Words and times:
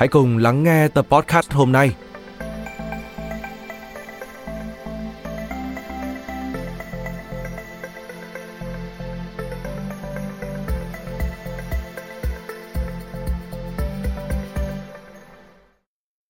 hãy 0.00 0.08
cùng 0.08 0.38
lắng 0.38 0.62
nghe 0.62 0.88
tập 0.88 1.06
podcast 1.10 1.50
hôm 1.50 1.72
nay. 1.72 1.94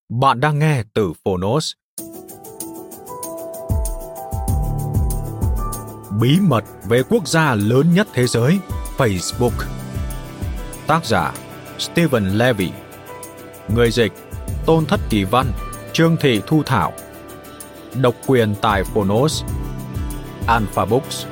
Bạn 0.08 0.40
đang 0.40 0.58
nghe 0.58 0.82
từ 0.94 1.12
Phonos. 1.24 1.72
Bí 6.20 6.40
mật 6.40 6.64
về 6.84 7.02
quốc 7.10 7.28
gia 7.28 7.54
lớn 7.54 7.94
nhất 7.94 8.08
thế 8.12 8.26
giới, 8.26 8.58
Facebook. 8.96 9.64
Tác 10.86 11.04
giả 11.04 11.32
Stephen 11.78 12.24
Levy. 12.24 12.70
Người 13.74 13.90
dịch 13.90 14.12
Tôn 14.66 14.86
Thất 14.86 15.00
Kỳ 15.10 15.24
Văn, 15.24 15.52
Trương 15.92 16.16
Thị 16.20 16.40
Thu 16.46 16.62
Thảo. 16.62 16.92
Độc 18.02 18.14
quyền 18.26 18.54
tại 18.62 18.84
Phonos. 18.84 19.44
Alpha 20.46 20.84
Books. 20.84 21.26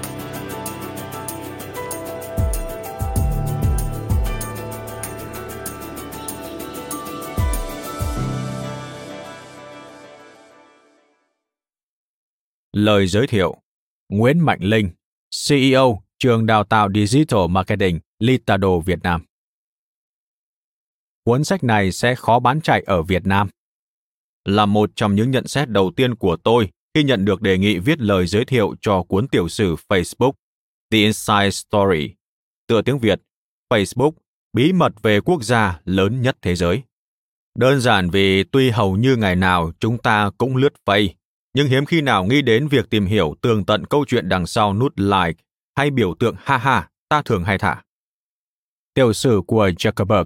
Lời 12.73 13.07
giới 13.07 13.27
thiệu 13.27 13.57
Nguyễn 14.09 14.41
Mạnh 14.41 14.61
Linh, 14.61 14.91
CEO 15.49 16.03
trường 16.19 16.47
đào 16.47 16.65
tạo 16.65 16.89
Digital 16.95 17.41
Marketing 17.49 17.99
Litado 18.19 18.79
Việt 18.79 18.99
Nam. 19.03 19.28
Cuốn 21.29 21.45
sách 21.45 21.65
này 21.65 21.93
sẽ 21.93 22.15
khó 22.15 22.39
bán 22.39 22.61
chạy 22.61 22.83
ở 22.87 23.03
Việt 23.03 23.27
Nam. 23.27 23.49
Là 24.45 24.67
một 24.67 24.91
trong 24.97 25.15
những 25.15 25.31
nhận 25.31 25.47
xét 25.47 25.69
đầu 25.69 25.93
tiên 25.97 26.15
của 26.15 26.37
tôi 26.37 26.71
khi 26.95 27.03
nhận 27.03 27.25
được 27.25 27.43
đề 27.43 27.59
nghị 27.59 27.79
viết 27.79 28.01
lời 28.01 28.27
giới 28.27 28.45
thiệu 28.45 28.75
cho 28.81 29.03
cuốn 29.03 29.29
tiểu 29.29 29.49
sử 29.49 29.75
Facebook 29.89 30.33
The 30.91 30.99
Inside 30.99 31.51
Story, 31.51 32.15
tựa 32.67 32.83
tiếng 32.83 32.99
Việt, 32.99 33.21
Facebook, 33.71 34.11
bí 34.53 34.73
mật 34.73 34.93
về 35.03 35.21
quốc 35.21 35.43
gia 35.43 35.81
lớn 35.85 36.23
nhất 36.23 36.37
thế 36.43 36.57
giới. 36.57 36.83
Đơn 37.59 37.81
giản 37.81 38.11
vì 38.11 38.45
tuy 38.45 38.71
hầu 38.71 38.97
như 38.97 39.17
ngày 39.17 39.37
nào 39.37 39.73
chúng 39.81 39.99
ta 39.99 40.31
cũng 40.39 40.57
lướt 40.57 40.73
Facebook, 40.87 41.15
nhưng 41.55 41.69
hiếm 41.69 41.87
khi 41.87 42.01
nào 42.01 42.25
nghĩ 42.25 42.43
đến 42.43 42.69
việc 42.69 42.91
tìm 42.91 43.07
hiểu 43.07 43.35
tường 43.41 43.65
tận 43.65 43.85
câu 43.85 44.05
chuyện 44.09 44.29
đằng 44.29 44.47
sau 44.47 44.75
nút 44.75 44.93
like 44.97 45.43
hay 45.77 45.91
biểu 45.91 46.15
tượng 46.19 46.35
ha 46.39 46.59
ha 46.59 46.89
ta 47.09 47.23
thường 47.23 47.45
hay 47.45 47.59
thả. 47.59 47.83
Tiểu 48.95 49.13
sử 49.13 49.43
của 49.47 49.69
Zuckerberg 49.69 50.25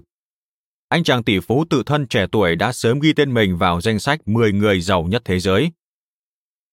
anh 0.89 1.03
chàng 1.03 1.23
tỷ 1.23 1.39
phú 1.39 1.65
tự 1.69 1.83
thân 1.85 2.07
trẻ 2.07 2.25
tuổi 2.31 2.55
đã 2.55 2.71
sớm 2.71 2.99
ghi 2.99 3.13
tên 3.13 3.33
mình 3.33 3.57
vào 3.57 3.81
danh 3.81 3.99
sách 3.99 4.27
10 4.27 4.51
người 4.51 4.81
giàu 4.81 5.03
nhất 5.03 5.21
thế 5.25 5.39
giới. 5.39 5.71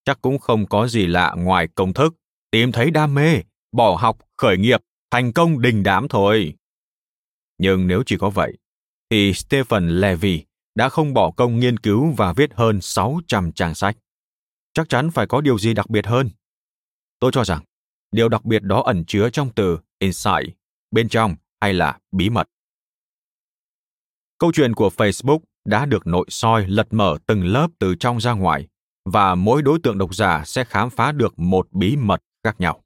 Chắc 0.05 0.19
cũng 0.23 0.39
không 0.39 0.67
có 0.67 0.89
gì 0.89 1.07
lạ 1.07 1.35
ngoài 1.37 1.69
công 1.75 1.93
thức, 1.93 2.15
tìm 2.51 2.73
thấy 2.73 2.91
đam 2.91 3.15
mê, 3.15 3.43
bỏ 3.73 3.97
học, 4.01 4.19
khởi 4.37 4.59
nghiệp, 4.59 4.81
thành 5.11 5.33
công 5.33 5.61
đình 5.61 5.83
đám 5.83 6.09
thôi. 6.09 6.55
Nhưng 7.59 7.87
nếu 7.87 8.03
chỉ 8.07 8.17
có 8.17 8.31
vậy, 8.31 8.59
thì 9.11 9.35
Stephen 9.35 9.89
Levy 9.89 10.45
đã 10.75 10.89
không 10.89 11.15
bỏ 11.15 11.31
công 11.31 11.61
nghiên 11.61 11.79
cứu 11.79 12.15
và 12.17 12.33
viết 12.33 12.55
hơn 12.55 12.81
600 12.81 13.53
trang 13.53 13.75
sách 13.75 13.97
chắc 14.75 14.89
chắn 14.89 15.11
phải 15.11 15.27
có 15.27 15.41
điều 15.41 15.59
gì 15.59 15.75
đặc 15.75 15.91
biệt 15.91 16.07
hơn. 16.07 16.31
Tôi 17.19 17.31
cho 17.35 17.45
rằng, 17.45 17.61
điều 18.13 18.29
đặc 18.29 18.45
biệt 18.45 18.63
đó 18.63 18.83
ẩn 18.83 19.05
chứa 19.05 19.31
trong 19.31 19.51
từ 19.55 19.79
insight, 19.99 20.57
bên 20.91 21.09
trong 21.09 21.37
hay 21.61 21.75
là 21.75 21.99
bí 22.13 22.31
mật. 22.31 22.49
Câu 24.41 24.53
chuyện 24.53 24.75
của 24.75 24.91
Facebook 24.97 25.39
đã 25.65 25.87
được 25.87 26.07
nội 26.07 26.27
soi 26.29 26.67
lật 26.69 26.93
mở 26.93 27.19
từng 27.27 27.45
lớp 27.45 27.69
từ 27.79 27.95
trong 27.95 28.21
ra 28.21 28.33
ngoài 28.33 28.69
và 29.05 29.35
mỗi 29.35 29.63
đối 29.63 29.79
tượng 29.83 29.99
độc 29.99 30.15
giả 30.15 30.43
sẽ 30.47 30.65
khám 30.65 30.91
phá 30.91 31.13
được 31.13 31.39
một 31.39 31.73
bí 31.73 31.97
mật 31.97 32.23
khác 32.45 32.61
nhau. 32.61 32.83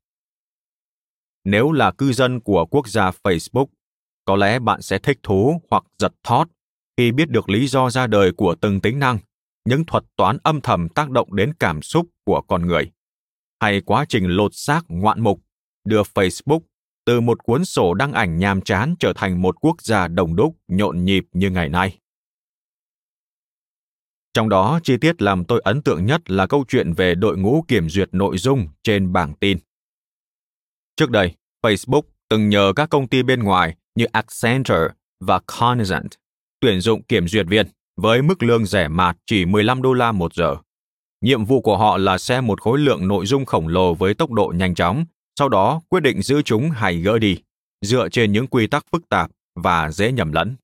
Nếu 1.45 1.73
là 1.73 1.91
cư 1.91 2.13
dân 2.13 2.41
của 2.41 2.67
quốc 2.67 2.89
gia 2.89 3.11
Facebook, 3.11 3.67
có 4.25 4.37
lẽ 4.37 4.59
bạn 4.59 4.83
sẽ 4.83 4.99
thích 4.99 5.19
thú 5.23 5.61
hoặc 5.71 5.85
giật 5.99 6.13
thót 6.23 6.49
khi 6.97 7.13
biết 7.13 7.31
được 7.31 7.49
lý 7.49 7.67
do 7.67 7.91
ra 7.91 8.07
đời 8.07 8.33
của 8.33 8.55
từng 8.55 8.81
tính 8.81 8.99
năng 8.99 9.19
những 9.65 9.85
thuật 9.87 10.05
toán 10.17 10.39
âm 10.43 10.61
thầm 10.61 10.89
tác 10.89 11.11
động 11.11 11.35
đến 11.35 11.53
cảm 11.59 11.83
xúc 11.83 12.07
của 12.25 12.43
con 12.49 12.67
người 12.67 12.91
hay 13.61 13.81
quá 13.81 14.05
trình 14.09 14.25
lột 14.27 14.51
xác 14.55 14.83
ngoạn 14.89 15.21
mục 15.21 15.41
đưa 15.85 16.03
facebook 16.03 16.61
từ 17.05 17.21
một 17.21 17.43
cuốn 17.43 17.65
sổ 17.65 17.95
đăng 17.95 18.13
ảnh 18.13 18.39
nhàm 18.39 18.61
chán 18.61 18.95
trở 18.99 19.13
thành 19.13 19.43
một 19.43 19.57
quốc 19.61 19.83
gia 19.83 20.09
đồng 20.09 20.37
đúc 20.37 20.57
nhộn 20.69 21.05
nhịp 21.05 21.25
như 21.33 21.51
ngày 21.51 21.69
nay 21.69 21.99
trong 24.33 24.49
đó 24.49 24.81
chi 24.83 24.97
tiết 25.01 25.23
làm 25.23 25.45
tôi 25.45 25.61
ấn 25.65 25.83
tượng 25.83 26.07
nhất 26.07 26.31
là 26.31 26.47
câu 26.47 26.65
chuyện 26.69 26.93
về 26.93 27.15
đội 27.15 27.39
ngũ 27.39 27.65
kiểm 27.69 27.89
duyệt 27.89 28.09
nội 28.13 28.39
dung 28.39 28.69
trên 28.83 29.13
bảng 29.13 29.35
tin 29.35 29.59
trước 30.97 31.11
đây 31.11 31.35
facebook 31.63 32.03
từng 32.29 32.49
nhờ 32.49 32.73
các 32.77 32.91
công 32.91 33.09
ty 33.09 33.23
bên 33.23 33.43
ngoài 33.43 33.77
như 33.95 34.05
accenture 34.05 34.89
và 35.21 35.41
cognizant 35.47 36.09
tuyển 36.61 36.81
dụng 36.81 37.03
kiểm 37.03 37.29
duyệt 37.29 37.47
viên 37.49 37.67
với 37.97 38.23
mức 38.23 38.43
lương 38.43 38.65
rẻ 38.65 38.89
mạt 38.89 39.17
chỉ 39.27 39.45
15 39.45 39.83
đô 39.83 39.93
la 39.93 40.13
một 40.13 40.35
giờ. 40.35 40.57
Nhiệm 41.21 41.45
vụ 41.45 41.61
của 41.61 41.77
họ 41.77 41.97
là 41.97 42.19
xem 42.19 42.47
một 42.47 42.61
khối 42.61 42.79
lượng 42.79 43.09
nội 43.09 43.27
dung 43.27 43.45
khổng 43.45 43.69
lồ 43.69 43.95
với 43.95 44.15
tốc 44.15 44.31
độ 44.31 44.53
nhanh 44.57 44.75
chóng, 44.75 45.05
sau 45.39 45.49
đó 45.49 45.81
quyết 45.89 46.01
định 46.01 46.23
giữ 46.23 46.43
chúng 46.43 46.71
hay 46.71 46.97
gỡ 46.97 47.19
đi, 47.19 47.39
dựa 47.81 48.09
trên 48.09 48.33
những 48.33 48.47
quy 48.47 48.67
tắc 48.67 48.85
phức 48.93 49.09
tạp 49.09 49.31
và 49.55 49.91
dễ 49.91 50.13
nhầm 50.13 50.33
lẫn. 50.33 50.57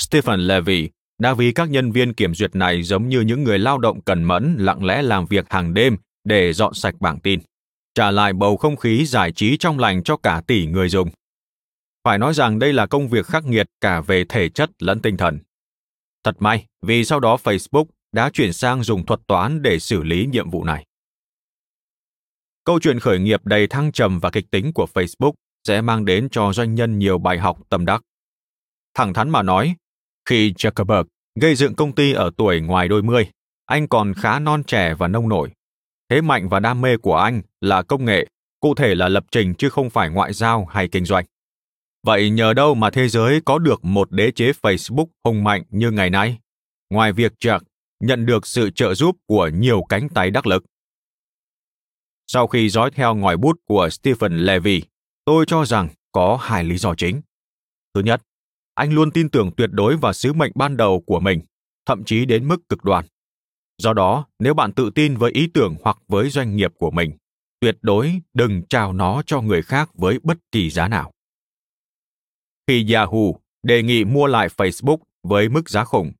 Stephen 0.00 0.40
Levy 0.40 0.90
đã 1.18 1.34
ví 1.34 1.52
các 1.52 1.70
nhân 1.70 1.92
viên 1.92 2.12
kiểm 2.12 2.34
duyệt 2.34 2.56
này 2.56 2.82
giống 2.82 3.08
như 3.08 3.20
những 3.20 3.44
người 3.44 3.58
lao 3.58 3.78
động 3.78 4.00
cần 4.00 4.24
mẫn 4.24 4.56
lặng 4.58 4.84
lẽ 4.84 5.02
làm 5.02 5.26
việc 5.26 5.46
hàng 5.50 5.74
đêm 5.74 5.96
để 6.24 6.52
dọn 6.52 6.74
sạch 6.74 6.94
bảng 7.00 7.20
tin, 7.20 7.40
trả 7.94 8.10
lại 8.10 8.32
bầu 8.32 8.56
không 8.56 8.76
khí 8.76 9.06
giải 9.06 9.32
trí 9.32 9.56
trong 9.56 9.78
lành 9.78 10.02
cho 10.02 10.16
cả 10.16 10.42
tỷ 10.46 10.66
người 10.66 10.88
dùng. 10.88 11.10
Phải 12.04 12.18
nói 12.18 12.34
rằng 12.34 12.58
đây 12.58 12.72
là 12.72 12.86
công 12.86 13.08
việc 13.08 13.26
khắc 13.26 13.44
nghiệt 13.44 13.66
cả 13.80 14.00
về 14.00 14.24
thể 14.28 14.48
chất 14.48 14.70
lẫn 14.78 15.00
tinh 15.00 15.16
thần. 15.16 15.38
Thật 16.24 16.36
may 16.38 16.66
vì 16.82 17.04
sau 17.04 17.20
đó 17.20 17.36
Facebook 17.44 17.84
đã 18.12 18.30
chuyển 18.30 18.52
sang 18.52 18.82
dùng 18.82 19.06
thuật 19.06 19.20
toán 19.26 19.62
để 19.62 19.78
xử 19.78 20.02
lý 20.02 20.26
nhiệm 20.32 20.50
vụ 20.50 20.64
này. 20.64 20.84
Câu 22.64 22.80
chuyện 22.80 23.00
khởi 23.00 23.18
nghiệp 23.18 23.40
đầy 23.44 23.66
thăng 23.66 23.92
trầm 23.92 24.18
và 24.18 24.30
kịch 24.30 24.50
tính 24.50 24.72
của 24.72 24.86
Facebook 24.94 25.32
sẽ 25.68 25.80
mang 25.80 26.04
đến 26.04 26.28
cho 26.30 26.52
doanh 26.52 26.74
nhân 26.74 26.98
nhiều 26.98 27.18
bài 27.18 27.38
học 27.38 27.58
tâm 27.68 27.84
đắc. 27.84 28.02
Thẳng 28.94 29.14
thắn 29.14 29.30
mà 29.30 29.42
nói, 29.42 29.74
khi 30.28 30.52
Zuckerberg 30.52 31.04
gây 31.40 31.54
dựng 31.54 31.74
công 31.74 31.94
ty 31.94 32.12
ở 32.12 32.30
tuổi 32.36 32.60
ngoài 32.60 32.88
đôi 32.88 33.02
mươi, 33.02 33.30
anh 33.66 33.88
còn 33.88 34.14
khá 34.14 34.38
non 34.38 34.64
trẻ 34.64 34.94
và 34.94 35.08
nông 35.08 35.28
nổi. 35.28 35.50
Thế 36.10 36.20
mạnh 36.20 36.48
và 36.48 36.60
đam 36.60 36.80
mê 36.80 36.96
của 36.96 37.16
anh 37.16 37.42
là 37.60 37.82
công 37.82 38.04
nghệ, 38.04 38.26
cụ 38.60 38.74
thể 38.74 38.94
là 38.94 39.08
lập 39.08 39.24
trình 39.30 39.54
chứ 39.54 39.68
không 39.68 39.90
phải 39.90 40.10
ngoại 40.10 40.32
giao 40.32 40.64
hay 40.64 40.88
kinh 40.88 41.04
doanh. 41.04 41.24
Vậy 42.06 42.30
nhờ 42.30 42.54
đâu 42.54 42.74
mà 42.74 42.90
thế 42.90 43.08
giới 43.08 43.40
có 43.40 43.58
được 43.58 43.84
một 43.84 44.12
đế 44.12 44.30
chế 44.30 44.52
Facebook 44.62 45.06
hùng 45.24 45.44
mạnh 45.44 45.62
như 45.70 45.90
ngày 45.90 46.10
nay? 46.10 46.38
Ngoài 46.90 47.12
việc 47.12 47.32
Jack 47.40 47.60
nhận 48.00 48.26
được 48.26 48.46
sự 48.46 48.70
trợ 48.70 48.94
giúp 48.94 49.16
của 49.26 49.48
nhiều 49.48 49.82
cánh 49.88 50.08
tay 50.08 50.30
đắc 50.30 50.46
lực. 50.46 50.64
Sau 52.26 52.46
khi 52.46 52.68
dõi 52.68 52.90
theo 52.90 53.14
ngòi 53.14 53.36
bút 53.36 53.60
của 53.64 53.88
Stephen 53.90 54.38
Levy, 54.38 54.82
tôi 55.24 55.44
cho 55.48 55.64
rằng 55.64 55.88
có 56.12 56.38
hai 56.40 56.64
lý 56.64 56.76
do 56.76 56.94
chính. 56.94 57.20
Thứ 57.94 58.00
nhất, 58.00 58.22
anh 58.74 58.92
luôn 58.92 59.10
tin 59.10 59.28
tưởng 59.28 59.50
tuyệt 59.56 59.70
đối 59.72 59.96
vào 59.96 60.12
sứ 60.12 60.32
mệnh 60.32 60.52
ban 60.54 60.76
đầu 60.76 61.02
của 61.06 61.20
mình, 61.20 61.40
thậm 61.86 62.04
chí 62.04 62.24
đến 62.24 62.48
mức 62.48 62.68
cực 62.68 62.84
đoan, 62.84 63.04
Do 63.78 63.92
đó, 63.92 64.26
nếu 64.38 64.54
bạn 64.54 64.72
tự 64.72 64.90
tin 64.94 65.16
với 65.16 65.32
ý 65.32 65.46
tưởng 65.54 65.76
hoặc 65.82 65.98
với 66.08 66.30
doanh 66.30 66.56
nghiệp 66.56 66.72
của 66.78 66.90
mình, 66.90 67.12
tuyệt 67.60 67.78
đối 67.82 68.20
đừng 68.34 68.62
trao 68.68 68.92
nó 68.92 69.22
cho 69.26 69.40
người 69.40 69.62
khác 69.62 69.90
với 69.94 70.18
bất 70.22 70.38
kỳ 70.52 70.70
giá 70.70 70.88
nào. 70.88 71.12
Khi 72.66 72.92
Yahoo 72.92 73.32
đề 73.62 73.82
nghị 73.82 74.04
mua 74.04 74.26
lại 74.26 74.48
Facebook 74.48 74.98
với 75.22 75.48
mức 75.48 75.70
giá 75.70 75.84
khủng, 75.84 76.12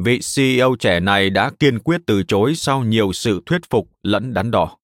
vị 0.00 0.20
CEO 0.36 0.76
trẻ 0.78 1.00
này 1.00 1.30
đã 1.30 1.50
kiên 1.58 1.78
quyết 1.78 2.00
từ 2.06 2.22
chối 2.22 2.54
sau 2.54 2.84
nhiều 2.84 3.12
sự 3.12 3.42
thuyết 3.46 3.60
phục 3.70 3.90
lẫn 4.02 4.34
đắn 4.34 4.50
đo, 4.50 4.76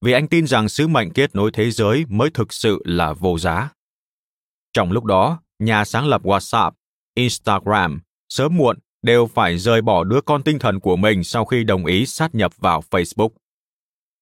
vì 0.00 0.12
anh 0.12 0.28
tin 0.28 0.46
rằng 0.46 0.68
sứ 0.68 0.88
mệnh 0.88 1.12
kết 1.12 1.34
nối 1.34 1.50
thế 1.52 1.70
giới 1.70 2.04
mới 2.08 2.30
thực 2.30 2.52
sự 2.52 2.82
là 2.84 3.12
vô 3.12 3.38
giá. 3.38 3.70
Trong 4.72 4.92
lúc 4.92 5.04
đó, 5.04 5.40
nhà 5.58 5.84
sáng 5.84 6.06
lập 6.06 6.22
WhatsApp, 6.22 6.70
Instagram, 7.14 8.00
sớm 8.28 8.56
muộn 8.56 8.78
đều 9.02 9.26
phải 9.26 9.58
rời 9.58 9.82
bỏ 9.82 10.04
đứa 10.04 10.20
con 10.20 10.42
tinh 10.42 10.58
thần 10.58 10.80
của 10.80 10.96
mình 10.96 11.24
sau 11.24 11.44
khi 11.44 11.64
đồng 11.64 11.84
ý 11.84 12.06
sát 12.06 12.34
nhập 12.34 12.52
vào 12.58 12.82
Facebook. 12.90 13.30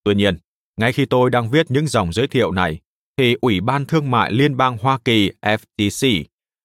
Tuy 0.05 0.15
nhiên, 0.15 0.39
ngay 0.77 0.93
khi 0.93 1.07
tôi 1.07 1.31
đang 1.31 1.51
viết 1.51 1.71
những 1.71 1.87
dòng 1.87 2.13
giới 2.13 2.27
thiệu 2.27 2.51
này, 2.53 2.81
thì 3.17 3.37
Ủy 3.41 3.61
ban 3.61 3.87
Thương 3.87 4.11
mại 4.11 4.33
Liên 4.33 4.57
bang 4.57 4.79
Hoa 4.79 4.99
Kỳ 5.05 5.31
FTC 5.43 6.25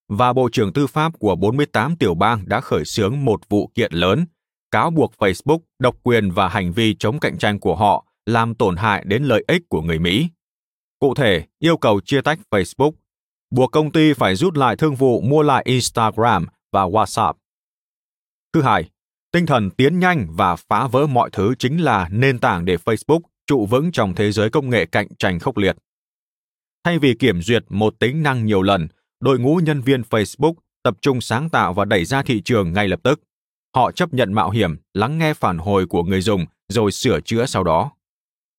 và 0.09 0.33
Bộ 0.33 0.49
trưởng 0.51 0.73
Tư 0.73 0.87
pháp 0.87 1.19
của 1.19 1.35
48 1.35 1.95
tiểu 1.95 2.15
bang 2.15 2.43
đã 2.49 2.61
khởi 2.61 2.85
xướng 2.85 3.25
một 3.25 3.49
vụ 3.49 3.71
kiện 3.75 3.93
lớn, 3.93 4.25
cáo 4.71 4.91
buộc 4.91 5.13
Facebook 5.17 5.59
độc 5.79 5.95
quyền 6.03 6.31
và 6.31 6.47
hành 6.47 6.71
vi 6.71 6.95
chống 6.99 7.19
cạnh 7.19 7.37
tranh 7.37 7.59
của 7.59 7.75
họ 7.75 8.05
làm 8.25 8.55
tổn 8.55 8.75
hại 8.75 9.03
đến 9.05 9.23
lợi 9.23 9.43
ích 9.47 9.61
của 9.69 9.81
người 9.81 9.99
Mỹ. 9.99 10.29
Cụ 10.99 11.13
thể, 11.15 11.43
yêu 11.59 11.77
cầu 11.77 12.01
chia 12.01 12.21
tách 12.21 12.39
Facebook, 12.51 12.91
buộc 13.51 13.71
công 13.71 13.91
ty 13.91 14.13
phải 14.13 14.35
rút 14.35 14.57
lại 14.57 14.75
thương 14.75 14.95
vụ 14.95 15.21
mua 15.21 15.41
lại 15.41 15.63
Instagram 15.65 16.45
và 16.71 16.85
WhatsApp. 16.85 17.33
Thứ 18.53 18.61
hai, 18.61 18.89
tinh 19.31 19.45
thần 19.45 19.69
tiến 19.69 19.99
nhanh 19.99 20.27
và 20.29 20.55
phá 20.55 20.87
vỡ 20.87 21.07
mọi 21.07 21.29
thứ 21.33 21.55
chính 21.59 21.83
là 21.83 22.09
nền 22.11 22.39
tảng 22.39 22.65
để 22.65 22.75
Facebook 22.75 23.21
trụ 23.47 23.65
vững 23.65 23.91
trong 23.91 24.15
thế 24.15 24.31
giới 24.31 24.49
công 24.49 24.69
nghệ 24.69 24.85
cạnh 24.85 25.07
tranh 25.19 25.39
khốc 25.39 25.57
liệt. 25.57 25.77
Thay 26.83 26.99
vì 26.99 27.13
kiểm 27.13 27.41
duyệt 27.41 27.63
một 27.69 27.99
tính 27.99 28.23
năng 28.23 28.45
nhiều 28.45 28.61
lần, 28.61 28.87
đội 29.19 29.39
ngũ 29.39 29.55
nhân 29.55 29.81
viên 29.81 30.01
Facebook 30.01 30.53
tập 30.83 30.97
trung 31.01 31.21
sáng 31.21 31.49
tạo 31.49 31.73
và 31.73 31.85
đẩy 31.85 32.05
ra 32.05 32.23
thị 32.23 32.41
trường 32.41 32.73
ngay 32.73 32.87
lập 32.87 32.99
tức. 33.03 33.21
Họ 33.75 33.91
chấp 33.91 34.13
nhận 34.13 34.33
mạo 34.33 34.49
hiểm, 34.49 34.75
lắng 34.93 35.17
nghe 35.17 35.33
phản 35.33 35.57
hồi 35.57 35.85
của 35.87 36.03
người 36.03 36.21
dùng 36.21 36.45
rồi 36.69 36.91
sửa 36.91 37.19
chữa 37.21 37.45
sau 37.45 37.63
đó. 37.63 37.91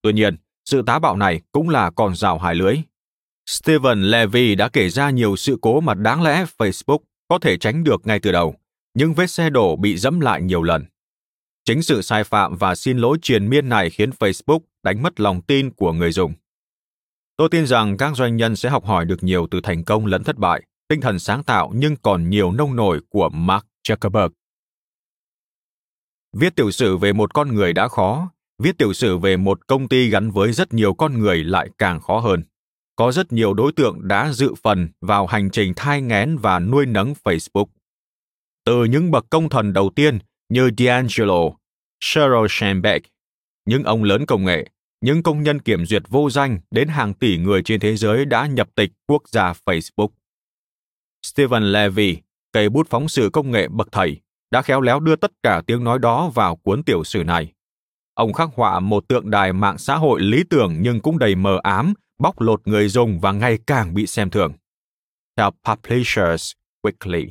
Tuy 0.03 0.13
nhiên, 0.13 0.37
sự 0.65 0.83
tá 0.87 0.99
bạo 0.99 1.17
này 1.17 1.41
cũng 1.53 1.69
là 1.69 1.91
còn 1.91 2.15
rào 2.17 2.39
hai 2.39 2.55
lưới. 2.55 2.77
Steven 3.47 4.03
Levy 4.03 4.55
đã 4.55 4.69
kể 4.69 4.89
ra 4.89 5.11
nhiều 5.11 5.37
sự 5.37 5.59
cố 5.63 5.81
mà 5.81 5.95
đáng 5.95 6.23
lẽ 6.23 6.45
Facebook 6.59 6.99
có 7.29 7.39
thể 7.39 7.59
tránh 7.59 7.85
được 7.85 8.07
ngay 8.07 8.21
từ 8.21 8.33
đầu, 8.33 8.55
nhưng 8.95 9.15
vết 9.15 9.27
xe 9.27 9.51
đổ 9.51 9.77
bị 9.77 9.97
dẫm 9.97 10.21
lại 10.21 10.43
nhiều 10.43 10.63
lần. 10.63 10.85
Chính 11.65 11.83
sự 11.83 12.03
sai 12.03 12.25
phạm 12.25 12.57
và 12.57 12.75
xin 12.75 12.99
lỗi 12.99 13.19
triền 13.23 13.49
miên 13.49 13.69
này 13.69 13.91
khiến 13.91 14.11
Facebook 14.11 14.61
đánh 14.83 15.03
mất 15.03 15.21
lòng 15.21 15.43
tin 15.43 15.71
của 15.71 15.93
người 15.93 16.13
dùng. 16.13 16.35
Tôi 17.37 17.49
tin 17.49 17.67
rằng 17.67 17.97
các 17.97 18.17
doanh 18.17 18.37
nhân 18.37 18.57
sẽ 18.57 18.71
học 18.71 18.85
hỏi 18.85 19.05
được 19.05 19.23
nhiều 19.23 19.47
từ 19.51 19.61
thành 19.61 19.85
công 19.85 20.07
lẫn 20.07 20.25
thất 20.25 20.37
bại, 20.37 20.63
tinh 20.89 21.01
thần 21.01 21.19
sáng 21.19 21.45
tạo 21.45 21.73
nhưng 21.75 21.97
còn 21.97 22.31
nhiều 22.31 22.53
nông 22.53 22.77
nổi 22.77 23.01
của 23.09 23.29
Mark 23.29 23.67
Zuckerberg. 23.89 24.31
Viết 26.33 26.57
tiểu 26.57 26.71
sử 26.71 26.97
về 26.97 27.13
một 27.13 27.35
con 27.35 27.55
người 27.55 27.73
đã 27.73 27.89
khó, 27.89 28.31
viết 28.63 28.79
tiểu 28.79 28.93
sử 28.93 29.19
về 29.19 29.37
một 29.37 29.67
công 29.67 29.89
ty 29.89 30.09
gắn 30.09 30.31
với 30.31 30.53
rất 30.53 30.75
nhiều 30.75 30.95
con 30.95 31.19
người 31.19 31.45
lại 31.45 31.69
càng 31.79 32.01
khó 32.01 32.19
hơn. 32.19 32.43
Có 32.97 33.13
rất 33.13 33.33
nhiều 33.33 33.55
đối 33.55 33.73
tượng 33.73 34.09
đã 34.09 34.33
dự 34.33 34.55
phần 34.63 34.89
vào 35.01 35.27
hành 35.27 35.51
trình 35.51 35.73
thai 35.77 36.03
nghén 36.03 36.37
và 36.37 36.59
nuôi 36.59 36.87
nấng 36.87 37.15
Facebook. 37.25 37.67
Từ 38.65 38.85
những 38.85 39.11
bậc 39.11 39.27
công 39.31 39.49
thần 39.49 39.73
đầu 39.73 39.91
tiên 39.97 40.19
như 40.49 40.69
D'Angelo, 40.69 41.53
Sheryl 42.01 42.47
Sandberg, 42.49 43.03
những 43.67 43.85
ông 43.85 44.05
lớn 44.05 44.27
công 44.27 44.45
nghệ, 44.45 44.69
những 45.01 45.23
công 45.23 45.43
nhân 45.43 45.61
kiểm 45.61 45.87
duyệt 45.87 46.03
vô 46.09 46.31
danh 46.31 46.61
đến 46.71 46.89
hàng 46.89 47.15
tỷ 47.15 47.39
người 47.39 47.63
trên 47.63 47.81
thế 47.81 47.97
giới 47.97 48.25
đã 48.25 48.47
nhập 48.47 48.69
tịch 48.75 48.91
quốc 49.07 49.23
gia 49.29 49.53
Facebook. 49.65 50.09
Stephen 51.27 51.63
Levy, 51.63 52.19
cây 52.53 52.69
bút 52.69 52.87
phóng 52.91 53.09
sự 53.09 53.31
công 53.33 53.51
nghệ 53.51 53.69
bậc 53.69 53.89
thầy, 53.93 54.21
đã 54.51 54.63
khéo 54.63 54.81
léo 54.81 55.01
đưa 55.01 55.17
tất 55.17 55.33
cả 55.43 55.63
tiếng 55.67 55.85
nói 55.85 55.99
đó 55.99 56.31
vào 56.35 56.57
cuốn 56.57 56.83
tiểu 56.83 57.05
sử 57.05 57.25
này. 57.25 57.53
Ông 58.15 58.33
khắc 58.33 58.49
họa 58.55 58.81
một 58.81 59.09
tượng 59.09 59.31
đài 59.31 59.53
mạng 59.53 59.79
xã 59.79 59.97
hội 59.97 60.21
lý 60.21 60.45
tưởng 60.51 60.77
nhưng 60.81 61.01
cũng 61.01 61.19
đầy 61.19 61.35
mờ 61.35 61.61
ám, 61.63 61.95
bóc 62.19 62.41
lột 62.41 62.69
người 62.69 62.89
dùng 62.89 63.21
và 63.21 63.33
ngày 63.33 63.59
càng 63.67 63.95
bị 63.95 64.07
xem 64.07 64.31
thường. 64.31 64.53
Theo 65.37 65.51
Publishers 65.65 66.53
Weekly. 66.83 67.29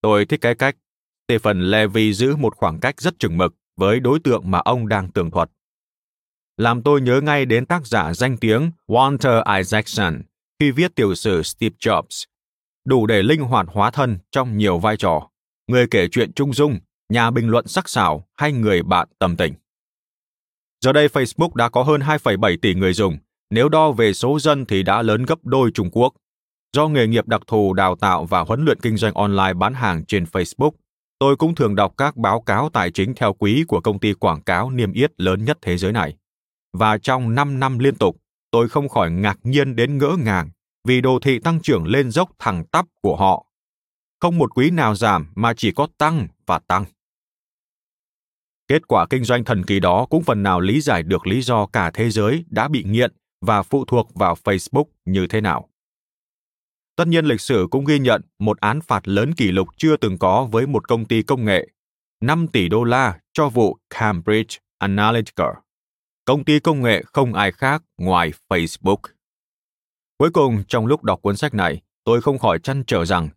Tôi 0.00 0.24
thích 0.24 0.40
cái 0.40 0.54
cách 0.54 0.76
Stephen 1.28 1.60
Levy 1.60 2.12
giữ 2.12 2.36
một 2.36 2.56
khoảng 2.56 2.80
cách 2.80 3.00
rất 3.00 3.18
chừng 3.18 3.36
mực 3.36 3.54
với 3.76 4.00
đối 4.00 4.18
tượng 4.20 4.50
mà 4.50 4.58
ông 4.58 4.88
đang 4.88 5.12
tường 5.12 5.30
thuật. 5.30 5.50
Làm 6.56 6.82
tôi 6.82 7.00
nhớ 7.00 7.20
ngay 7.20 7.46
đến 7.46 7.66
tác 7.66 7.86
giả 7.86 8.14
danh 8.14 8.36
tiếng 8.36 8.70
Walter 8.86 9.56
Isaacson 9.56 10.22
khi 10.60 10.70
viết 10.70 10.94
tiểu 10.94 11.14
sử 11.14 11.42
Steve 11.42 11.76
Jobs, 11.78 12.24
đủ 12.84 13.06
để 13.06 13.22
linh 13.22 13.40
hoạt 13.40 13.66
hóa 13.70 13.90
thân 13.90 14.18
trong 14.30 14.56
nhiều 14.56 14.78
vai 14.78 14.96
trò, 14.96 15.28
người 15.66 15.86
kể 15.90 16.08
chuyện 16.08 16.32
trung 16.32 16.52
dung, 16.52 16.78
nhà 17.08 17.30
bình 17.30 17.48
luận 17.48 17.66
sắc 17.66 17.88
sảo 17.88 18.28
hay 18.36 18.52
người 18.52 18.82
bạn 18.82 19.08
tầm 19.18 19.36
tình. 19.36 19.54
Giờ 20.84 20.92
đây 20.92 21.08
Facebook 21.08 21.54
đã 21.54 21.68
có 21.68 21.82
hơn 21.82 22.00
2,7 22.00 22.56
tỷ 22.62 22.74
người 22.74 22.92
dùng, 22.92 23.18
nếu 23.50 23.68
đo 23.68 23.92
về 23.92 24.12
số 24.12 24.38
dân 24.38 24.66
thì 24.66 24.82
đã 24.82 25.02
lớn 25.02 25.22
gấp 25.22 25.38
đôi 25.44 25.70
Trung 25.74 25.90
Quốc. 25.92 26.14
Do 26.76 26.88
nghề 26.88 27.06
nghiệp 27.06 27.28
đặc 27.28 27.40
thù 27.46 27.72
đào 27.72 27.96
tạo 27.96 28.24
và 28.24 28.40
huấn 28.40 28.64
luyện 28.64 28.80
kinh 28.80 28.96
doanh 28.96 29.14
online 29.14 29.52
bán 29.54 29.74
hàng 29.74 30.04
trên 30.04 30.24
Facebook, 30.24 30.70
tôi 31.18 31.36
cũng 31.36 31.54
thường 31.54 31.74
đọc 31.74 31.94
các 31.96 32.16
báo 32.16 32.40
cáo 32.40 32.70
tài 32.72 32.90
chính 32.90 33.14
theo 33.14 33.32
quý 33.32 33.64
của 33.68 33.80
công 33.80 33.98
ty 33.98 34.12
quảng 34.14 34.42
cáo 34.42 34.70
niêm 34.70 34.92
yết 34.92 35.20
lớn 35.20 35.44
nhất 35.44 35.58
thế 35.62 35.76
giới 35.76 35.92
này. 35.92 36.16
Và 36.72 36.98
trong 36.98 37.34
5 37.34 37.60
năm 37.60 37.78
liên 37.78 37.94
tục, 37.94 38.16
tôi 38.50 38.68
không 38.68 38.88
khỏi 38.88 39.10
ngạc 39.10 39.38
nhiên 39.42 39.76
đến 39.76 39.98
ngỡ 39.98 40.16
ngàng 40.18 40.50
vì 40.88 41.00
đồ 41.00 41.18
thị 41.22 41.38
tăng 41.38 41.60
trưởng 41.60 41.86
lên 41.86 42.10
dốc 42.10 42.30
thẳng 42.38 42.64
tắp 42.64 42.86
của 43.02 43.16
họ. 43.16 43.46
Không 44.20 44.38
một 44.38 44.56
quý 44.56 44.70
nào 44.70 44.94
giảm 44.94 45.26
mà 45.34 45.54
chỉ 45.54 45.72
có 45.72 45.88
tăng 45.98 46.28
và 46.46 46.58
tăng. 46.58 46.84
Kết 48.68 48.88
quả 48.88 49.06
kinh 49.10 49.24
doanh 49.24 49.44
thần 49.44 49.64
kỳ 49.64 49.80
đó 49.80 50.06
cũng 50.10 50.22
phần 50.22 50.42
nào 50.42 50.60
lý 50.60 50.80
giải 50.80 51.02
được 51.02 51.26
lý 51.26 51.42
do 51.42 51.66
cả 51.66 51.90
thế 51.94 52.10
giới 52.10 52.44
đã 52.50 52.68
bị 52.68 52.84
nghiện 52.84 53.12
và 53.40 53.62
phụ 53.62 53.84
thuộc 53.84 54.14
vào 54.14 54.36
Facebook 54.44 54.84
như 55.04 55.26
thế 55.26 55.40
nào. 55.40 55.68
Tất 56.96 57.08
nhiên 57.08 57.24
lịch 57.24 57.40
sử 57.40 57.66
cũng 57.70 57.84
ghi 57.84 57.98
nhận 57.98 58.22
một 58.38 58.60
án 58.60 58.80
phạt 58.80 59.08
lớn 59.08 59.34
kỷ 59.34 59.52
lục 59.52 59.68
chưa 59.76 59.96
từng 59.96 60.18
có 60.18 60.44
với 60.44 60.66
một 60.66 60.88
công 60.88 61.04
ty 61.04 61.22
công 61.22 61.44
nghệ, 61.44 61.68
5 62.20 62.46
tỷ 62.48 62.68
đô 62.68 62.84
la 62.84 63.18
cho 63.32 63.48
vụ 63.48 63.78
Cambridge 63.90 64.58
Analytica. 64.78 65.44
Công 66.24 66.44
ty 66.44 66.60
công 66.60 66.82
nghệ 66.82 67.02
không 67.12 67.34
ai 67.34 67.52
khác 67.52 67.82
ngoài 67.98 68.32
Facebook. 68.48 69.00
Cuối 70.18 70.30
cùng, 70.30 70.62
trong 70.68 70.86
lúc 70.86 71.04
đọc 71.04 71.22
cuốn 71.22 71.36
sách 71.36 71.54
này, 71.54 71.80
tôi 72.04 72.20
không 72.22 72.38
khỏi 72.38 72.58
chăn 72.58 72.84
trở 72.86 73.04
rằng, 73.04 73.28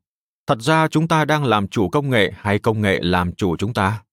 thật 0.48 0.62
ra 0.62 0.88
chúng 0.88 1.08
ta 1.08 1.26
đang 1.26 1.44
làm 1.44 1.68
chủ 1.68 1.90
công 1.90 2.10
nghệ 2.10 2.32
hay 2.36 2.60
công 2.60 2.82
nghệ 2.82 3.00
làm 3.02 3.36
chủ 3.36 3.58
chúng 3.58 3.74
ta? 3.74 4.04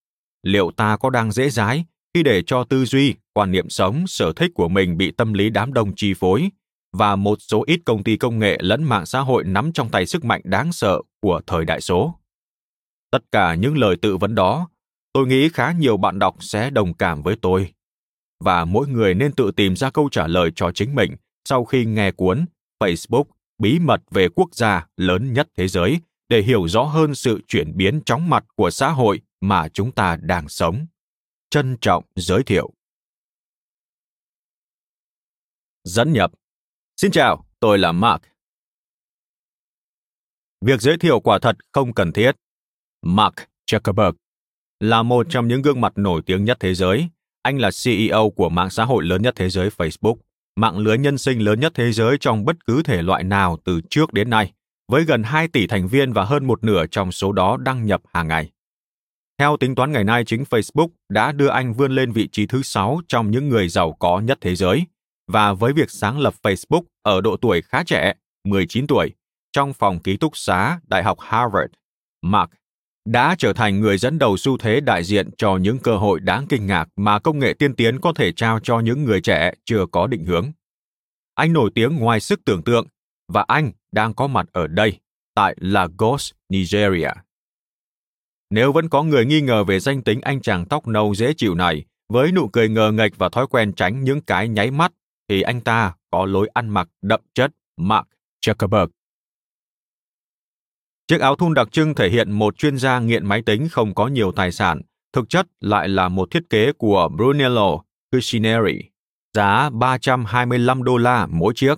Liệu 0.43 0.71
ta 0.71 0.97
có 0.97 1.11
đang 1.11 1.33
dễ 1.33 1.51
dãi 1.51 1.85
khi 2.15 2.23
để 2.23 2.43
cho 2.43 2.65
tư 2.65 2.85
duy, 2.85 3.15
quan 3.33 3.53
niệm 3.53 3.71
sống, 3.71 4.07
sở 4.07 4.33
thích 4.33 4.51
của 4.55 4.69
mình 4.69 4.97
bị 4.97 5.11
tâm 5.11 5.33
lý 5.33 5.51
đám 5.51 5.73
đông 5.73 5.95
chi 5.97 6.15
phối 6.15 6.51
và 6.93 7.17
một 7.17 7.39
số 7.41 7.65
ít 7.67 7.81
công 7.85 8.05
ty 8.05 8.17
công 8.17 8.39
nghệ 8.39 8.59
lẫn 8.61 8.85
mạng 8.85 9.07
xã 9.07 9.21
hội 9.21 9.45
nắm 9.45 9.73
trong 9.73 9.89
tay 9.89 10.07
sức 10.07 10.25
mạnh 10.25 10.41
đáng 10.45 10.73
sợ 10.73 11.03
của 11.21 11.41
thời 11.47 11.65
đại 11.65 11.81
số. 11.81 12.15
Tất 13.11 13.23
cả 13.33 13.55
những 13.55 13.79
lời 13.79 13.97
tự 14.03 14.17
vấn 14.17 14.35
đó, 14.35 14.69
tôi 15.13 15.27
nghĩ 15.27 15.49
khá 15.49 15.73
nhiều 15.73 15.97
bạn 15.97 16.19
đọc 16.19 16.37
sẽ 16.41 16.71
đồng 16.71 16.95
cảm 16.95 17.23
với 17.23 17.37
tôi. 17.43 17.73
Và 18.45 18.65
mỗi 18.65 18.89
người 18.89 19.15
nên 19.15 19.33
tự 19.33 19.51
tìm 19.51 19.77
ra 19.77 19.91
câu 19.91 20.09
trả 20.09 20.27
lời 20.27 20.51
cho 20.55 20.73
chính 20.73 20.95
mình 20.95 21.17
sau 21.49 21.65
khi 21.65 21.85
nghe 21.85 22.11
cuốn 22.11 22.45
Facebook 22.81 23.25
bí 23.59 23.79
mật 23.79 24.03
về 24.11 24.29
quốc 24.29 24.55
gia 24.55 24.87
lớn 24.97 25.33
nhất 25.33 25.49
thế 25.57 25.69
giới 25.69 26.01
để 26.29 26.43
hiểu 26.43 26.69
rõ 26.69 26.83
hơn 26.83 27.15
sự 27.15 27.41
chuyển 27.49 27.77
biến 27.77 28.01
chóng 28.07 28.31
mặt 28.31 28.45
của 28.57 28.71
xã 28.71 28.89
hội 28.89 29.21
mà 29.41 29.69
chúng 29.69 29.93
ta 29.93 30.17
đang 30.23 30.49
sống. 30.49 30.87
Trân 31.51 31.77
trọng 31.81 32.05
giới 32.17 32.43
thiệu. 32.43 32.71
Dẫn 35.85 36.13
nhập 36.13 36.33
Xin 37.01 37.11
chào, 37.11 37.45
tôi 37.61 37.79
là 37.79 37.93
Mark. 37.93 38.23
Việc 40.65 40.81
giới 40.81 40.99
thiệu 40.99 41.21
quả 41.21 41.39
thật 41.39 41.57
không 41.73 41.95
cần 41.95 42.13
thiết. 42.13 42.33
Mark 43.03 43.35
Zuckerberg 43.71 44.13
là 44.81 45.03
một 45.03 45.27
trong 45.31 45.49
những 45.49 45.63
gương 45.63 45.81
mặt 45.81 45.93
nổi 45.97 46.23
tiếng 46.27 46.45
nhất 46.45 46.57
thế 46.61 46.75
giới. 46.75 47.09
Anh 47.43 47.59
là 47.59 47.71
CEO 47.85 48.31
của 48.31 48.49
mạng 48.49 48.71
xã 48.71 48.85
hội 48.85 49.05
lớn 49.05 49.23
nhất 49.23 49.35
thế 49.37 49.51
giới 49.51 49.69
Facebook, 49.69 50.17
mạng 50.57 50.79
lưới 50.79 50.99
nhân 50.99 51.19
sinh 51.19 51.39
lớn 51.39 51.61
nhất 51.61 51.73
thế 51.75 51.93
giới 51.93 52.17
trong 52.21 52.45
bất 52.45 52.67
cứ 52.67 52.83
thể 52.83 53.03
loại 53.03 53.25
nào 53.25 53.59
từ 53.65 53.81
trước 53.91 54.13
đến 54.13 54.31
nay, 54.31 54.53
với 54.89 55.05
gần 55.05 55.23
2 55.23 55.49
tỷ 55.49 55.67
thành 55.67 55.89
viên 55.89 56.13
và 56.13 56.25
hơn 56.25 56.47
một 56.47 56.65
nửa 56.65 56.87
trong 56.87 57.13
số 57.13 57.33
đó 57.33 57.57
đăng 57.57 57.87
nhập 57.87 58.03
hàng 58.13 58.29
ngày. 58.29 58.51
Theo 59.39 59.57
tính 59.57 59.75
toán 59.75 59.93
ngày 59.93 60.05
nay, 60.05 60.25
chính 60.25 60.43
Facebook 60.43 60.89
đã 61.09 61.33
đưa 61.33 61.49
anh 61.49 61.75
vươn 61.75 61.93
lên 61.93 62.13
vị 62.13 62.29
trí 62.33 62.47
thứ 62.47 62.63
6 62.63 63.01
trong 63.09 63.31
những 63.31 63.49
người 63.49 63.69
giàu 63.69 63.93
có 63.93 64.21
nhất 64.21 64.39
thế 64.41 64.55
giới– 64.55 64.85
và 65.29 65.53
với 65.53 65.73
việc 65.73 65.91
sáng 65.91 66.19
lập 66.19 66.35
Facebook 66.43 66.83
ở 67.03 67.21
độ 67.21 67.37
tuổi 67.37 67.63
khá 67.63 67.85
trẻ, 67.85 68.15
19 68.45 68.87
tuổi, 68.87 69.15
trong 69.53 69.73
phòng 69.73 69.99
ký 69.99 70.17
túc 70.17 70.37
xá 70.37 70.81
Đại 70.89 71.03
học 71.03 71.19
Harvard, 71.21 71.73
Mark 72.23 72.51
đã 73.05 73.35
trở 73.39 73.53
thành 73.53 73.81
người 73.81 73.99
dẫn 73.99 74.19
đầu 74.19 74.37
xu 74.37 74.59
thế 74.59 74.81
đại 74.81 75.05
diện 75.05 75.31
cho 75.37 75.57
những 75.57 75.79
cơ 75.79 75.97
hội 75.97 76.21
đáng 76.21 76.47
kinh 76.49 76.67
ngạc 76.67 76.89
mà 76.97 77.19
công 77.19 77.39
nghệ 77.39 77.55
tiên 77.55 77.75
tiến 77.75 78.01
có 78.01 78.13
thể 78.13 78.33
trao 78.33 78.61
cho 78.61 78.81
những 78.81 79.05
người 79.05 79.21
trẻ 79.21 79.53
chưa 79.65 79.87
có 79.93 80.07
định 80.07 80.25
hướng. 80.25 80.53
Anh 81.35 81.53
nổi 81.53 81.71
tiếng 81.75 81.97
ngoài 81.97 82.21
sức 82.21 82.41
tưởng 82.45 82.63
tượng 82.63 82.87
và 83.29 83.45
anh 83.49 83.73
đang 83.93 84.15
có 84.15 84.27
mặt 84.27 84.47
ở 84.53 84.67
đây, 84.67 84.99
tại 85.35 85.57
Lagos, 85.59 86.33
Nigeria. 86.49 87.11
Nếu 88.51 88.73
vẫn 88.73 88.89
có 88.89 89.03
người 89.03 89.27
nghi 89.27 89.41
ngờ 89.41 89.65
về 89.65 89.81
danh 89.81 90.03
tính 90.03 90.21
anh 90.21 90.41
chàng 90.41 90.65
tóc 90.67 90.87
nâu 90.87 91.15
dễ 91.15 91.35
chịu 91.35 91.55
này, 91.55 91.85
với 92.09 92.33
nụ 92.33 92.49
cười 92.49 92.69
ngờ 92.69 92.93
nghệch 92.93 93.17
và 93.17 93.29
thói 93.29 93.47
quen 93.47 93.73
tránh 93.73 94.05
những 94.05 94.21
cái 94.21 94.49
nháy 94.49 94.71
mắt, 94.71 94.93
thì 95.29 95.43
anh 95.43 95.61
ta 95.61 95.95
có 96.11 96.27
lối 96.27 96.51
ăn 96.55 96.69
mặc 96.69 96.89
đậm 97.03 97.21
chất 97.35 97.53
Mark 97.77 98.07
Zuckerberg. 98.47 98.89
Chiếc 101.07 101.21
áo 101.21 101.37
thun 101.37 101.55
đặc 101.55 101.73
trưng 101.73 101.95
thể 101.95 102.11
hiện 102.11 102.33
một 102.33 102.59
chuyên 102.59 102.79
gia 102.79 102.99
nghiện 102.99 103.27
máy 103.27 103.43
tính 103.43 103.69
không 103.69 103.95
có 103.95 104.07
nhiều 104.07 104.33
tài 104.33 104.53
sản, 104.53 104.81
thực 105.13 105.29
chất 105.29 105.47
lại 105.61 105.89
là 105.89 106.09
một 106.09 106.31
thiết 106.31 106.51
kế 106.51 106.73
của 106.73 107.09
Brunello 107.17 107.79
Cucinelli 108.13 108.83
giá 109.35 109.71
325 109.71 110.83
đô 110.83 110.97
la 110.97 111.27
mỗi 111.27 111.53
chiếc. 111.57 111.75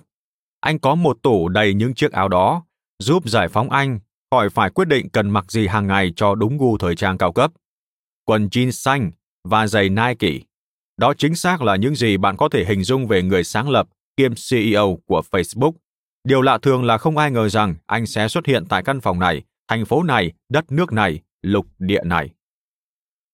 Anh 0.59 0.79
có 0.79 0.95
một 0.95 1.17
tủ 1.23 1.49
đầy 1.49 1.73
những 1.73 1.93
chiếc 1.93 2.11
áo 2.11 2.27
đó, 2.27 2.65
giúp 2.99 3.29
giải 3.29 3.47
phóng 3.47 3.69
anh 3.69 3.99
khỏi 4.31 4.49
phải 4.49 4.69
quyết 4.69 4.87
định 4.87 5.09
cần 5.09 5.29
mặc 5.29 5.51
gì 5.51 5.67
hàng 5.67 5.87
ngày 5.87 6.13
cho 6.15 6.35
đúng 6.35 6.57
gu 6.57 6.77
thời 6.77 6.95
trang 6.95 7.17
cao 7.17 7.31
cấp. 7.31 7.51
Quần 8.25 8.47
jean 8.47 8.71
xanh 8.71 9.11
và 9.43 9.67
giày 9.67 9.89
Nike. 9.89 10.39
Đó 10.97 11.13
chính 11.17 11.35
xác 11.35 11.61
là 11.61 11.75
những 11.75 11.95
gì 11.95 12.17
bạn 12.17 12.37
có 12.37 12.49
thể 12.49 12.65
hình 12.65 12.83
dung 12.83 13.07
về 13.07 13.21
người 13.23 13.43
sáng 13.43 13.69
lập 13.69 13.87
kiêm 14.17 14.31
CEO 14.49 14.99
của 15.05 15.21
Facebook. 15.31 15.71
Điều 16.23 16.41
lạ 16.41 16.57
thường 16.61 16.83
là 16.83 16.97
không 16.97 17.17
ai 17.17 17.31
ngờ 17.31 17.49
rằng 17.49 17.75
anh 17.85 18.05
sẽ 18.05 18.27
xuất 18.27 18.45
hiện 18.45 18.65
tại 18.69 18.83
căn 18.83 19.01
phòng 19.01 19.19
này, 19.19 19.43
thành 19.67 19.85
phố 19.85 20.03
này, 20.03 20.31
đất 20.49 20.71
nước 20.71 20.93
này, 20.93 21.19
lục 21.41 21.65
địa 21.79 22.03
này. 22.03 22.29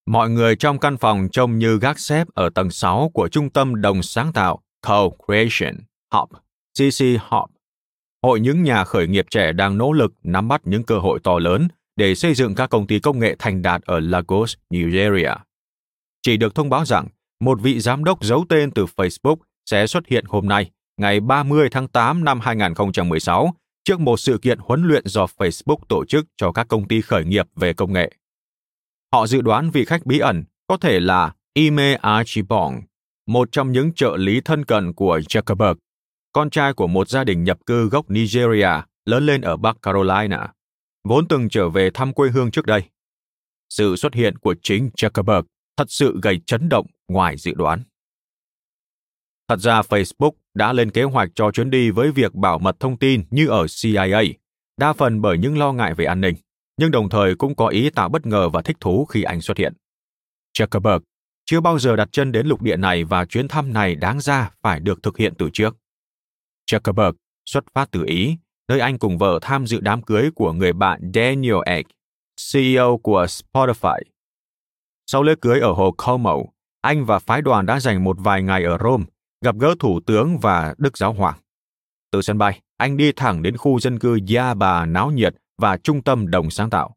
Mọi 0.05 0.29
người 0.29 0.55
trong 0.55 0.79
căn 0.79 0.97
phòng 0.97 1.27
trông 1.31 1.57
như 1.57 1.79
gác 1.79 1.99
xếp 1.99 2.27
ở 2.33 2.49
tầng 2.49 2.71
6 2.71 3.11
của 3.13 3.29
trung 3.29 3.49
tâm 3.49 3.81
đồng 3.81 4.03
sáng 4.03 4.33
tạo 4.33 4.59
Co-Creation 4.85 5.75
Hub, 6.13 6.29
CC 6.79 7.05
Hub. 7.29 7.56
Hội 8.27 8.39
những 8.39 8.63
nhà 8.63 8.83
khởi 8.83 9.07
nghiệp 9.07 9.25
trẻ 9.29 9.51
đang 9.51 9.77
nỗ 9.77 9.91
lực 9.91 10.13
nắm 10.23 10.47
bắt 10.47 10.61
những 10.65 10.83
cơ 10.83 10.97
hội 10.97 11.19
to 11.23 11.39
lớn 11.39 11.67
để 11.95 12.15
xây 12.15 12.33
dựng 12.33 12.55
các 12.55 12.69
công 12.69 12.87
ty 12.87 12.99
công 12.99 13.19
nghệ 13.19 13.35
thành 13.39 13.61
đạt 13.61 13.81
ở 13.81 13.99
Lagos, 13.99 14.55
Nigeria. 14.69 15.31
Chỉ 16.21 16.37
được 16.37 16.55
thông 16.55 16.69
báo 16.69 16.85
rằng 16.85 17.07
một 17.39 17.61
vị 17.61 17.79
giám 17.79 18.03
đốc 18.03 18.23
giấu 18.23 18.45
tên 18.49 18.71
từ 18.71 18.85
Facebook 18.95 19.35
sẽ 19.65 19.87
xuất 19.87 20.07
hiện 20.07 20.25
hôm 20.27 20.47
nay, 20.47 20.71
ngày 20.97 21.19
30 21.19 21.67
tháng 21.71 21.87
8 21.87 22.23
năm 22.23 22.39
2016, 22.39 23.53
trước 23.83 23.99
một 23.99 24.19
sự 24.19 24.37
kiện 24.37 24.59
huấn 24.59 24.83
luyện 24.83 25.03
do 25.05 25.25
Facebook 25.37 25.79
tổ 25.89 26.05
chức 26.05 26.25
cho 26.37 26.51
các 26.51 26.67
công 26.67 26.87
ty 26.87 27.01
khởi 27.01 27.25
nghiệp 27.25 27.47
về 27.55 27.73
công 27.73 27.93
nghệ. 27.93 28.11
Họ 29.13 29.27
dự 29.27 29.41
đoán 29.41 29.69
vị 29.69 29.85
khách 29.85 30.05
bí 30.05 30.19
ẩn 30.19 30.43
có 30.67 30.77
thể 30.77 30.99
là 30.99 31.33
Ime 31.53 31.93
Archibong, 31.93 32.81
một 33.27 33.49
trong 33.51 33.71
những 33.71 33.93
trợ 33.93 34.17
lý 34.17 34.41
thân 34.41 34.65
cận 34.65 34.93
của 34.93 35.19
Zuckerberg, 35.29 35.75
con 36.31 36.49
trai 36.49 36.73
của 36.73 36.87
một 36.87 37.09
gia 37.09 37.23
đình 37.23 37.43
nhập 37.43 37.57
cư 37.65 37.89
gốc 37.89 38.09
Nigeria 38.09 38.69
lớn 39.05 39.25
lên 39.25 39.41
ở 39.41 39.57
Bắc 39.57 39.77
Carolina, 39.81 40.47
vốn 41.03 41.27
từng 41.27 41.49
trở 41.49 41.69
về 41.69 41.89
thăm 41.93 42.13
quê 42.13 42.29
hương 42.29 42.51
trước 42.51 42.65
đây. 42.65 42.83
Sự 43.69 43.95
xuất 43.95 44.13
hiện 44.13 44.37
của 44.37 44.55
chính 44.63 44.89
Zuckerberg 44.97 45.43
thật 45.77 45.85
sự 45.89 46.19
gây 46.23 46.41
chấn 46.45 46.69
động 46.69 46.87
ngoài 47.07 47.37
dự 47.37 47.53
đoán. 47.53 47.83
Thật 49.47 49.59
ra 49.59 49.81
Facebook 49.81 50.31
đã 50.53 50.73
lên 50.73 50.91
kế 50.91 51.03
hoạch 51.03 51.29
cho 51.35 51.51
chuyến 51.51 51.69
đi 51.69 51.91
với 51.91 52.11
việc 52.11 52.33
bảo 52.33 52.59
mật 52.59 52.79
thông 52.79 52.97
tin 52.97 53.23
như 53.29 53.47
ở 53.47 53.65
CIA, 53.81 54.21
đa 54.77 54.93
phần 54.93 55.21
bởi 55.21 55.37
những 55.37 55.57
lo 55.57 55.73
ngại 55.73 55.93
về 55.93 56.05
an 56.05 56.21
ninh, 56.21 56.35
nhưng 56.77 56.91
đồng 56.91 57.09
thời 57.09 57.35
cũng 57.35 57.55
có 57.55 57.67
ý 57.67 57.89
tạo 57.89 58.09
bất 58.09 58.25
ngờ 58.25 58.49
và 58.49 58.61
thích 58.61 58.77
thú 58.79 59.05
khi 59.05 59.23
anh 59.23 59.41
xuất 59.41 59.57
hiện. 59.57 59.73
Zuckerberg 60.57 60.99
chưa 61.45 61.61
bao 61.61 61.79
giờ 61.79 61.95
đặt 61.95 62.09
chân 62.11 62.31
đến 62.31 62.47
lục 62.47 62.61
địa 62.61 62.77
này 62.77 63.03
và 63.03 63.25
chuyến 63.25 63.47
thăm 63.47 63.73
này 63.73 63.95
đáng 63.95 64.19
ra 64.19 64.51
phải 64.61 64.79
được 64.79 65.03
thực 65.03 65.17
hiện 65.17 65.33
từ 65.37 65.49
trước. 65.53 65.77
Zuckerberg 66.71 67.13
xuất 67.45 67.63
phát 67.73 67.91
từ 67.91 68.03
Ý, 68.05 68.37
nơi 68.67 68.79
anh 68.79 68.97
cùng 68.97 69.17
vợ 69.17 69.39
tham 69.41 69.67
dự 69.67 69.79
đám 69.79 70.01
cưới 70.01 70.29
của 70.35 70.53
người 70.53 70.73
bạn 70.73 71.11
Daniel 71.13 71.55
Ek, 71.65 71.85
CEO 72.53 72.97
của 72.97 73.25
Spotify. 73.25 73.99
Sau 75.11 75.23
lễ 75.23 75.33
cưới 75.41 75.59
ở 75.59 75.71
hồ 75.71 75.91
Como, 75.97 76.35
anh 76.81 77.05
và 77.05 77.19
phái 77.19 77.41
đoàn 77.41 77.65
đã 77.65 77.79
dành 77.79 78.03
một 78.03 78.17
vài 78.19 78.43
ngày 78.43 78.63
ở 78.63 78.77
Rome, 78.83 79.05
gặp 79.41 79.55
gỡ 79.59 79.75
thủ 79.79 79.99
tướng 79.99 80.37
và 80.39 80.75
Đức 80.77 80.97
Giáo 80.97 81.13
Hoàng. 81.13 81.39
Từ 82.11 82.21
sân 82.21 82.37
bay, 82.37 82.61
anh 82.77 82.97
đi 82.97 83.11
thẳng 83.11 83.43
đến 83.43 83.57
khu 83.57 83.79
dân 83.79 83.99
cư 83.99 84.19
Gia 84.25 84.53
Bà 84.53 84.85
náo 84.85 85.11
nhiệt 85.11 85.35
và 85.61 85.77
trung 85.77 86.03
tâm 86.03 86.31
đồng 86.31 86.49
sáng 86.49 86.69
tạo. 86.69 86.95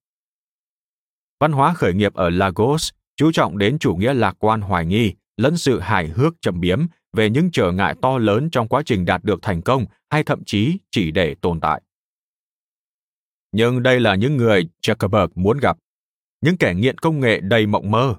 Văn 1.41 1.53
hóa 1.53 1.75
khởi 1.75 1.95
nghiệp 1.95 2.15
ở 2.15 2.31
Lagos 2.31 2.91
chú 3.17 3.33
trọng 3.33 3.59
đến 3.59 3.79
chủ 3.79 3.95
nghĩa 3.95 4.15
lạc 4.15 4.37
quan 4.39 4.61
hoài 4.61 4.87
nghi 4.87 5.15
lẫn 5.41 5.57
sự 5.57 5.81
hài 5.81 6.09
hước 6.09 6.35
châm 6.41 6.61
biếm 6.61 6.87
về 7.13 7.31
những 7.31 7.51
trở 7.51 7.73
ngại 7.73 7.95
to 8.03 8.19
lớn 8.19 8.51
trong 8.51 8.69
quá 8.69 8.83
trình 8.87 9.05
đạt 9.05 9.25
được 9.25 9.39
thành 9.43 9.63
công 9.63 9.85
hay 10.11 10.25
thậm 10.25 10.45
chí 10.45 10.79
chỉ 10.91 11.11
để 11.11 11.35
tồn 11.35 11.61
tại. 11.61 11.83
Nhưng 13.53 13.83
đây 13.83 14.01
là 14.01 14.15
những 14.15 14.37
người 14.37 14.69
Zuckerberg 14.83 15.29
muốn 15.35 15.59
gặp, 15.59 15.79
những 16.41 16.57
kẻ 16.57 16.75
nghiện 16.75 16.99
công 16.99 17.21
nghệ 17.21 17.41
đầy 17.41 17.67
mộng 17.67 17.91
mơ. 17.91 18.15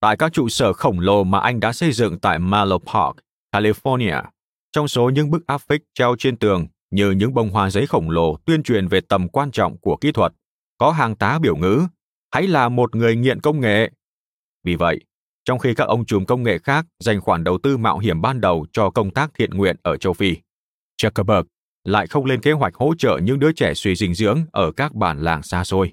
Tại 0.00 0.16
các 0.16 0.32
trụ 0.32 0.48
sở 0.48 0.72
khổng 0.72 1.00
lồ 1.00 1.24
mà 1.24 1.38
anh 1.40 1.60
đã 1.60 1.72
xây 1.72 1.92
dựng 1.92 2.18
tại 2.18 2.38
Malo 2.38 2.78
Park, 2.78 3.16
California, 3.52 4.22
trong 4.72 4.88
số 4.88 5.10
những 5.10 5.30
bức 5.30 5.46
áp 5.46 5.58
phích 5.58 5.82
treo 5.94 6.16
trên 6.18 6.36
tường 6.36 6.66
như 6.90 7.10
những 7.10 7.34
bông 7.34 7.50
hoa 7.50 7.70
giấy 7.70 7.86
khổng 7.86 8.10
lồ 8.10 8.36
tuyên 8.44 8.62
truyền 8.62 8.88
về 8.88 9.00
tầm 9.00 9.28
quan 9.28 9.50
trọng 9.50 9.78
của 9.78 9.96
kỹ 9.96 10.12
thuật, 10.12 10.32
có 10.78 10.90
hàng 10.90 11.16
tá 11.16 11.38
biểu 11.38 11.56
ngữ, 11.56 11.86
hãy 12.30 12.46
là 12.46 12.68
một 12.68 12.96
người 12.96 13.16
nghiện 13.16 13.40
công 13.40 13.60
nghệ. 13.60 13.90
Vì 14.64 14.76
vậy, 14.76 15.00
trong 15.44 15.58
khi 15.58 15.74
các 15.74 15.84
ông 15.84 16.04
trùm 16.04 16.24
công 16.24 16.42
nghệ 16.42 16.58
khác 16.58 16.86
dành 17.04 17.20
khoản 17.20 17.44
đầu 17.44 17.58
tư 17.62 17.76
mạo 17.76 17.98
hiểm 17.98 18.20
ban 18.20 18.40
đầu 18.40 18.66
cho 18.72 18.90
công 18.90 19.10
tác 19.10 19.30
thiện 19.34 19.50
nguyện 19.50 19.76
ở 19.82 19.96
châu 19.96 20.12
Phi, 20.12 20.36
Zuckerberg 21.02 21.44
lại 21.84 22.06
không 22.06 22.24
lên 22.24 22.40
kế 22.40 22.52
hoạch 22.52 22.74
hỗ 22.74 22.94
trợ 22.98 23.20
những 23.22 23.38
đứa 23.38 23.52
trẻ 23.52 23.74
suy 23.74 23.94
dinh 23.94 24.14
dưỡng 24.14 24.40
ở 24.52 24.72
các 24.72 24.94
bản 24.94 25.18
làng 25.18 25.42
xa 25.42 25.64
xôi. 25.64 25.92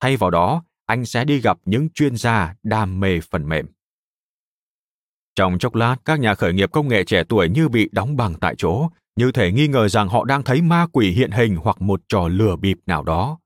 Thay 0.00 0.16
vào 0.16 0.30
đó, 0.30 0.62
anh 0.86 1.04
sẽ 1.04 1.24
đi 1.24 1.40
gặp 1.40 1.58
những 1.64 1.88
chuyên 1.90 2.16
gia 2.16 2.54
đam 2.62 3.00
mê 3.00 3.20
phần 3.20 3.48
mềm. 3.48 3.66
Trong 5.34 5.58
chốc 5.58 5.74
lát, 5.74 5.96
các 6.04 6.20
nhà 6.20 6.34
khởi 6.34 6.52
nghiệp 6.52 6.72
công 6.72 6.88
nghệ 6.88 7.04
trẻ 7.04 7.24
tuổi 7.28 7.48
như 7.48 7.68
bị 7.68 7.88
đóng 7.92 8.16
bằng 8.16 8.34
tại 8.40 8.54
chỗ, 8.58 8.88
như 9.16 9.32
thể 9.32 9.52
nghi 9.52 9.68
ngờ 9.68 9.88
rằng 9.88 10.08
họ 10.08 10.24
đang 10.24 10.42
thấy 10.42 10.62
ma 10.62 10.86
quỷ 10.92 11.10
hiện 11.10 11.30
hình 11.30 11.56
hoặc 11.56 11.82
một 11.82 12.00
trò 12.08 12.28
lừa 12.28 12.56
bịp 12.56 12.78
nào 12.86 13.02
đó. 13.02 13.38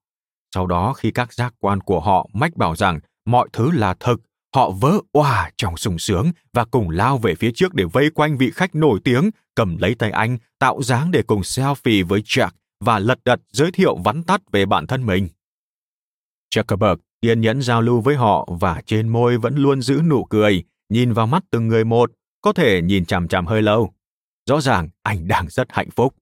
Sau 0.55 0.67
đó 0.67 0.93
khi 0.93 1.11
các 1.11 1.33
giác 1.33 1.55
quan 1.59 1.81
của 1.81 2.01
họ 2.01 2.29
mách 2.33 2.57
bảo 2.57 2.77
rằng 2.77 3.01
mọi 3.27 3.49
thứ 3.53 3.71
là 3.71 3.95
thực, 3.95 4.21
họ 4.55 4.71
vỡ 4.71 5.01
òa 5.13 5.51
trong 5.57 5.77
sung 5.77 5.99
sướng 5.99 6.31
và 6.53 6.65
cùng 6.65 6.91
lao 6.91 7.19
về 7.19 7.35
phía 7.35 7.51
trước 7.55 7.75
để 7.75 7.85
vây 7.93 8.11
quanh 8.11 8.37
vị 8.37 8.51
khách 8.55 8.75
nổi 8.75 9.01
tiếng, 9.05 9.31
cầm 9.55 9.77
lấy 9.77 9.95
tay 9.95 10.11
anh, 10.11 10.39
tạo 10.59 10.83
dáng 10.83 11.11
để 11.11 11.23
cùng 11.23 11.41
selfie 11.41 12.07
với 12.07 12.21
Jack 12.21 12.51
và 12.81 12.99
lật 12.99 13.19
đật 13.25 13.41
giới 13.53 13.71
thiệu 13.71 13.97
vắn 13.97 14.23
tắt 14.23 14.41
về 14.53 14.67
bản 14.67 14.87
thân 14.87 15.07
mình. 15.07 15.29
Zuckerberg 16.55 16.97
kiên 17.23 17.41
nhẫn 17.41 17.63
giao 17.63 17.83
lưu 17.83 18.01
với 18.01 18.17
họ 18.17 18.49
và 18.61 18.83
trên 18.87 19.09
môi 19.09 19.39
vẫn 19.39 19.57
luôn 19.57 19.83
giữ 19.83 20.01
nụ 20.05 20.25
cười, 20.25 20.65
nhìn 20.89 21.13
vào 21.13 21.27
mắt 21.27 21.45
từng 21.51 21.69
người 21.69 21.85
một, 21.85 22.13
có 22.41 22.53
thể 22.53 22.83
nhìn 22.83 23.05
chằm 23.05 23.29
chằm 23.29 23.47
hơi 23.47 23.63
lâu. 23.63 23.93
Rõ 24.47 24.61
ràng 24.61 24.89
anh 25.03 25.29
đang 25.29 25.49
rất 25.49 25.69
hạnh 25.73 25.91
phúc. 25.91 26.15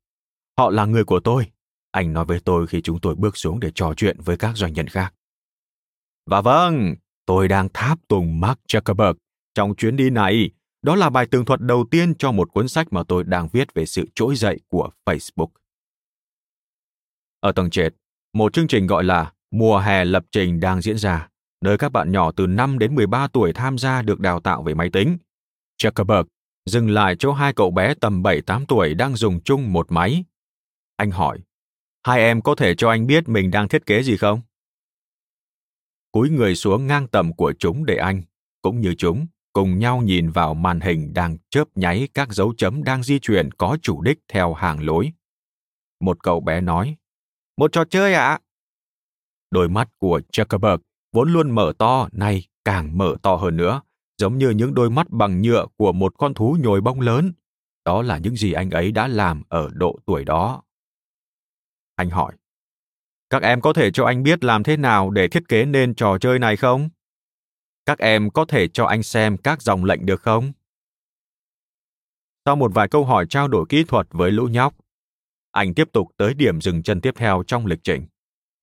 Họ 0.59 0.71
là 0.71 0.85
người 0.85 1.05
của 1.05 1.21
tôi. 1.21 1.47
Anh 1.91 2.13
nói 2.13 2.25
với 2.25 2.41
tôi 2.45 2.67
khi 2.67 2.81
chúng 2.83 3.01
tôi 3.01 3.15
bước 3.15 3.37
xuống 3.37 3.61
để 3.61 3.71
trò 3.75 3.95
chuyện 3.97 4.17
với 4.21 4.37
các 4.37 4.57
doanh 4.57 4.73
nhân 4.73 4.87
khác. 4.87 5.15
Và 6.27 6.41
vâng, 6.41 6.95
tôi 7.29 7.49
đang 7.49 7.69
tháp 7.75 7.99
tùng 8.09 8.41
Mark 8.41 8.59
Zuckerberg 8.69 9.15
trong 9.55 9.75
chuyến 9.75 9.97
đi 9.97 10.11
này. 10.11 10.51
Đó 10.83 10.97
là 10.97 11.11
bài 11.11 11.27
tường 11.31 11.45
thuật 11.45 11.61
đầu 11.61 11.85
tiên 11.91 12.15
cho 12.15 12.33
một 12.33 12.53
cuốn 12.53 12.69
sách 12.69 12.93
mà 12.93 13.03
tôi 13.09 13.25
đang 13.25 13.49
viết 13.49 13.75
về 13.75 13.87
sự 13.87 14.05
trỗi 14.15 14.37
dậy 14.37 14.61
của 14.69 14.91
Facebook. 15.07 15.49
Ở 17.41 17.53
tầng 17.53 17.71
trệt, 17.71 17.95
một 18.33 18.53
chương 18.53 18.67
trình 18.67 18.87
gọi 18.87 19.05
là 19.05 19.33
Mùa 19.51 19.79
hè 19.79 20.05
lập 20.05 20.25
trình 20.33 20.61
đang 20.61 20.81
diễn 20.81 20.99
ra, 20.99 21.29
nơi 21.65 21.79
các 21.79 21.93
bạn 21.93 22.13
nhỏ 22.13 22.33
từ 22.33 22.47
5 22.47 22.79
đến 22.79 22.95
13 22.95 23.29
tuổi 23.33 23.53
tham 23.53 23.79
gia 23.79 24.03
được 24.03 24.21
đào 24.21 24.41
tạo 24.41 24.63
về 24.63 24.75
máy 24.75 24.91
tính. 24.93 25.19
Zuckerberg 25.83 26.25
dừng 26.67 26.91
lại 26.91 27.17
chỗ 27.19 27.33
hai 27.33 27.53
cậu 27.53 27.71
bé 27.71 27.95
tầm 27.95 28.23
7-8 28.23 28.65
tuổi 28.69 28.95
đang 28.95 29.17
dùng 29.17 29.41
chung 29.41 29.73
một 29.73 29.93
máy. 29.93 30.25
Anh 30.97 31.11
hỏi, 31.11 31.39
hai 32.07 32.21
em 32.21 32.41
có 32.43 32.55
thể 32.55 32.75
cho 32.75 32.91
anh 32.91 33.07
biết 33.07 33.29
mình 33.29 33.51
đang 33.51 33.69
thiết 33.69 33.87
kế 33.87 34.03
gì 34.03 34.17
không? 34.17 34.41
Cúi 36.19 36.31
người 36.31 36.55
xuống 36.55 36.87
ngang 36.87 37.09
tầm 37.09 37.33
của 37.33 37.53
chúng 37.59 37.85
để 37.85 37.97
anh, 37.97 38.23
cũng 38.63 38.81
như 38.81 38.95
chúng, 38.99 39.27
cùng 39.53 39.79
nhau 39.79 40.03
nhìn 40.03 40.31
vào 40.31 40.55
màn 40.55 40.81
hình 40.81 41.15
đang 41.15 41.37
chớp 41.51 41.65
nháy 41.75 42.09
các 42.15 42.33
dấu 42.33 42.55
chấm 42.57 42.85
đang 42.85 43.03
di 43.03 43.19
chuyển 43.19 43.53
có 43.53 43.79
chủ 43.83 44.03
đích 44.03 44.19
theo 44.29 44.55
hàng 44.55 44.85
lối. 44.85 45.13
Một 46.01 46.23
cậu 46.23 46.41
bé 46.41 46.61
nói, 46.61 46.97
một 47.57 47.73
trò 47.73 47.85
chơi 47.85 48.15
ạ? 48.15 48.27
À? 48.27 48.39
Đôi 49.51 49.69
mắt 49.69 49.89
của 49.99 50.21
Zuckerberg 50.33 50.79
vốn 51.13 51.33
luôn 51.33 51.51
mở 51.51 51.73
to, 51.79 52.09
nay 52.13 52.47
càng 52.65 52.99
mở 52.99 53.17
to 53.23 53.37
hơn 53.37 53.57
nữa, 53.57 53.83
giống 54.21 54.39
như 54.39 54.51
những 54.51 54.75
đôi 54.75 54.91
mắt 54.91 55.11
bằng 55.11 55.43
nhựa 55.43 55.67
của 55.77 55.93
một 55.93 56.19
con 56.19 56.35
thú 56.35 56.57
nhồi 56.61 56.81
bông 56.81 57.01
lớn. 57.01 57.33
Đó 57.85 58.03
là 58.03 58.19
những 58.19 58.37
gì 58.37 58.53
anh 58.53 58.71
ấy 58.71 58.93
đã 58.93 59.09
làm 59.09 59.43
ở 59.49 59.71
độ 59.73 59.99
tuổi 60.07 60.25
đó. 60.25 60.63
Anh 61.95 62.11
hỏi, 62.11 62.33
các 63.31 63.43
em 63.43 63.61
có 63.61 63.73
thể 63.73 63.91
cho 63.91 64.05
anh 64.05 64.23
biết 64.23 64.45
làm 64.45 64.63
thế 64.63 64.77
nào 64.77 65.11
để 65.11 65.29
thiết 65.29 65.49
kế 65.49 65.65
nên 65.65 65.95
trò 65.95 66.19
chơi 66.19 66.39
này 66.39 66.57
không? 66.57 66.89
Các 67.87 67.99
em 67.99 68.31
có 68.31 68.45
thể 68.45 68.69
cho 68.69 68.85
anh 68.85 69.03
xem 69.03 69.37
các 69.37 69.63
dòng 69.63 69.85
lệnh 69.85 70.07
được 70.07 70.23
không? 70.23 70.53
Sau 72.45 72.57
một 72.57 72.75
vài 72.75 72.89
câu 72.89 73.05
hỏi 73.05 73.27
trao 73.31 73.49
đổi 73.49 73.67
kỹ 73.69 73.85
thuật 73.85 74.07
với 74.11 74.31
lũ 74.31 74.47
nhóc, 74.47 74.75
anh 75.53 75.75
tiếp 75.75 75.89
tục 75.93 76.09
tới 76.17 76.35
điểm 76.35 76.61
dừng 76.61 76.83
chân 76.83 77.01
tiếp 77.01 77.15
theo 77.17 77.43
trong 77.47 77.67
lịch 77.67 77.85
trình. 77.85 78.07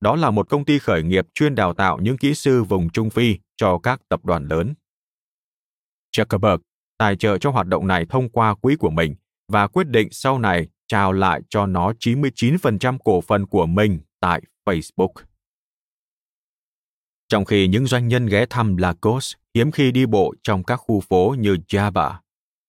Đó 0.01 0.15
là 0.15 0.31
một 0.31 0.49
công 0.49 0.65
ty 0.65 0.79
khởi 0.79 1.03
nghiệp 1.03 1.25
chuyên 1.33 1.55
đào 1.55 1.73
tạo 1.73 1.97
những 2.01 2.17
kỹ 2.17 2.33
sư 2.33 2.63
vùng 2.63 2.89
Trung 2.89 3.09
Phi 3.09 3.37
cho 3.55 3.79
các 3.83 4.01
tập 4.09 4.25
đoàn 4.25 4.47
lớn. 4.47 4.73
Zuckerberg 6.17 6.57
tài 6.97 7.15
trợ 7.15 7.37
cho 7.37 7.51
hoạt 7.51 7.67
động 7.67 7.87
này 7.87 8.05
thông 8.09 8.29
qua 8.29 8.55
quỹ 8.55 8.75
của 8.75 8.89
mình 8.89 9.15
và 9.47 9.67
quyết 9.67 9.87
định 9.87 10.07
sau 10.11 10.39
này 10.39 10.67
trao 10.87 11.11
lại 11.11 11.41
cho 11.49 11.65
nó 11.65 11.91
99% 11.99 12.97
cổ 13.03 13.21
phần 13.21 13.45
của 13.45 13.65
mình 13.65 13.99
tại 14.19 14.41
Facebook. 14.65 15.13
Trong 17.29 17.45
khi 17.45 17.67
những 17.67 17.87
doanh 17.87 18.07
nhân 18.07 18.25
ghé 18.25 18.45
thăm 18.49 18.77
Lagos 18.77 19.33
hiếm 19.53 19.71
khi 19.71 19.91
đi 19.91 20.05
bộ 20.05 20.33
trong 20.43 20.63
các 20.63 20.75
khu 20.75 20.99
phố 20.99 21.35
như 21.39 21.57
Java, 21.67 22.13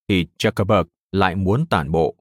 thì 0.08 0.26
Zuckerberg 0.38 0.84
lại 1.12 1.34
muốn 1.34 1.66
tản 1.66 1.90
bộ. 1.90 2.16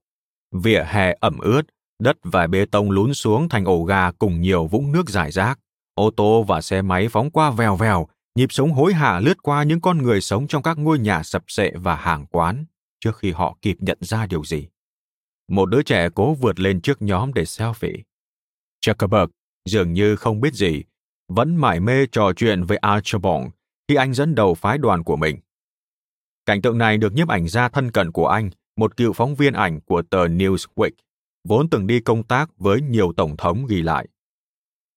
Vỉa 0.54 0.84
hè 0.86 1.16
ẩm 1.20 1.38
ướt, 1.38 1.62
đất 1.98 2.16
và 2.22 2.46
bê 2.46 2.66
tông 2.66 2.90
lún 2.90 3.14
xuống 3.14 3.48
thành 3.48 3.64
ổ 3.64 3.84
gà 3.84 4.12
cùng 4.12 4.40
nhiều 4.40 4.66
vũng 4.66 4.92
nước 4.92 5.10
rải 5.10 5.30
rác. 5.30 5.58
Ô 5.94 6.10
tô 6.16 6.42
và 6.42 6.60
xe 6.60 6.82
máy 6.82 7.08
phóng 7.08 7.30
qua 7.30 7.50
vèo 7.50 7.76
vèo, 7.76 8.06
nhịp 8.34 8.52
sống 8.52 8.72
hối 8.72 8.94
hả 8.94 9.20
lướt 9.20 9.42
qua 9.42 9.62
những 9.62 9.80
con 9.80 9.98
người 9.98 10.20
sống 10.20 10.46
trong 10.46 10.62
các 10.62 10.78
ngôi 10.78 10.98
nhà 10.98 11.22
sập 11.22 11.42
sệ 11.46 11.72
và 11.74 11.94
hàng 11.94 12.26
quán 12.26 12.64
trước 13.00 13.18
khi 13.18 13.32
họ 13.32 13.58
kịp 13.62 13.76
nhận 13.80 13.98
ra 14.00 14.26
điều 14.26 14.44
gì. 14.44 14.68
Một 15.48 15.66
đứa 15.66 15.82
trẻ 15.82 16.08
cố 16.14 16.34
vượt 16.34 16.60
lên 16.60 16.80
trước 16.80 17.02
nhóm 17.02 17.34
để 17.34 17.42
selfie. 17.42 18.02
Zuckerberg 18.86 19.28
dường 19.66 19.92
như 19.92 20.16
không 20.16 20.40
biết 20.40 20.54
gì, 20.54 20.82
vẫn 21.28 21.56
mải 21.56 21.80
mê 21.80 22.06
trò 22.12 22.32
chuyện 22.32 22.64
với 22.64 22.76
Archibald 22.76 23.46
khi 23.88 23.94
anh 23.94 24.14
dẫn 24.14 24.34
đầu 24.34 24.54
phái 24.54 24.78
đoàn 24.78 25.04
của 25.04 25.16
mình. 25.16 25.36
Cảnh 26.46 26.62
tượng 26.62 26.78
này 26.78 26.98
được 26.98 27.12
nhiếp 27.12 27.28
ảnh 27.28 27.48
gia 27.48 27.68
thân 27.68 27.90
cận 27.90 28.12
của 28.12 28.26
anh, 28.26 28.50
một 28.76 28.96
cựu 28.96 29.12
phóng 29.12 29.34
viên 29.34 29.52
ảnh 29.52 29.80
của 29.80 30.02
tờ 30.02 30.26
Newsweek, 30.26 30.90
vốn 31.48 31.70
từng 31.70 31.86
đi 31.86 32.00
công 32.00 32.22
tác 32.22 32.50
với 32.58 32.80
nhiều 32.80 33.12
tổng 33.16 33.36
thống 33.36 33.66
ghi 33.66 33.82
lại. 33.82 34.06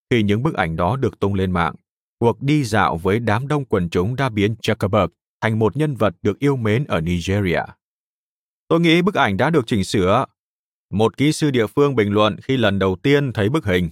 Khi 0.09 0.23
những 0.23 0.43
bức 0.43 0.53
ảnh 0.53 0.75
đó 0.75 0.95
được 0.95 1.19
tung 1.19 1.33
lên 1.33 1.51
mạng, 1.51 1.75
cuộc 2.19 2.41
đi 2.41 2.63
dạo 2.63 2.97
với 2.97 3.19
đám 3.19 3.47
đông 3.47 3.65
quần 3.65 3.89
chúng 3.89 4.15
đã 4.15 4.29
biến 4.29 4.55
Zuckerberg 4.61 5.07
thành 5.41 5.59
một 5.59 5.77
nhân 5.77 5.95
vật 5.95 6.15
được 6.21 6.39
yêu 6.39 6.55
mến 6.55 6.83
ở 6.83 7.01
Nigeria. 7.01 7.61
Tôi 8.67 8.79
nghĩ 8.79 9.01
bức 9.01 9.15
ảnh 9.15 9.38
đã 9.38 9.49
được 9.49 9.67
chỉnh 9.67 9.83
sửa. 9.83 10.25
Một 10.89 11.17
kỹ 11.17 11.31
sư 11.31 11.51
địa 11.51 11.67
phương 11.67 11.95
bình 11.95 12.13
luận 12.13 12.38
khi 12.43 12.57
lần 12.57 12.79
đầu 12.79 12.95
tiên 12.95 13.33
thấy 13.33 13.49
bức 13.49 13.65
hình. 13.65 13.89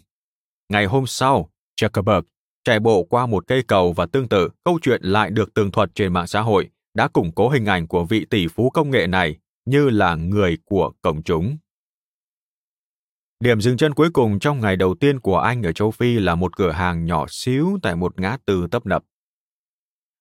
Ngày 0.70 0.86
hôm 0.86 1.08
sau, 1.08 1.50
Zuckerberg 1.82 2.22
chạy 2.64 2.80
bộ 2.80 3.04
qua 3.04 3.26
một 3.26 3.48
cây 3.48 3.64
cầu 3.64 3.94
và 3.94 4.06
tương 4.06 4.30
tự, 4.30 4.50
câu 4.64 4.80
chuyện 4.82 5.02
lại 5.04 5.30
được 5.30 5.54
tường 5.54 5.72
thuật 5.72 5.90
trên 5.96 6.14
mạng 6.14 6.28
xã 6.28 6.42
hội, 6.42 6.70
đã 6.94 7.08
củng 7.08 7.32
cố 7.32 7.50
hình 7.50 7.66
ảnh 7.66 7.88
của 7.88 8.06
vị 8.06 8.26
tỷ 8.30 8.48
phú 8.48 8.70
công 8.70 8.92
nghệ 8.92 9.08
này 9.08 9.38
như 9.66 9.90
là 9.90 10.16
người 10.16 10.58
của 10.66 10.92
cộng 11.02 11.24
chúng. 11.24 11.58
Điểm 13.40 13.62
dừng 13.62 13.78
chân 13.78 13.94
cuối 13.94 14.10
cùng 14.14 14.40
trong 14.40 14.62
ngày 14.62 14.76
đầu 14.76 14.96
tiên 14.96 15.20
của 15.20 15.38
anh 15.38 15.64
ở 15.64 15.72
châu 15.72 15.92
Phi 15.92 16.20
là 16.20 16.36
một 16.36 16.58
cửa 16.58 16.72
hàng 16.72 17.06
nhỏ 17.06 17.26
xíu 17.30 17.78
tại 17.82 17.96
một 17.96 18.20
ngã 18.20 18.38
tư 18.46 18.68
tấp 18.72 18.86
nập. 18.86 19.04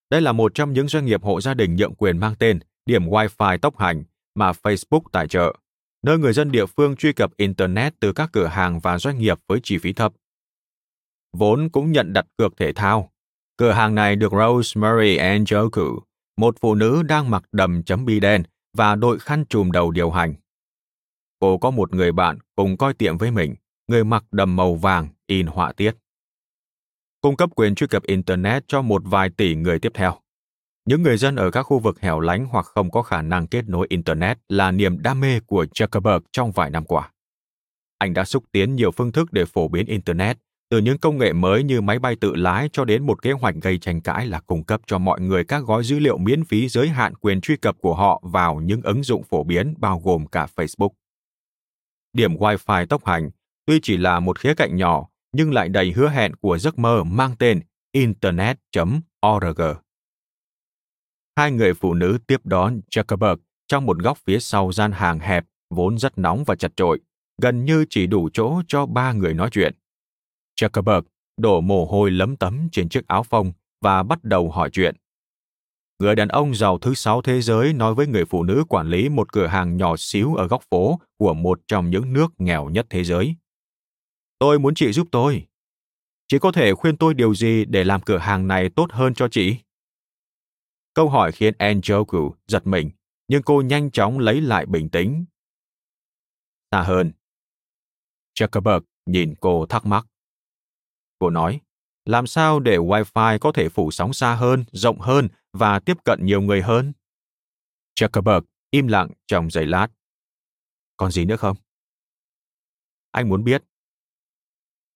Đây 0.09 0.21
là 0.21 0.31
một 0.31 0.51
trong 0.55 0.73
những 0.73 0.87
doanh 0.87 1.05
nghiệp 1.05 1.23
hộ 1.23 1.41
gia 1.41 1.53
đình 1.53 1.75
nhượng 1.75 1.95
quyền 1.95 2.17
mang 2.17 2.35
tên 2.39 2.59
điểm 2.85 3.05
Wi-Fi 3.05 3.57
tốc 3.57 3.77
hành 3.77 4.03
mà 4.35 4.51
Facebook 4.51 5.01
tài 5.11 5.27
trợ, 5.27 5.55
nơi 6.03 6.17
người 6.17 6.33
dân 6.33 6.51
địa 6.51 6.65
phương 6.65 6.95
truy 6.95 7.13
cập 7.13 7.31
Internet 7.37 7.99
từ 7.99 8.13
các 8.13 8.29
cửa 8.33 8.47
hàng 8.47 8.79
và 8.79 8.97
doanh 8.97 9.19
nghiệp 9.19 9.37
với 9.47 9.59
chi 9.63 9.77
phí 9.77 9.93
thấp. 9.93 10.13
Vốn 11.37 11.69
cũng 11.69 11.91
nhận 11.91 12.13
đặt 12.13 12.25
cược 12.37 12.57
thể 12.57 12.73
thao. 12.73 13.11
Cửa 13.57 13.71
hàng 13.71 13.95
này 13.95 14.15
được 14.15 14.31
Rosemary 14.31 15.17
Anjoku, 15.17 15.99
một 16.37 16.55
phụ 16.61 16.75
nữ 16.75 17.03
đang 17.03 17.29
mặc 17.29 17.43
đầm 17.51 17.83
chấm 17.83 18.05
bi 18.05 18.19
đen 18.19 18.43
và 18.77 18.95
đội 18.95 19.19
khăn 19.19 19.45
trùm 19.49 19.71
đầu 19.71 19.91
điều 19.91 20.11
hành. 20.11 20.33
Cô 21.39 21.57
có 21.57 21.71
một 21.71 21.93
người 21.93 22.11
bạn 22.11 22.37
cùng 22.55 22.77
coi 22.77 22.93
tiệm 22.93 23.17
với 23.17 23.31
mình, 23.31 23.55
người 23.87 24.03
mặc 24.03 24.23
đầm 24.31 24.55
màu 24.55 24.75
vàng 24.75 25.07
in 25.27 25.47
họa 25.47 25.71
tiết. 25.71 25.95
Cung 27.21 27.35
cấp 27.35 27.49
quyền 27.55 27.75
truy 27.75 27.87
cập 27.87 28.03
Internet 28.03 28.63
cho 28.67 28.81
một 28.81 29.01
vài 29.05 29.29
tỷ 29.29 29.55
người 29.55 29.79
tiếp 29.79 29.91
theo. 29.93 30.13
Những 30.85 31.03
người 31.03 31.17
dân 31.17 31.35
ở 31.35 31.51
các 31.51 31.63
khu 31.63 31.79
vực 31.79 32.01
hẻo 32.01 32.19
lánh 32.19 32.45
hoặc 32.45 32.65
không 32.65 32.91
có 32.91 33.01
khả 33.01 33.21
năng 33.21 33.47
kết 33.47 33.69
nối 33.69 33.87
Internet 33.89 34.37
là 34.49 34.71
niềm 34.71 35.01
đam 35.01 35.19
mê 35.19 35.39
của 35.39 35.65
Zuckerberg 35.73 36.21
trong 36.31 36.51
vài 36.51 36.69
năm 36.69 36.85
qua. 36.85 37.11
Anh 37.97 38.13
đã 38.13 38.25
xúc 38.25 38.43
tiến 38.51 38.75
nhiều 38.75 38.91
phương 38.91 39.11
thức 39.11 39.33
để 39.33 39.45
phổ 39.45 39.67
biến 39.67 39.85
Internet, 39.85 40.37
từ 40.69 40.77
những 40.77 40.97
công 40.97 41.17
nghệ 41.17 41.33
mới 41.33 41.63
như 41.63 41.81
máy 41.81 41.99
bay 41.99 42.15
tự 42.15 42.35
lái 42.35 42.69
cho 42.73 42.85
đến 42.85 43.05
một 43.05 43.21
kế 43.21 43.31
hoạch 43.31 43.55
gây 43.55 43.77
tranh 43.77 44.01
cãi 44.01 44.27
là 44.27 44.39
cung 44.39 44.63
cấp 44.63 44.81
cho 44.87 44.97
mọi 44.97 45.21
người 45.21 45.45
các 45.45 45.63
gói 45.63 45.83
dữ 45.83 45.99
liệu 45.99 46.17
miễn 46.17 46.45
phí 46.45 46.67
giới 46.67 46.89
hạn 46.89 47.15
quyền 47.15 47.41
truy 47.41 47.57
cập 47.57 47.75
của 47.81 47.95
họ 47.95 48.21
vào 48.23 48.61
những 48.61 48.81
ứng 48.81 49.03
dụng 49.03 49.23
phổ 49.23 49.43
biến 49.43 49.73
bao 49.77 50.01
gồm 50.03 50.27
cả 50.27 50.47
Facebook. 50.55 50.89
Điểm 52.13 52.35
Wi-Fi 52.35 52.85
tốc 52.85 53.05
hành 53.05 53.29
tuy 53.65 53.79
chỉ 53.83 53.97
là 53.97 54.19
một 54.19 54.39
khía 54.39 54.53
cạnh 54.53 54.75
nhỏ 54.75 55.07
nhưng 55.31 55.53
lại 55.53 55.69
đầy 55.69 55.91
hứa 55.91 56.09
hẹn 56.09 56.35
của 56.35 56.57
giấc 56.57 56.79
mơ 56.79 57.03
mang 57.03 57.35
tên 57.39 57.61
internet.org. 57.91 59.61
Hai 61.35 61.51
người 61.51 61.73
phụ 61.73 61.93
nữ 61.93 62.17
tiếp 62.27 62.41
đón 62.43 62.81
Zuckerberg 62.95 63.37
trong 63.67 63.85
một 63.85 63.97
góc 63.99 64.17
phía 64.17 64.39
sau 64.39 64.71
gian 64.71 64.91
hàng 64.91 65.19
hẹp 65.19 65.45
vốn 65.69 65.97
rất 65.97 66.17
nóng 66.17 66.43
và 66.43 66.55
chật 66.55 66.71
trội, 66.75 66.99
gần 67.41 67.65
như 67.65 67.85
chỉ 67.89 68.07
đủ 68.07 68.29
chỗ 68.33 68.61
cho 68.67 68.85
ba 68.85 69.13
người 69.13 69.33
nói 69.33 69.49
chuyện. 69.51 69.73
Zuckerberg 70.61 71.01
đổ 71.37 71.61
mồ 71.61 71.85
hôi 71.85 72.11
lấm 72.11 72.35
tấm 72.35 72.69
trên 72.71 72.89
chiếc 72.89 73.07
áo 73.07 73.23
phông 73.23 73.51
và 73.81 74.03
bắt 74.03 74.23
đầu 74.23 74.51
hỏi 74.51 74.69
chuyện. 74.73 74.95
Người 75.99 76.15
đàn 76.15 76.27
ông 76.27 76.55
giàu 76.55 76.77
thứ 76.77 76.93
sáu 76.93 77.21
thế 77.21 77.41
giới 77.41 77.73
nói 77.73 77.95
với 77.95 78.07
người 78.07 78.25
phụ 78.25 78.43
nữ 78.43 78.63
quản 78.69 78.89
lý 78.89 79.09
một 79.09 79.33
cửa 79.33 79.47
hàng 79.47 79.77
nhỏ 79.77 79.95
xíu 79.97 80.35
ở 80.35 80.47
góc 80.47 80.63
phố 80.71 80.99
của 81.17 81.33
một 81.33 81.61
trong 81.67 81.89
những 81.89 82.13
nước 82.13 82.27
nghèo 82.37 82.69
nhất 82.69 82.87
thế 82.89 83.03
giới. 83.03 83.35
Tôi 84.39 84.59
muốn 84.59 84.75
chị 84.75 84.91
giúp 84.91 85.07
tôi. 85.11 85.47
Chị 86.27 86.39
có 86.39 86.51
thể 86.51 86.73
khuyên 86.73 86.97
tôi 86.97 87.13
điều 87.13 87.35
gì 87.35 87.65
để 87.65 87.83
làm 87.83 88.01
cửa 88.01 88.17
hàng 88.17 88.47
này 88.47 88.69
tốt 88.69 88.91
hơn 88.91 89.13
cho 89.13 89.27
chị? 89.27 89.55
Câu 90.93 91.09
hỏi 91.09 91.31
khiến 91.31 91.53
Anjoku 91.59 92.31
giật 92.47 92.67
mình, 92.67 92.89
nhưng 93.27 93.43
cô 93.43 93.61
nhanh 93.61 93.91
chóng 93.91 94.19
lấy 94.19 94.41
lại 94.41 94.65
bình 94.65 94.89
tĩnh. 94.89 95.25
Xa 96.71 96.81
hơn. 96.81 97.11
Zuckerberg 98.39 98.81
nhìn 99.05 99.35
cô 99.39 99.65
thắc 99.65 99.85
mắc. 99.85 100.05
Cô 101.19 101.29
nói, 101.29 101.61
làm 102.05 102.27
sao 102.27 102.59
để 102.59 102.77
Wi-Fi 102.77 103.39
có 103.39 103.51
thể 103.51 103.69
phủ 103.69 103.91
sóng 103.91 104.13
xa 104.13 104.35
hơn, 104.35 104.65
rộng 104.71 104.99
hơn 104.99 105.27
và 105.53 105.79
tiếp 105.79 105.97
cận 106.05 106.25
nhiều 106.25 106.41
người 106.41 106.61
hơn? 106.61 106.93
Zuckerberg 107.99 108.41
im 108.71 108.87
lặng 108.87 109.09
trong 109.27 109.49
giây 109.49 109.65
lát. 109.65 109.87
Còn 110.97 111.11
gì 111.11 111.25
nữa 111.25 111.35
không? 111.35 111.57
Anh 113.11 113.29
muốn 113.29 113.43
biết. 113.43 113.63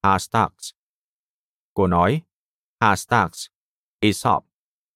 Hashtags. 0.04 0.72
Cô 1.74 1.88
nói, 1.88 2.22
hashtags, 2.80 3.48
ESOP, 4.00 4.46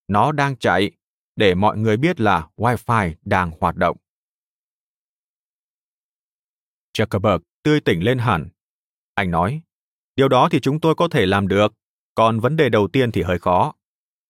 nó 0.07 0.31
đang 0.31 0.57
chạy 0.57 0.91
để 1.35 1.55
mọi 1.55 1.77
người 1.77 1.97
biết 1.97 2.19
là 2.19 2.49
Wi-Fi 2.55 3.13
đang 3.21 3.51
hoạt 3.59 3.75
động. 3.75 3.97
Zuckerberg 6.97 7.39
tươi 7.63 7.81
tỉnh 7.81 8.03
lên 8.03 8.17
hẳn. 8.17 8.49
Anh 9.13 9.31
nói, 9.31 9.61
điều 10.15 10.27
đó 10.27 10.49
thì 10.51 10.59
chúng 10.59 10.79
tôi 10.79 10.95
có 10.95 11.07
thể 11.07 11.25
làm 11.25 11.47
được, 11.47 11.73
còn 12.15 12.39
vấn 12.39 12.55
đề 12.55 12.69
đầu 12.69 12.87
tiên 12.87 13.11
thì 13.11 13.21
hơi 13.21 13.39
khó. 13.39 13.73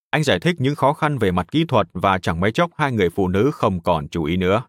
Anh 0.10 0.24
giải 0.24 0.39
thích 0.39 0.56
những 0.60 0.76
khó 0.76 0.93
khăn 0.93 1.17
về 1.17 1.32
mặt 1.32 1.52
kỹ 1.52 1.65
thuật 1.67 1.88
và 1.93 2.17
chẳng 2.17 2.39
mấy 2.39 2.52
chốc 2.52 2.71
hai 2.78 2.91
người 2.91 3.10
phụ 3.10 3.28
nữ 3.28 3.52
không 3.54 3.84
còn 3.84 4.08
chú 4.08 4.24
ý 4.24 4.38
nữa. 4.38 4.63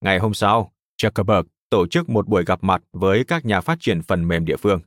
Ngày 0.00 0.18
hôm 0.18 0.34
sau, 0.34 0.72
Zuckerberg 1.02 1.44
tổ 1.70 1.86
chức 1.86 2.08
một 2.08 2.28
buổi 2.28 2.44
gặp 2.44 2.64
mặt 2.64 2.82
với 2.92 3.24
các 3.24 3.44
nhà 3.44 3.60
phát 3.60 3.78
triển 3.80 4.02
phần 4.02 4.28
mềm 4.28 4.44
địa 4.44 4.56
phương. 4.56 4.80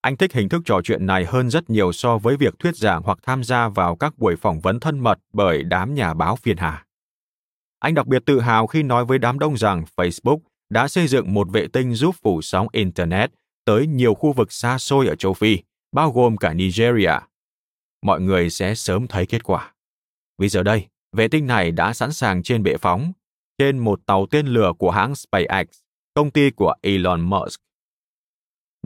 Anh 0.00 0.16
thích 0.16 0.32
hình 0.32 0.48
thức 0.48 0.62
trò 0.64 0.80
chuyện 0.84 1.06
này 1.06 1.24
hơn 1.24 1.50
rất 1.50 1.70
nhiều 1.70 1.92
so 1.92 2.18
với 2.18 2.36
việc 2.36 2.54
thuyết 2.58 2.76
giảng 2.76 3.02
hoặc 3.02 3.18
tham 3.22 3.44
gia 3.44 3.68
vào 3.68 3.96
các 3.96 4.18
buổi 4.18 4.36
phỏng 4.36 4.60
vấn 4.60 4.80
thân 4.80 4.98
mật 4.98 5.18
bởi 5.32 5.62
đám 5.62 5.94
nhà 5.94 6.14
báo 6.14 6.36
phiền 6.36 6.56
hà. 6.56 6.84
Anh 7.78 7.94
đặc 7.94 8.06
biệt 8.06 8.22
tự 8.26 8.40
hào 8.40 8.66
khi 8.66 8.82
nói 8.82 9.04
với 9.04 9.18
đám 9.18 9.38
đông 9.38 9.56
rằng 9.56 9.84
Facebook 9.96 10.38
đã 10.70 10.88
xây 10.88 11.06
dựng 11.06 11.34
một 11.34 11.48
vệ 11.52 11.66
tinh 11.72 11.94
giúp 11.94 12.14
phủ 12.22 12.42
sóng 12.42 12.66
Internet 12.72 13.30
tới 13.64 13.86
nhiều 13.86 14.14
khu 14.14 14.32
vực 14.32 14.52
xa 14.52 14.78
xôi 14.78 15.06
ở 15.06 15.14
châu 15.14 15.34
Phi, 15.34 15.58
bao 15.92 16.10
gồm 16.12 16.36
cả 16.36 16.54
Nigeria. 16.54 17.12
Mọi 18.02 18.20
người 18.20 18.50
sẽ 18.50 18.74
sớm 18.74 19.06
thấy 19.06 19.26
kết 19.26 19.44
quả. 19.44 19.74
Vì 20.38 20.48
giờ 20.48 20.62
đây, 20.62 20.86
vệ 21.16 21.28
tinh 21.28 21.46
này 21.46 21.70
đã 21.70 21.92
sẵn 21.92 22.12
sàng 22.12 22.42
trên 22.42 22.62
bệ 22.62 22.76
phóng, 22.76 23.12
trên 23.58 23.78
một 23.78 24.00
tàu 24.06 24.26
tên 24.26 24.46
lửa 24.46 24.72
của 24.78 24.90
hãng 24.90 25.14
SpaceX, 25.14 25.66
công 26.14 26.30
ty 26.30 26.50
của 26.50 26.74
Elon 26.82 27.20
Musk. 27.20 27.60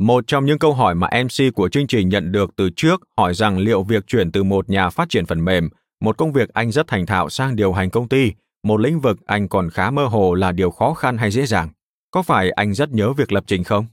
Một 0.01 0.25
trong 0.27 0.45
những 0.45 0.59
câu 0.59 0.75
hỏi 0.75 0.95
mà 0.95 1.09
MC 1.23 1.55
của 1.55 1.69
chương 1.69 1.87
trình 1.87 2.09
nhận 2.09 2.33
được 2.33 2.57
từ 2.57 2.71
trước 2.77 3.01
hỏi 3.17 3.35
rằng 3.35 3.59
liệu 3.59 3.83
việc 3.83 4.07
chuyển 4.07 4.33
từ 4.33 4.43
một 4.43 4.69
nhà 4.71 4.91
phát 4.91 5.09
triển 5.09 5.27
phần 5.27 5.45
mềm, 5.45 5.69
một 6.01 6.19
công 6.19 6.33
việc 6.33 6.49
anh 6.49 6.71
rất 6.73 6.87
thành 6.87 7.07
thạo 7.07 7.29
sang 7.29 7.57
điều 7.57 7.73
hành 7.73 7.91
công 7.91 8.09
ty, 8.09 8.33
một 8.63 8.81
lĩnh 8.81 9.01
vực 9.01 9.27
anh 9.27 9.49
còn 9.49 9.71
khá 9.71 9.91
mơ 9.91 10.07
hồ 10.07 10.35
là 10.35 10.53
điều 10.53 10.71
khó 10.71 10.95
khăn 10.95 11.19
hay 11.19 11.31
dễ 11.31 11.47
dàng. 11.47 11.69
Có 12.11 12.23
phải 12.23 12.51
anh 12.51 12.75
rất 12.75 12.91
nhớ 12.91 13.13
việc 13.13 13.33
lập 13.33 13.45
trình 13.47 13.65
không? 13.65 13.87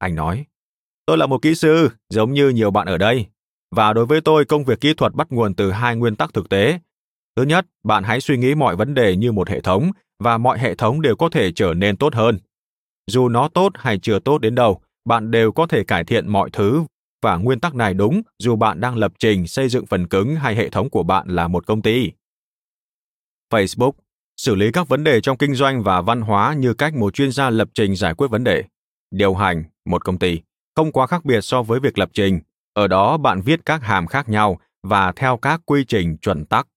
Anh 0.00 0.14
nói, 0.14 0.44
Tôi 1.06 1.18
là 1.18 1.26
một 1.26 1.42
kỹ 1.42 1.54
sư, 1.54 1.88
giống 2.08 2.32
như 2.32 2.48
nhiều 2.48 2.70
bạn 2.70 2.86
ở 2.86 2.98
đây. 2.98 3.26
Và 3.70 3.92
đối 3.92 4.06
với 4.06 4.20
tôi, 4.20 4.44
công 4.44 4.64
việc 4.64 4.80
kỹ 4.80 4.94
thuật 4.94 5.14
bắt 5.14 5.26
nguồn 5.30 5.54
từ 5.54 5.70
hai 5.70 5.96
nguyên 5.96 6.16
tắc 6.16 6.34
thực 6.34 6.48
tế. 6.48 6.78
Thứ 7.36 7.42
nhất, 7.42 7.66
bạn 7.84 8.04
hãy 8.04 8.20
suy 8.20 8.36
nghĩ 8.36 8.54
mọi 8.54 8.76
vấn 8.76 8.94
đề 8.94 9.16
như 9.16 9.32
một 9.32 9.48
hệ 9.48 9.60
thống, 9.60 9.90
và 10.18 10.38
mọi 10.38 10.58
hệ 10.58 10.74
thống 10.74 11.02
đều 11.02 11.16
có 11.16 11.28
thể 11.28 11.52
trở 11.52 11.74
nên 11.74 11.96
tốt 11.96 12.14
hơn. 12.14 12.38
Dù 13.06 13.28
nó 13.28 13.48
tốt 13.48 13.72
hay 13.74 13.98
chưa 13.98 14.18
tốt 14.18 14.38
đến 14.38 14.54
đâu, 14.54 14.80
bạn 15.04 15.30
đều 15.30 15.52
có 15.52 15.66
thể 15.66 15.84
cải 15.84 16.04
thiện 16.04 16.28
mọi 16.28 16.50
thứ 16.50 16.84
và 17.22 17.36
nguyên 17.36 17.60
tắc 17.60 17.74
này 17.74 17.94
đúng 17.94 18.22
dù 18.38 18.56
bạn 18.56 18.80
đang 18.80 18.96
lập 18.96 19.12
trình 19.18 19.46
xây 19.46 19.68
dựng 19.68 19.86
phần 19.86 20.08
cứng 20.08 20.36
hay 20.36 20.56
hệ 20.56 20.68
thống 20.68 20.90
của 20.90 21.02
bạn 21.02 21.28
là 21.28 21.48
một 21.48 21.66
công 21.66 21.82
ty. 21.82 22.10
Facebook 23.52 23.92
xử 24.36 24.54
lý 24.54 24.72
các 24.72 24.88
vấn 24.88 25.04
đề 25.04 25.20
trong 25.20 25.36
kinh 25.36 25.54
doanh 25.54 25.82
và 25.82 26.00
văn 26.00 26.20
hóa 26.20 26.54
như 26.54 26.74
cách 26.74 26.94
một 26.94 27.14
chuyên 27.14 27.32
gia 27.32 27.50
lập 27.50 27.68
trình 27.74 27.96
giải 27.96 28.14
quyết 28.14 28.28
vấn 28.30 28.44
đề. 28.44 28.64
Điều 29.10 29.34
hành 29.34 29.64
một 29.84 30.04
công 30.04 30.18
ty 30.18 30.40
không 30.76 30.92
quá 30.92 31.06
khác 31.06 31.24
biệt 31.24 31.40
so 31.40 31.62
với 31.62 31.80
việc 31.80 31.98
lập 31.98 32.10
trình. 32.12 32.40
Ở 32.72 32.88
đó 32.88 33.16
bạn 33.16 33.40
viết 33.40 33.60
các 33.64 33.82
hàm 33.82 34.06
khác 34.06 34.28
nhau 34.28 34.60
và 34.82 35.12
theo 35.12 35.36
các 35.36 35.60
quy 35.66 35.84
trình 35.84 36.16
chuẩn 36.16 36.44
tắc. 36.44 36.68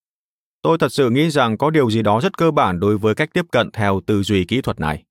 Tôi 0.62 0.78
thật 0.78 0.92
sự 0.92 1.10
nghĩ 1.10 1.30
rằng 1.30 1.58
có 1.58 1.70
điều 1.70 1.92
gì 1.92 2.02
đó 2.02 2.20
rất 2.22 2.38
cơ 2.38 2.52
bản 2.52 2.80
đối 2.80 2.98
với 2.98 3.16
cách 3.16 3.30
tiếp 3.34 3.46
cận 3.52 3.72
theo 3.72 4.02
tư 4.06 4.24
duy 4.24 4.46
kỹ 4.46 4.62
thuật 4.62 4.80
này. 4.80 5.04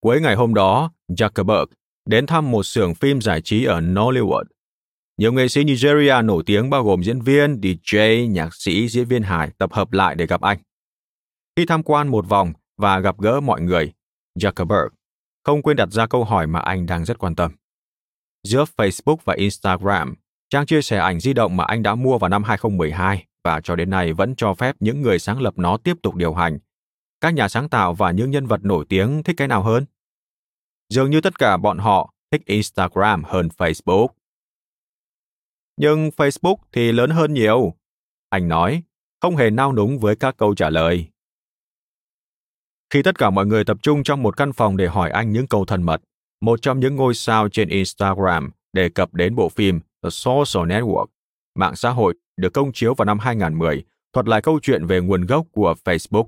Cuối 0.00 0.20
ngày 0.20 0.34
hôm 0.34 0.54
đó, 0.54 0.92
Zuckerberg 1.08 1.66
đến 2.06 2.26
thăm 2.26 2.50
một 2.50 2.62
xưởng 2.62 2.94
phim 2.94 3.20
giải 3.20 3.40
trí 3.40 3.64
ở 3.64 3.80
Nollywood. 3.80 4.44
Nhiều 5.18 5.32
nghệ 5.32 5.48
sĩ 5.48 5.64
Nigeria 5.64 6.22
nổi 6.24 6.42
tiếng 6.46 6.70
bao 6.70 6.84
gồm 6.84 7.02
diễn 7.02 7.20
viên, 7.20 7.60
DJ, 7.60 8.26
nhạc 8.30 8.54
sĩ, 8.54 8.88
diễn 8.88 9.08
viên 9.08 9.22
hài 9.22 9.50
tập 9.58 9.72
hợp 9.72 9.92
lại 9.92 10.14
để 10.14 10.26
gặp 10.26 10.40
anh. 10.40 10.58
Khi 11.56 11.66
tham 11.66 11.82
quan 11.82 12.08
một 12.08 12.28
vòng 12.28 12.52
và 12.76 12.98
gặp 12.98 13.20
gỡ 13.20 13.40
mọi 13.40 13.60
người, 13.60 13.92
Zuckerberg 14.38 14.88
không 15.44 15.62
quên 15.62 15.76
đặt 15.76 15.88
ra 15.92 16.06
câu 16.06 16.24
hỏi 16.24 16.46
mà 16.46 16.60
anh 16.60 16.86
đang 16.86 17.04
rất 17.04 17.18
quan 17.18 17.34
tâm. 17.34 17.52
Giữa 18.42 18.64
Facebook 18.76 19.16
và 19.24 19.34
Instagram, 19.34 20.14
trang 20.50 20.66
chia 20.66 20.82
sẻ 20.82 20.98
ảnh 20.98 21.20
di 21.20 21.32
động 21.32 21.56
mà 21.56 21.64
anh 21.64 21.82
đã 21.82 21.94
mua 21.94 22.18
vào 22.18 22.28
năm 22.28 22.44
2012 22.44 23.26
và 23.44 23.60
cho 23.60 23.76
đến 23.76 23.90
nay 23.90 24.12
vẫn 24.12 24.34
cho 24.36 24.54
phép 24.54 24.76
những 24.80 25.02
người 25.02 25.18
sáng 25.18 25.40
lập 25.40 25.54
nó 25.58 25.76
tiếp 25.76 25.96
tục 26.02 26.14
điều 26.14 26.34
hành. 26.34 26.58
Các 27.20 27.34
nhà 27.34 27.48
sáng 27.48 27.68
tạo 27.68 27.94
và 27.94 28.10
những 28.10 28.30
nhân 28.30 28.46
vật 28.46 28.64
nổi 28.64 28.84
tiếng 28.88 29.22
thích 29.22 29.36
cái 29.36 29.48
nào 29.48 29.62
hơn? 29.62 29.84
Dường 30.88 31.10
như 31.10 31.20
tất 31.20 31.38
cả 31.38 31.56
bọn 31.56 31.78
họ 31.78 32.14
thích 32.30 32.42
Instagram 32.46 33.24
hơn 33.24 33.48
Facebook. 33.58 34.08
Nhưng 35.76 36.08
Facebook 36.08 36.56
thì 36.72 36.92
lớn 36.92 37.10
hơn 37.10 37.34
nhiều. 37.34 37.74
Anh 38.28 38.48
nói, 38.48 38.82
không 39.20 39.36
hề 39.36 39.50
nao 39.50 39.72
núng 39.72 39.98
với 39.98 40.16
các 40.16 40.36
câu 40.36 40.54
trả 40.54 40.70
lời. 40.70 41.08
Khi 42.94 43.02
tất 43.02 43.18
cả 43.18 43.30
mọi 43.30 43.46
người 43.46 43.64
tập 43.64 43.76
trung 43.82 44.02
trong 44.02 44.22
một 44.22 44.36
căn 44.36 44.52
phòng 44.52 44.76
để 44.76 44.86
hỏi 44.86 45.10
anh 45.10 45.32
những 45.32 45.46
câu 45.46 45.64
thân 45.64 45.82
mật, 45.82 46.02
một 46.40 46.62
trong 46.62 46.80
những 46.80 46.96
ngôi 46.96 47.14
sao 47.14 47.48
trên 47.48 47.68
Instagram 47.68 48.50
đề 48.72 48.88
cập 48.88 49.14
đến 49.14 49.34
bộ 49.34 49.48
phim 49.48 49.80
The 50.02 50.10
Social 50.10 50.72
Network, 50.72 51.06
mạng 51.54 51.76
xã 51.76 51.90
hội 51.90 52.14
được 52.36 52.52
công 52.52 52.72
chiếu 52.72 52.94
vào 52.94 53.04
năm 53.04 53.18
2010, 53.18 53.84
thuật 54.12 54.28
lại 54.28 54.42
câu 54.42 54.58
chuyện 54.62 54.86
về 54.86 55.00
nguồn 55.00 55.26
gốc 55.26 55.46
của 55.52 55.74
Facebook. 55.84 56.24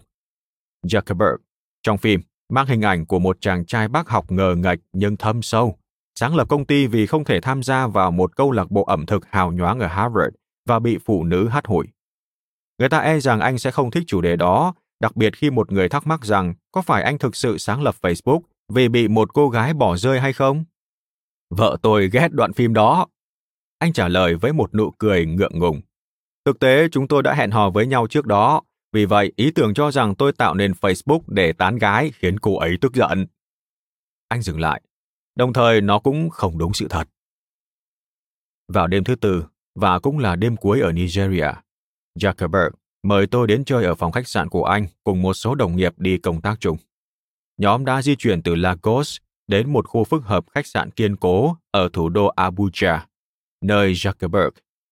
Zuckerberg, 0.87 1.37
trong 1.83 1.98
phim, 1.98 2.20
mang 2.48 2.66
hình 2.66 2.83
ảnh 2.83 3.07
của 3.07 3.18
một 3.18 3.37
chàng 3.40 3.66
trai 3.66 3.88
bác 3.88 4.09
học 4.09 4.33
ngờ 4.33 4.55
ngạch 4.59 4.79
nhưng 4.92 5.16
thâm 5.16 5.42
sâu, 5.42 5.79
sáng 6.14 6.37
lập 6.37 6.48
công 6.48 6.64
ty 6.64 6.87
vì 6.87 7.07
không 7.07 7.24
thể 7.24 7.40
tham 7.40 7.62
gia 7.62 7.87
vào 7.87 8.11
một 8.11 8.37
câu 8.37 8.50
lạc 8.50 8.70
bộ 8.70 8.85
ẩm 8.85 9.07
thực 9.07 9.26
hào 9.26 9.52
nhoáng 9.52 9.81
ở 9.81 9.87
Harvard 9.87 10.35
và 10.68 10.79
bị 10.79 10.98
phụ 11.05 11.24
nữ 11.24 11.48
hắt 11.48 11.66
hủi. 11.66 11.87
Người 12.79 12.88
ta 12.88 12.98
e 12.98 13.20
rằng 13.20 13.40
anh 13.40 13.59
sẽ 13.59 13.70
không 13.70 13.90
thích 13.90 14.05
chủ 14.07 14.20
đề 14.20 14.37
đó, 14.37 14.74
đặc 15.00 15.16
biệt 15.16 15.37
khi 15.37 15.50
một 15.50 15.72
người 15.72 15.88
thắc 15.88 16.06
mắc 16.06 16.24
rằng 16.24 16.54
có 16.72 16.82
phải 16.82 17.02
anh 17.02 17.18
thực 17.18 17.37
sự 17.37 17.59
sáng 17.59 17.82
lập 17.82 17.94
Facebook 18.02 18.40
vì 18.68 18.88
bị 18.88 19.09
một 19.09 19.35
cô 19.35 19.48
gái 19.48 19.74
bỏ 19.74 19.96
rơi 19.96 20.20
hay 20.20 20.32
không? 20.32 20.64
Vợ 21.50 21.76
tôi 21.82 22.11
ghét 22.12 22.28
đoạn 22.32 22.52
phim 22.52 22.74
đó. 22.74 23.06
Anh 23.78 23.92
trả 23.92 24.09
lời 24.09 24.35
với 24.35 24.52
một 24.52 24.74
nụ 24.74 24.90
cười 24.98 25.26
ngượng 25.26 25.59
ngùng. 25.59 25.80
Thực 26.44 26.59
tế, 26.59 26.88
chúng 26.88 27.09
tôi 27.09 27.22
đã 27.22 27.35
hẹn 27.35 27.50
hò 27.50 27.70
với 27.70 27.87
nhau 27.87 28.06
trước 28.06 28.26
đó, 28.26 28.62
vì 28.92 29.04
vậy 29.04 29.32
ý 29.37 29.50
tưởng 29.50 29.74
cho 29.74 29.90
rằng 29.90 30.14
tôi 30.14 30.32
tạo 30.32 30.54
nên 30.54 30.72
Facebook 30.72 31.20
để 31.26 31.52
tán 31.52 31.76
gái 31.76 32.12
khiến 32.14 32.38
cô 32.38 32.56
ấy 32.59 32.78
tức 32.80 32.94
giận. 32.94 33.26
Anh 34.28 34.42
dừng 34.42 34.61
lại, 34.61 34.82
đồng 35.35 35.52
thời 35.52 35.80
nó 35.80 35.98
cũng 35.98 36.30
không 36.30 36.59
đúng 36.59 36.72
sự 36.74 36.87
thật. 36.90 37.09
Vào 38.68 38.87
đêm 38.87 39.04
thứ 39.04 39.14
tư, 39.14 39.44
và 39.74 39.98
cũng 39.98 40.18
là 40.18 40.37
đêm 40.37 40.56
cuối 40.56 40.80
ở 40.80 40.92
Nigeria, 40.92 41.50
Zuckerberg 42.18 42.70
mời 43.07 43.27
tôi 43.27 43.47
đến 43.47 43.64
chơi 43.64 43.85
ở 43.85 43.95
phòng 43.95 44.12
khách 44.12 44.29
sạn 44.29 44.49
của 44.49 44.64
anh 44.64 44.87
cùng 45.05 45.23
một 45.23 45.35
số 45.35 45.55
đồng 45.55 45.77
nghiệp 45.77 45.95
đi 45.97 46.19
công 46.19 46.40
tác 46.40 46.61
chung. 46.61 46.77
Nhóm 47.59 47.85
đã 47.85 48.03
di 48.03 48.16
chuyển 48.16 48.42
từ 48.42 48.55
Lagos 48.55 49.16
đến 49.47 49.73
một 49.73 49.88
khu 49.88 50.05
phức 50.05 50.25
hợp 50.25 50.45
khách 50.51 50.66
sạn 50.66 50.90
kiên 50.90 51.16
cố 51.16 51.57
ở 51.71 51.88
thủ 51.92 52.09
đô 52.09 52.33
Abuja, 52.37 52.99
nơi 53.64 53.92
Zuckerberg 53.92 54.51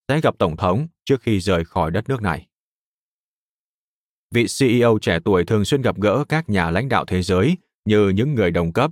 sẽ 0.09 0.21
gặp 0.21 0.35
Tổng 0.39 0.57
thống 0.57 0.87
trước 1.05 1.23
khi 1.23 1.41
rời 1.41 1.65
khỏi 1.65 1.91
đất 1.91 2.09
nước 2.09 2.23
này. 2.23 2.47
Vị 4.35 4.47
CEO 4.59 4.99
trẻ 5.03 5.19
tuổi 5.25 5.45
thường 5.45 5.65
xuyên 5.65 5.83
gặp 5.83 6.01
gỡ 6.01 6.25
các 6.29 6.49
nhà 6.49 6.71
lãnh 6.71 6.89
đạo 6.89 7.05
thế 7.05 7.23
giới 7.23 7.57
như 7.85 8.09
những 8.09 8.35
người 8.35 8.51
đồng 8.51 8.73
cấp, 8.73 8.91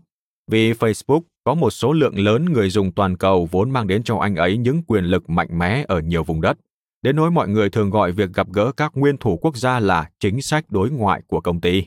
vì 0.51 0.73
Facebook 0.73 1.23
có 1.45 1.55
một 1.55 1.71
số 1.71 1.93
lượng 1.93 2.19
lớn 2.19 2.53
người 2.53 2.71
dùng 2.71 2.93
toàn 2.93 3.17
cầu 3.17 3.49
vốn 3.51 3.71
mang 3.71 3.87
đến 3.87 4.03
cho 4.03 4.17
anh 4.17 4.37
ấy 4.37 4.57
những 4.57 4.83
quyền 4.83 5.05
lực 5.05 5.31
mạnh 5.31 5.59
mẽ 5.59 5.85
ở 5.89 6.01
nhiều 6.01 6.25
vùng 6.25 6.41
đất. 6.41 6.59
Đến 7.03 7.17
nỗi 7.17 7.31
mọi 7.31 7.49
người 7.49 7.71
thường 7.71 7.91
gọi 7.91 8.13
việc 8.13 8.33
gặp 8.35 8.47
gỡ 8.53 8.73
các 8.77 8.93
nguyên 8.95 9.17
thủ 9.17 9.39
quốc 9.43 9.57
gia 9.57 9.81
là 9.81 10.11
chính 10.21 10.43
sách 10.43 10.65
đối 10.69 10.91
ngoại 10.91 11.23
của 11.27 11.41
công 11.41 11.61
ty. 11.61 11.85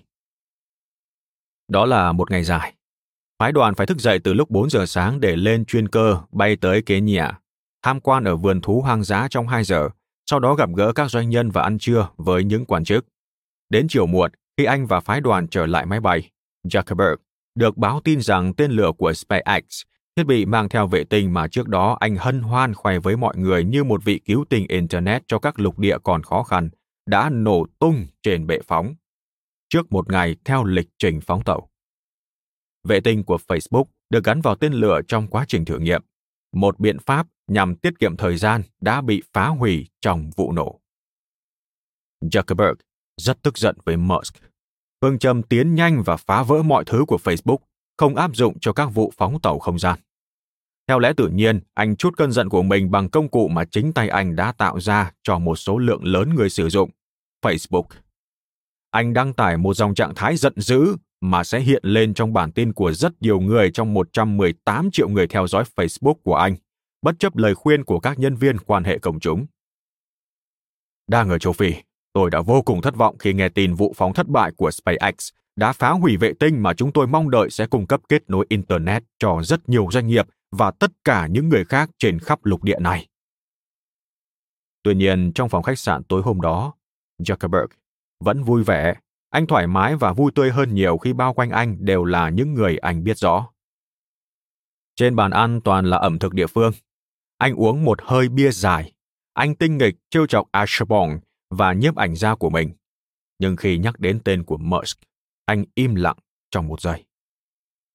Đó 1.68 1.86
là 1.86 2.12
một 2.12 2.32
ngày 2.32 2.44
dài. 2.44 2.74
Phái 3.40 3.52
đoàn 3.52 3.76
phải 3.76 3.88
thức 3.88 3.98
dậy 3.98 4.20
từ 4.24 4.34
lúc 4.34 4.50
4 4.50 4.70
giờ 4.70 4.86
sáng 4.86 5.20
để 5.20 5.36
lên 5.36 5.66
chuyên 5.66 5.88
cơ 5.88 6.22
bay 6.32 6.56
tới 6.56 6.82
Kenya, 6.82 7.32
tham 7.82 8.00
quan 8.00 8.24
ở 8.24 8.36
vườn 8.36 8.62
thú 8.62 8.82
hoang 8.82 9.04
dã 9.04 9.28
trong 9.30 9.48
2 9.48 9.64
giờ, 9.64 9.90
sau 10.26 10.40
đó 10.40 10.56
gặp 10.56 10.70
gỡ 10.76 10.94
các 10.94 11.12
doanh 11.12 11.30
nhân 11.30 11.52
và 11.52 11.62
ăn 11.62 11.80
trưa 11.80 12.10
với 12.18 12.44
những 12.44 12.66
quan 12.66 12.84
chức. 12.84 13.06
Đến 13.70 13.88
chiều 13.90 14.06
muộn, 14.06 14.32
khi 14.58 14.66
anh 14.66 14.86
và 14.86 15.00
phái 15.00 15.22
đoàn 15.22 15.48
trở 15.48 15.66
lại 15.66 15.86
máy 15.86 16.00
bay, 16.00 16.32
Zuckerberg 16.68 17.16
được 17.56 17.78
báo 17.78 18.02
tin 18.04 18.22
rằng 18.22 18.54
tên 18.54 18.72
lửa 18.72 18.92
của 18.98 19.14
SpaceX, 19.14 19.64
thiết 20.16 20.24
bị 20.24 20.46
mang 20.46 20.70
theo 20.70 20.88
vệ 20.88 21.04
tinh 21.04 21.34
mà 21.34 21.48
trước 21.48 21.68
đó 21.68 21.98
anh 22.00 22.16
hân 22.16 22.42
hoan 22.42 22.74
khoe 22.74 23.00
với 23.00 23.18
mọi 23.18 23.38
người 23.38 23.64
như 23.64 23.84
một 23.84 24.04
vị 24.04 24.20
cứu 24.26 24.46
tinh 24.50 24.66
Internet 24.70 25.24
cho 25.28 25.40
các 25.40 25.60
lục 25.60 25.80
địa 25.80 25.98
còn 26.04 26.24
khó 26.24 26.44
khăn, 26.44 26.70
đã 27.06 27.30
nổ 27.30 27.66
tung 27.80 28.08
trên 28.24 28.48
bệ 28.48 28.60
phóng, 28.68 28.96
trước 29.70 29.92
một 29.92 30.12
ngày 30.12 30.36
theo 30.46 30.64
lịch 30.64 30.90
trình 31.00 31.22
phóng 31.22 31.44
tàu. 31.44 31.70
Vệ 32.84 33.00
tinh 33.00 33.24
của 33.24 33.38
Facebook 33.48 33.86
được 34.10 34.24
gắn 34.24 34.42
vào 34.42 34.56
tên 34.56 34.74
lửa 34.74 35.02
trong 35.08 35.28
quá 35.28 35.46
trình 35.48 35.66
thử 35.66 35.80
nghiệm, 35.80 36.02
một 36.54 36.80
biện 36.80 36.98
pháp 37.00 37.28
nhằm 37.48 37.76
tiết 37.76 38.00
kiệm 38.00 38.18
thời 38.18 38.38
gian 38.38 38.62
đã 38.82 39.02
bị 39.02 39.24
phá 39.34 39.48
hủy 39.48 39.88
trong 40.02 40.30
vụ 40.36 40.52
nổ. 40.52 40.80
Zuckerberg 42.22 42.76
rất 43.18 43.42
tức 43.42 43.58
giận 43.58 43.78
với 43.86 43.98
Musk. 43.98 44.36
Phương 45.02 45.20
châm 45.20 45.44
tiến 45.44 45.76
nhanh 45.76 46.04
và 46.06 46.18
phá 46.18 46.44
vỡ 46.44 46.64
mọi 46.64 46.86
thứ 46.86 47.06
của 47.08 47.18
Facebook 47.24 47.58
không 47.98 48.16
áp 48.16 48.36
dụng 48.36 48.60
cho 48.60 48.74
các 48.74 48.86
vụ 48.86 49.14
phóng 49.18 49.42
tàu 49.42 49.60
không 49.60 49.80
gian. 49.80 50.00
Theo 50.88 51.00
lẽ 51.00 51.14
tự 51.18 51.28
nhiên, 51.28 51.60
anh 51.74 51.96
chút 51.96 52.18
cơn 52.18 52.32
giận 52.32 52.50
của 52.50 52.64
mình 52.64 52.92
bằng 52.92 53.10
công 53.10 53.30
cụ 53.30 53.48
mà 53.48 53.66
chính 53.66 53.94
tay 53.94 54.10
anh 54.10 54.36
đã 54.36 54.52
tạo 54.52 54.80
ra 54.80 55.12
cho 55.24 55.40
một 55.40 55.56
số 55.56 55.78
lượng 55.78 56.04
lớn 56.04 56.36
người 56.36 56.50
sử 56.50 56.70
dụng, 56.70 56.90
Facebook. 57.42 57.84
Anh 58.92 59.14
đăng 59.14 59.34
tải 59.34 59.58
một 59.58 59.74
dòng 59.74 59.96
trạng 59.96 60.16
thái 60.16 60.38
giận 60.38 60.54
dữ 60.56 60.96
mà 61.22 61.44
sẽ 61.44 61.60
hiện 61.60 61.82
lên 61.86 62.14
trong 62.14 62.34
bản 62.34 62.52
tin 62.52 62.74
của 62.74 62.94
rất 62.94 63.14
nhiều 63.22 63.40
người 63.40 63.72
trong 63.72 63.94
118 63.94 64.92
triệu 64.92 65.10
người 65.10 65.28
theo 65.28 65.48
dõi 65.48 65.64
Facebook 65.76 66.16
của 66.24 66.36
anh, 66.36 66.56
bất 67.02 67.16
chấp 67.20 67.38
lời 67.38 67.56
khuyên 67.56 67.84
của 67.84 68.00
các 68.00 68.20
nhân 68.20 68.36
viên 68.36 68.58
quan 68.58 68.84
hệ 68.84 69.00
công 69.00 69.20
chúng. 69.20 69.46
Đang 71.08 71.30
ở 71.30 71.40
châu 71.40 71.54
Phi, 71.54 71.74
tôi 72.14 72.30
đã 72.30 72.42
vô 72.42 72.62
cùng 72.62 72.82
thất 72.82 72.96
vọng 72.96 73.18
khi 73.18 73.34
nghe 73.34 73.50
tin 73.50 73.74
vụ 73.74 73.94
phóng 73.98 74.14
thất 74.14 74.28
bại 74.28 74.52
của 74.58 74.72
SpaceX 74.72 75.30
đã 75.56 75.74
phá 75.74 75.90
hủy 75.90 76.18
vệ 76.18 76.34
tinh 76.40 76.64
mà 76.64 76.74
chúng 76.74 76.92
tôi 76.92 77.08
mong 77.08 77.30
đợi 77.30 77.50
sẽ 77.50 77.68
cung 77.68 77.88
cấp 77.88 78.02
kết 78.10 78.30
nối 78.30 78.46
Internet 78.50 79.04
cho 79.20 79.42
rất 79.44 79.70
nhiều 79.70 79.88
doanh 79.92 80.08
nghiệp 80.08 80.28
và 80.52 80.72
tất 80.72 80.92
cả 81.04 81.28
những 81.28 81.50
người 81.50 81.66
khác 81.66 81.90
trên 81.98 82.20
khắp 82.20 82.46
lục 82.46 82.64
địa 82.64 82.80
này. 82.80 83.08
Tuy 84.84 84.96
nhiên, 84.96 85.32
trong 85.36 85.50
phòng 85.50 85.64
khách 85.64 85.80
sạn 85.80 86.04
tối 86.04 86.22
hôm 86.22 86.42
đó, 86.42 86.74
Zuckerberg 87.20 87.68
vẫn 88.20 88.44
vui 88.44 88.64
vẻ 88.64 88.96
anh 89.36 89.48
thoải 89.48 89.68
mái 89.68 89.96
và 89.96 90.14
vui 90.14 90.32
tươi 90.36 90.52
hơn 90.52 90.76
nhiều 90.76 90.98
khi 90.98 91.14
bao 91.14 91.34
quanh 91.34 91.50
anh 91.50 91.78
đều 91.80 92.06
là 92.06 92.30
những 92.30 92.54
người 92.54 92.78
anh 92.78 93.04
biết 93.04 93.18
rõ. 93.18 93.50
Trên 94.96 95.16
bàn 95.16 95.32
ăn 95.32 95.62
toàn 95.62 95.86
là 95.86 95.98
ẩm 95.98 96.20
thực 96.20 96.34
địa 96.34 96.48
phương. 96.48 96.72
Anh 97.38 97.56
uống 97.56 97.86
một 97.86 98.02
hơi 98.02 98.30
bia 98.30 98.52
dài. 98.52 98.94
Anh 99.34 99.56
tinh 99.56 99.78
nghịch 99.78 99.96
trêu 100.10 100.28
chọc 100.28 100.48
Ashbong 100.52 101.20
và 101.50 101.74
nhiếp 101.74 101.96
ảnh 101.96 102.16
gia 102.16 102.36
của 102.36 102.50
mình. 102.50 102.74
Nhưng 103.40 103.56
khi 103.56 103.78
nhắc 103.78 104.00
đến 104.00 104.20
tên 104.24 104.44
của 104.44 104.58
Musk, 104.58 105.00
anh 105.46 105.66
im 105.76 105.96
lặng 105.96 106.18
trong 106.52 106.68
một 106.68 106.82
giây. 106.82 107.06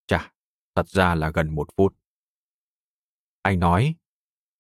Chà, 0.07 0.33
thật 0.75 0.89
ra 0.89 1.15
là 1.15 1.31
gần 1.31 1.55
một 1.55 1.69
phút. 1.77 1.97
Anh 3.43 3.61
nói, 3.61 3.95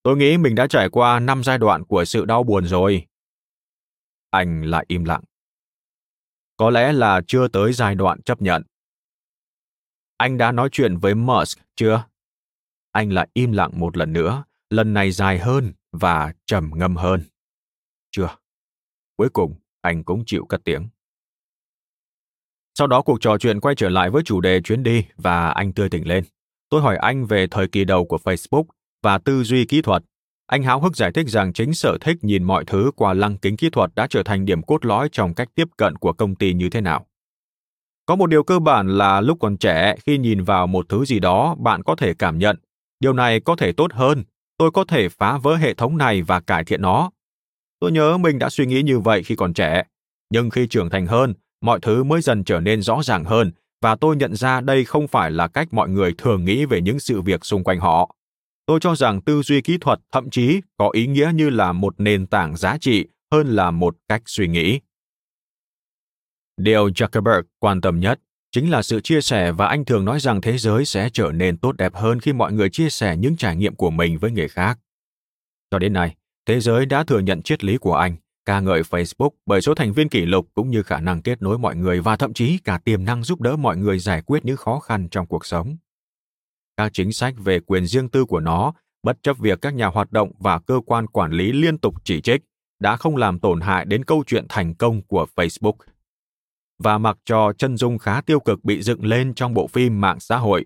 tôi 0.02 0.16
nghĩ 0.16 0.38
mình 0.38 0.54
đã 0.54 0.66
trải 0.66 0.88
qua 0.88 1.20
năm 1.20 1.44
giai 1.44 1.58
đoạn 1.58 1.84
của 1.84 2.04
sự 2.04 2.24
đau 2.24 2.42
buồn 2.42 2.66
rồi. 2.66 3.06
Anh 4.30 4.62
lại 4.62 4.84
im 4.88 5.04
lặng 5.04 5.22
có 6.60 6.70
lẽ 6.70 6.92
là 6.92 7.20
chưa 7.26 7.48
tới 7.48 7.72
giai 7.72 7.94
đoạn 7.94 8.22
chấp 8.22 8.42
nhận. 8.42 8.62
Anh 10.16 10.38
đã 10.38 10.52
nói 10.52 10.68
chuyện 10.72 10.96
với 10.96 11.14
Musk 11.14 11.58
chưa? 11.76 12.04
anh 12.92 13.12
lại 13.12 13.28
im 13.34 13.52
lặng 13.52 13.70
một 13.74 13.96
lần 13.96 14.12
nữa, 14.12 14.44
lần 14.70 14.94
này 14.94 15.10
dài 15.10 15.38
hơn 15.38 15.72
và 15.92 16.32
trầm 16.46 16.70
ngâm 16.74 16.96
hơn. 16.96 17.22
Chưa. 18.10 18.36
Cuối 19.16 19.28
cùng, 19.32 19.54
anh 19.80 20.04
cũng 20.04 20.22
chịu 20.26 20.46
cất 20.48 20.60
tiếng. 20.64 20.88
Sau 22.74 22.86
đó 22.86 23.02
cuộc 23.02 23.20
trò 23.20 23.38
chuyện 23.38 23.60
quay 23.60 23.74
trở 23.74 23.88
lại 23.88 24.10
với 24.10 24.22
chủ 24.22 24.40
đề 24.40 24.60
chuyến 24.60 24.82
đi 24.82 25.06
và 25.16 25.50
anh 25.50 25.72
tươi 25.72 25.88
tỉnh 25.88 26.08
lên. 26.08 26.24
Tôi 26.70 26.82
hỏi 26.82 26.96
anh 26.96 27.26
về 27.26 27.46
thời 27.46 27.68
kỳ 27.68 27.84
đầu 27.84 28.04
của 28.04 28.18
Facebook 28.24 28.64
và 29.02 29.18
tư 29.18 29.42
duy 29.42 29.64
kỹ 29.64 29.82
thuật. 29.82 30.02
Anh 30.46 30.62
háo 30.62 30.80
hức 30.80 30.96
giải 30.96 31.12
thích 31.12 31.28
rằng 31.28 31.52
chính 31.52 31.74
sở 31.74 31.98
thích 32.00 32.16
nhìn 32.22 32.44
mọi 32.44 32.64
thứ 32.64 32.90
qua 32.96 33.14
lăng 33.14 33.38
kính 33.38 33.56
kỹ 33.56 33.70
thuật 33.70 33.90
đã 33.94 34.06
trở 34.10 34.22
thành 34.22 34.44
điểm 34.44 34.62
cốt 34.62 34.84
lõi 34.84 35.08
trong 35.12 35.34
cách 35.34 35.48
tiếp 35.54 35.68
cận 35.76 35.96
của 35.96 36.12
công 36.12 36.34
ty 36.34 36.54
như 36.54 36.70
thế 36.70 36.80
nào. 36.80 37.06
Có 38.06 38.16
một 38.16 38.26
điều 38.26 38.42
cơ 38.42 38.58
bản 38.58 38.88
là 38.88 39.20
lúc 39.20 39.38
còn 39.40 39.56
trẻ, 39.56 39.94
khi 40.06 40.18
nhìn 40.18 40.42
vào 40.42 40.66
một 40.66 40.86
thứ 40.88 41.04
gì 41.04 41.18
đó, 41.18 41.54
bạn 41.58 41.82
có 41.82 41.96
thể 41.96 42.14
cảm 42.14 42.38
nhận, 42.38 42.56
điều 43.00 43.12
này 43.12 43.40
có 43.40 43.56
thể 43.56 43.72
tốt 43.72 43.92
hơn, 43.92 44.24
tôi 44.58 44.70
có 44.70 44.84
thể 44.84 45.08
phá 45.08 45.38
vỡ 45.38 45.56
hệ 45.56 45.74
thống 45.74 45.96
này 45.96 46.22
và 46.22 46.40
cải 46.40 46.64
thiện 46.64 46.82
nó. 46.82 47.10
Tôi 47.80 47.92
nhớ 47.92 48.18
mình 48.18 48.38
đã 48.38 48.50
suy 48.50 48.66
nghĩ 48.66 48.82
như 48.82 48.98
vậy 48.98 49.22
khi 49.22 49.36
còn 49.36 49.54
trẻ, 49.54 49.82
nhưng 50.30 50.50
khi 50.50 50.66
trưởng 50.66 50.90
thành 50.90 51.06
hơn, 51.06 51.34
mọi 51.60 51.78
thứ 51.82 52.04
mới 52.04 52.20
dần 52.20 52.44
trở 52.44 52.60
nên 52.60 52.82
rõ 52.82 53.02
ràng 53.02 53.24
hơn 53.24 53.52
và 53.80 53.96
tôi 53.96 54.16
nhận 54.16 54.34
ra 54.34 54.60
đây 54.60 54.84
không 54.84 55.08
phải 55.08 55.30
là 55.30 55.48
cách 55.48 55.68
mọi 55.70 55.88
người 55.88 56.14
thường 56.18 56.44
nghĩ 56.44 56.64
về 56.64 56.80
những 56.80 57.00
sự 57.00 57.20
việc 57.20 57.44
xung 57.44 57.64
quanh 57.64 57.80
họ. 57.80 58.14
Tôi 58.66 58.80
cho 58.82 58.94
rằng 58.94 59.20
tư 59.22 59.42
duy 59.42 59.60
kỹ 59.60 59.78
thuật 59.78 60.00
thậm 60.12 60.30
chí 60.30 60.60
có 60.78 60.90
ý 60.92 61.06
nghĩa 61.06 61.30
như 61.34 61.50
là 61.50 61.72
một 61.72 62.00
nền 62.00 62.26
tảng 62.26 62.56
giá 62.56 62.78
trị 62.80 63.06
hơn 63.32 63.46
là 63.46 63.70
một 63.70 63.96
cách 64.08 64.22
suy 64.26 64.48
nghĩ. 64.48 64.80
Điều 66.56 66.88
Zuckerberg 66.88 67.42
quan 67.58 67.80
tâm 67.80 68.00
nhất 68.00 68.20
chính 68.52 68.70
là 68.70 68.82
sự 68.82 69.00
chia 69.00 69.20
sẻ 69.20 69.52
và 69.52 69.66
anh 69.66 69.84
thường 69.84 70.04
nói 70.04 70.20
rằng 70.20 70.40
thế 70.40 70.58
giới 70.58 70.84
sẽ 70.84 71.10
trở 71.12 71.32
nên 71.32 71.56
tốt 71.56 71.76
đẹp 71.76 71.94
hơn 71.94 72.20
khi 72.20 72.32
mọi 72.32 72.52
người 72.52 72.70
chia 72.70 72.90
sẻ 72.90 73.16
những 73.16 73.36
trải 73.36 73.56
nghiệm 73.56 73.74
của 73.74 73.90
mình 73.90 74.18
với 74.18 74.30
người 74.30 74.48
khác. 74.48 74.78
Cho 75.70 75.78
đến 75.78 75.92
nay, 75.92 76.14
thế 76.46 76.60
giới 76.60 76.86
đã 76.86 77.04
thừa 77.04 77.18
nhận 77.18 77.42
triết 77.42 77.64
lý 77.64 77.76
của 77.76 77.94
anh, 77.94 78.16
ca 78.44 78.60
ngợi 78.60 78.82
Facebook 78.82 79.30
bởi 79.46 79.60
số 79.60 79.74
thành 79.74 79.92
viên 79.92 80.08
kỷ 80.08 80.26
lục 80.26 80.48
cũng 80.54 80.70
như 80.70 80.82
khả 80.82 81.00
năng 81.00 81.22
kết 81.22 81.42
nối 81.42 81.58
mọi 81.58 81.76
người 81.76 82.00
và 82.00 82.16
thậm 82.16 82.32
chí 82.32 82.58
cả 82.58 82.80
tiềm 82.84 83.04
năng 83.04 83.22
giúp 83.22 83.40
đỡ 83.40 83.56
mọi 83.56 83.76
người 83.76 83.98
giải 83.98 84.22
quyết 84.22 84.44
những 84.44 84.56
khó 84.56 84.78
khăn 84.80 85.08
trong 85.10 85.26
cuộc 85.26 85.46
sống. 85.46 85.76
Các 86.76 86.90
chính 86.92 87.12
sách 87.12 87.34
về 87.38 87.60
quyền 87.60 87.86
riêng 87.86 88.08
tư 88.08 88.24
của 88.24 88.40
nó, 88.40 88.72
bất 89.02 89.22
chấp 89.22 89.38
việc 89.38 89.60
các 89.60 89.74
nhà 89.74 89.86
hoạt 89.86 90.12
động 90.12 90.32
và 90.38 90.58
cơ 90.58 90.80
quan 90.86 91.06
quản 91.06 91.32
lý 91.32 91.52
liên 91.52 91.78
tục 91.78 91.94
chỉ 92.04 92.20
trích, 92.20 92.42
đã 92.78 92.96
không 92.96 93.16
làm 93.16 93.38
tổn 93.38 93.60
hại 93.60 93.84
đến 93.84 94.04
câu 94.04 94.24
chuyện 94.26 94.46
thành 94.48 94.74
công 94.74 95.02
của 95.02 95.26
Facebook 95.36 95.74
và 96.80 96.98
mặc 96.98 97.16
cho 97.24 97.52
chân 97.52 97.76
dung 97.76 97.98
khá 97.98 98.20
tiêu 98.20 98.40
cực 98.40 98.64
bị 98.64 98.82
dựng 98.82 99.04
lên 99.04 99.34
trong 99.34 99.54
bộ 99.54 99.66
phim 99.66 100.00
mạng 100.00 100.20
xã 100.20 100.36
hội. 100.36 100.64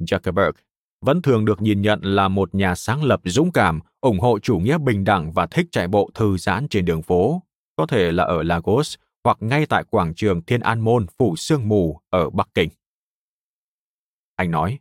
Zuckerberg 0.00 0.52
vẫn 1.04 1.22
thường 1.22 1.44
được 1.44 1.62
nhìn 1.62 1.82
nhận 1.82 2.00
là 2.02 2.28
một 2.28 2.54
nhà 2.54 2.74
sáng 2.74 3.04
lập 3.04 3.20
dũng 3.24 3.52
cảm, 3.52 3.80
ủng 4.00 4.18
hộ 4.18 4.38
chủ 4.38 4.58
nghĩa 4.58 4.78
bình 4.78 5.04
đẳng 5.04 5.32
và 5.32 5.46
thích 5.46 5.66
chạy 5.70 5.88
bộ 5.88 6.10
thư 6.14 6.36
giãn 6.36 6.68
trên 6.68 6.84
đường 6.84 7.02
phố, 7.02 7.42
có 7.76 7.86
thể 7.86 8.12
là 8.12 8.24
ở 8.24 8.42
Lagos 8.42 8.94
hoặc 9.24 9.36
ngay 9.40 9.66
tại 9.66 9.84
quảng 9.90 10.14
trường 10.14 10.42
Thiên 10.42 10.60
An 10.60 10.80
Môn 10.80 11.06
phủ 11.18 11.36
sương 11.36 11.68
mù 11.68 12.00
ở 12.10 12.30
Bắc 12.30 12.48
Kinh. 12.54 12.68
Anh 14.36 14.50
nói, 14.50 14.78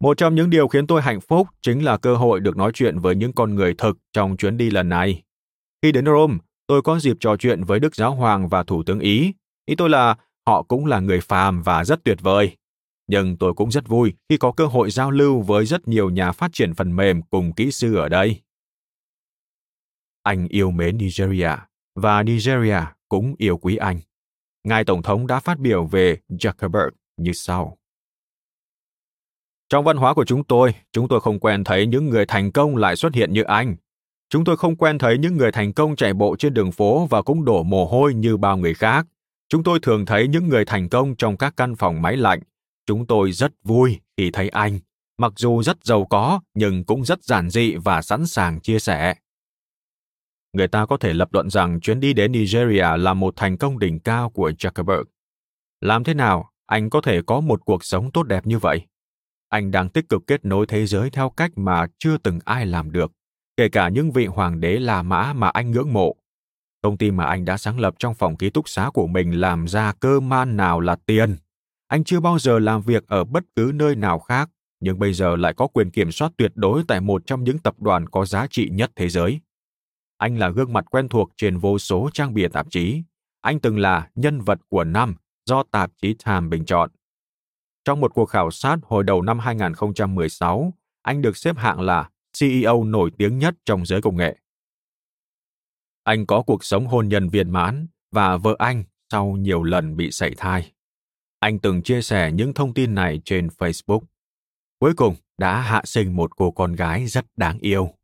một 0.00 0.16
trong 0.16 0.34
những 0.34 0.50
điều 0.50 0.68
khiến 0.68 0.86
tôi 0.86 1.02
hạnh 1.02 1.20
phúc 1.20 1.48
chính 1.62 1.84
là 1.84 1.96
cơ 1.96 2.14
hội 2.14 2.40
được 2.40 2.56
nói 2.56 2.70
chuyện 2.74 2.98
với 2.98 3.14
những 3.14 3.32
con 3.32 3.54
người 3.54 3.74
thực 3.78 3.98
trong 4.12 4.36
chuyến 4.36 4.56
đi 4.56 4.70
lần 4.70 4.88
này. 4.88 5.22
Khi 5.82 5.92
đến 5.92 6.06
Rome, 6.06 6.34
tôi 6.66 6.82
có 6.82 6.98
dịp 6.98 7.16
trò 7.20 7.36
chuyện 7.36 7.64
với 7.64 7.80
Đức 7.80 7.94
Giáo 7.96 8.14
Hoàng 8.14 8.48
và 8.48 8.62
Thủ 8.62 8.82
tướng 8.82 9.00
Ý, 9.00 9.32
Ý 9.66 9.74
tôi 9.74 9.90
là 9.90 10.16
họ 10.46 10.62
cũng 10.62 10.86
là 10.86 11.00
người 11.00 11.20
phàm 11.20 11.62
và 11.62 11.84
rất 11.84 12.04
tuyệt 12.04 12.18
vời. 12.20 12.56
Nhưng 13.06 13.36
tôi 13.36 13.54
cũng 13.54 13.70
rất 13.70 13.88
vui 13.88 14.12
khi 14.28 14.36
có 14.36 14.52
cơ 14.52 14.66
hội 14.66 14.90
giao 14.90 15.10
lưu 15.10 15.40
với 15.40 15.66
rất 15.66 15.88
nhiều 15.88 16.10
nhà 16.10 16.32
phát 16.32 16.50
triển 16.52 16.74
phần 16.74 16.96
mềm 16.96 17.22
cùng 17.22 17.52
kỹ 17.52 17.70
sư 17.70 17.94
ở 17.94 18.08
đây. 18.08 18.40
Anh 20.22 20.48
yêu 20.48 20.70
mến 20.70 20.98
Nigeria 20.98 21.50
và 21.94 22.22
Nigeria 22.22 22.80
cũng 23.08 23.34
yêu 23.38 23.58
quý 23.58 23.76
anh. 23.76 24.00
Ngài 24.64 24.84
Tổng 24.84 25.02
thống 25.02 25.26
đã 25.26 25.40
phát 25.40 25.58
biểu 25.58 25.84
về 25.84 26.18
Zuckerberg 26.28 26.90
như 27.16 27.32
sau. 27.32 27.78
Trong 29.68 29.84
văn 29.84 29.96
hóa 29.96 30.14
của 30.14 30.24
chúng 30.24 30.44
tôi, 30.44 30.74
chúng 30.92 31.08
tôi 31.08 31.20
không 31.20 31.40
quen 31.40 31.64
thấy 31.64 31.86
những 31.86 32.08
người 32.08 32.26
thành 32.26 32.52
công 32.52 32.76
lại 32.76 32.96
xuất 32.96 33.14
hiện 33.14 33.32
như 33.32 33.42
anh. 33.42 33.76
Chúng 34.30 34.44
tôi 34.44 34.56
không 34.56 34.76
quen 34.76 34.98
thấy 34.98 35.18
những 35.18 35.36
người 35.36 35.52
thành 35.52 35.72
công 35.72 35.96
chạy 35.96 36.14
bộ 36.14 36.36
trên 36.36 36.54
đường 36.54 36.72
phố 36.72 37.06
và 37.06 37.22
cũng 37.22 37.44
đổ 37.44 37.62
mồ 37.62 37.84
hôi 37.84 38.14
như 38.14 38.36
bao 38.36 38.56
người 38.56 38.74
khác. 38.74 39.06
Chúng 39.48 39.62
tôi 39.62 39.78
thường 39.82 40.06
thấy 40.06 40.28
những 40.28 40.48
người 40.48 40.64
thành 40.64 40.88
công 40.88 41.16
trong 41.16 41.36
các 41.36 41.54
căn 41.56 41.76
phòng 41.76 42.02
máy 42.02 42.16
lạnh. 42.16 42.40
Chúng 42.86 43.06
tôi 43.06 43.32
rất 43.32 43.52
vui 43.64 44.00
khi 44.16 44.30
thấy 44.30 44.48
anh, 44.48 44.78
mặc 45.18 45.32
dù 45.36 45.62
rất 45.62 45.84
giàu 45.84 46.04
có 46.04 46.40
nhưng 46.54 46.84
cũng 46.84 47.04
rất 47.04 47.24
giản 47.24 47.50
dị 47.50 47.74
và 47.74 48.02
sẵn 48.02 48.26
sàng 48.26 48.60
chia 48.60 48.78
sẻ. 48.78 49.14
Người 50.52 50.68
ta 50.68 50.86
có 50.86 50.96
thể 50.96 51.12
lập 51.12 51.28
luận 51.32 51.50
rằng 51.50 51.80
chuyến 51.80 52.00
đi 52.00 52.12
đến 52.12 52.32
Nigeria 52.32 52.96
là 52.96 53.14
một 53.14 53.36
thành 53.36 53.58
công 53.58 53.78
đỉnh 53.78 54.00
cao 54.00 54.30
của 54.30 54.50
Zuckerberg. 54.50 55.04
Làm 55.80 56.04
thế 56.04 56.14
nào 56.14 56.50
anh 56.66 56.90
có 56.90 57.00
thể 57.00 57.20
có 57.26 57.40
một 57.40 57.64
cuộc 57.64 57.84
sống 57.84 58.10
tốt 58.10 58.22
đẹp 58.22 58.46
như 58.46 58.58
vậy? 58.58 58.86
Anh 59.48 59.70
đang 59.70 59.88
tích 59.88 60.08
cực 60.08 60.22
kết 60.26 60.44
nối 60.44 60.66
thế 60.66 60.86
giới 60.86 61.10
theo 61.10 61.30
cách 61.30 61.50
mà 61.56 61.86
chưa 61.98 62.16
từng 62.18 62.38
ai 62.44 62.66
làm 62.66 62.92
được, 62.92 63.12
kể 63.56 63.68
cả 63.68 63.88
những 63.88 64.12
vị 64.12 64.26
hoàng 64.26 64.60
đế 64.60 64.78
La 64.78 65.02
Mã 65.02 65.32
mà 65.32 65.48
anh 65.48 65.70
ngưỡng 65.70 65.92
mộ 65.92 66.16
Công 66.82 66.98
ty 66.98 67.10
mà 67.10 67.24
anh 67.24 67.44
đã 67.44 67.56
sáng 67.56 67.80
lập 67.80 67.94
trong 67.98 68.14
phòng 68.14 68.36
ký 68.36 68.50
túc 68.50 68.68
xá 68.68 68.90
của 68.94 69.06
mình 69.06 69.40
làm 69.40 69.68
ra 69.68 69.92
cơ 70.00 70.20
man 70.20 70.56
nào 70.56 70.80
là 70.80 70.96
tiền. 71.06 71.36
Anh 71.92 72.04
chưa 72.04 72.20
bao 72.20 72.38
giờ 72.38 72.58
làm 72.58 72.82
việc 72.82 73.06
ở 73.06 73.24
bất 73.24 73.44
cứ 73.56 73.72
nơi 73.74 73.96
nào 73.96 74.18
khác, 74.18 74.50
nhưng 74.80 74.98
bây 74.98 75.12
giờ 75.12 75.36
lại 75.36 75.54
có 75.54 75.66
quyền 75.66 75.90
kiểm 75.90 76.12
soát 76.12 76.32
tuyệt 76.36 76.52
đối 76.54 76.82
tại 76.88 77.00
một 77.00 77.22
trong 77.26 77.44
những 77.44 77.58
tập 77.58 77.74
đoàn 77.80 78.08
có 78.08 78.24
giá 78.24 78.46
trị 78.50 78.68
nhất 78.72 78.92
thế 78.96 79.08
giới. 79.08 79.40
Anh 80.16 80.38
là 80.38 80.48
gương 80.48 80.72
mặt 80.72 80.84
quen 80.90 81.08
thuộc 81.08 81.30
trên 81.36 81.58
vô 81.58 81.78
số 81.78 82.10
trang 82.12 82.34
bìa 82.34 82.48
tạp 82.48 82.66
chí. 82.70 83.02
Anh 83.40 83.60
từng 83.60 83.78
là 83.78 84.10
nhân 84.14 84.40
vật 84.40 84.58
của 84.68 84.84
năm 84.84 85.14
do 85.46 85.62
tạp 85.70 85.90
chí 86.02 86.14
Time 86.26 86.48
bình 86.48 86.64
chọn. 86.64 86.90
Trong 87.84 88.00
một 88.00 88.14
cuộc 88.14 88.26
khảo 88.26 88.50
sát 88.50 88.76
hồi 88.82 89.04
đầu 89.04 89.22
năm 89.22 89.38
2016, 89.38 90.72
anh 91.02 91.22
được 91.22 91.36
xếp 91.36 91.56
hạng 91.56 91.80
là 91.80 92.10
CEO 92.40 92.84
nổi 92.84 93.10
tiếng 93.18 93.38
nhất 93.38 93.54
trong 93.64 93.86
giới 93.86 94.02
công 94.02 94.16
nghệ. 94.16 94.36
Anh 96.04 96.26
có 96.26 96.42
cuộc 96.42 96.64
sống 96.64 96.86
hôn 96.86 97.08
nhân 97.08 97.28
viên 97.28 97.50
mãn 97.50 97.86
và 98.10 98.36
vợ 98.36 98.56
anh 98.58 98.84
sau 99.10 99.26
nhiều 99.26 99.62
lần 99.62 99.96
bị 99.96 100.10
sảy 100.10 100.34
thai. 100.36 100.71
Anh 101.42 101.58
từng 101.58 101.82
chia 101.82 102.02
sẻ 102.02 102.32
những 102.32 102.54
thông 102.54 102.74
tin 102.74 102.94
này 102.94 103.20
trên 103.24 103.48
Facebook. 103.58 104.00
Cuối 104.78 104.94
cùng 104.96 105.14
đã 105.38 105.60
hạ 105.60 105.82
sinh 105.84 106.16
một 106.16 106.36
cô 106.36 106.50
con 106.50 106.72
gái 106.72 107.06
rất 107.06 107.26
đáng 107.36 107.58
yêu. 107.58 107.94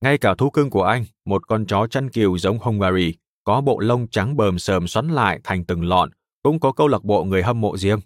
Ngay 0.00 0.18
cả 0.18 0.34
thú 0.38 0.50
cưng 0.50 0.70
của 0.70 0.82
anh, 0.82 1.04
một 1.24 1.46
con 1.46 1.66
chó 1.66 1.86
chăn 1.86 2.10
kiều 2.10 2.38
giống 2.38 2.58
Hungary, 2.58 3.14
có 3.44 3.60
bộ 3.60 3.78
lông 3.78 4.08
trắng 4.08 4.36
bờm 4.36 4.58
sờm 4.58 4.86
xoắn 4.86 5.08
lại 5.08 5.40
thành 5.44 5.64
từng 5.64 5.84
lọn, 5.84 6.10
cũng 6.42 6.60
có 6.60 6.72
câu 6.72 6.88
lạc 6.88 7.04
bộ 7.04 7.24
người 7.24 7.42
hâm 7.42 7.60
mộ 7.60 7.76
riêng. 7.76 8.00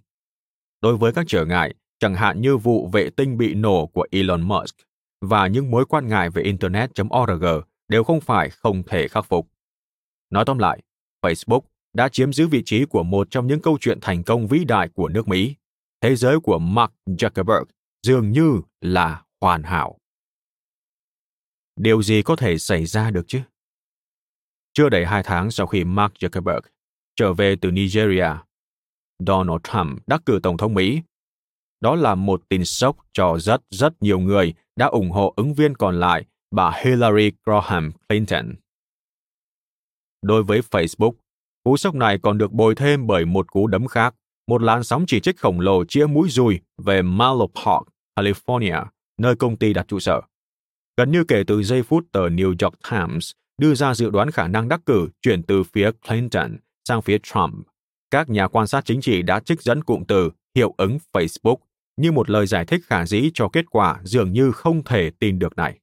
Đối 0.80 0.96
với 0.96 1.12
các 1.12 1.24
trở 1.28 1.44
ngại, 1.44 1.74
chẳng 1.98 2.14
hạn 2.14 2.40
như 2.40 2.56
vụ 2.56 2.88
vệ 2.92 3.10
tinh 3.10 3.38
bị 3.38 3.54
nổ 3.54 3.86
của 3.86 4.06
Elon 4.10 4.42
Musk 4.42 4.76
và 5.20 5.46
những 5.46 5.70
mối 5.70 5.84
quan 5.84 6.08
ngại 6.08 6.30
về 6.30 6.42
Internet.org 6.42 7.44
đều 7.88 8.04
không 8.04 8.20
phải 8.20 8.50
không 8.50 8.82
thể 8.82 9.08
khắc 9.08 9.24
phục. 9.24 9.48
Nói 10.30 10.44
tóm 10.44 10.58
lại, 10.58 10.82
Facebook 11.22 11.60
đã 11.98 12.08
chiếm 12.08 12.32
giữ 12.32 12.48
vị 12.48 12.62
trí 12.64 12.84
của 12.84 13.02
một 13.02 13.30
trong 13.30 13.46
những 13.46 13.60
câu 13.60 13.78
chuyện 13.80 13.98
thành 14.00 14.24
công 14.24 14.46
vĩ 14.46 14.64
đại 14.64 14.88
của 14.88 15.08
nước 15.08 15.28
Mỹ. 15.28 15.54
Thế 16.00 16.16
giới 16.16 16.40
của 16.40 16.58
Mark 16.58 16.92
Zuckerberg 17.06 17.64
dường 18.02 18.30
như 18.30 18.60
là 18.80 19.22
hoàn 19.40 19.62
hảo. 19.62 19.98
Điều 21.76 22.02
gì 22.02 22.22
có 22.22 22.36
thể 22.36 22.58
xảy 22.58 22.86
ra 22.86 23.10
được 23.10 23.24
chứ? 23.28 23.40
Chưa 24.72 24.88
đầy 24.88 25.06
hai 25.06 25.22
tháng 25.22 25.50
sau 25.50 25.66
khi 25.66 25.84
Mark 25.84 26.12
Zuckerberg 26.14 26.60
trở 27.16 27.32
về 27.32 27.56
từ 27.60 27.70
Nigeria, 27.70 28.30
Donald 29.26 29.60
Trump 29.62 30.00
đắc 30.06 30.22
cử 30.26 30.40
Tổng 30.42 30.56
thống 30.56 30.74
Mỹ. 30.74 31.02
Đó 31.80 31.94
là 31.94 32.14
một 32.14 32.42
tin 32.48 32.64
sốc 32.64 32.96
cho 33.12 33.38
rất 33.38 33.62
rất 33.70 34.02
nhiều 34.02 34.18
người 34.18 34.54
đã 34.76 34.86
ủng 34.86 35.10
hộ 35.10 35.34
ứng 35.36 35.54
viên 35.54 35.74
còn 35.74 36.00
lại 36.00 36.24
bà 36.50 36.72
Hillary 36.84 37.30
Graham 37.46 37.92
Clinton. 38.08 38.54
Đối 40.22 40.42
với 40.42 40.60
Facebook, 40.60 41.12
cú 41.68 41.76
sốc 41.76 41.94
này 41.94 42.18
còn 42.22 42.38
được 42.38 42.52
bồi 42.52 42.74
thêm 42.74 43.06
bởi 43.06 43.24
một 43.24 43.52
cú 43.52 43.66
đấm 43.66 43.86
khác, 43.86 44.14
một 44.46 44.62
làn 44.62 44.84
sóng 44.84 45.04
chỉ 45.06 45.20
trích 45.20 45.38
khổng 45.38 45.60
lồ 45.60 45.84
chĩa 45.84 46.06
mũi 46.06 46.28
dùi 46.28 46.60
về 46.78 47.02
Menlo 47.02 47.46
Park, 47.54 47.82
California, 48.16 48.84
nơi 49.18 49.36
công 49.36 49.56
ty 49.56 49.72
đặt 49.72 49.88
trụ 49.88 49.98
sở. 50.00 50.20
Gần 50.96 51.12
như 51.12 51.24
kể 51.24 51.42
từ 51.46 51.62
giây 51.62 51.82
phút 51.82 52.04
tờ 52.12 52.28
New 52.28 52.46
York 52.46 52.74
Times 52.90 53.30
đưa 53.60 53.74
ra 53.74 53.94
dự 53.94 54.10
đoán 54.10 54.30
khả 54.30 54.48
năng 54.48 54.68
đắc 54.68 54.80
cử 54.86 55.08
chuyển 55.22 55.42
từ 55.42 55.62
phía 55.62 55.90
Clinton 56.08 56.56
sang 56.88 57.02
phía 57.02 57.18
Trump, 57.22 57.54
các 58.10 58.28
nhà 58.28 58.48
quan 58.48 58.66
sát 58.66 58.84
chính 58.84 59.00
trị 59.00 59.22
đã 59.22 59.40
trích 59.40 59.62
dẫn 59.62 59.84
cụm 59.84 60.04
từ 60.04 60.30
hiệu 60.56 60.74
ứng 60.76 60.98
Facebook 61.12 61.56
như 61.96 62.12
một 62.12 62.30
lời 62.30 62.46
giải 62.46 62.64
thích 62.64 62.80
khả 62.84 63.06
dĩ 63.06 63.30
cho 63.34 63.48
kết 63.48 63.64
quả 63.70 64.00
dường 64.04 64.32
như 64.32 64.52
không 64.52 64.84
thể 64.84 65.10
tin 65.18 65.38
được 65.38 65.56
này. 65.56 65.78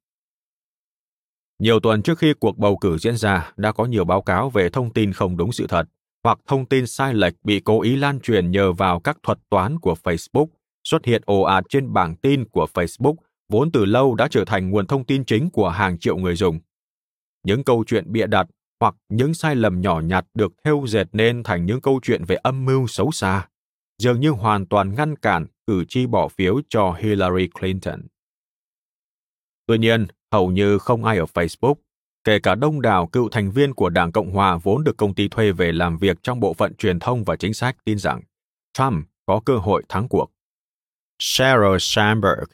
Nhiều 1.59 1.79
tuần 1.79 2.01
trước 2.01 2.19
khi 2.19 2.33
cuộc 2.39 2.57
bầu 2.57 2.77
cử 2.77 2.97
diễn 2.97 3.17
ra, 3.17 3.53
đã 3.57 3.71
có 3.71 3.85
nhiều 3.85 4.05
báo 4.05 4.21
cáo 4.21 4.49
về 4.49 4.69
thông 4.69 4.93
tin 4.93 5.13
không 5.13 5.37
đúng 5.37 5.51
sự 5.51 5.67
thật 5.67 5.87
hoặc 6.23 6.39
thông 6.47 6.65
tin 6.65 6.87
sai 6.87 7.13
lệch 7.13 7.33
bị 7.43 7.59
cố 7.59 7.81
ý 7.81 7.95
lan 7.95 8.19
truyền 8.19 8.51
nhờ 8.51 8.73
vào 8.73 8.99
các 8.99 9.17
thuật 9.23 9.39
toán 9.49 9.79
của 9.79 9.95
Facebook 10.03 10.47
xuất 10.83 11.05
hiện 11.05 11.21
ồ 11.25 11.41
ạt 11.41 11.63
trên 11.69 11.93
bảng 11.93 12.15
tin 12.15 12.45
của 12.45 12.67
Facebook 12.73 13.15
vốn 13.49 13.71
từ 13.71 13.85
lâu 13.85 14.15
đã 14.15 14.27
trở 14.31 14.45
thành 14.45 14.69
nguồn 14.69 14.87
thông 14.87 15.05
tin 15.05 15.25
chính 15.25 15.49
của 15.49 15.69
hàng 15.69 15.99
triệu 15.99 16.17
người 16.17 16.35
dùng. 16.35 16.59
Những 17.43 17.63
câu 17.63 17.83
chuyện 17.87 18.11
bịa 18.11 18.27
đặt 18.27 18.47
hoặc 18.79 18.95
những 19.09 19.33
sai 19.33 19.55
lầm 19.55 19.81
nhỏ 19.81 19.99
nhặt 19.99 20.25
được 20.33 20.53
thêu 20.63 20.85
dệt 20.87 21.07
nên 21.11 21.43
thành 21.43 21.65
những 21.65 21.81
câu 21.81 21.99
chuyện 22.03 22.23
về 22.23 22.35
âm 22.35 22.65
mưu 22.65 22.87
xấu 22.87 23.11
xa, 23.11 23.47
dường 23.97 24.19
như 24.19 24.29
hoàn 24.29 24.65
toàn 24.65 24.95
ngăn 24.95 25.15
cản 25.15 25.45
cử 25.67 25.85
tri 25.89 26.05
bỏ 26.05 26.27
phiếu 26.27 26.61
cho 26.69 26.95
Hillary 26.99 27.47
Clinton. 27.47 28.01
Tuy 29.67 29.77
nhiên, 29.77 30.07
hầu 30.35 30.51
như 30.51 30.77
không 30.77 31.05
ai 31.05 31.17
ở 31.17 31.25
Facebook, 31.33 31.75
kể 32.23 32.39
cả 32.39 32.55
đông 32.55 32.81
đảo 32.81 33.07
cựu 33.07 33.29
thành 33.29 33.51
viên 33.51 33.73
của 33.73 33.89
Đảng 33.89 34.11
Cộng 34.11 34.31
hòa 34.31 34.57
vốn 34.57 34.83
được 34.83 34.97
công 34.97 35.13
ty 35.13 35.27
thuê 35.27 35.51
về 35.51 35.71
làm 35.71 35.97
việc 35.97 36.17
trong 36.23 36.39
bộ 36.39 36.53
phận 36.53 36.73
truyền 36.75 36.99
thông 36.99 37.23
và 37.23 37.35
chính 37.35 37.53
sách 37.53 37.75
tin 37.85 37.97
rằng 37.97 38.21
Trump 38.73 39.07
có 39.25 39.41
cơ 39.45 39.57
hội 39.57 39.83
thắng 39.89 40.07
cuộc. 40.07 40.31
Sheryl 41.19 41.77
Sandberg, 41.79 42.49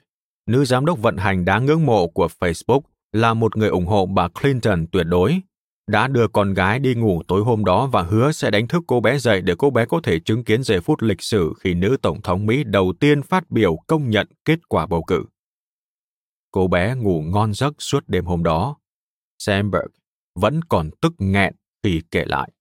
nữ 0.47 0.65
giám 0.65 0.85
đốc 0.85 0.99
vận 0.99 1.17
hành 1.17 1.45
đáng 1.45 1.65
ngưỡng 1.65 1.85
mộ 1.85 2.07
của 2.07 2.27
Facebook, 2.39 2.81
là 3.11 3.33
một 3.33 3.57
người 3.57 3.69
ủng 3.69 3.85
hộ 3.85 4.05
bà 4.05 4.27
Clinton 4.27 4.85
tuyệt 4.91 5.05
đối, 5.07 5.41
đã 5.87 6.07
đưa 6.07 6.27
con 6.27 6.53
gái 6.53 6.79
đi 6.79 6.95
ngủ 6.95 7.21
tối 7.27 7.41
hôm 7.41 7.65
đó 7.65 7.87
và 7.87 8.01
hứa 8.01 8.31
sẽ 8.31 8.51
đánh 8.51 8.67
thức 8.67 8.83
cô 8.87 8.99
bé 8.99 9.17
dậy 9.17 9.41
để 9.41 9.53
cô 9.57 9.69
bé 9.69 9.85
có 9.85 9.99
thể 10.03 10.19
chứng 10.19 10.43
kiến 10.43 10.63
giây 10.63 10.81
phút 10.81 11.01
lịch 11.01 11.21
sử 11.21 11.53
khi 11.59 11.73
nữ 11.73 11.97
tổng 12.01 12.21
thống 12.21 12.45
Mỹ 12.45 12.63
đầu 12.63 12.93
tiên 12.99 13.21
phát 13.21 13.51
biểu 13.51 13.75
công 13.87 14.09
nhận 14.09 14.27
kết 14.45 14.59
quả 14.69 14.85
bầu 14.85 15.03
cử. 15.03 15.23
Cô 16.51 16.67
bé 16.67 16.95
ngủ 16.95 17.21
ngon 17.21 17.53
giấc 17.53 17.81
suốt 17.81 18.03
đêm 18.07 18.25
hôm 18.25 18.43
đó. 18.43 18.75
Sandberg 19.39 19.91
vẫn 20.35 20.61
còn 20.63 20.89
tức 21.01 21.13
nghẹn 21.17 21.53
khi 21.83 22.01
kể 22.11 22.25
lại. 22.25 22.51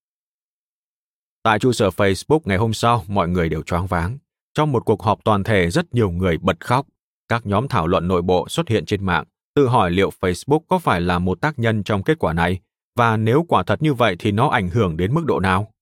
Tại 1.43 1.59
trụ 1.59 1.73
sở 1.73 1.89
Facebook 1.89 2.41
ngày 2.45 2.59
hôm 2.59 2.73
sau, 2.73 3.05
mọi 3.09 3.29
người 3.29 3.49
đều 3.49 3.63
choáng 3.63 3.87
váng. 3.87 4.19
Trong 4.55 4.73
một 4.73 4.85
cuộc 4.85 5.03
họp 5.03 5.25
toàn 5.25 5.45
thể, 5.45 5.71
rất 5.71 5.95
nhiều 5.95 6.11
người 6.11 6.39
bật 6.39 6.65
khóc. 6.65 6.87
Các 7.29 7.47
nhóm 7.47 7.69
thảo 7.69 7.87
luận 7.87 8.09
nội 8.09 8.23
bộ 8.23 8.49
xuất 8.49 8.69
hiện 8.69 8.87
trên 8.87 9.05
mạng, 9.07 9.25
tự 9.55 9.69
hỏi 9.69 9.91
liệu 9.91 10.11
Facebook 10.21 10.61
có 10.69 10.79
phải 10.79 11.01
là 11.01 11.19
một 11.19 11.41
tác 11.41 11.59
nhân 11.59 11.85
trong 11.85 12.03
kết 12.03 12.19
quả 12.19 12.33
này, 12.33 12.61
và 12.97 13.17
nếu 13.17 13.45
quả 13.49 13.63
thật 13.63 13.83
như 13.83 13.95
vậy 13.95 14.17
thì 14.19 14.33
nó 14.33 14.49
ảnh 14.49 14.69
hưởng 14.69 14.97
đến 14.97 15.15
mức 15.15 15.25
độ 15.27 15.41
nào? 15.41 15.73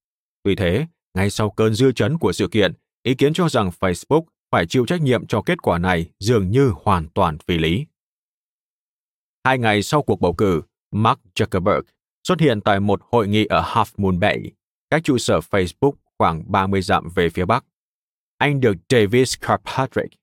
Tuy 0.43 0.55
thế, 0.55 0.87
ngay 1.15 1.31
sau 1.31 1.51
cơn 1.51 1.75
dư 1.75 1.93
chấn 1.93 2.19
của 2.19 2.33
sự 2.33 2.49
kiện, 2.49 2.73
ý 3.03 3.15
kiến 3.15 3.33
cho 3.33 3.49
rằng 3.49 3.71
Facebook 3.81 4.23
phải 4.53 4.67
chịu 4.67 4.87
trách 4.87 5.03
nhiệm 5.03 5.27
cho 5.27 5.43
kết 5.43 5.63
quả 5.63 5.79
này 5.79 6.07
dường 6.21 6.51
như 6.51 6.73
hoàn 6.83 7.09
toàn 7.09 7.39
phi 7.39 7.59
lý. 7.59 7.87
Hai 9.45 9.59
ngày 9.59 9.83
sau 9.83 10.03
cuộc 10.03 10.21
bầu 10.21 10.33
cử, 10.33 10.63
Mark 10.93 11.21
Zuckerberg 11.35 11.83
xuất 12.29 12.41
hiện 12.41 12.61
tại 12.61 12.81
một 12.81 13.01
hội 13.11 13.29
nghị 13.29 13.47
ở 13.47 13.63
Half 13.63 13.85
Moon 13.97 14.21
Bay, 14.21 14.53
cách 14.91 15.05
trụ 15.05 15.19
sở 15.19 15.39
Facebook 15.39 15.93
khoảng 16.19 16.53
30 16.53 16.83
dặm 16.83 17.09
về 17.15 17.29
phía 17.29 17.45
bắc. 17.45 17.65
Anh 18.39 18.61
được 18.61 18.75
Davis 18.89 19.35
Kirkpatrick, 19.41 20.15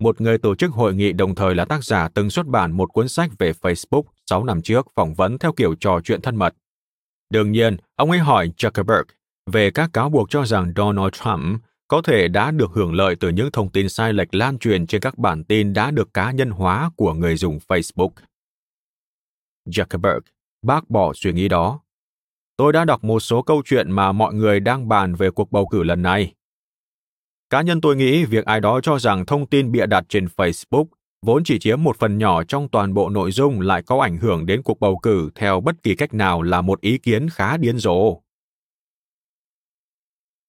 một 0.00 0.20
người 0.20 0.38
tổ 0.38 0.54
chức 0.54 0.70
hội 0.70 0.94
nghị 0.94 1.12
đồng 1.12 1.34
thời 1.34 1.54
là 1.54 1.64
tác 1.64 1.84
giả 1.84 2.08
từng 2.14 2.30
xuất 2.30 2.46
bản 2.46 2.72
một 2.72 2.92
cuốn 2.92 3.08
sách 3.08 3.30
về 3.38 3.52
Facebook 3.52 4.02
6 4.30 4.44
năm 4.44 4.62
trước 4.62 4.86
phỏng 4.96 5.14
vấn 5.14 5.38
theo 5.38 5.52
kiểu 5.52 5.74
trò 5.74 6.00
chuyện 6.04 6.20
thân 6.20 6.36
mật. 6.36 6.54
Đương 7.30 7.52
nhiên, 7.52 7.76
ông 7.96 8.10
ấy 8.10 8.18
hỏi 8.18 8.50
Zuckerberg 8.56 9.04
về 9.50 9.70
các 9.70 9.90
cáo 9.92 10.10
buộc 10.10 10.30
cho 10.30 10.46
rằng 10.46 10.72
Donald 10.76 11.12
Trump 11.12 11.62
có 11.88 12.02
thể 12.02 12.28
đã 12.28 12.50
được 12.50 12.70
hưởng 12.72 12.94
lợi 12.94 13.16
từ 13.20 13.28
những 13.28 13.50
thông 13.52 13.70
tin 13.70 13.88
sai 13.88 14.12
lệch 14.12 14.34
lan 14.34 14.58
truyền 14.58 14.86
trên 14.86 15.00
các 15.00 15.18
bản 15.18 15.44
tin 15.44 15.72
đã 15.72 15.90
được 15.90 16.14
cá 16.14 16.30
nhân 16.30 16.50
hóa 16.50 16.90
của 16.96 17.14
người 17.14 17.36
dùng 17.36 17.58
Facebook. 17.68 18.10
Zuckerberg 19.66 20.20
bác 20.62 20.90
bỏ 20.90 21.12
suy 21.14 21.32
nghĩ 21.32 21.48
đó. 21.48 21.80
Tôi 22.56 22.72
đã 22.72 22.84
đọc 22.84 23.04
một 23.04 23.20
số 23.20 23.42
câu 23.42 23.62
chuyện 23.64 23.92
mà 23.92 24.12
mọi 24.12 24.34
người 24.34 24.60
đang 24.60 24.88
bàn 24.88 25.14
về 25.14 25.30
cuộc 25.30 25.52
bầu 25.52 25.66
cử 25.66 25.82
lần 25.82 26.02
này. 26.02 26.34
Cá 27.50 27.62
nhân 27.62 27.80
tôi 27.80 27.96
nghĩ 27.96 28.24
việc 28.24 28.44
ai 28.44 28.60
đó 28.60 28.80
cho 28.80 28.98
rằng 28.98 29.26
thông 29.26 29.46
tin 29.46 29.72
bịa 29.72 29.86
đặt 29.86 30.04
trên 30.08 30.26
Facebook 30.36 30.86
vốn 31.22 31.44
chỉ 31.44 31.58
chiếm 31.58 31.82
một 31.82 31.96
phần 31.98 32.18
nhỏ 32.18 32.44
trong 32.44 32.68
toàn 32.68 32.94
bộ 32.94 33.08
nội 33.08 33.32
dung 33.32 33.60
lại 33.60 33.82
có 33.82 34.00
ảnh 34.02 34.18
hưởng 34.18 34.46
đến 34.46 34.62
cuộc 34.62 34.80
bầu 34.80 34.98
cử 35.02 35.30
theo 35.34 35.60
bất 35.60 35.82
kỳ 35.82 35.94
cách 35.94 36.14
nào 36.14 36.42
là 36.42 36.60
một 36.60 36.80
ý 36.80 36.98
kiến 36.98 37.28
khá 37.30 37.56
điên 37.56 37.78
rồ. 37.78 38.20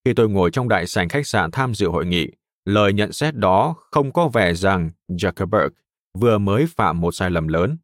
Khi 0.05 0.13
tôi 0.13 0.29
ngồi 0.29 0.51
trong 0.51 0.69
đại 0.69 0.87
sảnh 0.87 1.09
khách 1.09 1.27
sạn 1.27 1.51
tham 1.51 1.73
dự 1.73 1.87
hội 1.87 2.05
nghị, 2.05 2.27
lời 2.65 2.93
nhận 2.93 3.11
xét 3.11 3.35
đó 3.35 3.75
không 3.91 4.13
có 4.13 4.27
vẻ 4.27 4.53
rằng 4.53 4.91
Zuckerberg 5.09 5.69
vừa 6.19 6.37
mới 6.37 6.65
phạm 6.75 7.01
một 7.01 7.11
sai 7.11 7.31
lầm 7.31 7.47
lớn. 7.47 7.77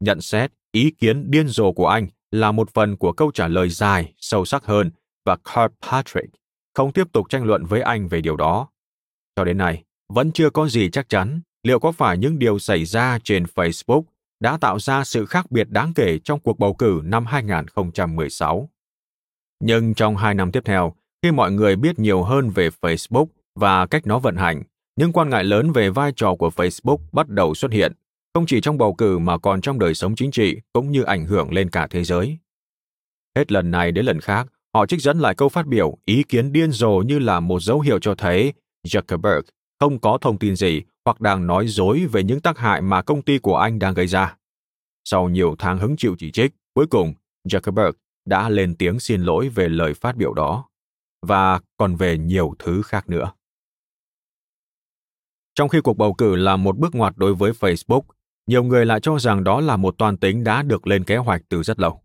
Nhận 0.00 0.20
xét 0.20 0.52
ý 0.72 0.90
kiến 0.90 1.30
điên 1.30 1.48
rồ 1.48 1.72
của 1.72 1.86
anh 1.86 2.06
là 2.30 2.52
một 2.52 2.70
phần 2.70 2.96
của 2.96 3.12
câu 3.12 3.30
trả 3.30 3.48
lời 3.48 3.68
dài, 3.68 4.14
sâu 4.18 4.44
sắc 4.44 4.64
hơn 4.64 4.90
và 5.24 5.36
Kirkpatrick 5.36 6.34
không 6.74 6.92
tiếp 6.92 7.12
tục 7.12 7.26
tranh 7.28 7.44
luận 7.44 7.64
với 7.64 7.80
anh 7.80 8.08
về 8.08 8.20
điều 8.20 8.36
đó. 8.36 8.68
Cho 9.36 9.44
đến 9.44 9.58
nay, 9.58 9.84
vẫn 10.08 10.32
chưa 10.32 10.50
có 10.50 10.68
gì 10.68 10.90
chắc 10.90 11.08
chắn 11.08 11.40
liệu 11.62 11.78
có 11.78 11.92
phải 11.92 12.18
những 12.18 12.38
điều 12.38 12.58
xảy 12.58 12.84
ra 12.84 13.18
trên 13.24 13.44
Facebook 13.44 14.02
đã 14.40 14.56
tạo 14.56 14.78
ra 14.78 15.04
sự 15.04 15.26
khác 15.26 15.50
biệt 15.50 15.70
đáng 15.70 15.92
kể 15.94 16.18
trong 16.24 16.40
cuộc 16.40 16.58
bầu 16.58 16.74
cử 16.74 17.00
năm 17.04 17.26
2016. 17.26 18.68
Nhưng 19.60 19.94
trong 19.94 20.16
hai 20.16 20.34
năm 20.34 20.52
tiếp 20.52 20.62
theo, 20.64 20.94
khi 21.22 21.30
mọi 21.30 21.52
người 21.52 21.76
biết 21.76 21.98
nhiều 21.98 22.22
hơn 22.22 22.50
về 22.50 22.68
Facebook 22.80 23.26
và 23.54 23.86
cách 23.86 24.06
nó 24.06 24.18
vận 24.18 24.36
hành, 24.36 24.62
những 24.96 25.12
quan 25.12 25.30
ngại 25.30 25.44
lớn 25.44 25.72
về 25.72 25.90
vai 25.90 26.12
trò 26.16 26.34
của 26.34 26.48
Facebook 26.48 26.98
bắt 27.12 27.28
đầu 27.28 27.54
xuất 27.54 27.72
hiện, 27.72 27.92
không 28.34 28.46
chỉ 28.46 28.60
trong 28.60 28.78
bầu 28.78 28.94
cử 28.94 29.18
mà 29.18 29.38
còn 29.38 29.60
trong 29.60 29.78
đời 29.78 29.94
sống 29.94 30.14
chính 30.14 30.30
trị 30.30 30.56
cũng 30.72 30.90
như 30.90 31.02
ảnh 31.02 31.26
hưởng 31.26 31.52
lên 31.52 31.70
cả 31.70 31.86
thế 31.90 32.04
giới. 32.04 32.38
Hết 33.36 33.52
lần 33.52 33.70
này 33.70 33.92
đến 33.92 34.04
lần 34.04 34.20
khác, 34.20 34.46
họ 34.74 34.86
trích 34.86 35.02
dẫn 35.02 35.18
lại 35.18 35.34
câu 35.34 35.48
phát 35.48 35.66
biểu 35.66 35.98
ý 36.04 36.22
kiến 36.22 36.52
điên 36.52 36.72
rồ 36.72 37.02
như 37.06 37.18
là 37.18 37.40
một 37.40 37.62
dấu 37.62 37.80
hiệu 37.80 37.98
cho 37.98 38.14
thấy 38.14 38.52
Zuckerberg 38.86 39.42
không 39.80 40.00
có 40.00 40.18
thông 40.20 40.38
tin 40.38 40.56
gì 40.56 40.82
hoặc 41.04 41.20
đang 41.20 41.46
nói 41.46 41.66
dối 41.66 42.06
về 42.12 42.22
những 42.22 42.40
tác 42.40 42.58
hại 42.58 42.82
mà 42.82 43.02
công 43.02 43.22
ty 43.22 43.38
của 43.38 43.56
anh 43.56 43.78
đang 43.78 43.94
gây 43.94 44.06
ra. 44.06 44.36
Sau 45.04 45.28
nhiều 45.28 45.54
tháng 45.58 45.78
hứng 45.78 45.96
chịu 45.96 46.16
chỉ 46.18 46.30
trích, 46.30 46.52
cuối 46.74 46.86
cùng 46.86 47.14
Zuckerberg 47.48 47.92
đã 48.24 48.48
lên 48.48 48.74
tiếng 48.74 49.00
xin 49.00 49.22
lỗi 49.22 49.48
về 49.48 49.68
lời 49.68 49.94
phát 49.94 50.16
biểu 50.16 50.34
đó 50.34 50.68
và 51.26 51.60
còn 51.76 51.96
về 51.96 52.18
nhiều 52.18 52.54
thứ 52.58 52.82
khác 52.82 53.08
nữa. 53.08 53.32
Trong 55.54 55.68
khi 55.68 55.80
cuộc 55.80 55.96
bầu 55.96 56.14
cử 56.14 56.36
là 56.36 56.56
một 56.56 56.78
bước 56.78 56.94
ngoặt 56.94 57.12
đối 57.16 57.34
với 57.34 57.52
Facebook, 57.52 58.02
nhiều 58.46 58.64
người 58.64 58.86
lại 58.86 59.00
cho 59.00 59.18
rằng 59.18 59.44
đó 59.44 59.60
là 59.60 59.76
một 59.76 59.94
toàn 59.98 60.16
tính 60.16 60.44
đã 60.44 60.62
được 60.62 60.86
lên 60.86 61.04
kế 61.04 61.16
hoạch 61.16 61.42
từ 61.48 61.62
rất 61.62 61.80
lâu. 61.80 62.02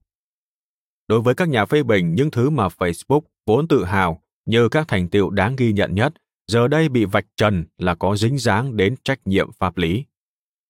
Đối 1.07 1.21
với 1.21 1.35
các 1.35 1.49
nhà 1.49 1.65
phê 1.65 1.83
bình, 1.83 2.15
những 2.15 2.31
thứ 2.31 2.49
mà 2.49 2.67
Facebook 2.67 3.21
vốn 3.45 3.67
tự 3.67 3.83
hào 3.85 4.21
như 4.45 4.69
các 4.69 4.87
thành 4.87 5.09
tựu 5.09 5.29
đáng 5.29 5.55
ghi 5.55 5.73
nhận 5.73 5.95
nhất, 5.95 6.13
giờ 6.47 6.67
đây 6.67 6.89
bị 6.89 7.05
vạch 7.05 7.25
trần 7.35 7.65
là 7.77 7.95
có 7.95 8.15
dính 8.15 8.37
dáng 8.37 8.77
đến 8.77 8.95
trách 9.03 9.19
nhiệm 9.25 9.51
pháp 9.51 9.77
lý. 9.77 10.05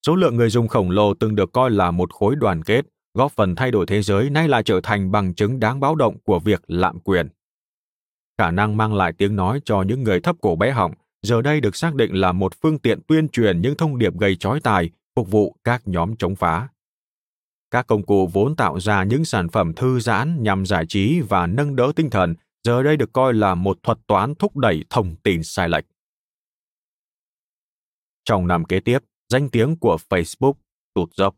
Số 0.06 0.16
lượng 0.16 0.36
người 0.36 0.50
dùng 0.50 0.68
khổng 0.68 0.92
lồ 0.92 1.14
từng 1.14 1.36
được 1.36 1.52
coi 1.54 1.72
là 1.72 1.92
một 1.92 2.14
khối 2.14 2.36
đoàn 2.36 2.64
kết, 2.64 2.86
góp 3.14 3.32
phần 3.32 3.56
thay 3.56 3.72
đổi 3.72 3.86
thế 3.86 4.02
giới 4.02 4.30
nay 4.30 4.48
lại 4.48 4.64
trở 4.64 4.82
thành 4.84 5.12
bằng 5.12 5.34
chứng 5.34 5.60
đáng 5.60 5.80
báo 5.80 5.96
động 5.96 6.18
của 6.24 6.40
việc 6.40 6.62
lạm 6.68 7.00
quyền. 7.00 7.30
Khả 8.38 8.52
năng 8.52 8.78
mang 8.78 8.94
lại 8.94 9.14
tiếng 9.14 9.36
nói 9.36 9.62
cho 9.66 9.82
những 9.82 10.04
người 10.04 10.20
thấp 10.20 10.36
cổ 10.42 10.56
bé 10.56 10.72
họng 10.72 10.94
giờ 11.22 11.42
đây 11.42 11.62
được 11.62 11.76
xác 11.76 11.96
định 11.96 12.14
là 12.14 12.32
một 12.32 12.54
phương 12.62 12.80
tiện 12.80 13.00
tuyên 13.08 13.30
truyền 13.30 13.62
những 13.62 13.76
thông 13.78 13.98
điệp 13.98 14.14
gây 14.20 14.36
chói 14.36 14.60
tai 14.60 14.90
phục 15.18 15.32
vụ 15.32 15.56
các 15.64 15.82
nhóm 15.86 16.16
chống 16.16 16.36
phá. 16.36 16.70
Các 17.72 17.88
công 17.88 18.06
cụ 18.06 18.30
vốn 18.34 18.56
tạo 18.56 18.80
ra 18.80 19.04
những 19.04 19.26
sản 19.26 19.50
phẩm 19.50 19.74
thư 19.74 20.00
giãn 20.00 20.44
nhằm 20.44 20.66
giải 20.66 20.86
trí 20.90 21.22
và 21.22 21.48
nâng 21.48 21.76
đỡ 21.76 21.92
tinh 21.96 22.10
thần 22.10 22.36
giờ 22.64 22.84
đây 22.84 22.98
được 22.98 23.14
coi 23.14 23.34
là 23.34 23.56
một 23.56 23.78
thuật 23.84 23.98
toán 24.08 24.36
thúc 24.36 24.58
đẩy 24.58 24.84
thông 24.90 25.16
tin 25.16 25.44
sai 25.44 25.70
lệch. 25.70 25.86
Trong 28.26 28.48
năm 28.48 28.66
kế 28.66 28.80
tiếp, 28.80 29.00
danh 29.30 29.50
tiếng 29.50 29.80
của 29.80 29.98
Facebook 30.10 30.54
tụt 30.94 31.14
dốc. 31.14 31.36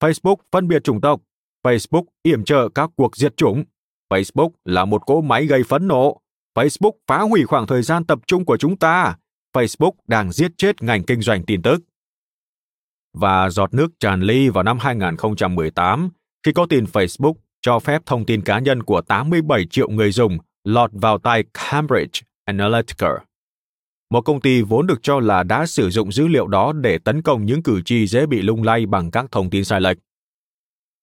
Facebook 0.00 0.36
phân 0.52 0.68
biệt 0.68 0.84
chủng 0.84 1.00
tộc, 1.00 1.20
Facebook 1.64 2.04
yểm 2.22 2.44
trợ 2.44 2.68
các 2.74 2.90
cuộc 2.96 3.16
diệt 3.16 3.36
chủng, 3.36 3.64
Facebook 4.10 4.50
là 4.64 4.84
một 4.84 5.06
cỗ 5.06 5.20
máy 5.20 5.46
gây 5.46 5.62
phẫn 5.62 5.88
nộ, 5.88 6.20
Facebook 6.54 6.92
phá 7.06 7.20
hủy 7.20 7.44
khoảng 7.44 7.66
thời 7.66 7.82
gian 7.82 8.04
tập 8.04 8.18
trung 8.26 8.44
của 8.44 8.56
chúng 8.56 8.76
ta, 8.76 9.16
Facebook 9.52 9.92
đang 10.06 10.32
giết 10.32 10.52
chết 10.56 10.82
ngành 10.82 11.04
kinh 11.04 11.20
doanh 11.20 11.44
tin 11.44 11.62
tức 11.62 11.87
và 13.20 13.50
giọt 13.50 13.74
nước 13.74 13.88
tràn 14.00 14.20
ly 14.20 14.48
vào 14.48 14.64
năm 14.64 14.78
2018 14.78 16.08
khi 16.46 16.52
có 16.52 16.66
tin 16.66 16.84
Facebook 16.84 17.34
cho 17.60 17.78
phép 17.78 18.02
thông 18.06 18.24
tin 18.24 18.42
cá 18.42 18.58
nhân 18.58 18.82
của 18.82 19.00
87 19.00 19.66
triệu 19.70 19.88
người 19.88 20.12
dùng 20.12 20.38
lọt 20.64 20.90
vào 20.92 21.18
tay 21.18 21.44
Cambridge 21.54 22.20
Analytica. 22.44 23.08
Một 24.10 24.20
công 24.20 24.40
ty 24.40 24.62
vốn 24.62 24.86
được 24.86 25.02
cho 25.02 25.20
là 25.20 25.42
đã 25.42 25.66
sử 25.66 25.90
dụng 25.90 26.12
dữ 26.12 26.28
liệu 26.28 26.46
đó 26.46 26.72
để 26.72 26.98
tấn 26.98 27.22
công 27.22 27.44
những 27.44 27.62
cử 27.62 27.82
tri 27.84 28.06
dễ 28.06 28.26
bị 28.26 28.42
lung 28.42 28.62
lay 28.62 28.86
bằng 28.86 29.10
các 29.10 29.26
thông 29.30 29.50
tin 29.50 29.64
sai 29.64 29.80
lệch. 29.80 29.96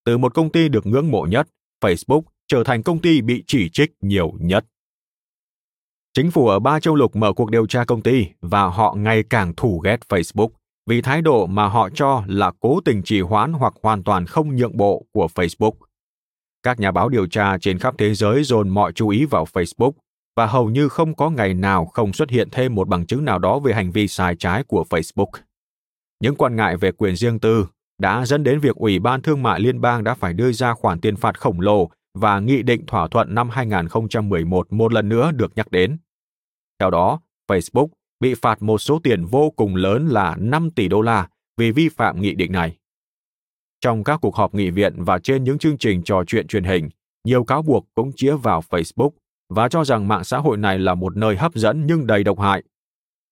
Từ 0.06 0.18
một 0.18 0.34
công 0.34 0.52
ty 0.52 0.70
được 0.70 0.86
ngưỡng 0.86 1.12
mộ 1.12 1.26
nhất, 1.26 1.48
Facebook 1.84 2.22
trở 2.48 2.64
thành 2.64 2.84
công 2.84 3.02
ty 3.02 3.22
bị 3.22 3.44
chỉ 3.48 3.70
trích 3.70 3.92
nhiều 4.02 4.34
nhất. 4.40 4.66
Chính 6.14 6.32
phủ 6.32 6.48
ở 6.48 6.60
ba 6.60 6.80
châu 6.80 6.96
lục 6.96 7.16
mở 7.16 7.34
cuộc 7.34 7.52
điều 7.52 7.68
tra 7.68 7.86
công 7.86 8.02
ty 8.02 8.28
và 8.42 8.64
họ 8.64 8.96
ngày 8.98 9.24
càng 9.30 9.54
thù 9.56 9.80
ghét 9.80 10.00
Facebook 10.10 10.50
vì 10.86 11.02
thái 11.02 11.22
độ 11.22 11.46
mà 11.46 11.68
họ 11.68 11.90
cho 11.90 12.24
là 12.28 12.52
cố 12.60 12.80
tình 12.86 13.04
trì 13.04 13.22
hoãn 13.22 13.54
hoặc 13.54 13.74
hoàn 13.84 14.04
toàn 14.04 14.26
không 14.26 14.56
nhượng 14.56 14.78
bộ 14.78 15.06
của 15.12 15.28
Facebook. 15.36 15.74
Các 16.64 16.80
nhà 16.80 16.92
báo 16.92 17.10
điều 17.10 17.28
tra 17.28 17.58
trên 17.58 17.80
khắp 17.80 17.96
thế 17.98 18.14
giới 18.14 18.44
dồn 18.44 18.70
mọi 18.70 18.92
chú 18.92 19.10
ý 19.10 19.26
vào 19.26 19.46
Facebook 19.54 19.92
và 20.36 20.46
hầu 20.46 20.70
như 20.70 20.90
không 20.90 21.16
có 21.16 21.30
ngày 21.30 21.54
nào 21.54 21.86
không 21.86 22.14
xuất 22.14 22.30
hiện 22.30 22.50
thêm 22.52 22.76
một 22.76 22.88
bằng 22.88 23.06
chứng 23.06 23.26
nào 23.26 23.40
đó 23.40 23.60
về 23.60 23.74
hành 23.74 23.92
vi 23.92 24.08
sai 24.08 24.36
trái 24.36 24.64
của 24.64 24.86
Facebook. 24.90 25.30
Những 26.20 26.36
quan 26.36 26.56
ngại 26.56 26.78
về 26.78 26.92
quyền 26.92 27.16
riêng 27.16 27.40
tư 27.40 27.68
đã 27.98 28.26
dẫn 28.26 28.44
đến 28.44 28.60
việc 28.60 28.76
Ủy 28.76 29.00
ban 29.00 29.22
Thương 29.22 29.44
mại 29.44 29.60
Liên 29.60 29.82
bang 29.82 30.04
đã 30.04 30.14
phải 30.14 30.34
đưa 30.34 30.52
ra 30.52 30.74
khoản 30.74 31.02
tiền 31.02 31.16
phạt 31.16 31.40
khổng 31.40 31.62
lồ 31.62 31.90
và 32.14 32.40
nghị 32.40 32.62
định 32.62 32.86
thỏa 32.86 33.08
thuận 33.08 33.36
năm 33.36 33.50
2011 33.50 34.74
một 34.74 34.94
lần 34.94 35.10
nữa 35.10 35.32
được 35.32 35.52
nhắc 35.56 35.72
đến. 35.72 35.98
Theo 36.80 36.90
đó, 36.90 37.20
Facebook 37.48 37.88
bị 38.20 38.34
phạt 38.34 38.62
một 38.62 38.78
số 38.78 39.00
tiền 39.04 39.26
vô 39.26 39.50
cùng 39.50 39.76
lớn 39.76 40.08
là 40.08 40.36
5 40.40 40.72
tỷ 40.72 40.88
đô 40.88 41.02
la 41.02 41.28
vì 41.58 41.72
vi 41.72 41.90
phạm 41.90 42.22
nghị 42.22 42.36
định 42.36 42.52
này. 42.52 42.78
Trong 43.82 44.04
các 44.04 44.20
cuộc 44.22 44.36
họp 44.36 44.54
nghị 44.54 44.70
viện 44.70 45.04
và 45.04 45.20
trên 45.20 45.44
những 45.44 45.58
chương 45.58 45.78
trình 45.78 46.04
trò 46.04 46.24
chuyện 46.28 46.48
truyền 46.48 46.64
hình, 46.64 46.90
nhiều 47.24 47.44
cáo 47.44 47.62
buộc 47.62 47.88
cũng 47.96 48.12
chĩa 48.16 48.36
vào 48.36 48.62
Facebook 48.70 49.12
và 49.50 49.70
cho 49.70 49.86
rằng 49.86 50.08
mạng 50.08 50.24
xã 50.24 50.38
hội 50.38 50.58
này 50.58 50.80
là 50.80 50.96
một 50.96 51.18
nơi 51.18 51.36
hấp 51.36 51.56
dẫn 51.56 51.86
nhưng 51.86 52.08
đầy 52.08 52.24
độc 52.24 52.40
hại. 52.40 52.64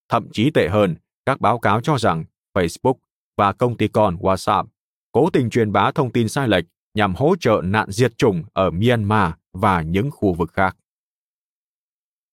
Thậm 0.09 0.27
chí 0.31 0.49
tệ 0.49 0.69
hơn, 0.69 0.95
các 1.25 1.41
báo 1.41 1.59
cáo 1.59 1.81
cho 1.81 1.97
rằng 1.97 2.23
Facebook 2.53 2.95
và 3.37 3.53
công 3.53 3.77
ty 3.77 3.87
con 3.87 4.17
WhatsApp 4.17 4.65
cố 5.11 5.29
tình 5.29 5.49
truyền 5.49 5.71
bá 5.71 5.91
thông 5.91 6.11
tin 6.11 6.29
sai 6.29 6.47
lệch 6.47 6.65
nhằm 6.93 7.15
hỗ 7.15 7.35
trợ 7.39 7.61
nạn 7.63 7.91
diệt 7.91 8.17
chủng 8.17 8.43
ở 8.53 8.71
Myanmar 8.71 9.31
và 9.53 9.81
những 9.81 10.11
khu 10.11 10.33
vực 10.33 10.51
khác. 10.53 10.77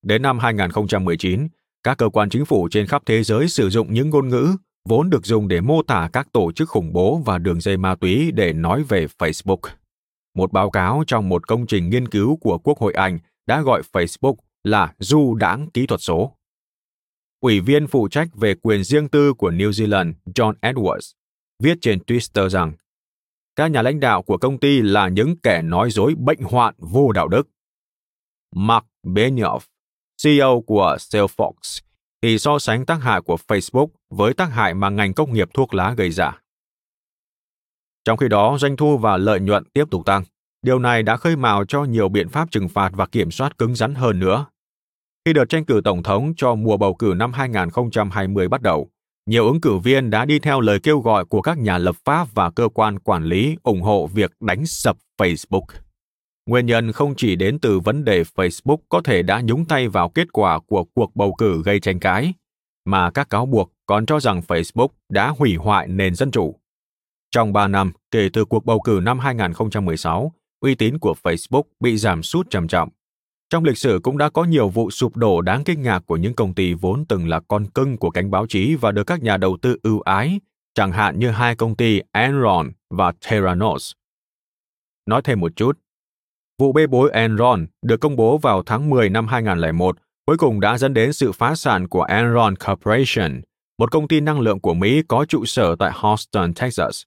Đến 0.03 0.23
năm 0.23 0.39
2019, 0.39 1.49
các 1.83 1.99
cơ 1.99 2.09
quan 2.09 2.31
chính 2.31 2.45
phủ 2.45 2.69
trên 2.71 2.87
khắp 2.87 3.03
thế 3.07 3.23
giới 3.23 3.49
sử 3.49 3.71
dụng 3.71 3.95
những 3.95 4.11
ngôn 4.11 4.29
ngữ 4.29 4.57
vốn 4.89 5.11
được 5.11 5.27
dùng 5.27 5.49
để 5.49 5.61
mô 5.61 5.83
tả 5.83 6.11
các 6.13 6.33
tổ 6.33 6.53
chức 6.53 6.69
khủng 6.69 6.93
bố 6.93 7.23
và 7.25 7.39
đường 7.39 7.61
dây 7.61 7.77
ma 7.77 7.95
túy 7.95 8.31
để 8.33 8.53
nói 8.53 8.83
về 8.83 9.07
Facebook. 9.19 9.69
Một 10.35 10.53
báo 10.53 10.71
cáo 10.71 11.05
trong 11.07 11.29
một 11.29 11.49
công 11.49 11.67
trình 11.67 11.91
nghiên 11.91 12.09
cứu 12.09 12.37
của 12.37 12.59
Quốc 12.59 12.79
hội 12.79 12.93
Anh 12.93 13.19
đã 13.47 13.61
gọi 13.61 13.83
Facebook 13.93 14.35
là 14.65 14.95
du 14.99 15.35
đảng 15.35 15.71
kỹ 15.71 15.87
thuật 15.87 16.01
số. 16.01 16.37
Ủy 17.41 17.61
viên 17.61 17.87
phụ 17.87 18.09
trách 18.09 18.29
về 18.35 18.55
quyền 18.55 18.85
riêng 18.85 19.09
tư 19.09 19.35
của 19.35 19.51
New 19.51 19.71
Zealand 19.71 20.13
John 20.27 20.55
Edwards 20.61 21.13
viết 21.63 21.79
trên 21.81 21.99
Twitter 21.99 22.49
rằng 22.49 22.73
các 23.57 23.71
nhà 23.71 23.83
lãnh 23.83 24.01
đạo 24.01 24.23
của 24.23 24.39
công 24.39 24.59
ty 24.59 24.83
là 24.83 25.09
những 25.09 25.37
kẻ 25.37 25.63
nói 25.63 25.91
dối 25.91 26.15
bệnh 26.19 26.41
hoạn 26.41 26.75
vô 26.79 27.13
đạo 27.13 27.29
đức. 27.29 27.49
Mark 28.55 28.85
Benioff, 29.07 29.61
CEO 30.25 30.63
của 30.67 30.97
Salesforce, 30.99 31.81
thì 32.23 32.39
so 32.39 32.59
sánh 32.59 32.87
tác 32.87 33.03
hại 33.03 33.21
của 33.21 33.37
Facebook 33.49 33.89
với 34.11 34.35
tác 34.35 34.53
hại 34.53 34.75
mà 34.75 34.91
ngành 34.91 35.15
công 35.15 35.35
nghiệp 35.35 35.49
thuốc 35.55 35.75
lá 35.75 35.95
gây 35.97 36.11
ra. 36.11 36.39
Trong 38.05 38.17
khi 38.17 38.29
đó, 38.29 38.57
doanh 38.59 38.77
thu 38.77 38.99
và 38.99 39.17
lợi 39.17 39.41
nhuận 39.41 39.65
tiếp 39.65 39.85
tục 39.91 40.07
tăng. 40.07 40.25
Điều 40.63 40.79
này 40.79 41.03
đã 41.03 41.17
khơi 41.17 41.37
mào 41.37 41.65
cho 41.65 41.85
nhiều 41.85 42.09
biện 42.09 42.29
pháp 42.29 42.51
trừng 42.51 42.69
phạt 42.69 42.93
và 42.95 43.07
kiểm 43.07 43.31
soát 43.31 43.59
cứng 43.59 43.75
rắn 43.75 43.95
hơn 43.95 44.19
nữa. 44.19 44.47
Khi 45.25 45.33
đợt 45.33 45.45
tranh 45.49 45.65
cử 45.65 45.81
tổng 45.85 46.03
thống 46.03 46.33
cho 46.37 46.55
mùa 46.55 46.77
bầu 46.77 46.95
cử 46.95 47.15
năm 47.17 47.33
2020 47.33 48.49
bắt 48.49 48.63
đầu, 48.63 48.91
nhiều 49.27 49.47
ứng 49.47 49.61
cử 49.61 49.79
viên 49.79 50.11
đã 50.11 50.25
đi 50.25 50.39
theo 50.39 50.61
lời 50.61 50.81
kêu 50.83 51.01
gọi 51.01 51.25
của 51.25 51.43
các 51.43 51.59
nhà 51.59 51.79
lập 51.79 51.97
pháp 52.05 52.35
và 52.35 52.51
cơ 52.51 52.69
quan 52.75 52.99
quản 52.99 53.25
lý 53.25 53.57
ủng 53.63 53.83
hộ 53.83 54.07
việc 54.07 54.33
đánh 54.41 54.67
sập 54.67 54.97
Facebook. 55.19 55.65
Nguyên 56.51 56.67
nhân 56.67 56.93
không 56.93 57.15
chỉ 57.17 57.37
đến 57.37 57.59
từ 57.59 57.81
vấn 57.81 58.05
đề 58.05 58.23
Facebook 58.23 58.77
có 58.89 59.01
thể 59.05 59.23
đã 59.23 59.41
nhúng 59.41 59.65
tay 59.65 59.89
vào 59.89 60.09
kết 60.09 60.33
quả 60.33 60.61
của 60.67 60.85
cuộc 60.85 61.17
bầu 61.17 61.35
cử 61.39 61.63
gây 61.65 61.81
tranh 61.81 62.01
cãi, 62.01 62.33
mà 62.85 63.11
các 63.11 63.31
cáo 63.31 63.47
buộc 63.47 63.73
còn 63.87 64.07
cho 64.07 64.21
rằng 64.21 64.41
Facebook 64.49 64.89
đã 65.09 65.29
hủy 65.29 65.55
hoại 65.55 65.89
nền 65.89 66.15
dân 66.15 66.31
chủ. 66.31 66.55
Trong 67.31 67.53
3 67.53 67.69
năm 67.69 67.93
kể 68.11 68.29
từ 68.33 68.45
cuộc 68.45 68.65
bầu 68.65 68.81
cử 68.81 69.01
năm 69.03 69.19
2016, 69.19 70.33
uy 70.61 70.75
tín 70.75 70.99
của 70.99 71.15
Facebook 71.23 71.63
bị 71.81 71.97
giảm 71.97 72.23
sút 72.23 72.51
trầm 72.51 72.69
trọng. 72.69 72.89
Trong 73.51 73.65
lịch 73.65 73.79
sử 73.79 74.01
cũng 74.03 74.19
đã 74.19 74.31
có 74.31 74.45
nhiều 74.45 74.69
vụ 74.69 74.91
sụp 74.91 75.17
đổ 75.17 75.41
đáng 75.41 75.65
kinh 75.65 75.83
ngạc 75.83 76.01
của 76.07 76.17
những 76.17 76.35
công 76.35 76.55
ty 76.55 76.75
vốn 76.75 77.05
từng 77.09 77.29
là 77.29 77.41
con 77.49 77.67
cưng 77.67 77.97
của 77.97 78.11
cánh 78.11 78.31
báo 78.31 78.47
chí 78.47 78.75
và 78.75 78.93
được 78.93 79.05
các 79.05 79.23
nhà 79.23 79.37
đầu 79.37 79.59
tư 79.63 79.77
ưu 79.83 80.01
ái, 80.01 80.41
chẳng 80.75 80.93
hạn 80.93 81.19
như 81.19 81.31
hai 81.31 81.57
công 81.57 81.77
ty 81.77 82.01
Enron 82.13 82.73
và 82.91 83.13
Theranos. 83.21 83.93
Nói 85.07 85.23
thêm 85.25 85.41
một 85.41 85.57
chút, 85.57 85.79
vụ 86.61 86.73
bê 86.73 86.87
bối 86.87 87.11
Enron 87.13 87.67
được 87.83 88.01
công 88.01 88.17
bố 88.17 88.39
vào 88.39 88.63
tháng 88.63 88.91
10 88.91 89.09
năm 89.09 89.27
2001 89.27 89.97
cuối 90.27 90.37
cùng 90.37 90.61
đã 90.61 90.79
dẫn 90.79 90.95
đến 90.95 91.13
sự 91.13 91.33
phá 91.33 91.55
sản 91.55 91.89
của 91.89 92.03
Enron 92.03 92.57
Corporation, 92.57 93.41
một 93.79 93.91
công 93.91 94.09
ty 94.09 94.21
năng 94.21 94.41
lượng 94.41 94.61
của 94.61 94.75
Mỹ 94.75 95.03
có 95.09 95.25
trụ 95.25 95.45
sở 95.45 95.77
tại 95.79 95.91
Houston, 95.95 96.55
Texas. 96.55 97.03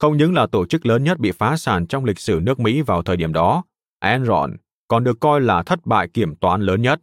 Không 0.00 0.16
những 0.16 0.34
là 0.34 0.46
tổ 0.46 0.66
chức 0.66 0.86
lớn 0.86 1.04
nhất 1.04 1.18
bị 1.18 1.32
phá 1.32 1.56
sản 1.56 1.86
trong 1.86 2.04
lịch 2.04 2.18
sử 2.18 2.40
nước 2.42 2.60
Mỹ 2.60 2.82
vào 2.82 3.02
thời 3.02 3.16
điểm 3.16 3.32
đó, 3.32 3.62
Enron 4.00 4.56
còn 4.88 5.04
được 5.04 5.20
coi 5.20 5.40
là 5.40 5.62
thất 5.62 5.86
bại 5.86 6.08
kiểm 6.08 6.36
toán 6.36 6.60
lớn 6.60 6.82
nhất. 6.82 7.00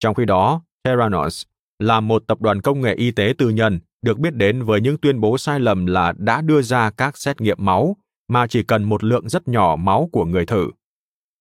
Trong 0.00 0.14
khi 0.14 0.24
đó, 0.24 0.62
Theranos 0.84 1.42
là 1.78 2.00
một 2.00 2.22
tập 2.26 2.40
đoàn 2.40 2.60
công 2.60 2.80
nghệ 2.80 2.94
y 2.94 3.10
tế 3.10 3.34
tư 3.38 3.48
nhân 3.48 3.80
được 4.02 4.18
biết 4.18 4.34
đến 4.34 4.62
với 4.62 4.80
những 4.80 4.96
tuyên 4.98 5.20
bố 5.20 5.38
sai 5.38 5.60
lầm 5.60 5.86
là 5.86 6.12
đã 6.18 6.40
đưa 6.40 6.62
ra 6.62 6.90
các 6.90 7.16
xét 7.16 7.40
nghiệm 7.40 7.58
máu 7.60 7.96
mà 8.28 8.46
chỉ 8.46 8.62
cần 8.62 8.84
một 8.84 9.04
lượng 9.04 9.28
rất 9.28 9.48
nhỏ 9.48 9.76
máu 9.76 10.08
của 10.12 10.24
người 10.24 10.46
thử. 10.46 10.70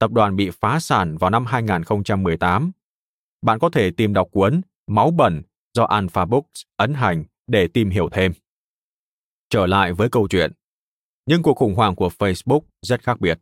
Tập 0.02 0.12
đoàn 0.12 0.36
bị 0.36 0.50
phá 0.50 0.80
sản 0.80 1.18
vào 1.18 1.30
năm 1.30 1.46
2018. 1.46 2.72
Bạn 3.42 3.60
có 3.60 3.70
thể 3.70 3.92
tìm 3.92 4.14
đọc 4.14 4.28
cuốn 4.32 4.62
Máu 4.88 5.12
bẩn 5.12 5.42
do 5.74 5.84
Alpha 5.84 6.26
Books 6.26 6.62
ấn 6.78 6.94
hành 6.94 7.24
để 7.48 7.68
tìm 7.68 7.90
hiểu 7.90 8.10
thêm. 8.12 8.32
Trở 9.50 9.66
lại 9.66 9.94
với 9.94 10.10
câu 10.10 10.28
chuyện. 10.28 10.52
Nhưng 11.26 11.42
cuộc 11.42 11.54
khủng 11.54 11.76
hoảng 11.76 11.96
của 11.96 12.10
Facebook 12.20 12.62
rất 12.82 13.04
khác 13.04 13.20
biệt. 13.20 13.40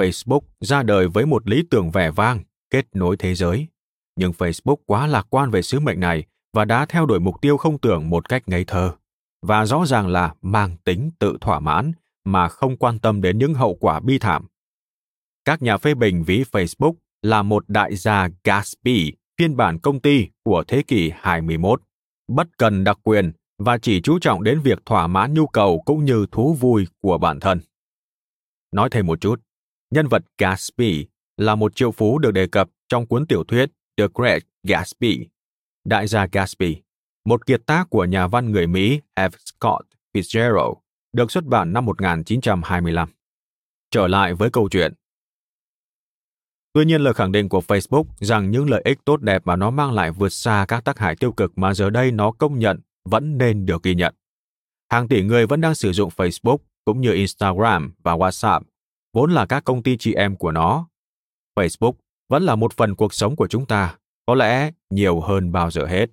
Facebook 0.00 0.40
ra 0.60 0.82
đời 0.82 1.08
với 1.08 1.26
một 1.26 1.48
lý 1.48 1.62
tưởng 1.70 1.90
vẻ 1.90 2.10
vang, 2.10 2.42
kết 2.70 2.86
nối 2.94 3.16
thế 3.16 3.34
giới. 3.34 3.66
Nhưng 4.16 4.32
Facebook 4.32 4.76
quá 4.86 5.06
lạc 5.06 5.26
quan 5.30 5.50
về 5.50 5.62
sứ 5.62 5.80
mệnh 5.80 6.00
này 6.00 6.24
và 6.52 6.64
đã 6.64 6.86
theo 6.86 7.06
đuổi 7.06 7.20
mục 7.20 7.40
tiêu 7.40 7.56
không 7.56 7.78
tưởng 7.78 8.10
một 8.10 8.28
cách 8.28 8.48
ngây 8.48 8.64
thơ. 8.64 8.92
Và 9.42 9.66
rõ 9.66 9.84
ràng 9.86 10.08
là 10.08 10.34
mang 10.42 10.76
tính 10.84 11.10
tự 11.18 11.38
thỏa 11.40 11.60
mãn 11.60 11.92
mà 12.24 12.48
không 12.48 12.76
quan 12.76 12.98
tâm 12.98 13.22
đến 13.22 13.38
những 13.38 13.54
hậu 13.54 13.74
quả 13.74 14.00
bi 14.00 14.18
thảm. 14.18 14.46
Các 15.44 15.62
nhà 15.62 15.76
phê 15.76 15.94
bình 15.94 16.22
ví 16.22 16.44
Facebook 16.52 16.94
là 17.22 17.42
một 17.42 17.64
đại 17.68 17.96
gia 17.96 18.28
Gatsby 18.44 19.12
phiên 19.38 19.56
bản 19.56 19.78
công 19.78 20.00
ty 20.00 20.28
của 20.44 20.64
thế 20.68 20.82
kỷ 20.82 21.12
21, 21.16 21.82
bất 22.28 22.58
cần 22.58 22.84
đặc 22.84 22.98
quyền 23.02 23.32
và 23.58 23.78
chỉ 23.78 24.00
chú 24.00 24.18
trọng 24.18 24.42
đến 24.42 24.60
việc 24.60 24.78
thỏa 24.86 25.06
mãn 25.06 25.34
nhu 25.34 25.46
cầu 25.46 25.82
cũng 25.86 26.04
như 26.04 26.26
thú 26.32 26.54
vui 26.54 26.86
của 27.00 27.18
bản 27.18 27.40
thân. 27.40 27.60
Nói 28.72 28.88
thêm 28.92 29.06
một 29.06 29.20
chút, 29.20 29.40
nhân 29.90 30.08
vật 30.08 30.22
Gatsby 30.38 31.06
là 31.36 31.54
một 31.54 31.76
triệu 31.76 31.90
phú 31.90 32.18
được 32.18 32.30
đề 32.30 32.46
cập 32.46 32.70
trong 32.88 33.06
cuốn 33.06 33.26
tiểu 33.26 33.44
thuyết 33.44 33.70
The 33.96 34.04
Great 34.14 34.42
Gatsby. 34.62 35.28
Đại 35.84 36.06
gia 36.06 36.26
Gatsby, 36.32 36.82
một 37.24 37.46
kiệt 37.46 37.66
tác 37.66 37.90
của 37.90 38.04
nhà 38.04 38.26
văn 38.26 38.52
người 38.52 38.66
Mỹ 38.66 39.00
F. 39.16 39.30
Scott 39.30 39.86
Fitzgerald, 40.14 40.74
được 41.12 41.30
xuất 41.30 41.44
bản 41.44 41.72
năm 41.72 41.84
1925. 41.84 43.08
Trở 43.90 44.08
lại 44.08 44.34
với 44.34 44.50
câu 44.50 44.68
chuyện. 44.68 44.94
Tuy 46.74 46.84
nhiên 46.84 47.00
lời 47.00 47.14
khẳng 47.14 47.32
định 47.32 47.48
của 47.48 47.62
Facebook 47.68 48.04
rằng 48.20 48.50
những 48.50 48.70
lợi 48.70 48.82
ích 48.84 48.98
tốt 49.04 49.20
đẹp 49.20 49.42
mà 49.44 49.56
nó 49.56 49.70
mang 49.70 49.92
lại 49.92 50.10
vượt 50.10 50.28
xa 50.28 50.64
các 50.68 50.84
tác 50.84 50.98
hại 50.98 51.16
tiêu 51.16 51.32
cực 51.32 51.58
mà 51.58 51.74
giờ 51.74 51.90
đây 51.90 52.10
nó 52.10 52.32
công 52.32 52.58
nhận 52.58 52.80
vẫn 53.04 53.38
nên 53.38 53.66
được 53.66 53.82
ghi 53.82 53.94
nhận. 53.94 54.14
Hàng 54.92 55.08
tỷ 55.08 55.22
người 55.22 55.46
vẫn 55.46 55.60
đang 55.60 55.74
sử 55.74 55.92
dụng 55.92 56.10
Facebook 56.16 56.58
cũng 56.84 57.00
như 57.00 57.12
Instagram 57.12 57.94
và 58.02 58.16
WhatsApp, 58.16 58.60
vốn 59.12 59.32
là 59.32 59.46
các 59.46 59.64
công 59.64 59.82
ty 59.82 59.96
chị 59.96 60.14
em 60.14 60.36
của 60.36 60.52
nó. 60.52 60.88
Facebook 61.56 61.92
vẫn 62.28 62.42
là 62.42 62.54
một 62.54 62.72
phần 62.72 62.94
cuộc 62.94 63.14
sống 63.14 63.36
của 63.36 63.48
chúng 63.48 63.66
ta, 63.66 63.96
có 64.26 64.34
lẽ 64.34 64.70
nhiều 64.90 65.20
hơn 65.20 65.52
bao 65.52 65.70
giờ 65.70 65.86
hết. 65.86 66.06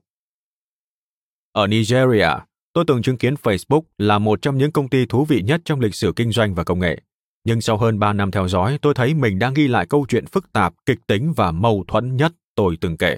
Ở 1.51 1.68
Nigeria, 1.68 2.30
tôi 2.74 2.84
từng 2.88 3.01
chứng 3.01 3.18
kiến 3.18 3.34
Facebook 3.34 3.82
là 3.97 4.20
một 4.20 4.41
trong 4.41 4.57
những 4.57 4.72
công 4.72 4.89
ty 4.89 5.05
thú 5.05 5.26
vị 5.26 5.41
nhất 5.41 5.62
trong 5.66 5.80
lịch 5.80 5.95
sử 5.95 6.14
kinh 6.16 6.32
doanh 6.32 6.55
và 6.55 6.64
công 6.64 6.80
nghệ. 6.80 7.01
Nhưng 7.44 7.62
sau 7.62 7.78
hơn 7.78 8.00
3 8.00 8.14
năm 8.14 8.32
theo 8.32 8.48
dõi, 8.48 8.80
tôi 8.82 8.94
thấy 8.94 9.14
mình 9.14 9.39
đang 9.39 9.54
ghi 9.54 9.68
lại 9.68 9.86
câu 9.86 10.06
chuyện 10.10 10.26
phức 10.26 10.54
tạp, 10.54 10.74
kịch 10.86 11.00
tính 11.08 11.34
và 11.36 11.52
mâu 11.52 11.84
thuẫn 11.88 12.18
nhất 12.18 12.34
tôi 12.56 12.78
từng 12.82 12.98
kể. 12.98 13.18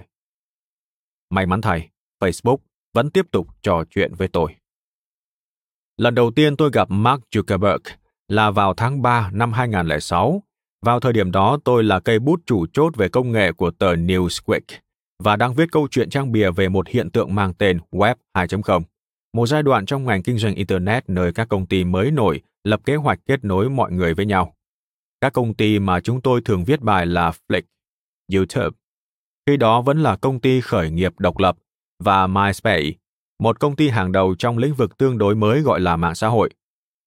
May 1.29 1.45
mắn 1.45 1.61
thay, 1.61 1.89
Facebook 2.19 2.57
vẫn 2.93 3.09
tiếp 3.09 3.25
tục 3.31 3.47
trò 3.61 3.83
chuyện 3.89 4.13
với 4.15 4.27
tôi. 4.27 4.55
Lần 5.97 6.15
đầu 6.15 6.31
tiên 6.31 6.57
tôi 6.57 6.69
gặp 6.73 6.87
Mark 6.91 7.21
Zuckerberg 7.31 7.79
là 8.27 8.51
vào 8.51 8.73
tháng 8.73 9.01
3 9.01 9.29
năm 9.33 9.53
2006. 9.53 10.43
Vào 10.85 10.99
thời 10.99 11.13
điểm 11.13 11.31
đó 11.31 11.57
tôi 11.65 11.83
là 11.83 11.99
cây 11.99 12.19
bút 12.19 12.41
chủ 12.45 12.65
chốt 12.73 12.95
về 12.97 13.09
công 13.09 13.31
nghệ 13.31 13.51
của 13.51 13.71
tờ 13.71 13.93
Newsweek 13.95 14.59
và 15.23 15.35
đang 15.35 15.53
viết 15.53 15.71
câu 15.71 15.87
chuyện 15.91 16.09
trang 16.09 16.31
bìa 16.31 16.51
về 16.51 16.69
một 16.69 16.87
hiện 16.87 17.11
tượng 17.11 17.35
mang 17.35 17.53
tên 17.53 17.79
Web 17.91 18.15
2.0, 18.33 18.81
một 19.33 19.47
giai 19.47 19.63
đoạn 19.63 19.85
trong 19.85 20.05
ngành 20.05 20.23
kinh 20.23 20.37
doanh 20.37 20.55
Internet 20.55 21.09
nơi 21.09 21.33
các 21.33 21.49
công 21.49 21.65
ty 21.65 21.83
mới 21.83 22.11
nổi 22.11 22.41
lập 22.63 22.79
kế 22.85 22.95
hoạch 22.95 23.19
kết 23.25 23.43
nối 23.43 23.69
mọi 23.69 23.91
người 23.91 24.13
với 24.13 24.25
nhau. 24.25 24.53
Các 25.21 25.33
công 25.33 25.53
ty 25.53 25.79
mà 25.79 25.99
chúng 25.99 26.21
tôi 26.21 26.41
thường 26.41 26.63
viết 26.63 26.81
bài 26.81 27.05
là 27.05 27.31
Flick, 27.31 27.61
YouTube. 28.33 28.77
Khi 29.47 29.57
đó 29.57 29.81
vẫn 29.81 30.03
là 30.03 30.15
công 30.15 30.39
ty 30.39 30.61
khởi 30.61 30.91
nghiệp 30.91 31.13
độc 31.19 31.37
lập 31.37 31.57
và 32.03 32.27
MySpace, 32.27 32.91
một 33.39 33.59
công 33.59 33.75
ty 33.75 33.89
hàng 33.89 34.11
đầu 34.11 34.35
trong 34.35 34.57
lĩnh 34.57 34.73
vực 34.73 34.97
tương 34.97 35.17
đối 35.17 35.35
mới 35.35 35.61
gọi 35.61 35.79
là 35.79 35.95
mạng 35.95 36.15
xã 36.15 36.27
hội. 36.27 36.49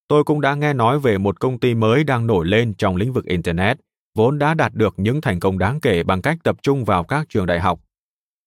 Tôi 0.09 0.25
cũng 0.25 0.41
đã 0.41 0.55
nghe 0.55 0.73
nói 0.73 0.99
về 0.99 1.19
một 1.19 1.41
công 1.41 1.61
ty 1.61 1.75
mới 1.75 2.05
đang 2.05 2.27
nổi 2.27 2.47
lên 2.47 2.75
trong 2.75 2.97
lĩnh 2.97 3.13
vực 3.13 3.25
Internet 3.25 3.79
vốn 4.15 4.39
đã 4.39 4.55
đạt 4.55 4.75
được 4.75 4.95
những 4.97 5.21
thành 5.21 5.41
công 5.41 5.59
đáng 5.59 5.81
kể 5.81 6.03
bằng 6.03 6.23
cách 6.23 6.39
tập 6.45 6.57
trung 6.63 6.85
vào 6.85 7.05
các 7.05 7.29
trường 7.29 7.47
đại 7.47 7.61
học. 7.61 7.81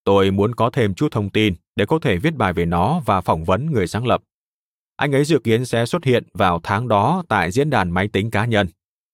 Tôi 0.09 0.31
muốn 0.31 0.55
có 0.55 0.69
thêm 0.69 0.93
chút 0.93 1.11
thông 1.11 1.29
tin 1.29 1.55
để 1.75 1.85
có 1.85 1.99
thể 1.99 2.17
viết 2.17 2.35
bài 2.35 2.53
về 2.53 2.65
nó 2.65 3.01
và 3.05 3.21
phỏng 3.21 3.43
vấn 3.43 3.71
người 3.71 3.87
sáng 3.87 4.07
lập. 4.07 4.21
Anh 4.95 5.11
ấy 5.11 5.25
dự 5.25 5.39
kiến 5.39 5.65
sẽ 5.65 5.85
xuất 5.85 6.03
hiện 6.03 6.23
vào 6.33 6.59
tháng 6.63 6.87
đó 6.87 7.23
tại 7.29 7.51
diễn 7.51 7.69
đàn 7.69 7.91
máy 7.91 8.07
tính 8.07 8.31
cá 8.31 8.45
nhân, 8.45 8.67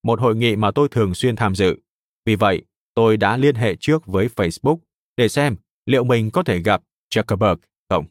một 0.03 0.19
hội 0.19 0.35
nghị 0.35 0.55
mà 0.55 0.71
tôi 0.71 0.87
thường 0.89 1.13
xuyên 1.13 1.35
tham 1.35 1.55
dự. 1.55 1.75
Vì 2.25 2.35
vậy, 2.35 2.61
tôi 2.93 3.17
đã 3.17 3.37
liên 3.37 3.55
hệ 3.55 3.75
trước 3.79 4.05
với 4.05 4.27
Facebook 4.35 4.77
để 5.17 5.27
xem 5.27 5.55
liệu 5.85 6.03
mình 6.03 6.31
có 6.31 6.43
thể 6.43 6.59
gặp 6.59 6.81
Zuckerberg 7.15 7.57
không. 7.89 8.05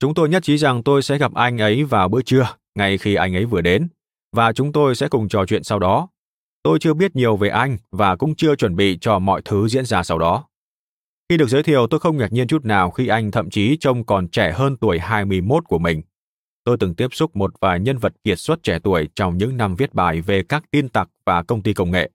Chúng 0.00 0.14
tôi 0.14 0.28
nhất 0.28 0.42
trí 0.42 0.56
rằng 0.56 0.82
tôi 0.82 1.02
sẽ 1.02 1.18
gặp 1.18 1.34
anh 1.34 1.58
ấy 1.58 1.84
vào 1.84 2.08
bữa 2.08 2.22
trưa, 2.22 2.56
ngay 2.74 2.98
khi 2.98 3.14
anh 3.14 3.36
ấy 3.36 3.44
vừa 3.44 3.60
đến, 3.60 3.88
và 4.32 4.52
chúng 4.52 4.72
tôi 4.72 4.94
sẽ 4.94 5.08
cùng 5.08 5.28
trò 5.28 5.46
chuyện 5.46 5.62
sau 5.64 5.78
đó. 5.78 6.08
Tôi 6.62 6.78
chưa 6.78 6.94
biết 6.94 7.16
nhiều 7.16 7.36
về 7.36 7.48
anh 7.48 7.78
và 7.90 8.16
cũng 8.16 8.34
chưa 8.34 8.56
chuẩn 8.56 8.76
bị 8.76 8.98
cho 9.00 9.18
mọi 9.18 9.42
thứ 9.44 9.68
diễn 9.68 9.84
ra 9.84 10.02
sau 10.02 10.18
đó. 10.18 10.46
Khi 11.28 11.36
được 11.36 11.48
giới 11.48 11.62
thiệu, 11.62 11.86
tôi 11.86 12.00
không 12.00 12.16
ngạc 12.16 12.32
nhiên 12.32 12.46
chút 12.46 12.64
nào 12.64 12.90
khi 12.90 13.06
anh 13.06 13.30
thậm 13.30 13.50
chí 13.50 13.76
trông 13.80 14.06
còn 14.06 14.28
trẻ 14.28 14.52
hơn 14.52 14.76
tuổi 14.76 14.98
21 14.98 15.64
của 15.64 15.78
mình. 15.78 16.02
Tôi 16.64 16.76
từng 16.80 16.94
tiếp 16.94 17.08
xúc 17.12 17.36
một 17.36 17.60
vài 17.60 17.80
nhân 17.80 17.98
vật 17.98 18.12
kiệt 18.24 18.38
xuất 18.38 18.62
trẻ 18.62 18.78
tuổi 18.82 19.08
trong 19.14 19.38
những 19.38 19.56
năm 19.56 19.76
viết 19.76 19.94
bài 19.94 20.20
về 20.20 20.42
các 20.48 20.64
tin 20.70 20.88
tặc 20.88 21.08
và 21.26 21.42
công 21.42 21.62
ty 21.62 21.74
công 21.74 21.90
nghệ. 21.90 22.10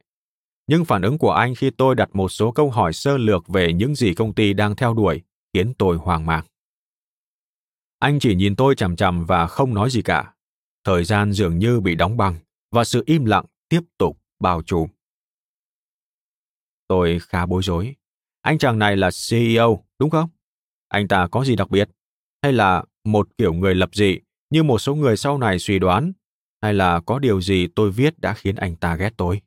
Nhưng 0.68 0.86
phản 0.86 1.02
ứng 1.02 1.18
của 1.18 1.32
anh 1.32 1.56
khi 1.56 1.70
tôi 1.70 1.96
đặt 1.96 2.10
một 2.14 2.30
số 2.30 2.52
câu 2.52 2.70
hỏi 2.70 2.94
sơ 2.94 3.18
lược 3.18 3.48
về 3.48 3.74
những 3.74 3.96
gì 3.96 4.14
công 4.14 4.34
ty 4.34 4.54
đang 4.54 4.76
theo 4.76 4.94
đuổi 4.94 5.22
khiến 5.54 5.74
tôi 5.74 5.98
hoang 5.98 6.26
mang. 6.26 6.46
Anh 8.00 8.20
chỉ 8.20 8.36
nhìn 8.36 8.56
tôi 8.56 8.76
chằm 8.76 8.96
chằm 8.96 9.26
và 9.26 9.48
không 9.48 9.74
nói 9.74 9.90
gì 9.90 10.02
cả. 10.02 10.34
Thời 10.84 11.04
gian 11.04 11.32
dường 11.32 11.60
như 11.60 11.80
bị 11.80 11.96
đóng 11.96 12.18
băng 12.18 12.36
và 12.72 12.84
sự 12.84 13.04
im 13.06 13.26
lặng 13.26 13.46
tiếp 13.70 13.82
tục 13.98 14.18
bao 14.40 14.62
trùm. 14.62 14.90
Tôi 16.88 17.20
khá 17.22 17.46
bối 17.46 17.62
rối. 17.64 17.96
Anh 18.50 18.58
chàng 18.58 18.80
này 18.80 18.98
là 18.98 19.10
CEO, 19.30 19.84
đúng 20.00 20.10
không? 20.10 20.30
Anh 20.88 21.08
ta 21.08 21.28
có 21.32 21.44
gì 21.46 21.56
đặc 21.56 21.70
biệt? 21.70 21.90
Hay 22.44 22.54
là 22.54 22.84
một 23.06 23.28
kiểu 23.38 23.54
người 23.54 23.76
lập 23.76 23.90
dị 23.94 24.20
như 24.50 24.64
một 24.64 24.80
số 24.80 24.96
người 24.96 25.18
sau 25.18 25.38
này 25.38 25.60
suy 25.60 25.80
đoán? 25.80 26.12
Hay 26.62 26.74
là 26.74 27.00
có 27.00 27.20
điều 27.20 27.42
gì 27.42 27.68
tôi 27.76 27.92
viết 27.92 28.20
đã 28.20 28.34
khiến 28.34 28.56
anh 28.56 28.76
ta 28.76 28.96
ghét 28.96 29.14
tôi? 29.18 29.42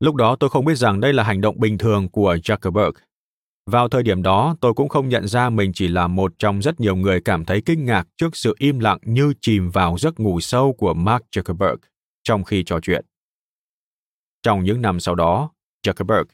Lúc 0.00 0.14
đó 0.14 0.36
tôi 0.40 0.50
không 0.50 0.64
biết 0.64 0.74
rằng 0.74 1.00
đây 1.00 1.12
là 1.12 1.22
hành 1.22 1.40
động 1.40 1.60
bình 1.60 1.78
thường 1.78 2.08
của 2.08 2.34
Zuckerberg 2.34 2.92
vào 3.66 3.88
thời 3.88 4.02
điểm 4.02 4.22
đó, 4.22 4.56
tôi 4.60 4.74
cũng 4.74 4.88
không 4.88 5.08
nhận 5.08 5.28
ra 5.28 5.50
mình 5.50 5.72
chỉ 5.74 5.88
là 5.88 6.06
một 6.06 6.32
trong 6.38 6.62
rất 6.62 6.80
nhiều 6.80 6.96
người 6.96 7.20
cảm 7.20 7.44
thấy 7.44 7.62
kinh 7.66 7.84
ngạc 7.84 8.08
trước 8.16 8.36
sự 8.36 8.54
im 8.58 8.78
lặng 8.78 8.98
như 9.02 9.32
chìm 9.40 9.70
vào 9.70 9.98
giấc 9.98 10.20
ngủ 10.20 10.40
sâu 10.40 10.72
của 10.72 10.94
Mark 10.94 11.22
Zuckerberg 11.36 11.76
trong 12.22 12.44
khi 12.44 12.64
trò 12.64 12.80
chuyện. 12.80 13.04
Trong 14.42 14.64
những 14.64 14.82
năm 14.82 15.00
sau 15.00 15.14
đó, 15.14 15.50
Zuckerberg 15.86 16.24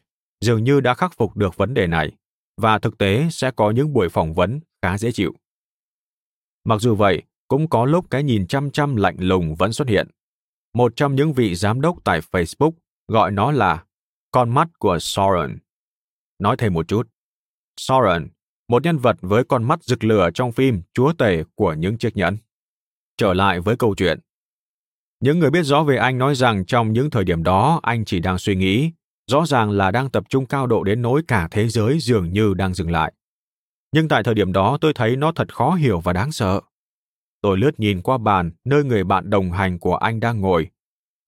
dường 0.41 0.65
như 0.65 0.81
đã 0.81 0.95
khắc 0.95 1.13
phục 1.17 1.37
được 1.37 1.57
vấn 1.57 1.75
đề 1.75 1.87
này 1.87 2.13
và 2.57 2.79
thực 2.79 2.99
tế 2.99 3.29
sẽ 3.31 3.51
có 3.51 3.71
những 3.71 3.93
buổi 3.93 4.09
phỏng 4.09 4.35
vấn 4.35 4.61
khá 4.83 4.99
dễ 4.99 5.13
chịu. 5.13 5.35
Mặc 6.65 6.81
dù 6.81 6.95
vậy, 6.95 7.23
cũng 7.49 7.69
có 7.69 7.85
lúc 7.85 8.07
cái 8.11 8.23
nhìn 8.23 8.47
chăm 8.47 8.71
chăm 8.71 8.97
lạnh 8.97 9.17
lùng 9.19 9.55
vẫn 9.55 9.73
xuất 9.73 9.89
hiện. 9.89 10.09
Một 10.75 10.93
trong 10.97 11.15
những 11.15 11.33
vị 11.33 11.55
giám 11.55 11.81
đốc 11.81 12.05
tại 12.05 12.21
Facebook 12.21 12.73
gọi 13.09 13.31
nó 13.31 13.53
là 13.53 13.85
con 14.31 14.51
mắt 14.51 14.69
của 14.79 14.99
Soren. 15.01 15.59
Nói 16.39 16.57
thêm 16.59 16.75
một 16.75 16.89
chút, 16.89 17.09
Soren, 17.81 18.29
một 18.69 18.85
nhân 18.85 18.99
vật 18.99 19.17
với 19.21 19.45
con 19.45 19.65
mắt 19.65 19.85
rực 19.85 20.05
lửa 20.05 20.31
trong 20.35 20.53
phim 20.53 20.83
Chúa 20.95 21.13
Tể 21.13 21.43
của 21.55 21.75
những 21.75 21.99
chiếc 21.99 22.17
nhẫn. 22.17 22.37
Trở 23.17 23.35
lại 23.35 23.61
với 23.61 23.77
câu 23.77 23.95
chuyện. 23.95 24.21
Những 25.21 25.39
người 25.39 25.51
biết 25.51 25.63
rõ 25.63 25.83
về 25.83 25.97
anh 25.97 26.19
nói 26.19 26.35
rằng 26.35 26.67
trong 26.67 26.93
những 26.93 27.11
thời 27.11 27.25
điểm 27.25 27.43
đó 27.43 27.81
anh 27.83 28.05
chỉ 28.05 28.21
đang 28.21 28.39
suy 28.39 28.57
nghĩ, 28.57 28.91
rõ 29.29 29.47
ràng 29.47 29.71
là 29.71 29.91
đang 29.91 30.11
tập 30.11 30.25
trung 30.29 30.47
cao 30.47 30.67
độ 30.67 30.85
đến 30.85 31.03
nỗi 31.03 31.23
cả 31.29 31.49
thế 31.51 31.69
giới 31.69 31.99
dường 31.99 32.33
như 32.33 32.55
đang 32.55 32.75
dừng 32.75 32.91
lại. 32.91 33.13
Nhưng 33.93 34.09
tại 34.09 34.23
thời 34.23 34.35
điểm 34.35 34.53
đó 34.53 34.79
tôi 34.81 34.93
thấy 34.95 35.17
nó 35.17 35.33
thật 35.33 35.55
khó 35.55 35.75
hiểu 35.75 36.01
và 36.01 36.13
đáng 36.13 36.33
sợ. 36.33 36.61
Tôi 37.41 37.59
lướt 37.59 37.81
nhìn 37.81 38.03
qua 38.03 38.19
bàn 38.19 38.51
nơi 38.65 38.85
người 38.85 39.05
bạn 39.05 39.31
đồng 39.31 39.53
hành 39.53 39.79
của 39.79 39.97
anh 39.97 40.21
đang 40.21 40.41
ngồi, 40.41 40.71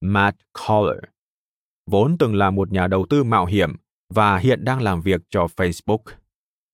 Matt 0.00 0.38
Coller. 0.52 0.98
Vốn 1.86 2.18
từng 2.18 2.34
là 2.34 2.50
một 2.50 2.72
nhà 2.72 2.86
đầu 2.86 3.06
tư 3.10 3.24
mạo 3.24 3.46
hiểm 3.46 3.76
và 4.14 4.38
hiện 4.38 4.64
đang 4.64 4.82
làm 4.82 5.02
việc 5.02 5.20
cho 5.30 5.46
Facebook 5.56 6.02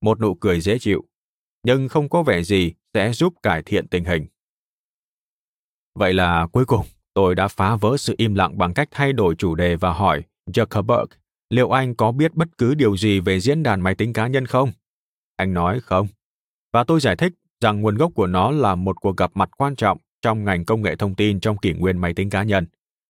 một 0.00 0.20
nụ 0.20 0.34
cười 0.34 0.60
dễ 0.60 0.78
chịu, 0.78 1.04
nhưng 1.62 1.88
không 1.88 2.08
có 2.08 2.22
vẻ 2.22 2.42
gì 2.42 2.72
sẽ 2.94 3.12
giúp 3.12 3.34
cải 3.42 3.62
thiện 3.62 3.88
tình 3.88 4.04
hình. 4.04 4.26
Vậy 5.94 6.14
là 6.14 6.46
cuối 6.52 6.64
cùng, 6.64 6.86
tôi 7.14 7.34
đã 7.34 7.48
phá 7.48 7.76
vỡ 7.76 7.96
sự 7.96 8.14
im 8.18 8.34
lặng 8.34 8.58
bằng 8.58 8.74
cách 8.74 8.88
thay 8.90 9.12
đổi 9.12 9.34
chủ 9.34 9.54
đề 9.54 9.76
và 9.76 9.92
hỏi 9.92 10.22
Zuckerberg 10.46 11.06
liệu 11.50 11.70
anh 11.70 11.94
có 11.94 12.12
biết 12.12 12.34
bất 12.34 12.48
cứ 12.58 12.74
điều 12.74 12.96
gì 12.96 13.20
về 13.20 13.40
diễn 13.40 13.62
đàn 13.62 13.80
máy 13.80 13.94
tính 13.94 14.12
cá 14.12 14.26
nhân 14.26 14.46
không? 14.46 14.72
Anh 15.36 15.54
nói 15.54 15.80
không. 15.80 16.08
Và 16.72 16.84
tôi 16.84 17.00
giải 17.00 17.16
thích 17.16 17.32
rằng 17.60 17.80
nguồn 17.80 17.94
gốc 17.94 18.12
của 18.14 18.26
nó 18.26 18.50
là 18.50 18.74
một 18.74 19.00
cuộc 19.00 19.16
gặp 19.16 19.30
mặt 19.34 19.50
quan 19.56 19.76
trọng 19.76 19.98
trong 20.22 20.44
ngành 20.44 20.64
công 20.64 20.82
nghệ 20.82 20.96
thông 20.96 21.14
tin 21.14 21.40
trong 21.40 21.56
kỷ 21.56 21.72
nguyên 21.72 21.98
máy 21.98 22.14
tính 22.14 22.30
cá 22.30 22.42
nhân, 22.42 22.66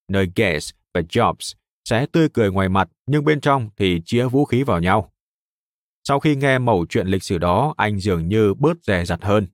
nơi 0.09 0.31
Gates 0.37 0.71
và 0.95 1.01
Jobs 1.01 1.55
sẽ 1.89 2.07
tươi 2.13 2.29
cười 2.29 2.51
ngoài 2.51 2.69
mặt 2.69 2.89
nhưng 3.07 3.25
bên 3.25 3.41
trong 3.41 3.71
thì 3.77 4.03
chĩa 4.05 4.25
vũ 4.25 4.45
khí 4.45 4.63
vào 4.63 4.81
nhau. 4.81 5.13
Sau 6.09 6.21
khi 6.21 6.37
nghe 6.37 6.59
mẩu 6.59 6.87
chuyện 6.89 7.07
lịch 7.07 7.23
sử 7.23 7.39
đó, 7.39 7.75
anh 7.77 8.01
dường 8.01 8.29
như 8.29 8.55
bớt 8.55 8.85
dè 8.85 9.05
dặt 9.05 9.23
hơn. 9.23 9.47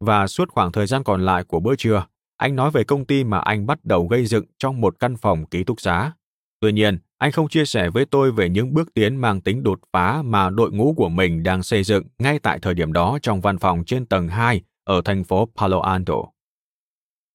Và 0.00 0.26
suốt 0.26 0.48
khoảng 0.50 0.72
thời 0.72 0.86
gian 0.86 1.04
còn 1.04 1.24
lại 1.24 1.44
của 1.44 1.60
bữa 1.60 1.76
trưa, 1.76 2.06
anh 2.36 2.56
nói 2.56 2.70
về 2.70 2.84
công 2.84 3.04
ty 3.04 3.24
mà 3.24 3.38
anh 3.38 3.66
bắt 3.66 3.84
đầu 3.84 4.06
gây 4.06 4.26
dựng 4.26 4.44
trong 4.58 4.80
một 4.80 4.96
căn 4.98 5.16
phòng 5.16 5.46
ký 5.46 5.64
túc 5.64 5.80
xá. 5.80 6.12
Tuy 6.60 6.72
nhiên, 6.72 6.98
anh 7.18 7.32
không 7.32 7.48
chia 7.48 7.64
sẻ 7.64 7.90
với 7.90 8.04
tôi 8.04 8.32
về 8.32 8.48
những 8.48 8.74
bước 8.74 8.94
tiến 8.94 9.16
mang 9.16 9.40
tính 9.40 9.62
đột 9.62 9.80
phá 9.92 10.22
mà 10.22 10.50
đội 10.50 10.72
ngũ 10.72 10.94
của 10.96 11.08
mình 11.08 11.42
đang 11.42 11.62
xây 11.62 11.84
dựng 11.84 12.04
ngay 12.18 12.38
tại 12.38 12.58
thời 12.62 12.74
điểm 12.74 12.92
đó 12.92 13.18
trong 13.22 13.40
văn 13.40 13.58
phòng 13.58 13.84
trên 13.84 14.06
tầng 14.06 14.28
2 14.28 14.62
ở 14.84 15.02
thành 15.04 15.24
phố 15.24 15.48
Palo 15.56 15.80
Alto. 15.80 16.14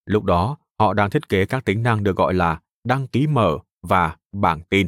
Lúc 0.05 0.23
đó, 0.23 0.57
họ 0.79 0.93
đang 0.93 1.09
thiết 1.09 1.29
kế 1.29 1.45
các 1.45 1.65
tính 1.65 1.83
năng 1.83 2.03
được 2.03 2.15
gọi 2.15 2.33
là 2.33 2.59
đăng 2.87 3.07
ký 3.07 3.27
mở 3.27 3.57
và 3.81 4.15
bảng 4.31 4.61
tin 4.61 4.87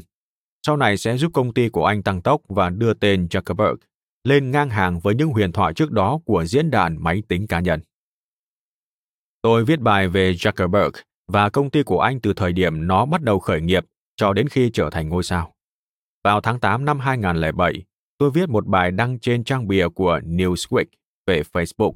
sau 0.68 0.78
này 0.78 0.98
sẽ 0.98 1.18
giúp 1.18 1.32
công 1.34 1.54
ty 1.54 1.70
của 1.70 1.86
anh 1.86 2.04
tăng 2.04 2.22
tốc 2.22 2.42
và 2.48 2.70
đưa 2.70 2.94
tên 2.94 3.28
Zuckerberg 3.30 3.76
lên 4.24 4.52
ngang 4.52 4.70
hàng 4.70 5.00
với 5.00 5.16
những 5.16 5.30
huyền 5.30 5.52
thoại 5.52 5.74
trước 5.74 5.92
đó 5.92 6.20
của 6.26 6.46
diễn 6.46 6.72
đàn 6.72 7.04
máy 7.04 7.24
tính 7.28 7.48
cá 7.48 7.60
nhân. 7.60 7.80
Tôi 9.42 9.66
viết 9.66 9.80
bài 9.80 10.08
về 10.08 10.32
Zuckerberg 10.32 10.92
và 11.28 11.50
công 11.50 11.70
ty 11.70 11.84
của 11.84 12.00
anh 12.00 12.20
từ 12.20 12.34
thời 12.34 12.54
điểm 12.54 12.88
nó 12.88 13.06
bắt 13.06 13.22
đầu 13.22 13.40
khởi 13.40 13.62
nghiệp 13.62 13.86
cho 14.16 14.34
đến 14.34 14.50
khi 14.50 14.70
trở 14.74 14.90
thành 14.90 15.10
ngôi 15.10 15.24
sao. 15.24 15.54
Vào 16.24 16.42
tháng 16.42 16.60
8 16.60 16.86
năm 16.86 17.00
2007, 17.00 17.84
tôi 18.18 18.32
viết 18.32 18.50
một 18.50 18.68
bài 18.68 18.92
đăng 18.92 19.20
trên 19.20 19.44
trang 19.44 19.68
bìa 19.68 19.90
của 19.90 20.20
Newsweek 20.26 20.86
về 21.28 21.42
Facebook, 21.54 21.94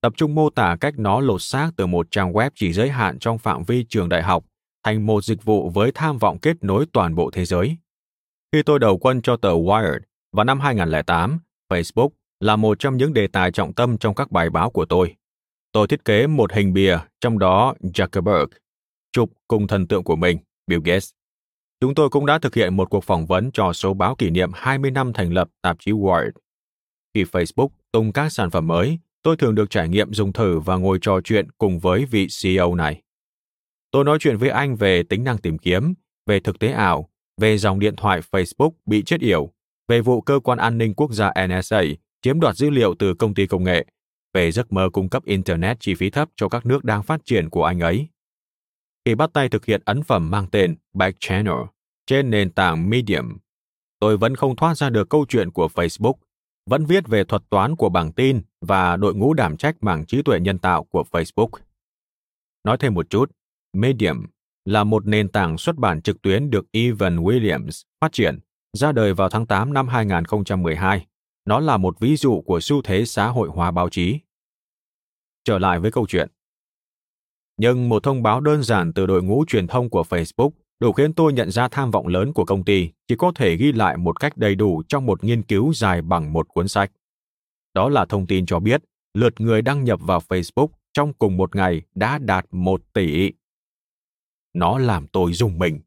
tập 0.00 0.12
trung 0.16 0.34
mô 0.34 0.50
tả 0.50 0.76
cách 0.80 0.94
nó 0.98 1.20
lột 1.20 1.42
xác 1.42 1.70
từ 1.76 1.86
một 1.86 2.06
trang 2.10 2.32
web 2.32 2.50
chỉ 2.54 2.72
giới 2.72 2.90
hạn 2.90 3.18
trong 3.18 3.38
phạm 3.38 3.64
vi 3.64 3.84
trường 3.88 4.08
đại 4.08 4.22
học 4.22 4.44
thành 4.84 5.06
một 5.06 5.24
dịch 5.24 5.44
vụ 5.44 5.70
với 5.70 5.92
tham 5.94 6.18
vọng 6.18 6.38
kết 6.38 6.56
nối 6.64 6.86
toàn 6.92 7.14
bộ 7.14 7.30
thế 7.30 7.44
giới. 7.44 7.76
Khi 8.52 8.62
tôi 8.62 8.78
đầu 8.78 8.98
quân 8.98 9.22
cho 9.22 9.36
tờ 9.36 9.50
Wired 9.50 10.00
vào 10.32 10.44
năm 10.44 10.60
2008, 10.60 11.38
Facebook 11.72 12.08
là 12.40 12.56
một 12.56 12.78
trong 12.78 12.96
những 12.96 13.12
đề 13.12 13.26
tài 13.26 13.52
trọng 13.52 13.72
tâm 13.72 13.98
trong 13.98 14.14
các 14.14 14.30
bài 14.30 14.50
báo 14.50 14.70
của 14.70 14.84
tôi. 14.84 15.14
Tôi 15.72 15.86
thiết 15.86 16.04
kế 16.04 16.26
một 16.26 16.52
hình 16.52 16.72
bìa, 16.72 16.98
trong 17.20 17.38
đó 17.38 17.74
Zuckerberg, 17.80 18.46
chụp 19.12 19.30
cùng 19.48 19.66
thần 19.66 19.86
tượng 19.86 20.04
của 20.04 20.16
mình, 20.16 20.38
Bill 20.66 20.82
Gates. 20.84 21.10
Chúng 21.82 21.94
tôi 21.94 22.08
cũng 22.08 22.26
đã 22.26 22.38
thực 22.38 22.54
hiện 22.54 22.76
một 22.76 22.90
cuộc 22.90 23.04
phỏng 23.04 23.26
vấn 23.26 23.50
cho 23.52 23.72
số 23.72 23.94
báo 23.94 24.14
kỷ 24.14 24.30
niệm 24.30 24.50
20 24.54 24.90
năm 24.90 25.12
thành 25.12 25.32
lập 25.32 25.48
tạp 25.62 25.76
chí 25.80 25.92
Wired. 25.92 26.30
Khi 27.14 27.24
Facebook 27.24 27.68
tung 27.92 28.12
các 28.12 28.32
sản 28.32 28.50
phẩm 28.50 28.66
mới, 28.66 28.98
tôi 29.22 29.36
thường 29.36 29.54
được 29.54 29.70
trải 29.70 29.88
nghiệm 29.88 30.12
dùng 30.12 30.32
thử 30.32 30.58
và 30.58 30.76
ngồi 30.76 30.98
trò 31.02 31.20
chuyện 31.24 31.50
cùng 31.58 31.78
với 31.78 32.04
vị 32.04 32.26
CEO 32.42 32.74
này. 32.74 33.02
Tôi 33.90 34.04
nói 34.04 34.18
chuyện 34.20 34.36
với 34.36 34.48
anh 34.48 34.76
về 34.76 35.02
tính 35.02 35.24
năng 35.24 35.38
tìm 35.38 35.58
kiếm, 35.58 35.94
về 36.26 36.40
thực 36.40 36.58
tế 36.58 36.72
ảo, 36.72 37.08
về 37.40 37.58
dòng 37.58 37.78
điện 37.78 37.96
thoại 37.96 38.20
Facebook 38.30 38.70
bị 38.86 39.02
chết 39.02 39.20
yểu, 39.20 39.52
về 39.88 40.00
vụ 40.00 40.20
cơ 40.20 40.40
quan 40.44 40.58
an 40.58 40.78
ninh 40.78 40.94
quốc 40.94 41.12
gia 41.12 41.32
NSA 41.46 41.82
chiếm 42.22 42.40
đoạt 42.40 42.56
dữ 42.56 42.70
liệu 42.70 42.94
từ 42.98 43.14
công 43.14 43.34
ty 43.34 43.46
công 43.46 43.64
nghệ, 43.64 43.86
về 44.34 44.52
giấc 44.52 44.72
mơ 44.72 44.88
cung 44.92 45.08
cấp 45.08 45.24
Internet 45.24 45.80
chi 45.80 45.94
phí 45.94 46.10
thấp 46.10 46.28
cho 46.36 46.48
các 46.48 46.66
nước 46.66 46.84
đang 46.84 47.02
phát 47.02 47.20
triển 47.24 47.50
của 47.50 47.64
anh 47.64 47.80
ấy. 47.80 48.08
Khi 49.04 49.14
bắt 49.14 49.30
tay 49.32 49.48
thực 49.48 49.64
hiện 49.64 49.82
ấn 49.84 50.02
phẩm 50.02 50.30
mang 50.30 50.46
tên 50.50 50.76
Back 50.92 51.16
Channel 51.20 51.54
trên 52.06 52.30
nền 52.30 52.50
tảng 52.50 52.90
Medium, 52.90 53.36
tôi 53.98 54.16
vẫn 54.16 54.36
không 54.36 54.56
thoát 54.56 54.76
ra 54.76 54.90
được 54.90 55.08
câu 55.08 55.26
chuyện 55.28 55.50
của 55.50 55.68
Facebook, 55.74 56.14
vẫn 56.66 56.84
viết 56.84 57.08
về 57.08 57.24
thuật 57.24 57.42
toán 57.50 57.76
của 57.76 57.88
bảng 57.88 58.12
tin 58.12 58.42
và 58.60 58.96
đội 58.96 59.14
ngũ 59.14 59.34
đảm 59.34 59.56
trách 59.56 59.76
mảng 59.80 60.06
trí 60.06 60.22
tuệ 60.22 60.40
nhân 60.40 60.58
tạo 60.58 60.84
của 60.84 61.04
Facebook. 61.10 61.48
Nói 62.64 62.76
thêm 62.80 62.94
một 62.94 63.10
chút, 63.10 63.30
Medium 63.72 64.26
là 64.64 64.84
một 64.84 65.06
nền 65.06 65.28
tảng 65.28 65.58
xuất 65.58 65.76
bản 65.76 66.02
trực 66.02 66.22
tuyến 66.22 66.50
được 66.50 66.66
Evan 66.72 67.16
Williams 67.16 67.82
phát 68.00 68.12
triển, 68.12 68.38
ra 68.72 68.92
đời 68.92 69.14
vào 69.14 69.28
tháng 69.28 69.46
8 69.46 69.72
năm 69.72 69.88
2012. 69.88 71.06
Nó 71.44 71.60
là 71.60 71.76
một 71.76 72.00
ví 72.00 72.16
dụ 72.16 72.40
của 72.40 72.60
xu 72.60 72.82
thế 72.82 73.04
xã 73.04 73.26
hội 73.26 73.48
hóa 73.48 73.70
báo 73.70 73.88
chí. 73.88 74.18
Trở 75.44 75.58
lại 75.58 75.80
với 75.80 75.90
câu 75.90 76.06
chuyện. 76.08 76.28
Nhưng 77.62 77.88
một 77.88 78.02
thông 78.02 78.22
báo 78.22 78.40
đơn 78.40 78.62
giản 78.62 78.92
từ 78.92 79.06
đội 79.06 79.22
ngũ 79.22 79.44
truyền 79.48 79.66
thông 79.66 79.90
của 79.90 80.02
Facebook 80.02 80.50
đủ 80.80 80.92
khiến 80.92 81.14
tôi 81.14 81.32
nhận 81.32 81.50
ra 81.50 81.68
tham 81.68 81.90
vọng 81.90 82.06
lớn 82.06 82.32
của 82.32 82.44
công 82.44 82.64
ty 82.64 82.90
chỉ 83.08 83.16
có 83.16 83.32
thể 83.34 83.56
ghi 83.56 83.72
lại 83.72 83.96
một 83.96 84.20
cách 84.20 84.36
đầy 84.36 84.54
đủ 84.54 84.82
trong 84.88 85.06
một 85.06 85.24
nghiên 85.24 85.42
cứu 85.42 85.72
dài 85.74 86.02
bằng 86.02 86.32
một 86.32 86.48
cuốn 86.48 86.68
sách. 86.68 86.92
Đó 87.74 87.88
là 87.88 88.04
thông 88.04 88.26
tin 88.26 88.46
cho 88.46 88.60
biết 88.60 88.82
lượt 89.14 89.40
người 89.40 89.62
đăng 89.62 89.84
nhập 89.84 90.00
vào 90.02 90.20
Facebook 90.28 90.68
trong 90.92 91.12
cùng 91.12 91.36
một 91.36 91.56
ngày 91.56 91.82
đã 91.94 92.18
đạt 92.18 92.46
1 92.50 92.82
tỷ. 92.92 93.32
Nó 94.54 94.78
làm 94.78 95.06
tôi 95.06 95.32
rùng 95.32 95.58
mình. 95.58 95.80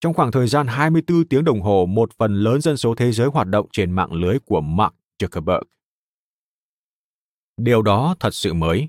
Trong 0.00 0.14
khoảng 0.14 0.32
thời 0.32 0.46
gian 0.46 0.66
24 0.66 1.28
tiếng 1.28 1.44
đồng 1.44 1.60
hồ, 1.60 1.86
một 1.86 2.10
phần 2.18 2.34
lớn 2.34 2.60
dân 2.60 2.76
số 2.76 2.94
thế 2.94 3.12
giới 3.12 3.28
hoạt 3.28 3.46
động 3.46 3.66
trên 3.72 3.90
mạng 3.90 4.12
lưới 4.12 4.38
của 4.38 4.60
Mark 4.60 4.94
Zuckerberg. 5.22 5.62
Điều 7.56 7.82
đó 7.82 8.14
thật 8.20 8.34
sự 8.34 8.54
mới. 8.54 8.88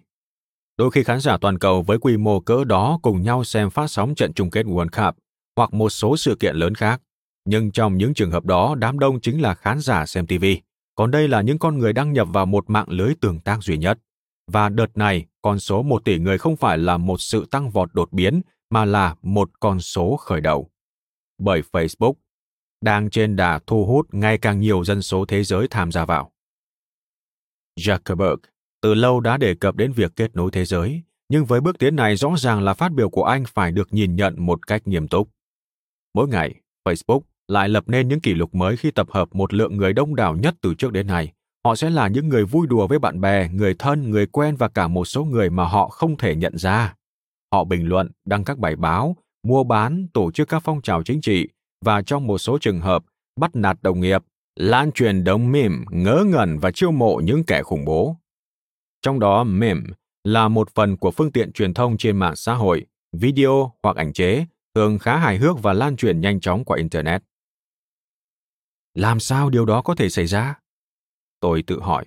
Đôi 0.80 0.92
khi 0.92 1.04
khán 1.04 1.20
giả 1.20 1.38
toàn 1.38 1.58
cầu 1.58 1.82
với 1.82 1.98
quy 2.00 2.18
mô 2.18 2.40
cỡ 2.40 2.64
đó 2.64 3.00
cùng 3.02 3.22
nhau 3.22 3.44
xem 3.44 3.70
phát 3.70 3.88
sóng 3.88 4.16
trận 4.16 4.34
chung 4.34 4.50
kết 4.50 4.66
World 4.66 4.90
Cup 4.90 5.18
hoặc 5.56 5.74
một 5.74 5.90
số 5.90 6.18
sự 6.18 6.36
kiện 6.40 6.56
lớn 6.56 6.76
khác. 6.76 7.02
Nhưng 7.46 7.72
trong 7.72 7.98
những 7.98 8.14
trường 8.14 8.32
hợp 8.32 8.46
đó, 8.46 8.76
đám 8.76 9.00
đông 9.00 9.22
chính 9.22 9.42
là 9.42 9.54
khán 9.54 9.80
giả 9.80 10.06
xem 10.06 10.28
TV. 10.28 10.46
Còn 10.96 11.12
đây 11.12 11.28
là 11.28 11.42
những 11.42 11.60
con 11.60 11.78
người 11.78 11.94
đăng 11.94 12.14
nhập 12.14 12.28
vào 12.32 12.46
một 12.46 12.70
mạng 12.70 12.86
lưới 12.90 13.14
tương 13.22 13.40
tác 13.40 13.64
duy 13.64 13.78
nhất. 13.78 14.00
Và 14.52 14.70
đợt 14.70 14.98
này, 14.98 15.26
con 15.42 15.60
số 15.60 15.84
một 15.84 16.06
tỷ 16.06 16.20
người 16.20 16.38
không 16.38 16.58
phải 16.58 16.78
là 16.78 16.98
một 16.98 17.22
sự 17.22 17.46
tăng 17.52 17.70
vọt 17.70 17.90
đột 17.94 18.12
biến, 18.12 18.42
mà 18.70 18.86
là 18.86 19.16
một 19.22 19.50
con 19.60 19.80
số 19.80 20.18
khởi 20.18 20.42
đầu. 20.42 20.70
Bởi 21.38 21.62
Facebook 21.72 22.14
đang 22.82 23.10
trên 23.10 23.36
đà 23.36 23.60
thu 23.68 23.86
hút 23.86 24.08
ngày 24.12 24.38
càng 24.38 24.60
nhiều 24.60 24.84
dân 24.84 25.02
số 25.02 25.26
thế 25.26 25.44
giới 25.44 25.68
tham 25.68 25.92
gia 25.92 26.06
vào. 26.06 26.32
Zuckerberg 27.80 28.38
từ 28.82 28.94
lâu 28.94 29.20
đã 29.20 29.38
đề 29.38 29.56
cập 29.56 29.76
đến 29.76 29.92
việc 29.92 30.12
kết 30.16 30.36
nối 30.36 30.52
thế 30.52 30.66
giới, 30.66 31.02
nhưng 31.30 31.46
với 31.46 31.62
bước 31.62 31.80
tiến 31.80 31.96
này 31.96 32.16
rõ 32.16 32.30
ràng 32.38 32.62
là 32.64 32.74
phát 32.74 32.92
biểu 32.92 33.10
của 33.10 33.24
anh 33.24 33.44
phải 33.54 33.72
được 33.72 33.94
nhìn 33.94 34.16
nhận 34.16 34.46
một 34.46 34.68
cách 34.68 34.88
nghiêm 34.88 35.08
túc. 35.08 35.30
Mỗi 36.14 36.28
ngày, 36.28 36.56
Facebook 36.88 37.22
lại 37.48 37.70
lập 37.70 37.84
nên 37.88 38.08
những 38.08 38.20
kỷ 38.20 38.34
lục 38.34 38.56
mới 38.56 38.78
khi 38.78 38.92
tập 38.92 39.08
hợp 39.12 39.36
một 39.36 39.54
lượng 39.54 39.78
người 39.78 39.94
đông 39.94 40.16
đảo 40.16 40.36
nhất 40.36 40.56
từ 40.62 40.74
trước 40.74 40.92
đến 40.92 41.08
nay. 41.08 41.34
Họ 41.66 41.76
sẽ 41.76 41.90
là 41.90 42.08
những 42.08 42.30
người 42.30 42.46
vui 42.46 42.68
đùa 42.68 42.88
với 42.88 43.00
bạn 43.00 43.22
bè, 43.22 43.50
người 43.50 43.76
thân, 43.80 44.10
người 44.10 44.26
quen 44.26 44.56
và 44.56 44.68
cả 44.68 44.88
một 44.88 45.06
số 45.06 45.24
người 45.24 45.50
mà 45.50 45.66
họ 45.66 45.90
không 45.90 46.18
thể 46.18 46.36
nhận 46.36 46.58
ra. 46.58 46.94
Họ 47.54 47.64
bình 47.64 47.88
luận, 47.88 48.12
đăng 48.26 48.44
các 48.44 48.58
bài 48.58 48.76
báo, 48.76 49.16
mua 49.48 49.64
bán, 49.64 50.08
tổ 50.14 50.32
chức 50.32 50.50
các 50.50 50.60
phong 50.66 50.82
trào 50.82 51.04
chính 51.04 51.22
trị 51.22 51.48
và 51.86 52.02
trong 52.02 52.28
một 52.28 52.38
số 52.38 52.58
trường 52.62 52.82
hợp 52.82 53.04
bắt 53.40 53.56
nạt 53.56 53.78
đồng 53.82 54.00
nghiệp, 54.00 54.24
lan 54.56 54.92
truyền 54.92 55.24
đống 55.24 55.52
meme, 55.52 55.76
ngớ 55.92 56.24
ngẩn 56.28 56.60
và 56.60 56.72
chiêu 56.72 56.92
mộ 56.92 57.22
những 57.24 57.44
kẻ 57.44 57.64
khủng 57.64 57.86
bố. 57.86 58.16
Trong 59.02 59.20
đó 59.20 59.44
meme 59.44 59.82
là 60.24 60.48
một 60.48 60.70
phần 60.76 60.98
của 60.98 61.12
phương 61.12 61.32
tiện 61.32 61.52
truyền 61.52 61.74
thông 61.74 61.98
trên 61.98 62.18
mạng 62.18 62.36
xã 62.36 62.54
hội, 62.54 62.86
video 63.12 63.74
hoặc 63.84 63.96
ảnh 63.96 64.14
chế, 64.14 64.46
thường 64.76 65.00
khá 65.00 65.18
hài 65.18 65.38
hước 65.38 65.62
và 65.62 65.74
lan 65.74 65.96
truyền 65.96 66.22
nhanh 66.22 66.40
chóng 66.40 66.66
qua 66.66 66.78
Internet. 66.78 67.24
Làm 68.94 69.20
sao 69.20 69.50
điều 69.50 69.66
đó 69.66 69.82
có 69.82 69.96
thể 69.96 70.10
xảy 70.10 70.28
ra? 70.28 70.56
Tôi 71.40 71.64
tự 71.68 71.80
hỏi, 71.82 72.06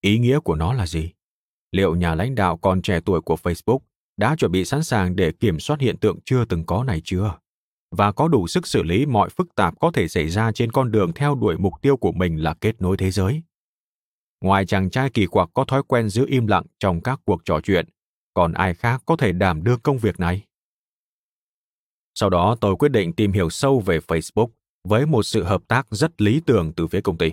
ý 0.00 0.18
nghĩa 0.18 0.40
của 0.40 0.54
nó 0.54 0.72
là 0.72 0.86
gì? 0.86 1.12
Liệu 1.72 1.96
nhà 1.96 2.14
lãnh 2.14 2.34
đạo 2.34 2.56
còn 2.56 2.82
trẻ 2.82 3.00
tuổi 3.04 3.20
của 3.20 3.36
Facebook 3.42 3.78
đã 4.16 4.36
chuẩn 4.36 4.52
bị 4.52 4.64
sẵn 4.64 4.82
sàng 4.82 5.16
để 5.16 5.32
kiểm 5.32 5.60
soát 5.60 5.80
hiện 5.80 5.96
tượng 5.96 6.18
chưa 6.24 6.44
từng 6.44 6.66
có 6.66 6.84
này 6.84 7.02
chưa? 7.04 7.38
Và 7.90 8.12
có 8.12 8.28
đủ 8.28 8.46
sức 8.46 8.66
xử 8.66 8.82
lý 8.82 9.06
mọi 9.06 9.28
phức 9.28 9.54
tạp 9.54 9.80
có 9.80 9.90
thể 9.90 10.08
xảy 10.08 10.28
ra 10.28 10.52
trên 10.52 10.72
con 10.72 10.90
đường 10.90 11.12
theo 11.12 11.34
đuổi 11.34 11.58
mục 11.58 11.74
tiêu 11.82 11.96
của 11.96 12.12
mình 12.12 12.36
là 12.36 12.54
kết 12.54 12.82
nối 12.82 12.96
thế 12.96 13.10
giới? 13.10 13.42
Ngoài 14.40 14.66
chàng 14.66 14.90
trai 14.90 15.10
kỳ 15.10 15.26
quặc 15.26 15.48
có 15.54 15.64
thói 15.64 15.82
quen 15.82 16.08
giữ 16.08 16.26
im 16.28 16.46
lặng 16.46 16.64
trong 16.78 17.00
các 17.00 17.20
cuộc 17.24 17.44
trò 17.44 17.60
chuyện, 17.60 17.88
còn 18.34 18.52
ai 18.52 18.74
khác 18.74 19.02
có 19.06 19.16
thể 19.16 19.32
đảm 19.32 19.64
đương 19.64 19.80
công 19.80 19.98
việc 19.98 20.20
này? 20.20 20.44
Sau 22.14 22.30
đó 22.30 22.56
tôi 22.60 22.76
quyết 22.76 22.88
định 22.88 23.12
tìm 23.12 23.32
hiểu 23.32 23.50
sâu 23.50 23.80
về 23.80 23.98
Facebook 23.98 24.48
với 24.88 25.06
một 25.06 25.22
sự 25.22 25.42
hợp 25.42 25.62
tác 25.68 25.86
rất 25.90 26.22
lý 26.22 26.40
tưởng 26.46 26.72
từ 26.72 26.86
phía 26.86 27.00
công 27.00 27.18
ty. 27.18 27.30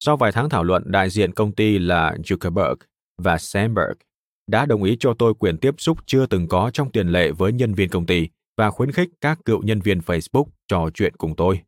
Sau 0.00 0.16
vài 0.16 0.32
tháng 0.32 0.48
thảo 0.50 0.64
luận, 0.64 0.82
đại 0.86 1.10
diện 1.10 1.34
công 1.34 1.52
ty 1.52 1.78
là 1.78 2.14
Zuckerberg 2.24 2.76
và 3.18 3.38
Sandberg 3.38 3.98
đã 4.46 4.66
đồng 4.66 4.82
ý 4.82 4.96
cho 5.00 5.14
tôi 5.14 5.34
quyền 5.34 5.58
tiếp 5.58 5.74
xúc 5.78 5.98
chưa 6.06 6.26
từng 6.26 6.48
có 6.48 6.70
trong 6.72 6.92
tiền 6.92 7.08
lệ 7.08 7.30
với 7.30 7.52
nhân 7.52 7.74
viên 7.74 7.88
công 7.88 8.06
ty 8.06 8.28
và 8.56 8.70
khuyến 8.70 8.92
khích 8.92 9.08
các 9.20 9.38
cựu 9.44 9.62
nhân 9.62 9.80
viên 9.80 9.98
Facebook 9.98 10.44
trò 10.68 10.90
chuyện 10.94 11.14
cùng 11.16 11.36
tôi. 11.36 11.60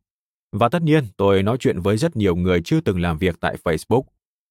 Và 0.51 0.69
tất 0.69 0.81
nhiên, 0.81 1.03
tôi 1.17 1.43
nói 1.43 1.57
chuyện 1.59 1.79
với 1.79 1.97
rất 1.97 2.15
nhiều 2.15 2.35
người 2.35 2.61
chưa 2.65 2.81
từng 2.81 3.01
làm 3.01 3.17
việc 3.17 3.35
tại 3.39 3.57
Facebook, 3.63 4.03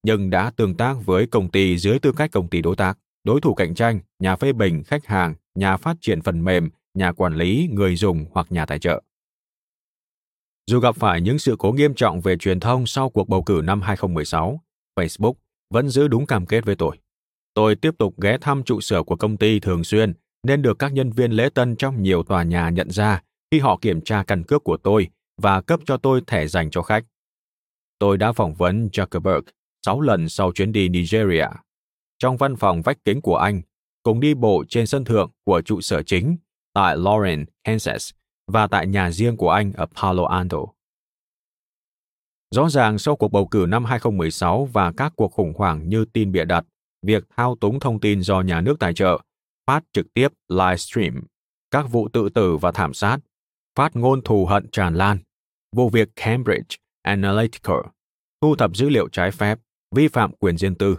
nhưng 0.03 0.29
đã 0.29 0.51
tương 0.55 0.77
tác 0.77 0.95
với 1.05 1.27
công 1.27 1.51
ty 1.51 1.77
dưới 1.77 1.99
tư 1.99 2.11
cách 2.11 2.31
công 2.31 2.47
ty 2.47 2.61
đối 2.61 2.75
tác, 2.75 2.97
đối 3.23 3.41
thủ 3.41 3.53
cạnh 3.53 3.75
tranh, 3.75 3.99
nhà 4.19 4.35
phê 4.35 4.53
bình, 4.53 4.83
khách 4.83 5.05
hàng, 5.05 5.35
nhà 5.55 5.77
phát 5.77 5.97
triển 6.01 6.21
phần 6.21 6.43
mềm, 6.43 6.69
nhà 6.93 7.11
quản 7.11 7.35
lý, 7.35 7.69
người 7.71 7.95
dùng 7.95 8.25
hoặc 8.31 8.47
nhà 8.49 8.65
tài 8.65 8.79
trợ. 8.79 9.01
Dù 10.67 10.79
gặp 10.79 10.95
phải 10.95 11.21
những 11.21 11.39
sự 11.39 11.55
cố 11.59 11.71
nghiêm 11.71 11.93
trọng 11.93 12.21
về 12.21 12.37
truyền 12.37 12.59
thông 12.59 12.85
sau 12.85 13.09
cuộc 13.09 13.29
bầu 13.29 13.43
cử 13.43 13.61
năm 13.63 13.81
2016, 13.81 14.61
Facebook 14.95 15.33
vẫn 15.73 15.89
giữ 15.89 16.07
đúng 16.07 16.25
cam 16.25 16.45
kết 16.45 16.65
với 16.65 16.75
tôi. 16.75 16.97
Tôi 17.53 17.75
tiếp 17.75 17.91
tục 17.97 18.21
ghé 18.21 18.37
thăm 18.41 18.63
trụ 18.63 18.81
sở 18.81 19.03
của 19.03 19.15
công 19.15 19.37
ty 19.37 19.59
thường 19.59 19.83
xuyên 19.83 20.13
nên 20.43 20.61
được 20.61 20.79
các 20.79 20.93
nhân 20.93 21.11
viên 21.11 21.31
lễ 21.31 21.49
tân 21.53 21.75
trong 21.75 22.03
nhiều 22.03 22.23
tòa 22.23 22.43
nhà 22.43 22.69
nhận 22.69 22.91
ra 22.91 23.23
khi 23.51 23.59
họ 23.59 23.77
kiểm 23.81 24.01
tra 24.01 24.23
căn 24.23 24.43
cước 24.43 24.63
của 24.63 24.77
tôi 24.77 25.07
và 25.41 25.61
cấp 25.61 25.79
cho 25.85 25.97
tôi 25.97 26.21
thẻ 26.27 26.47
dành 26.47 26.69
cho 26.71 26.81
khách. 26.81 27.05
Tôi 27.99 28.17
đã 28.17 28.31
phỏng 28.31 28.53
vấn 28.53 28.89
Zuckerberg 28.93 29.41
6 29.85 30.01
lần 30.01 30.29
sau 30.29 30.51
chuyến 30.51 30.71
đi 30.71 30.89
Nigeria. 30.89 31.47
Trong 32.19 32.37
văn 32.37 32.55
phòng 32.55 32.81
vách 32.81 32.97
kính 33.05 33.21
của 33.21 33.35
anh, 33.35 33.61
cùng 34.03 34.19
đi 34.19 34.33
bộ 34.33 34.63
trên 34.69 34.87
sân 34.87 35.05
thượng 35.05 35.31
của 35.45 35.61
trụ 35.61 35.81
sở 35.81 36.03
chính 36.03 36.37
tại 36.73 36.97
Lawrence, 36.97 37.45
Kansas 37.63 38.11
và 38.47 38.67
tại 38.67 38.87
nhà 38.87 39.11
riêng 39.11 39.37
của 39.37 39.49
anh 39.49 39.73
ở 39.73 39.85
Palo 39.85 40.25
Alto. 40.25 40.59
Rõ 42.55 42.69
ràng 42.69 42.97
sau 42.97 43.15
cuộc 43.15 43.31
bầu 43.31 43.47
cử 43.47 43.65
năm 43.69 43.85
2016 43.85 44.65
và 44.65 44.91
các 44.97 45.13
cuộc 45.15 45.31
khủng 45.31 45.53
hoảng 45.57 45.89
như 45.89 46.05
tin 46.05 46.31
bịa 46.31 46.45
đặt, 46.45 46.65
việc 47.01 47.23
thao 47.37 47.55
túng 47.55 47.79
thông 47.79 47.99
tin 47.99 48.21
do 48.21 48.41
nhà 48.41 48.61
nước 48.61 48.79
tài 48.79 48.93
trợ, 48.93 49.19
phát 49.67 49.83
trực 49.93 50.13
tiếp 50.13 50.27
livestream, 50.47 51.21
các 51.71 51.85
vụ 51.91 52.09
tự 52.13 52.29
tử 52.29 52.57
và 52.57 52.71
thảm 52.71 52.93
sát, 52.93 53.17
phát 53.75 53.95
ngôn 53.95 54.21
thù 54.21 54.45
hận 54.45 54.69
tràn 54.71 54.95
lan, 54.95 55.17
vụ 55.75 55.89
việc 55.89 56.09
Cambridge 56.15 56.77
Analytica, 57.01 57.73
thu 58.41 58.55
thập 58.55 58.75
dữ 58.75 58.89
liệu 58.89 59.09
trái 59.09 59.31
phép, 59.31 59.59
vi 59.95 60.07
phạm 60.07 60.31
quyền 60.31 60.57
riêng 60.57 60.75
tư, 60.75 60.97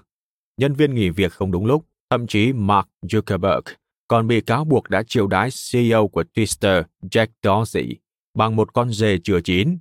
nhân 0.56 0.74
viên 0.74 0.94
nghỉ 0.94 1.10
việc 1.10 1.32
không 1.32 1.52
đúng 1.52 1.66
lúc, 1.66 1.86
thậm 2.10 2.26
chí 2.26 2.52
Mark 2.52 2.88
Zuckerberg 3.02 3.62
còn 4.10 4.26
bị 4.26 4.40
cáo 4.40 4.64
buộc 4.64 4.90
đã 4.90 5.02
chiêu 5.06 5.26
đái 5.26 5.48
CEO 5.72 6.08
của 6.08 6.24
Twitter 6.34 6.82
Jack 7.02 7.26
Dorsey 7.42 7.96
bằng 8.34 8.56
một 8.56 8.74
con 8.74 8.90
dê 8.90 9.18
chưa 9.24 9.40
chín. 9.40 9.78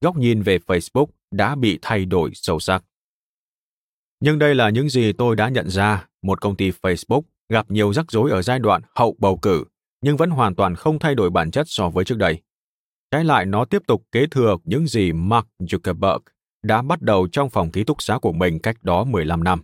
Góc 0.00 0.16
nhìn 0.16 0.42
về 0.42 0.58
Facebook 0.66 1.06
đã 1.30 1.54
bị 1.54 1.78
thay 1.82 2.04
đổi 2.04 2.30
sâu 2.34 2.60
sắc. 2.60 2.84
Nhưng 4.20 4.38
đây 4.38 4.54
là 4.54 4.70
những 4.70 4.88
gì 4.88 5.12
tôi 5.12 5.36
đã 5.36 5.48
nhận 5.48 5.70
ra, 5.70 6.08
một 6.22 6.40
công 6.40 6.56
ty 6.56 6.70
Facebook 6.70 7.22
gặp 7.48 7.70
nhiều 7.70 7.92
rắc 7.92 8.10
rối 8.10 8.30
ở 8.30 8.42
giai 8.42 8.58
đoạn 8.58 8.82
hậu 8.94 9.16
bầu 9.18 9.38
cử, 9.42 9.64
nhưng 10.00 10.16
vẫn 10.16 10.30
hoàn 10.30 10.54
toàn 10.54 10.74
không 10.74 10.98
thay 10.98 11.14
đổi 11.14 11.30
bản 11.30 11.50
chất 11.50 11.66
so 11.68 11.90
với 11.90 12.04
trước 12.04 12.18
đây. 12.18 12.42
Trái 13.10 13.24
lại 13.24 13.46
nó 13.46 13.64
tiếp 13.64 13.82
tục 13.86 14.02
kế 14.12 14.26
thừa 14.26 14.56
những 14.64 14.86
gì 14.86 15.12
Mark 15.12 15.46
Zuckerberg 15.58 16.20
đã 16.68 16.82
bắt 16.82 17.02
đầu 17.02 17.28
trong 17.32 17.50
phòng 17.50 17.70
ký 17.70 17.84
túc 17.84 18.02
xá 18.02 18.18
của 18.18 18.32
mình 18.32 18.58
cách 18.58 18.76
đó 18.82 19.04
15 19.04 19.44
năm. 19.44 19.62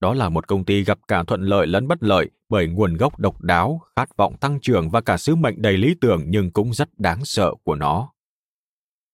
Đó 0.00 0.14
là 0.14 0.28
một 0.28 0.48
công 0.48 0.64
ty 0.64 0.84
gặp 0.84 0.98
cả 1.08 1.24
thuận 1.24 1.42
lợi 1.42 1.66
lẫn 1.66 1.88
bất 1.88 2.02
lợi 2.02 2.30
bởi 2.48 2.66
nguồn 2.66 2.96
gốc 2.96 3.18
độc 3.18 3.40
đáo, 3.40 3.80
khát 3.96 4.16
vọng 4.16 4.36
tăng 4.36 4.60
trưởng 4.60 4.90
và 4.90 5.00
cả 5.00 5.16
sứ 5.16 5.34
mệnh 5.34 5.62
đầy 5.62 5.76
lý 5.76 5.94
tưởng 6.00 6.24
nhưng 6.26 6.50
cũng 6.50 6.74
rất 6.74 6.98
đáng 6.98 7.24
sợ 7.24 7.54
của 7.64 7.74
nó. 7.74 8.12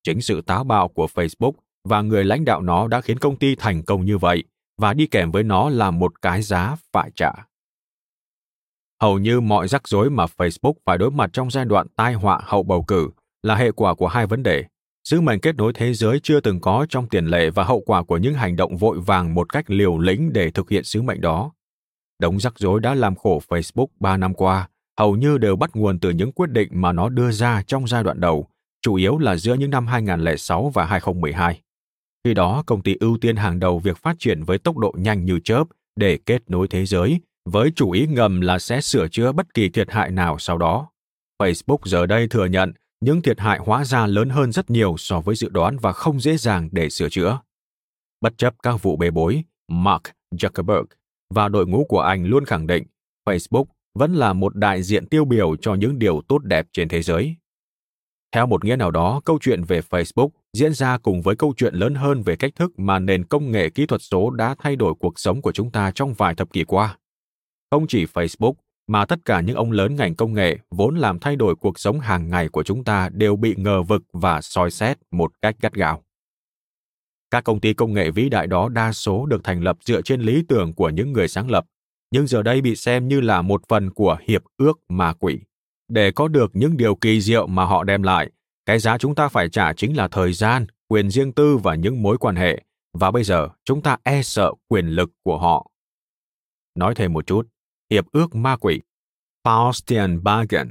Chính 0.02 0.20
sự 0.20 0.40
táo 0.40 0.64
bạo 0.64 0.88
của 0.88 1.08
Facebook 1.14 1.52
và 1.84 2.02
người 2.02 2.24
lãnh 2.24 2.44
đạo 2.44 2.62
nó 2.62 2.88
đã 2.88 3.00
khiến 3.00 3.18
công 3.18 3.36
ty 3.36 3.54
thành 3.54 3.82
công 3.82 4.04
như 4.04 4.18
vậy 4.18 4.44
và 4.78 4.94
đi 4.94 5.06
kèm 5.06 5.30
với 5.30 5.42
nó 5.42 5.68
là 5.68 5.90
một 5.90 6.22
cái 6.22 6.42
giá 6.42 6.76
phải 6.92 7.10
trả. 7.14 7.32
Hầu 9.02 9.18
như 9.18 9.40
mọi 9.40 9.68
rắc 9.68 9.88
rối 9.88 10.10
mà 10.10 10.24
Facebook 10.36 10.74
phải 10.84 10.98
đối 10.98 11.10
mặt 11.10 11.30
trong 11.32 11.50
giai 11.50 11.64
đoạn 11.64 11.86
tai 11.96 12.14
họa 12.14 12.40
hậu 12.42 12.62
bầu 12.62 12.82
cử 12.82 13.10
là 13.42 13.54
hệ 13.54 13.72
quả 13.72 13.94
của 13.94 14.08
hai 14.08 14.26
vấn 14.26 14.42
đề 14.42 14.64
sứ 15.04 15.20
mệnh 15.20 15.40
kết 15.40 15.56
nối 15.56 15.72
thế 15.72 15.94
giới 15.94 16.20
chưa 16.22 16.40
từng 16.40 16.60
có 16.60 16.86
trong 16.88 17.08
tiền 17.08 17.26
lệ 17.26 17.50
và 17.50 17.64
hậu 17.64 17.80
quả 17.80 18.02
của 18.02 18.16
những 18.16 18.34
hành 18.34 18.56
động 18.56 18.76
vội 18.76 19.00
vàng 19.00 19.34
một 19.34 19.52
cách 19.52 19.70
liều 19.70 19.98
lĩnh 19.98 20.32
để 20.32 20.50
thực 20.50 20.70
hiện 20.70 20.84
sứ 20.84 21.02
mệnh 21.02 21.20
đó. 21.20 21.52
Đống 22.18 22.40
rắc 22.40 22.58
rối 22.58 22.80
đã 22.80 22.94
làm 22.94 23.14
khổ 23.14 23.42
Facebook 23.48 23.86
3 24.00 24.16
năm 24.16 24.34
qua, 24.34 24.68
hầu 24.98 25.16
như 25.16 25.38
đều 25.38 25.56
bắt 25.56 25.70
nguồn 25.74 25.98
từ 25.98 26.10
những 26.10 26.32
quyết 26.32 26.50
định 26.50 26.68
mà 26.72 26.92
nó 26.92 27.08
đưa 27.08 27.30
ra 27.30 27.62
trong 27.62 27.86
giai 27.86 28.04
đoạn 28.04 28.20
đầu, 28.20 28.48
chủ 28.82 28.94
yếu 28.94 29.18
là 29.18 29.36
giữa 29.36 29.54
những 29.54 29.70
năm 29.70 29.86
2006 29.86 30.70
và 30.74 30.84
2012. 30.84 31.60
Khi 32.24 32.34
đó, 32.34 32.62
công 32.66 32.82
ty 32.82 32.96
ưu 33.00 33.18
tiên 33.20 33.36
hàng 33.36 33.60
đầu 33.60 33.78
việc 33.78 33.96
phát 33.96 34.16
triển 34.18 34.42
với 34.42 34.58
tốc 34.58 34.76
độ 34.76 34.94
nhanh 34.98 35.24
như 35.24 35.40
chớp 35.44 35.64
để 35.96 36.18
kết 36.26 36.50
nối 36.50 36.68
thế 36.68 36.86
giới, 36.86 37.20
với 37.44 37.70
chủ 37.76 37.90
ý 37.90 38.06
ngầm 38.06 38.40
là 38.40 38.58
sẽ 38.58 38.80
sửa 38.80 39.08
chữa 39.08 39.32
bất 39.32 39.54
kỳ 39.54 39.68
thiệt 39.68 39.90
hại 39.90 40.10
nào 40.10 40.38
sau 40.38 40.58
đó. 40.58 40.88
Facebook 41.42 41.78
giờ 41.84 42.06
đây 42.06 42.28
thừa 42.28 42.46
nhận 42.46 42.72
những 43.00 43.22
thiệt 43.22 43.40
hại 43.40 43.58
hóa 43.58 43.84
ra 43.84 44.06
lớn 44.06 44.28
hơn 44.28 44.52
rất 44.52 44.70
nhiều 44.70 44.94
so 44.98 45.20
với 45.20 45.34
dự 45.34 45.48
đoán 45.48 45.76
và 45.78 45.92
không 45.92 46.20
dễ 46.20 46.36
dàng 46.36 46.68
để 46.72 46.90
sửa 46.90 47.08
chữa. 47.08 47.40
Bất 48.20 48.38
chấp 48.38 48.54
các 48.62 48.82
vụ 48.82 48.96
bê 48.96 49.10
bối, 49.10 49.44
Mark 49.68 50.02
Zuckerberg 50.34 50.84
và 51.34 51.48
đội 51.48 51.66
ngũ 51.66 51.84
của 51.84 52.00
anh 52.00 52.24
luôn 52.24 52.44
khẳng 52.44 52.66
định 52.66 52.84
Facebook 53.28 53.64
vẫn 53.94 54.14
là 54.14 54.32
một 54.32 54.56
đại 54.56 54.82
diện 54.82 55.06
tiêu 55.06 55.24
biểu 55.24 55.56
cho 55.56 55.74
những 55.74 55.98
điều 55.98 56.20
tốt 56.28 56.38
đẹp 56.44 56.66
trên 56.72 56.88
thế 56.88 57.02
giới. 57.02 57.36
Theo 58.32 58.46
một 58.46 58.64
nghĩa 58.64 58.76
nào 58.76 58.90
đó, 58.90 59.20
câu 59.24 59.38
chuyện 59.40 59.64
về 59.64 59.80
Facebook 59.90 60.28
diễn 60.52 60.74
ra 60.74 60.98
cùng 60.98 61.22
với 61.22 61.36
câu 61.36 61.54
chuyện 61.56 61.74
lớn 61.74 61.94
hơn 61.94 62.22
về 62.22 62.36
cách 62.36 62.54
thức 62.54 62.78
mà 62.78 62.98
nền 62.98 63.24
công 63.24 63.50
nghệ 63.50 63.70
kỹ 63.70 63.86
thuật 63.86 64.02
số 64.02 64.30
đã 64.30 64.54
thay 64.58 64.76
đổi 64.76 64.94
cuộc 65.00 65.18
sống 65.18 65.42
của 65.42 65.52
chúng 65.52 65.70
ta 65.70 65.90
trong 65.94 66.14
vài 66.14 66.34
thập 66.34 66.52
kỷ 66.52 66.64
qua. 66.64 66.98
Không 67.70 67.86
chỉ 67.86 68.04
Facebook, 68.04 68.54
mà 68.90 69.04
tất 69.04 69.18
cả 69.24 69.40
những 69.40 69.56
ông 69.56 69.72
lớn 69.72 69.96
ngành 69.96 70.14
công 70.14 70.34
nghệ 70.34 70.58
vốn 70.70 70.96
làm 70.96 71.18
thay 71.18 71.36
đổi 71.36 71.56
cuộc 71.56 71.78
sống 71.78 72.00
hàng 72.00 72.30
ngày 72.30 72.48
của 72.48 72.62
chúng 72.62 72.84
ta 72.84 73.08
đều 73.12 73.36
bị 73.36 73.54
ngờ 73.58 73.82
vực 73.82 74.02
và 74.12 74.40
soi 74.40 74.70
xét 74.70 74.98
một 75.10 75.32
cách 75.42 75.56
gắt 75.60 75.72
gao. 75.72 76.02
Các 77.30 77.44
công 77.44 77.60
ty 77.60 77.74
công 77.74 77.92
nghệ 77.92 78.10
vĩ 78.10 78.28
đại 78.28 78.46
đó 78.46 78.68
đa 78.68 78.92
số 78.92 79.26
được 79.26 79.44
thành 79.44 79.62
lập 79.62 79.78
dựa 79.84 80.02
trên 80.02 80.20
lý 80.20 80.42
tưởng 80.48 80.72
của 80.74 80.88
những 80.90 81.12
người 81.12 81.28
sáng 81.28 81.50
lập, 81.50 81.64
nhưng 82.10 82.26
giờ 82.26 82.42
đây 82.42 82.60
bị 82.60 82.76
xem 82.76 83.08
như 83.08 83.20
là 83.20 83.42
một 83.42 83.62
phần 83.68 83.90
của 83.90 84.18
hiệp 84.26 84.42
ước 84.56 84.80
ma 84.88 85.12
quỷ. 85.12 85.38
Để 85.88 86.12
có 86.12 86.28
được 86.28 86.50
những 86.54 86.76
điều 86.76 86.94
kỳ 86.94 87.20
diệu 87.20 87.46
mà 87.46 87.64
họ 87.64 87.84
đem 87.84 88.02
lại, 88.02 88.30
cái 88.66 88.78
giá 88.78 88.98
chúng 88.98 89.14
ta 89.14 89.28
phải 89.28 89.48
trả 89.48 89.72
chính 89.72 89.96
là 89.96 90.08
thời 90.08 90.32
gian, 90.32 90.66
quyền 90.88 91.10
riêng 91.10 91.32
tư 91.32 91.56
và 91.56 91.74
những 91.74 92.02
mối 92.02 92.18
quan 92.18 92.36
hệ, 92.36 92.62
và 92.98 93.10
bây 93.10 93.24
giờ 93.24 93.48
chúng 93.64 93.82
ta 93.82 93.96
e 94.02 94.22
sợ 94.22 94.52
quyền 94.68 94.86
lực 94.86 95.10
của 95.24 95.38
họ. 95.38 95.70
Nói 96.74 96.94
thêm 96.94 97.12
một 97.12 97.26
chút, 97.26 97.48
hiệp 97.90 98.04
ước 98.12 98.34
ma 98.34 98.56
quỷ, 98.56 98.80
Faustian 99.44 100.22
Bargain, 100.22 100.68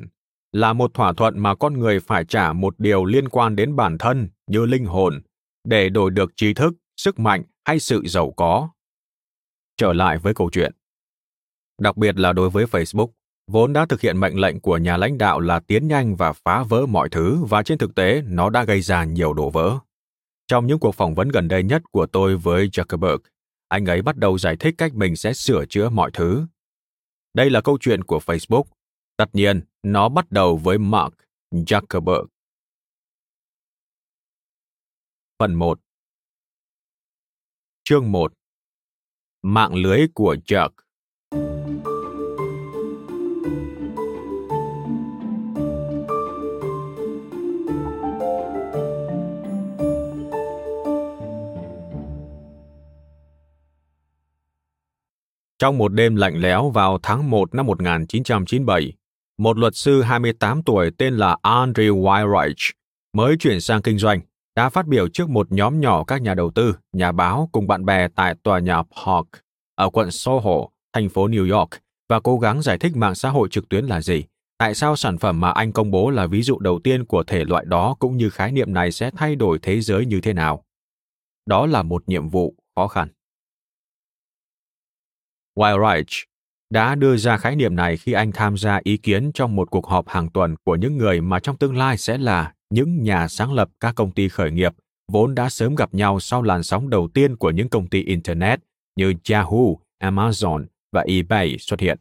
là 0.52 0.74
một 0.74 0.94
thỏa 0.94 1.14
thuận 1.14 1.40
mà 1.40 1.56
con 1.56 1.80
người 1.80 2.00
phải 2.00 2.26
trả 2.26 2.54
một 2.54 2.76
điều 2.78 3.06
liên 3.06 3.30
quan 3.30 3.56
đến 3.56 3.76
bản 3.76 3.98
thân 3.98 4.30
như 4.48 4.66
linh 4.66 4.86
hồn, 4.86 5.22
để 5.64 5.90
đổi 5.90 6.12
được 6.12 6.32
trí 6.36 6.54
thức, 6.54 6.74
sức 6.98 7.20
mạnh 7.20 7.44
hay 7.66 7.80
sự 7.80 8.04
giàu 8.06 8.32
có. 8.32 8.70
Trở 9.78 9.94
lại 9.94 10.18
với 10.18 10.34
câu 10.34 10.50
chuyện. 10.52 10.74
Đặc 11.82 11.98
biệt 11.98 12.20
là 12.20 12.34
đối 12.34 12.50
với 12.50 12.66
Facebook, 12.66 13.10
vốn 13.48 13.74
đã 13.74 13.86
thực 13.86 14.02
hiện 14.02 14.20
mệnh 14.20 14.40
lệnh 14.40 14.60
của 14.60 14.78
nhà 14.78 14.98
lãnh 14.98 15.18
đạo 15.18 15.40
là 15.40 15.60
tiến 15.60 15.88
nhanh 15.88 16.16
và 16.16 16.34
phá 16.34 16.64
vỡ 16.64 16.86
mọi 16.86 17.10
thứ 17.10 17.44
và 17.50 17.64
trên 17.64 17.78
thực 17.78 17.96
tế 17.96 18.22
nó 18.26 18.50
đã 18.50 18.64
gây 18.64 18.82
ra 18.82 19.04
nhiều 19.04 19.34
đổ 19.34 19.50
vỡ. 19.50 19.80
Trong 20.48 20.68
những 20.68 20.80
cuộc 20.80 20.96
phỏng 20.96 21.16
vấn 21.16 21.30
gần 21.30 21.48
đây 21.48 21.64
nhất 21.64 21.82
của 21.92 22.06
tôi 22.06 22.38
với 22.38 22.68
Zuckerberg, 22.68 23.20
anh 23.68 23.86
ấy 23.86 24.02
bắt 24.02 24.18
đầu 24.18 24.38
giải 24.38 24.56
thích 24.56 24.76
cách 24.78 24.96
mình 24.96 25.16
sẽ 25.16 25.34
sửa 25.34 25.66
chữa 25.66 25.90
mọi 25.90 26.12
thứ. 26.14 26.46
Đây 27.34 27.50
là 27.50 27.62
câu 27.62 27.78
chuyện 27.82 28.04
của 28.04 28.20
Facebook. 28.26 28.64
Tất 29.18 29.30
nhiên, 29.34 29.62
nó 29.84 30.10
bắt 30.10 30.32
đầu 30.32 30.58
với 30.58 30.78
Mark 30.78 31.14
Zuckerberg. 31.52 32.26
Phần 35.40 35.56
1 35.56 35.80
Chương 37.84 38.12
1 38.12 38.34
Mạng 39.42 39.76
lưới 39.76 40.08
của 40.14 40.36
Jack 40.46 40.70
Trong 55.60 55.78
một 55.78 55.94
đêm 55.94 56.16
lạnh 56.16 56.42
lẽo 56.42 56.70
vào 56.70 57.00
tháng 57.04 57.30
1 57.30 57.56
năm 57.56 57.66
1997, 57.66 58.94
một 59.38 59.58
luật 59.58 59.76
sư 59.76 60.02
28 60.02 60.64
tuổi 60.64 60.92
tên 60.98 61.18
là 61.18 61.38
Andrew 61.44 62.02
Weirich 62.02 62.72
mới 63.14 63.38
chuyển 63.38 63.62
sang 63.62 63.82
kinh 63.82 63.98
doanh, 63.98 64.20
đã 64.56 64.70
phát 64.70 64.88
biểu 64.88 65.08
trước 65.08 65.30
một 65.30 65.52
nhóm 65.52 65.82
nhỏ 65.82 66.04
các 66.04 66.22
nhà 66.22 66.34
đầu 66.34 66.52
tư, 66.52 66.76
nhà 66.94 67.12
báo 67.12 67.50
cùng 67.52 67.68
bạn 67.68 67.86
bè 67.86 68.08
tại 68.16 68.36
tòa 68.44 68.60
nhà 68.60 68.84
Park 68.84 69.28
ở 69.76 69.90
quận 69.90 70.12
Soho, 70.12 70.68
thành 70.94 71.10
phố 71.10 71.28
New 71.28 71.58
York 71.58 71.70
và 72.10 72.20
cố 72.20 72.40
gắng 72.40 72.62
giải 72.62 72.78
thích 72.78 72.96
mạng 72.96 73.16
xã 73.16 73.30
hội 73.30 73.48
trực 73.52 73.70
tuyến 73.70 73.86
là 73.86 74.02
gì, 74.02 74.24
tại 74.58 74.76
sao 74.76 74.96
sản 74.96 75.18
phẩm 75.18 75.40
mà 75.40 75.52
anh 75.52 75.72
công 75.72 75.92
bố 75.92 76.10
là 76.10 76.28
ví 76.28 76.42
dụ 76.42 76.60
đầu 76.60 76.80
tiên 76.84 77.06
của 77.06 77.24
thể 77.24 77.46
loại 77.46 77.66
đó 77.68 77.96
cũng 78.00 78.18
như 78.18 78.30
khái 78.30 78.52
niệm 78.52 78.74
này 78.74 78.92
sẽ 78.92 79.12
thay 79.18 79.36
đổi 79.36 79.60
thế 79.62 79.82
giới 79.82 80.06
như 80.06 80.22
thế 80.22 80.34
nào. 80.34 80.64
Đó 81.46 81.66
là 81.66 81.84
một 81.84 82.04
nhiệm 82.08 82.30
vụ 82.30 82.56
khó 82.76 82.88
khăn. 82.88 83.08
Wildreich 85.56 86.26
đã 86.70 86.96
đưa 86.96 87.18
ra 87.18 87.38
khái 87.38 87.56
niệm 87.56 87.76
này 87.76 87.98
khi 87.98 88.12
anh 88.12 88.32
tham 88.32 88.58
gia 88.58 88.80
ý 88.84 88.98
kiến 88.98 89.32
trong 89.34 89.56
một 89.56 89.72
cuộc 89.72 89.88
họp 89.88 90.10
hàng 90.10 90.30
tuần 90.30 90.56
của 90.64 90.76
những 90.76 90.98
người 90.98 91.22
mà 91.22 91.40
trong 91.40 91.58
tương 91.58 91.78
lai 91.78 91.98
sẽ 91.98 92.18
là 92.18 92.54
những 92.70 93.04
nhà 93.04 93.28
sáng 93.28 93.54
lập 93.54 93.70
các 93.80 93.96
công 93.96 94.12
ty 94.12 94.30
khởi 94.30 94.52
nghiệp 94.52 94.74
vốn 95.12 95.36
đã 95.36 95.50
sớm 95.50 95.76
gặp 95.76 95.94
nhau 95.94 96.20
sau 96.20 96.42
làn 96.42 96.64
sóng 96.64 96.90
đầu 96.90 97.10
tiên 97.14 97.36
của 97.36 97.52
những 97.52 97.70
công 97.70 97.88
ty 97.88 98.04
internet 98.04 98.60
như 98.96 99.14
Yahoo, 99.30 99.76
Amazon 100.04 100.66
và 100.92 101.06
eBay 101.08 101.58
xuất 101.60 101.80
hiện. 101.80 102.00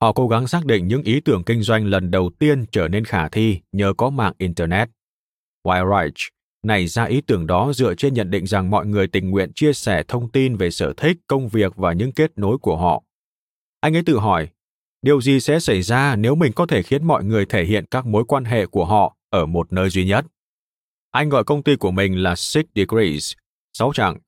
Họ 0.00 0.12
cố 0.12 0.28
gắng 0.28 0.46
xác 0.46 0.64
định 0.64 0.88
những 0.88 1.02
ý 1.02 1.20
tưởng 1.20 1.44
kinh 1.44 1.62
doanh 1.62 1.86
lần 1.86 2.10
đầu 2.10 2.30
tiên 2.38 2.64
trở 2.72 2.88
nên 2.88 3.04
khả 3.04 3.28
thi 3.28 3.60
nhờ 3.72 3.92
có 3.96 4.10
mạng 4.10 4.32
internet. 4.38 4.88
Wildreich 5.64 6.30
nảy 6.62 6.86
ra 6.86 7.04
ý 7.04 7.20
tưởng 7.20 7.46
đó 7.46 7.72
dựa 7.72 7.94
trên 7.94 8.14
nhận 8.14 8.30
định 8.30 8.46
rằng 8.46 8.70
mọi 8.70 8.86
người 8.86 9.06
tình 9.06 9.30
nguyện 9.30 9.52
chia 9.54 9.72
sẻ 9.72 10.02
thông 10.08 10.30
tin 10.30 10.56
về 10.56 10.70
sở 10.70 10.92
thích, 10.96 11.16
công 11.26 11.48
việc 11.48 11.76
và 11.76 11.92
những 11.92 12.12
kết 12.12 12.38
nối 12.38 12.58
của 12.58 12.76
họ. 12.76 13.02
Anh 13.80 13.96
ấy 13.96 14.02
tự 14.06 14.18
hỏi, 14.18 14.48
điều 15.02 15.20
gì 15.20 15.40
sẽ 15.40 15.60
xảy 15.60 15.82
ra 15.82 16.16
nếu 16.16 16.34
mình 16.34 16.52
có 16.52 16.66
thể 16.66 16.82
khiến 16.82 17.04
mọi 17.04 17.24
người 17.24 17.46
thể 17.46 17.64
hiện 17.64 17.86
các 17.86 18.06
mối 18.06 18.24
quan 18.28 18.44
hệ 18.44 18.66
của 18.66 18.84
họ 18.84 19.16
ở 19.30 19.46
một 19.46 19.72
nơi 19.72 19.90
duy 19.90 20.04
nhất? 20.04 20.24
Anh 21.10 21.28
gọi 21.28 21.44
công 21.44 21.62
ty 21.62 21.76
của 21.76 21.90
mình 21.90 22.22
là 22.22 22.36
Six 22.36 22.64
Degrees, 22.74 23.32
sáu 23.72 23.92
chặng, 23.92 24.18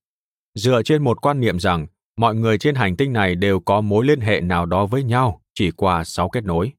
dựa 0.54 0.82
trên 0.82 1.04
một 1.04 1.20
quan 1.20 1.40
niệm 1.40 1.58
rằng 1.60 1.86
mọi 2.16 2.34
người 2.34 2.58
trên 2.58 2.74
hành 2.74 2.96
tinh 2.96 3.12
này 3.12 3.34
đều 3.34 3.60
có 3.60 3.80
mối 3.80 4.06
liên 4.06 4.20
hệ 4.20 4.40
nào 4.40 4.66
đó 4.66 4.86
với 4.86 5.02
nhau 5.02 5.40
chỉ 5.54 5.70
qua 5.70 6.04
sáu 6.04 6.28
kết 6.28 6.44
nối. 6.44 6.72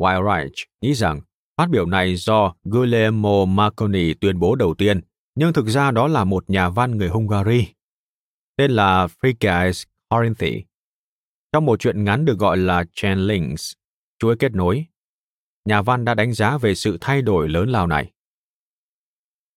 Wildreich 0.00 0.64
nghĩ 0.80 0.94
rằng 0.94 1.20
Phát 1.60 1.70
biểu 1.70 1.86
này 1.86 2.16
do 2.16 2.54
Guglielmo 2.64 3.44
Marconi 3.44 4.14
tuyên 4.14 4.38
bố 4.38 4.54
đầu 4.54 4.74
tiên, 4.74 5.00
nhưng 5.34 5.52
thực 5.52 5.66
ra 5.66 5.90
đó 5.90 6.08
là 6.08 6.24
một 6.24 6.50
nhà 6.50 6.68
văn 6.68 6.96
người 6.96 7.08
Hungary. 7.08 7.68
Tên 8.56 8.70
là 8.70 9.06
Frigyes 9.06 9.84
Corinthi. 10.08 10.64
Trong 11.52 11.64
một 11.64 11.80
chuyện 11.80 12.04
ngắn 12.04 12.24
được 12.24 12.38
gọi 12.38 12.56
là 12.56 12.84
Chain 12.92 13.18
Links, 13.18 13.72
chuỗi 14.18 14.36
kết 14.36 14.52
nối, 14.52 14.86
nhà 15.64 15.82
văn 15.82 16.04
đã 16.04 16.14
đánh 16.14 16.32
giá 16.32 16.58
về 16.58 16.74
sự 16.74 16.98
thay 17.00 17.22
đổi 17.22 17.48
lớn 17.48 17.68
lao 17.68 17.86
này. 17.86 18.12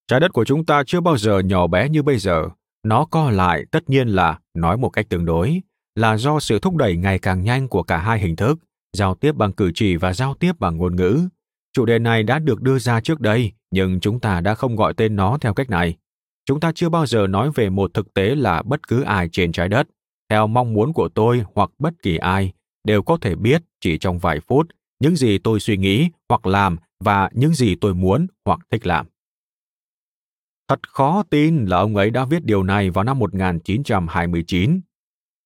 Trái 0.07 0.19
đất 0.19 0.33
của 0.33 0.45
chúng 0.45 0.65
ta 0.65 0.83
chưa 0.87 1.01
bao 1.01 1.17
giờ 1.17 1.39
nhỏ 1.39 1.67
bé 1.67 1.89
như 1.89 2.03
bây 2.03 2.17
giờ. 2.17 2.49
Nó 2.83 3.05
co 3.05 3.31
lại 3.31 3.65
tất 3.71 3.89
nhiên 3.89 4.07
là, 4.07 4.39
nói 4.53 4.77
một 4.77 4.89
cách 4.89 5.09
tương 5.09 5.25
đối, 5.25 5.61
là 5.95 6.17
do 6.17 6.39
sự 6.39 6.59
thúc 6.59 6.75
đẩy 6.75 6.97
ngày 6.97 7.19
càng 7.19 7.43
nhanh 7.43 7.67
của 7.67 7.83
cả 7.83 7.97
hai 7.97 8.19
hình 8.19 8.35
thức, 8.35 8.59
giao 8.97 9.15
tiếp 9.15 9.35
bằng 9.35 9.51
cử 9.51 9.71
chỉ 9.75 9.95
và 9.95 10.13
giao 10.13 10.33
tiếp 10.33 10.59
bằng 10.59 10.77
ngôn 10.77 10.95
ngữ, 10.95 11.27
Chủ 11.73 11.85
đề 11.85 11.99
này 11.99 12.23
đã 12.23 12.39
được 12.39 12.61
đưa 12.61 12.79
ra 12.79 13.01
trước 13.01 13.21
đây, 13.21 13.51
nhưng 13.71 13.99
chúng 13.99 14.19
ta 14.19 14.41
đã 14.41 14.55
không 14.55 14.75
gọi 14.75 14.93
tên 14.93 15.15
nó 15.15 15.37
theo 15.41 15.53
cách 15.53 15.69
này. 15.69 15.95
Chúng 16.45 16.59
ta 16.59 16.71
chưa 16.75 16.89
bao 16.89 17.05
giờ 17.05 17.27
nói 17.27 17.51
về 17.55 17.69
một 17.69 17.93
thực 17.93 18.13
tế 18.13 18.35
là 18.35 18.61
bất 18.61 18.87
cứ 18.87 19.01
ai 19.03 19.29
trên 19.31 19.51
trái 19.51 19.69
đất, 19.69 19.87
theo 20.29 20.47
mong 20.47 20.73
muốn 20.73 20.93
của 20.93 21.09
tôi 21.09 21.43
hoặc 21.53 21.69
bất 21.79 21.93
kỳ 22.01 22.17
ai, 22.17 22.53
đều 22.83 23.03
có 23.03 23.17
thể 23.21 23.35
biết 23.35 23.63
chỉ 23.81 23.97
trong 23.97 24.19
vài 24.19 24.39
phút 24.39 24.67
những 24.99 25.15
gì 25.15 25.37
tôi 25.37 25.59
suy 25.59 25.77
nghĩ 25.77 26.09
hoặc 26.29 26.45
làm 26.45 26.77
và 26.99 27.29
những 27.33 27.53
gì 27.53 27.75
tôi 27.75 27.93
muốn 27.93 28.27
hoặc 28.45 28.59
thích 28.71 28.87
làm. 28.87 29.05
Thật 30.67 30.89
khó 30.89 31.23
tin 31.29 31.65
là 31.65 31.77
ông 31.77 31.95
ấy 31.95 32.09
đã 32.09 32.25
viết 32.25 32.45
điều 32.45 32.63
này 32.63 32.89
vào 32.89 33.03
năm 33.03 33.19
1929. 33.19 34.81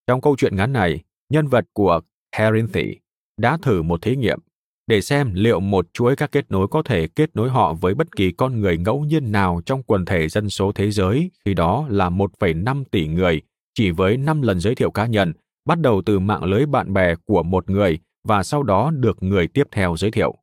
Trong 0.08 0.22
câu 0.22 0.36
chuyện 0.38 0.56
ngắn 0.56 0.74
này, 0.74 1.04
nhân 1.30 1.48
vật 1.48 1.66
của 1.74 2.02
Carinthy 2.32 2.96
đã 3.38 3.58
thử 3.62 3.82
một 3.82 4.02
thí 4.02 4.16
nghiệm 4.16 4.40
để 4.88 5.02
xem 5.02 5.34
liệu 5.34 5.60
một 5.60 5.88
chuỗi 5.94 6.16
các 6.16 6.32
kết 6.32 6.52
nối 6.52 6.68
có 6.68 6.82
thể 6.82 7.08
kết 7.08 7.36
nối 7.36 7.50
họ 7.50 7.74
với 7.74 7.96
bất 7.96 8.16
kỳ 8.16 8.32
con 8.32 8.62
người 8.62 8.78
ngẫu 8.78 9.06
nhiên 9.06 9.32
nào 9.32 9.62
trong 9.66 9.84
quần 9.84 10.06
thể 10.06 10.30
dân 10.30 10.50
số 10.50 10.72
thế 10.72 10.92
giới, 10.92 11.32
khi 11.46 11.54
đó 11.54 11.88
là 11.90 12.10
1,5 12.10 12.84
tỷ 12.92 13.08
người, 13.08 13.42
chỉ 13.74 13.92
với 13.92 14.18
5 14.18 14.42
lần 14.42 14.60
giới 14.60 14.76
thiệu 14.76 14.92
cá 14.92 15.06
nhân, 15.06 15.34
bắt 15.66 15.80
đầu 15.80 16.02
từ 16.06 16.20
mạng 16.20 16.44
lưới 16.44 16.66
bạn 16.66 16.94
bè 16.94 17.16
của 17.26 17.44
một 17.44 17.70
người 17.70 18.00
và 18.24 18.44
sau 18.44 18.64
đó 18.64 18.92
được 18.92 19.24
người 19.24 19.48
tiếp 19.48 19.68
theo 19.72 19.98
giới 19.98 20.12
thiệu. 20.12 20.36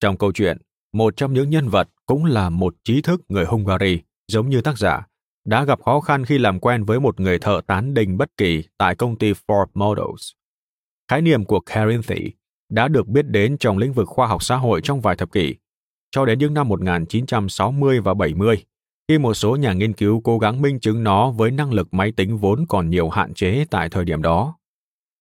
Trong 0.00 0.16
câu 0.16 0.32
chuyện, 0.32 0.58
một 0.92 1.16
trong 1.16 1.32
những 1.32 1.50
nhân 1.50 1.68
vật 1.68 1.88
cũng 2.06 2.24
là 2.24 2.50
một 2.50 2.74
trí 2.84 3.02
thức 3.02 3.22
người 3.28 3.44
Hungary, 3.44 4.00
giống 4.32 4.48
như 4.48 4.60
tác 4.60 4.78
giả, 4.78 5.06
đã 5.44 5.64
gặp 5.64 5.82
khó 5.82 6.00
khăn 6.00 6.24
khi 6.24 6.38
làm 6.38 6.60
quen 6.60 6.84
với 6.84 7.00
một 7.00 7.20
người 7.20 7.38
thợ 7.38 7.60
tán 7.66 7.94
đình 7.94 8.18
bất 8.18 8.36
kỳ 8.36 8.64
tại 8.78 8.94
công 8.94 9.18
ty 9.18 9.32
Ford 9.32 9.66
Models. 9.74 10.30
Khái 11.10 11.22
niệm 11.22 11.44
của 11.44 11.60
Carinthy 11.60 12.37
đã 12.68 12.88
được 12.88 13.08
biết 13.08 13.26
đến 13.28 13.58
trong 13.58 13.78
lĩnh 13.78 13.92
vực 13.92 14.08
khoa 14.08 14.26
học 14.26 14.42
xã 14.42 14.56
hội 14.56 14.80
trong 14.84 15.00
vài 15.00 15.16
thập 15.16 15.32
kỷ, 15.32 15.54
cho 16.10 16.24
đến 16.24 16.38
những 16.38 16.54
năm 16.54 16.68
1960 16.68 18.00
và 18.00 18.14
70, 18.14 18.64
khi 19.08 19.18
một 19.18 19.34
số 19.34 19.56
nhà 19.56 19.72
nghiên 19.72 19.92
cứu 19.92 20.20
cố 20.24 20.38
gắng 20.38 20.62
minh 20.62 20.80
chứng 20.80 21.04
nó 21.04 21.30
với 21.30 21.50
năng 21.50 21.72
lực 21.72 21.94
máy 21.94 22.12
tính 22.12 22.36
vốn 22.36 22.64
còn 22.68 22.90
nhiều 22.90 23.08
hạn 23.08 23.34
chế 23.34 23.64
tại 23.70 23.88
thời 23.88 24.04
điểm 24.04 24.22
đó. 24.22 24.56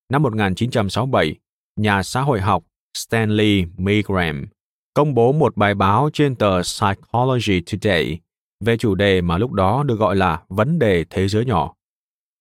Năm 0.10 0.24
1967, 0.24 1.36
nhà 1.76 2.04
xã 2.04 2.22
hội 2.22 2.41
học 2.41 2.64
Stanley 2.98 3.66
Milgram 3.78 4.48
công 4.93 5.14
bố 5.14 5.32
một 5.32 5.58
bài 5.58 5.76
báo 5.76 6.10
trên 6.14 6.36
tờ 6.36 6.62
Psychology 6.62 7.62
Today 7.62 8.20
về 8.60 8.78
chủ 8.78 8.95
đề 8.95 9.22
mà 9.22 9.38
lúc 9.38 9.52
đó 9.52 9.84
được 9.84 10.00
gọi 10.00 10.16
là 10.16 10.41
vấn 10.50 10.80
đề 10.80 11.06
thế 11.10 11.28
giới 11.28 11.45
nhỏ. 11.45 11.74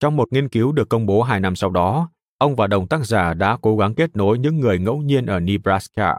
Trong 0.01 0.17
một 0.17 0.33
nghiên 0.33 0.49
cứu 0.49 0.73
được 0.73 0.89
công 0.89 1.07
bố 1.07 1.23
hai 1.23 1.41
năm 1.41 1.57
sau 1.57 1.71
đó, 1.71 2.11
ông 2.39 2.57
và 2.57 2.67
đồng 2.67 2.89
tác 2.89 3.07
giả 3.07 3.35
đã 3.35 3.57
cố 3.63 3.77
gắng 3.77 3.95
kết 3.95 4.17
nối 4.17 4.39
những 4.39 4.61
người 4.61 4.79
ngẫu 4.79 4.99
nhiên 4.99 5.27
ở 5.27 5.41
Nebraska 5.41 6.15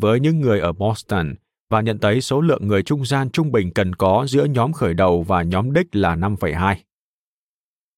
với 0.00 0.20
những 0.20 0.40
người 0.40 0.60
ở 0.60 0.72
Boston 0.72 1.34
và 1.70 1.80
nhận 1.80 1.98
thấy 1.98 2.20
số 2.20 2.40
lượng 2.40 2.66
người 2.66 2.82
trung 2.82 3.04
gian 3.04 3.30
trung 3.30 3.52
bình 3.52 3.72
cần 3.74 3.94
có 3.94 4.26
giữa 4.28 4.44
nhóm 4.44 4.72
khởi 4.72 4.94
đầu 4.94 5.22
và 5.22 5.42
nhóm 5.42 5.72
đích 5.72 5.96
là 5.96 6.16
5,2. 6.16 6.76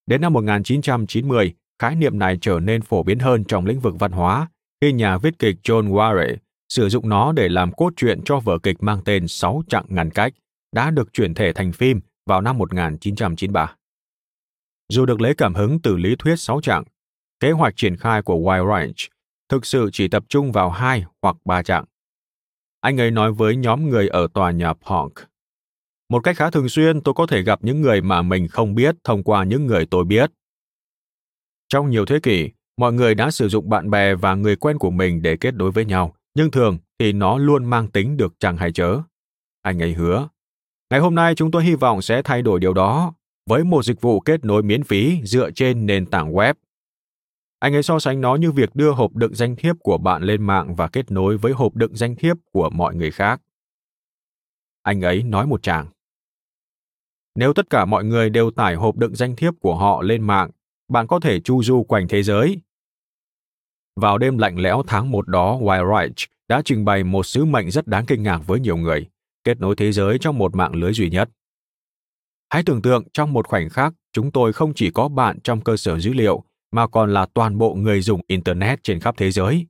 Đến 0.06 0.20
năm 0.20 0.32
1990, 0.32 1.54
khái 1.78 1.94
niệm 1.96 2.18
này 2.18 2.38
trở 2.40 2.60
nên 2.60 2.82
phổ 2.82 3.02
biến 3.02 3.18
hơn 3.18 3.44
trong 3.44 3.66
lĩnh 3.66 3.80
vực 3.80 3.94
văn 3.98 4.12
hóa 4.12 4.48
khi 4.80 4.92
nhà 4.92 5.18
viết 5.18 5.38
kịch 5.38 5.56
John 5.62 5.92
Ware 5.92 6.36
sử 6.68 6.88
dụng 6.88 7.08
nó 7.08 7.32
để 7.32 7.48
làm 7.48 7.72
cốt 7.72 7.92
truyện 7.96 8.20
cho 8.24 8.40
vở 8.40 8.58
kịch 8.58 8.76
mang 8.80 9.00
tên 9.04 9.28
Sáu 9.28 9.62
chặng 9.68 9.84
ngăn 9.88 10.10
cách 10.10 10.34
đã 10.72 10.90
được 10.90 11.12
chuyển 11.12 11.34
thể 11.34 11.52
thành 11.52 11.72
phim 11.72 12.00
vào 12.26 12.40
năm 12.40 12.58
1993. 12.58 13.76
Dù 14.88 15.06
được 15.06 15.20
lấy 15.20 15.34
cảm 15.34 15.54
hứng 15.54 15.78
từ 15.82 15.96
lý 15.96 16.16
thuyết 16.18 16.36
sáu 16.36 16.60
chặng, 16.60 16.84
kế 17.40 17.50
hoạch 17.50 17.76
triển 17.76 17.96
khai 17.96 18.22
của 18.22 18.36
Wild 18.36 18.68
Ranch 18.68 18.96
thực 19.48 19.66
sự 19.66 19.90
chỉ 19.92 20.08
tập 20.08 20.24
trung 20.28 20.52
vào 20.52 20.70
hai 20.70 21.04
hoặc 21.22 21.36
ba 21.44 21.62
chặng. 21.62 21.84
Anh 22.80 23.00
ấy 23.00 23.10
nói 23.10 23.32
với 23.32 23.56
nhóm 23.56 23.88
người 23.88 24.08
ở 24.08 24.28
tòa 24.34 24.50
nhà 24.50 24.72
Punk. 24.72 25.12
Một 26.08 26.20
cách 26.20 26.36
khá 26.36 26.50
thường 26.50 26.68
xuyên 26.68 27.00
tôi 27.00 27.14
có 27.14 27.26
thể 27.26 27.42
gặp 27.42 27.58
những 27.62 27.80
người 27.80 28.00
mà 28.00 28.22
mình 28.22 28.48
không 28.48 28.74
biết 28.74 28.96
thông 29.04 29.22
qua 29.22 29.44
những 29.44 29.66
người 29.66 29.86
tôi 29.86 30.04
biết. 30.04 30.30
Trong 31.68 31.90
nhiều 31.90 32.06
thế 32.06 32.20
kỷ, 32.22 32.50
mọi 32.76 32.92
người 32.92 33.14
đã 33.14 33.30
sử 33.30 33.48
dụng 33.48 33.68
bạn 33.68 33.90
bè 33.90 34.14
và 34.14 34.34
người 34.34 34.56
quen 34.56 34.78
của 34.78 34.90
mình 34.90 35.22
để 35.22 35.36
kết 35.36 35.54
nối 35.54 35.70
với 35.70 35.84
nhau, 35.84 36.14
nhưng 36.34 36.50
thường 36.50 36.78
thì 36.98 37.12
nó 37.12 37.38
luôn 37.38 37.64
mang 37.64 37.90
tính 37.90 38.16
được 38.16 38.34
chẳng 38.38 38.56
hay 38.56 38.72
chớ. 38.72 38.98
Anh 39.62 39.82
ấy 39.82 39.92
hứa. 39.92 40.28
Ngày 40.90 41.00
hôm 41.00 41.14
nay 41.14 41.34
chúng 41.34 41.50
tôi 41.50 41.64
hy 41.64 41.74
vọng 41.74 42.02
sẽ 42.02 42.22
thay 42.22 42.42
đổi 42.42 42.60
điều 42.60 42.74
đó 42.74 43.14
với 43.50 43.64
một 43.64 43.84
dịch 43.84 44.00
vụ 44.00 44.20
kết 44.20 44.44
nối 44.44 44.62
miễn 44.62 44.84
phí 44.84 45.20
dựa 45.24 45.50
trên 45.50 45.86
nền 45.86 46.06
tảng 46.06 46.32
web. 46.32 46.54
Anh 47.60 47.74
ấy 47.74 47.82
so 47.82 47.98
sánh 47.98 48.20
nó 48.20 48.34
như 48.34 48.52
việc 48.52 48.74
đưa 48.74 48.90
hộp 48.90 49.14
đựng 49.14 49.34
danh 49.34 49.56
thiếp 49.56 49.76
của 49.80 49.98
bạn 49.98 50.22
lên 50.22 50.42
mạng 50.42 50.74
và 50.74 50.88
kết 50.88 51.10
nối 51.10 51.36
với 51.36 51.52
hộp 51.52 51.74
đựng 51.74 51.96
danh 51.96 52.16
thiếp 52.16 52.36
của 52.52 52.70
mọi 52.70 52.94
người 52.94 53.10
khác. 53.10 53.40
Anh 54.82 55.00
ấy 55.00 55.22
nói 55.22 55.46
một 55.46 55.62
chàng. 55.62 55.86
Nếu 57.34 57.52
tất 57.52 57.70
cả 57.70 57.84
mọi 57.84 58.04
người 58.04 58.30
đều 58.30 58.50
tải 58.50 58.74
hộp 58.74 58.96
đựng 58.96 59.14
danh 59.14 59.36
thiếp 59.36 59.54
của 59.60 59.74
họ 59.74 60.02
lên 60.02 60.22
mạng, 60.22 60.50
bạn 60.88 61.06
có 61.06 61.20
thể 61.20 61.40
chu 61.40 61.62
du 61.62 61.82
quanh 61.82 62.08
thế 62.08 62.22
giới. 62.22 62.60
Vào 63.96 64.18
đêm 64.18 64.38
lạnh 64.38 64.58
lẽo 64.58 64.82
tháng 64.86 65.10
1 65.10 65.28
đó, 65.28 65.58
Wildreich 65.58 66.26
đã 66.48 66.62
trình 66.64 66.84
bày 66.84 67.04
một 67.04 67.26
sứ 67.26 67.44
mệnh 67.44 67.70
rất 67.70 67.86
đáng 67.86 68.06
kinh 68.06 68.22
ngạc 68.22 68.40
với 68.46 68.60
nhiều 68.60 68.76
người, 68.76 69.06
kết 69.44 69.60
nối 69.60 69.76
thế 69.76 69.92
giới 69.92 70.18
trong 70.18 70.38
một 70.38 70.54
mạng 70.54 70.74
lưới 70.74 70.92
duy 70.92 71.10
nhất. 71.10 71.30
Hãy 72.50 72.62
tưởng 72.62 72.82
tượng 72.82 73.04
trong 73.12 73.32
một 73.32 73.46
khoảnh 73.46 73.68
khắc, 73.68 73.94
chúng 74.12 74.32
tôi 74.32 74.52
không 74.52 74.74
chỉ 74.74 74.90
có 74.90 75.08
bạn 75.08 75.40
trong 75.40 75.60
cơ 75.60 75.76
sở 75.76 75.98
dữ 75.98 76.12
liệu, 76.12 76.44
mà 76.70 76.86
còn 76.86 77.12
là 77.12 77.26
toàn 77.34 77.58
bộ 77.58 77.74
người 77.74 78.00
dùng 78.00 78.20
Internet 78.26 78.82
trên 78.82 79.00
khắp 79.00 79.14
thế 79.18 79.30
giới. 79.30 79.66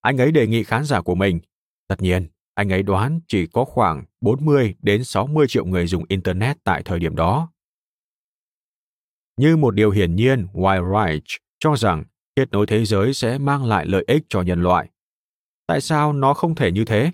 Anh 0.00 0.18
ấy 0.18 0.32
đề 0.32 0.46
nghị 0.46 0.64
khán 0.64 0.84
giả 0.84 1.00
của 1.00 1.14
mình, 1.14 1.40
tất 1.88 2.02
nhiên, 2.02 2.28
anh 2.54 2.72
ấy 2.72 2.82
đoán 2.82 3.20
chỉ 3.28 3.46
có 3.46 3.64
khoảng 3.64 4.04
40 4.20 4.74
đến 4.82 5.04
60 5.04 5.46
triệu 5.48 5.64
người 5.64 5.86
dùng 5.86 6.04
Internet 6.08 6.56
tại 6.64 6.82
thời 6.82 6.98
điểm 6.98 7.16
đó. 7.16 7.52
Như 9.36 9.56
một 9.56 9.74
điều 9.74 9.90
hiển 9.90 10.16
nhiên, 10.16 10.46
Wildreich 10.52 11.38
cho 11.58 11.76
rằng 11.76 12.04
kết 12.36 12.50
nối 12.50 12.66
thế 12.66 12.84
giới 12.84 13.14
sẽ 13.14 13.38
mang 13.38 13.64
lại 13.64 13.86
lợi 13.86 14.04
ích 14.06 14.22
cho 14.28 14.42
nhân 14.42 14.62
loại. 14.62 14.88
Tại 15.66 15.80
sao 15.80 16.12
nó 16.12 16.34
không 16.34 16.54
thể 16.54 16.72
như 16.72 16.84
thế? 16.84 17.10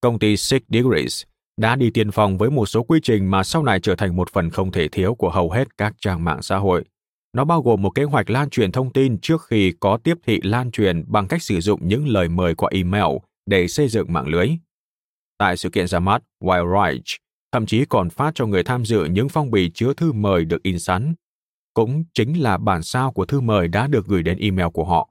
Công 0.00 0.18
ty 0.18 0.36
Six 0.36 0.62
Degrees 0.68 1.22
đã 1.56 1.76
đi 1.76 1.90
tiên 1.90 2.10
phong 2.10 2.38
với 2.38 2.50
một 2.50 2.66
số 2.66 2.82
quy 2.82 3.00
trình 3.02 3.30
mà 3.30 3.42
sau 3.44 3.62
này 3.62 3.80
trở 3.80 3.96
thành 3.96 4.16
một 4.16 4.30
phần 4.30 4.50
không 4.50 4.72
thể 4.72 4.88
thiếu 4.88 5.14
của 5.14 5.30
hầu 5.30 5.50
hết 5.50 5.76
các 5.78 5.94
trang 6.00 6.24
mạng 6.24 6.42
xã 6.42 6.56
hội. 6.56 6.84
Nó 7.32 7.44
bao 7.44 7.62
gồm 7.62 7.82
một 7.82 7.90
kế 7.90 8.04
hoạch 8.04 8.30
lan 8.30 8.50
truyền 8.50 8.72
thông 8.72 8.92
tin 8.92 9.18
trước 9.20 9.42
khi 9.46 9.72
có 9.80 9.98
tiếp 10.04 10.18
thị 10.26 10.40
lan 10.42 10.70
truyền 10.70 11.04
bằng 11.06 11.28
cách 11.28 11.42
sử 11.42 11.60
dụng 11.60 11.88
những 11.88 12.08
lời 12.08 12.28
mời 12.28 12.54
qua 12.54 12.68
email 12.72 13.16
để 13.46 13.68
xây 13.68 13.88
dựng 13.88 14.12
mạng 14.12 14.28
lưới. 14.28 14.48
Tại 15.38 15.56
sự 15.56 15.70
kiện 15.70 15.86
ra 15.86 15.98
mắt, 15.98 16.22
Wildreich 16.40 17.16
thậm 17.52 17.66
chí 17.66 17.84
còn 17.84 18.10
phát 18.10 18.34
cho 18.34 18.46
người 18.46 18.62
tham 18.62 18.84
dự 18.84 19.04
những 19.04 19.28
phong 19.28 19.50
bì 19.50 19.70
chứa 19.70 19.94
thư 19.94 20.12
mời 20.12 20.44
được 20.44 20.62
in 20.62 20.78
sẵn. 20.78 21.14
Cũng 21.74 22.04
chính 22.14 22.42
là 22.42 22.58
bản 22.58 22.82
sao 22.82 23.12
của 23.12 23.26
thư 23.26 23.40
mời 23.40 23.68
đã 23.68 23.86
được 23.86 24.06
gửi 24.06 24.22
đến 24.22 24.38
email 24.38 24.68
của 24.68 24.84
họ. 24.84 25.08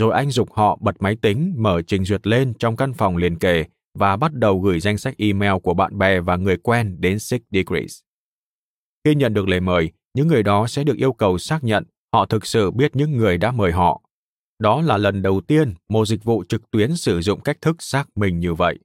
Rồi 0.00 0.12
anh 0.14 0.30
dục 0.30 0.52
họ 0.52 0.78
bật 0.80 0.96
máy 1.02 1.16
tính, 1.22 1.54
mở 1.56 1.82
trình 1.82 2.04
duyệt 2.04 2.26
lên 2.26 2.54
trong 2.58 2.76
căn 2.76 2.92
phòng 2.92 3.16
liền 3.16 3.38
kề 3.38 3.64
và 3.98 4.16
bắt 4.16 4.34
đầu 4.34 4.60
gửi 4.60 4.80
danh 4.80 4.98
sách 4.98 5.14
email 5.18 5.52
của 5.62 5.74
bạn 5.74 5.98
bè 5.98 6.20
và 6.20 6.36
người 6.36 6.56
quen 6.56 6.96
đến 7.00 7.18
Six 7.18 7.40
Degrees. 7.50 8.00
Khi 9.04 9.14
nhận 9.14 9.34
được 9.34 9.48
lời 9.48 9.60
mời, 9.60 9.90
những 10.14 10.28
người 10.28 10.42
đó 10.42 10.66
sẽ 10.66 10.84
được 10.84 10.96
yêu 10.96 11.12
cầu 11.12 11.38
xác 11.38 11.64
nhận 11.64 11.84
họ 12.12 12.26
thực 12.26 12.46
sự 12.46 12.70
biết 12.70 12.96
những 12.96 13.16
người 13.16 13.38
đã 13.38 13.50
mời 13.50 13.72
họ. 13.72 14.02
Đó 14.58 14.82
là 14.82 14.96
lần 14.96 15.22
đầu 15.22 15.40
tiên 15.40 15.74
một 15.88 16.04
dịch 16.04 16.24
vụ 16.24 16.44
trực 16.48 16.70
tuyến 16.70 16.96
sử 16.96 17.20
dụng 17.20 17.40
cách 17.40 17.60
thức 17.60 17.76
xác 17.78 18.16
minh 18.16 18.40
như 18.40 18.54
vậy. 18.54 18.78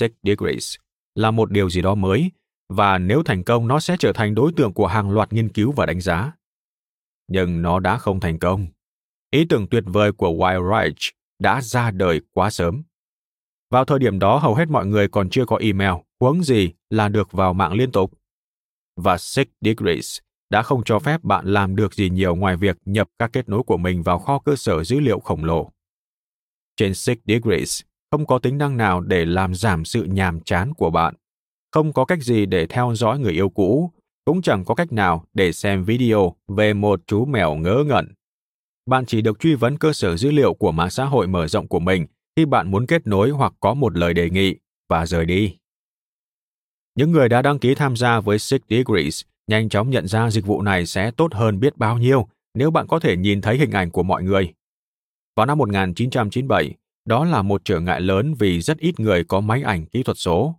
Six 0.00 0.10
Degrees 0.22 0.76
là 1.14 1.30
một 1.30 1.50
điều 1.50 1.70
gì 1.70 1.82
đó 1.82 1.94
mới, 1.94 2.30
và 2.68 2.98
nếu 2.98 3.22
thành 3.22 3.44
công 3.44 3.68
nó 3.68 3.80
sẽ 3.80 3.96
trở 3.98 4.12
thành 4.12 4.34
đối 4.34 4.52
tượng 4.52 4.72
của 4.72 4.86
hàng 4.86 5.10
loạt 5.10 5.32
nghiên 5.32 5.48
cứu 5.48 5.72
và 5.72 5.86
đánh 5.86 6.00
giá. 6.00 6.32
Nhưng 7.28 7.62
nó 7.62 7.80
đã 7.80 7.98
không 7.98 8.20
thành 8.20 8.38
công. 8.38 8.66
Ý 9.30 9.44
tưởng 9.48 9.66
tuyệt 9.70 9.84
vời 9.86 10.12
của 10.12 10.28
Wildreich 10.28 11.12
đã 11.38 11.60
ra 11.60 11.90
đời 11.90 12.20
quá 12.32 12.50
sớm. 12.50 12.82
Vào 13.70 13.84
thời 13.84 13.98
điểm 13.98 14.18
đó 14.18 14.38
hầu 14.38 14.54
hết 14.54 14.68
mọi 14.68 14.86
người 14.86 15.08
còn 15.08 15.30
chưa 15.30 15.44
có 15.46 15.56
email, 15.56 15.92
huống 16.20 16.44
gì 16.44 16.72
là 16.90 17.08
được 17.08 17.32
vào 17.32 17.54
mạng 17.54 17.72
liên 17.72 17.92
tục. 17.92 18.12
Và 18.96 19.18
Six 19.18 19.46
Degrees 19.60 20.18
đã 20.50 20.62
không 20.62 20.82
cho 20.84 20.98
phép 20.98 21.24
bạn 21.24 21.46
làm 21.46 21.76
được 21.76 21.94
gì 21.94 22.10
nhiều 22.10 22.34
ngoài 22.34 22.56
việc 22.56 22.76
nhập 22.84 23.08
các 23.18 23.30
kết 23.32 23.48
nối 23.48 23.62
của 23.62 23.76
mình 23.76 24.02
vào 24.02 24.18
kho 24.18 24.38
cơ 24.38 24.56
sở 24.56 24.84
dữ 24.84 25.00
liệu 25.00 25.20
khổng 25.20 25.44
lồ. 25.44 25.72
Trên 26.76 26.94
Six 26.94 27.18
Degrees 27.26 27.80
không 28.10 28.26
có 28.26 28.38
tính 28.38 28.58
năng 28.58 28.76
nào 28.76 29.00
để 29.00 29.24
làm 29.24 29.54
giảm 29.54 29.84
sự 29.84 30.04
nhàm 30.04 30.40
chán 30.40 30.74
của 30.74 30.90
bạn. 30.90 31.14
Không 31.72 31.92
có 31.92 32.04
cách 32.04 32.22
gì 32.22 32.46
để 32.46 32.66
theo 32.66 32.94
dõi 32.94 33.18
người 33.18 33.32
yêu 33.32 33.48
cũ, 33.48 33.90
cũng 34.24 34.42
chẳng 34.42 34.64
có 34.64 34.74
cách 34.74 34.92
nào 34.92 35.24
để 35.34 35.52
xem 35.52 35.84
video 35.84 36.36
về 36.48 36.74
một 36.74 37.00
chú 37.06 37.24
mèo 37.24 37.54
ngớ 37.54 37.84
ngẩn. 37.86 38.14
Bạn 38.86 39.06
chỉ 39.06 39.22
được 39.22 39.38
truy 39.38 39.54
vấn 39.54 39.78
cơ 39.78 39.92
sở 39.92 40.16
dữ 40.16 40.30
liệu 40.30 40.54
của 40.54 40.72
mạng 40.72 40.90
xã 40.90 41.04
hội 41.04 41.26
mở 41.26 41.48
rộng 41.48 41.68
của 41.68 41.80
mình 41.80 42.06
khi 42.36 42.44
bạn 42.44 42.70
muốn 42.70 42.86
kết 42.86 43.06
nối 43.06 43.30
hoặc 43.30 43.52
có 43.60 43.74
một 43.74 43.96
lời 43.96 44.14
đề 44.14 44.30
nghị 44.30 44.56
và 44.88 45.06
rời 45.06 45.26
đi. 45.26 45.56
Những 46.94 47.12
người 47.12 47.28
đã 47.28 47.42
đăng 47.42 47.58
ký 47.58 47.74
tham 47.74 47.96
gia 47.96 48.20
với 48.20 48.38
Six 48.38 48.60
Degrees 48.68 49.22
nhanh 49.46 49.68
chóng 49.68 49.90
nhận 49.90 50.08
ra 50.08 50.30
dịch 50.30 50.46
vụ 50.46 50.62
này 50.62 50.86
sẽ 50.86 51.10
tốt 51.10 51.34
hơn 51.34 51.60
biết 51.60 51.76
bao 51.76 51.98
nhiêu 51.98 52.28
nếu 52.54 52.70
bạn 52.70 52.86
có 52.86 53.00
thể 53.00 53.16
nhìn 53.16 53.40
thấy 53.40 53.58
hình 53.58 53.70
ảnh 53.70 53.90
của 53.90 54.02
mọi 54.02 54.22
người. 54.22 54.52
Vào 55.36 55.46
năm 55.46 55.58
1997, 55.58 56.74
đó 57.04 57.24
là 57.24 57.42
một 57.42 57.60
trở 57.64 57.80
ngại 57.80 58.00
lớn 58.00 58.34
vì 58.38 58.60
rất 58.60 58.78
ít 58.78 59.00
người 59.00 59.24
có 59.24 59.40
máy 59.40 59.62
ảnh 59.62 59.86
kỹ 59.86 60.02
thuật 60.02 60.18
số. 60.18 60.54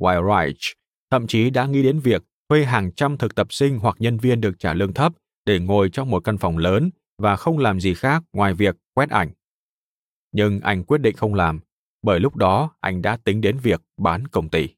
Wildreich 0.00 0.74
thậm 1.10 1.26
chí 1.26 1.50
đã 1.50 1.66
nghĩ 1.66 1.82
đến 1.82 2.00
việc 2.00 2.22
thuê 2.48 2.64
hàng 2.64 2.92
trăm 2.92 3.18
thực 3.18 3.34
tập 3.34 3.46
sinh 3.50 3.78
hoặc 3.78 3.96
nhân 3.98 4.18
viên 4.18 4.40
được 4.40 4.58
trả 4.58 4.74
lương 4.74 4.92
thấp 4.92 5.12
để 5.46 5.58
ngồi 5.58 5.90
trong 5.90 6.10
một 6.10 6.24
căn 6.24 6.38
phòng 6.38 6.58
lớn 6.58 6.90
và 7.18 7.36
không 7.36 7.58
làm 7.58 7.80
gì 7.80 7.94
khác 7.94 8.22
ngoài 8.32 8.54
việc 8.54 8.76
quét 8.94 9.10
ảnh 9.10 9.30
nhưng 10.36 10.60
anh 10.60 10.84
quyết 10.84 11.00
định 11.00 11.16
không 11.16 11.34
làm, 11.34 11.60
bởi 12.02 12.20
lúc 12.20 12.36
đó 12.36 12.70
anh 12.80 13.02
đã 13.02 13.16
tính 13.16 13.40
đến 13.40 13.58
việc 13.58 13.82
bán 13.96 14.28
công 14.28 14.48
ty. 14.48 14.68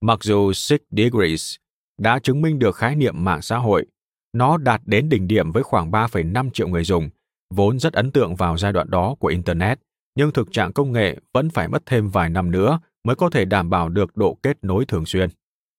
Mặc 0.00 0.18
dù 0.22 0.52
Six 0.52 0.80
Degrees 0.90 1.54
đã 1.98 2.18
chứng 2.18 2.42
minh 2.42 2.58
được 2.58 2.76
khái 2.76 2.96
niệm 2.96 3.24
mạng 3.24 3.42
xã 3.42 3.58
hội, 3.58 3.86
nó 4.32 4.56
đạt 4.56 4.80
đến 4.84 5.08
đỉnh 5.08 5.28
điểm 5.28 5.52
với 5.52 5.62
khoảng 5.62 5.90
3,5 5.90 6.50
triệu 6.50 6.68
người 6.68 6.84
dùng, 6.84 7.10
vốn 7.54 7.78
rất 7.78 7.92
ấn 7.92 8.10
tượng 8.10 8.36
vào 8.36 8.58
giai 8.58 8.72
đoạn 8.72 8.90
đó 8.90 9.14
của 9.18 9.28
Internet, 9.28 9.78
nhưng 10.14 10.32
thực 10.32 10.52
trạng 10.52 10.72
công 10.72 10.92
nghệ 10.92 11.16
vẫn 11.34 11.50
phải 11.50 11.68
mất 11.68 11.82
thêm 11.86 12.08
vài 12.08 12.30
năm 12.30 12.50
nữa 12.50 12.80
mới 13.04 13.16
có 13.16 13.30
thể 13.30 13.44
đảm 13.44 13.70
bảo 13.70 13.88
được 13.88 14.16
độ 14.16 14.38
kết 14.42 14.64
nối 14.64 14.84
thường 14.84 15.06
xuyên, 15.06 15.30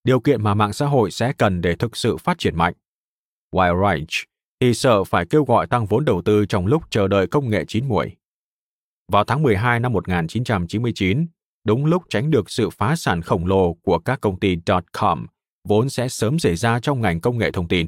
điều 0.03 0.19
kiện 0.19 0.43
mà 0.43 0.53
mạng 0.53 0.73
xã 0.73 0.85
hội 0.85 1.11
sẽ 1.11 1.33
cần 1.33 1.61
để 1.61 1.75
thực 1.75 1.97
sự 1.97 2.17
phát 2.17 2.37
triển 2.37 2.55
mạnh. 2.55 2.73
Wildreich 3.55 4.25
thì 4.59 4.73
sợ 4.73 5.03
phải 5.03 5.25
kêu 5.25 5.43
gọi 5.43 5.67
tăng 5.67 5.85
vốn 5.85 6.05
đầu 6.05 6.21
tư 6.21 6.45
trong 6.45 6.67
lúc 6.67 6.83
chờ 6.89 7.07
đợi 7.07 7.27
công 7.27 7.49
nghệ 7.49 7.65
chín 7.67 7.87
muồi. 7.87 8.15
Vào 9.11 9.23
tháng 9.23 9.43
12 9.43 9.79
năm 9.79 9.93
1999, 9.93 11.27
đúng 11.67 11.85
lúc 11.85 12.03
tránh 12.09 12.31
được 12.31 12.49
sự 12.49 12.69
phá 12.69 12.95
sản 12.95 13.21
khổng 13.21 13.45
lồ 13.45 13.73
của 13.73 13.99
các 13.99 14.21
công 14.21 14.39
ty 14.39 14.57
.com 14.91 15.27
vốn 15.67 15.89
sẽ 15.89 16.09
sớm 16.09 16.39
xảy 16.39 16.55
ra 16.55 16.79
trong 16.79 17.01
ngành 17.01 17.21
công 17.21 17.37
nghệ 17.37 17.51
thông 17.51 17.67
tin. 17.67 17.87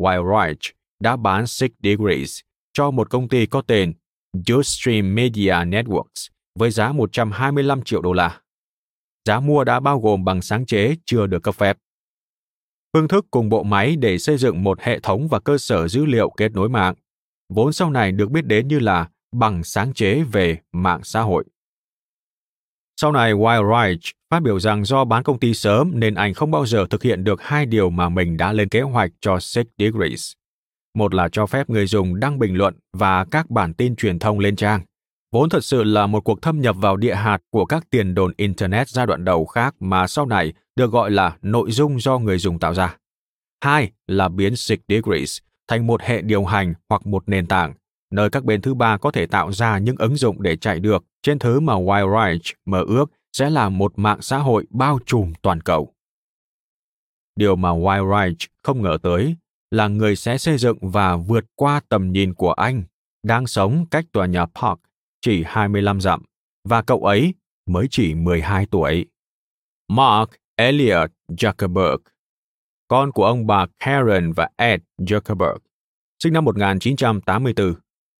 Wildreich 0.00 0.72
đã 1.00 1.16
bán 1.16 1.46
Six 1.46 1.70
Degrees 1.82 2.40
cho 2.72 2.90
một 2.90 3.10
công 3.10 3.28
ty 3.28 3.46
có 3.46 3.62
tên 3.62 3.92
Justream 4.36 5.14
Media 5.14 5.52
Networks 5.52 6.28
với 6.58 6.70
giá 6.70 6.92
125 6.92 7.82
triệu 7.82 8.02
đô 8.02 8.12
la. 8.12 8.40
Giá 9.28 9.40
mua 9.40 9.64
đã 9.64 9.80
bao 9.80 10.00
gồm 10.00 10.24
bằng 10.24 10.42
sáng 10.42 10.66
chế 10.66 10.94
chưa 11.06 11.26
được 11.26 11.42
cấp 11.42 11.54
phép. 11.54 11.78
Phương 12.92 13.08
thức 13.08 13.26
cùng 13.30 13.48
bộ 13.48 13.62
máy 13.62 13.96
để 13.96 14.18
xây 14.18 14.36
dựng 14.36 14.64
một 14.64 14.80
hệ 14.80 15.00
thống 15.00 15.28
và 15.28 15.40
cơ 15.40 15.58
sở 15.58 15.88
dữ 15.88 16.04
liệu 16.04 16.30
kết 16.30 16.52
nối 16.52 16.68
mạng, 16.68 16.94
vốn 17.54 17.72
sau 17.72 17.90
này 17.90 18.12
được 18.12 18.30
biết 18.30 18.46
đến 18.46 18.68
như 18.68 18.78
là 18.78 19.08
bằng 19.32 19.64
sáng 19.64 19.94
chế 19.94 20.22
về 20.22 20.58
mạng 20.72 21.00
xã 21.04 21.20
hội. 21.20 21.44
Sau 23.00 23.12
này, 23.12 23.34
Wildreich 23.34 24.12
phát 24.30 24.42
biểu 24.42 24.60
rằng 24.60 24.84
do 24.84 25.04
bán 25.04 25.22
công 25.22 25.38
ty 25.38 25.54
sớm 25.54 25.90
nên 25.94 26.14
anh 26.14 26.34
không 26.34 26.50
bao 26.50 26.66
giờ 26.66 26.86
thực 26.90 27.02
hiện 27.02 27.24
được 27.24 27.42
hai 27.42 27.66
điều 27.66 27.90
mà 27.90 28.08
mình 28.08 28.36
đã 28.36 28.52
lên 28.52 28.68
kế 28.68 28.80
hoạch 28.80 29.10
cho 29.20 29.40
Six 29.40 29.66
Degrees. 29.78 30.32
Một 30.94 31.14
là 31.14 31.28
cho 31.32 31.46
phép 31.46 31.70
người 31.70 31.86
dùng 31.86 32.20
đăng 32.20 32.38
bình 32.38 32.56
luận 32.56 32.74
và 32.92 33.24
các 33.24 33.50
bản 33.50 33.74
tin 33.74 33.96
truyền 33.96 34.18
thông 34.18 34.38
lên 34.38 34.56
trang, 34.56 34.80
vốn 35.32 35.48
thật 35.48 35.64
sự 35.64 35.84
là 35.84 36.06
một 36.06 36.24
cuộc 36.24 36.42
thâm 36.42 36.60
nhập 36.60 36.76
vào 36.78 36.96
địa 36.96 37.14
hạt 37.14 37.38
của 37.50 37.64
các 37.64 37.84
tiền 37.90 38.14
đồn 38.14 38.32
Internet 38.36 38.88
giai 38.88 39.06
đoạn 39.06 39.24
đầu 39.24 39.46
khác 39.46 39.74
mà 39.80 40.06
sau 40.06 40.26
này 40.26 40.52
được 40.76 40.90
gọi 40.90 41.10
là 41.10 41.36
nội 41.42 41.70
dung 41.70 42.00
do 42.00 42.18
người 42.18 42.38
dùng 42.38 42.58
tạo 42.58 42.74
ra. 42.74 42.96
Hai 43.64 43.90
là 44.06 44.28
biến 44.28 44.56
Six 44.56 44.78
Degrees 44.88 45.38
thành 45.68 45.86
một 45.86 46.02
hệ 46.02 46.22
điều 46.22 46.44
hành 46.44 46.74
hoặc 46.88 47.06
một 47.06 47.28
nền 47.28 47.46
tảng, 47.46 47.74
nơi 48.12 48.30
các 48.30 48.44
bên 48.44 48.60
thứ 48.60 48.74
ba 48.74 48.96
có 48.98 49.10
thể 49.10 49.26
tạo 49.26 49.52
ra 49.52 49.78
những 49.78 49.96
ứng 49.98 50.16
dụng 50.16 50.42
để 50.42 50.56
chạy 50.56 50.80
được 50.80 51.04
trên 51.22 51.38
thứ 51.38 51.60
mà 51.60 51.74
Wild 51.74 52.52
mơ 52.64 52.84
ước 52.88 53.10
sẽ 53.32 53.50
là 53.50 53.68
một 53.68 53.92
mạng 53.96 54.22
xã 54.22 54.38
hội 54.38 54.66
bao 54.70 54.98
trùm 55.06 55.32
toàn 55.42 55.60
cầu. 55.60 55.94
Điều 57.36 57.56
mà 57.56 57.70
Wild 57.70 58.34
không 58.62 58.82
ngờ 58.82 58.98
tới 59.02 59.36
là 59.70 59.88
người 59.88 60.16
sẽ 60.16 60.38
xây 60.38 60.58
dựng 60.58 60.78
và 60.80 61.16
vượt 61.16 61.44
qua 61.54 61.80
tầm 61.88 62.12
nhìn 62.12 62.34
của 62.34 62.52
anh, 62.52 62.82
đang 63.22 63.46
sống 63.46 63.86
cách 63.90 64.04
tòa 64.12 64.26
nhà 64.26 64.46
Park 64.46 64.80
chỉ 65.20 65.44
25 65.46 66.00
dặm, 66.00 66.22
và 66.68 66.82
cậu 66.82 67.04
ấy 67.04 67.34
mới 67.66 67.86
chỉ 67.90 68.14
12 68.14 68.66
tuổi. 68.66 69.06
Mark 69.88 70.30
Elliot 70.56 71.10
Zuckerberg, 71.28 71.98
con 72.88 73.12
của 73.12 73.24
ông 73.24 73.46
bà 73.46 73.66
Karen 73.78 74.32
và 74.32 74.48
Ed 74.56 74.80
Zuckerberg, 74.98 75.58
sinh 76.22 76.32
năm 76.32 76.44
1984, 76.44 77.74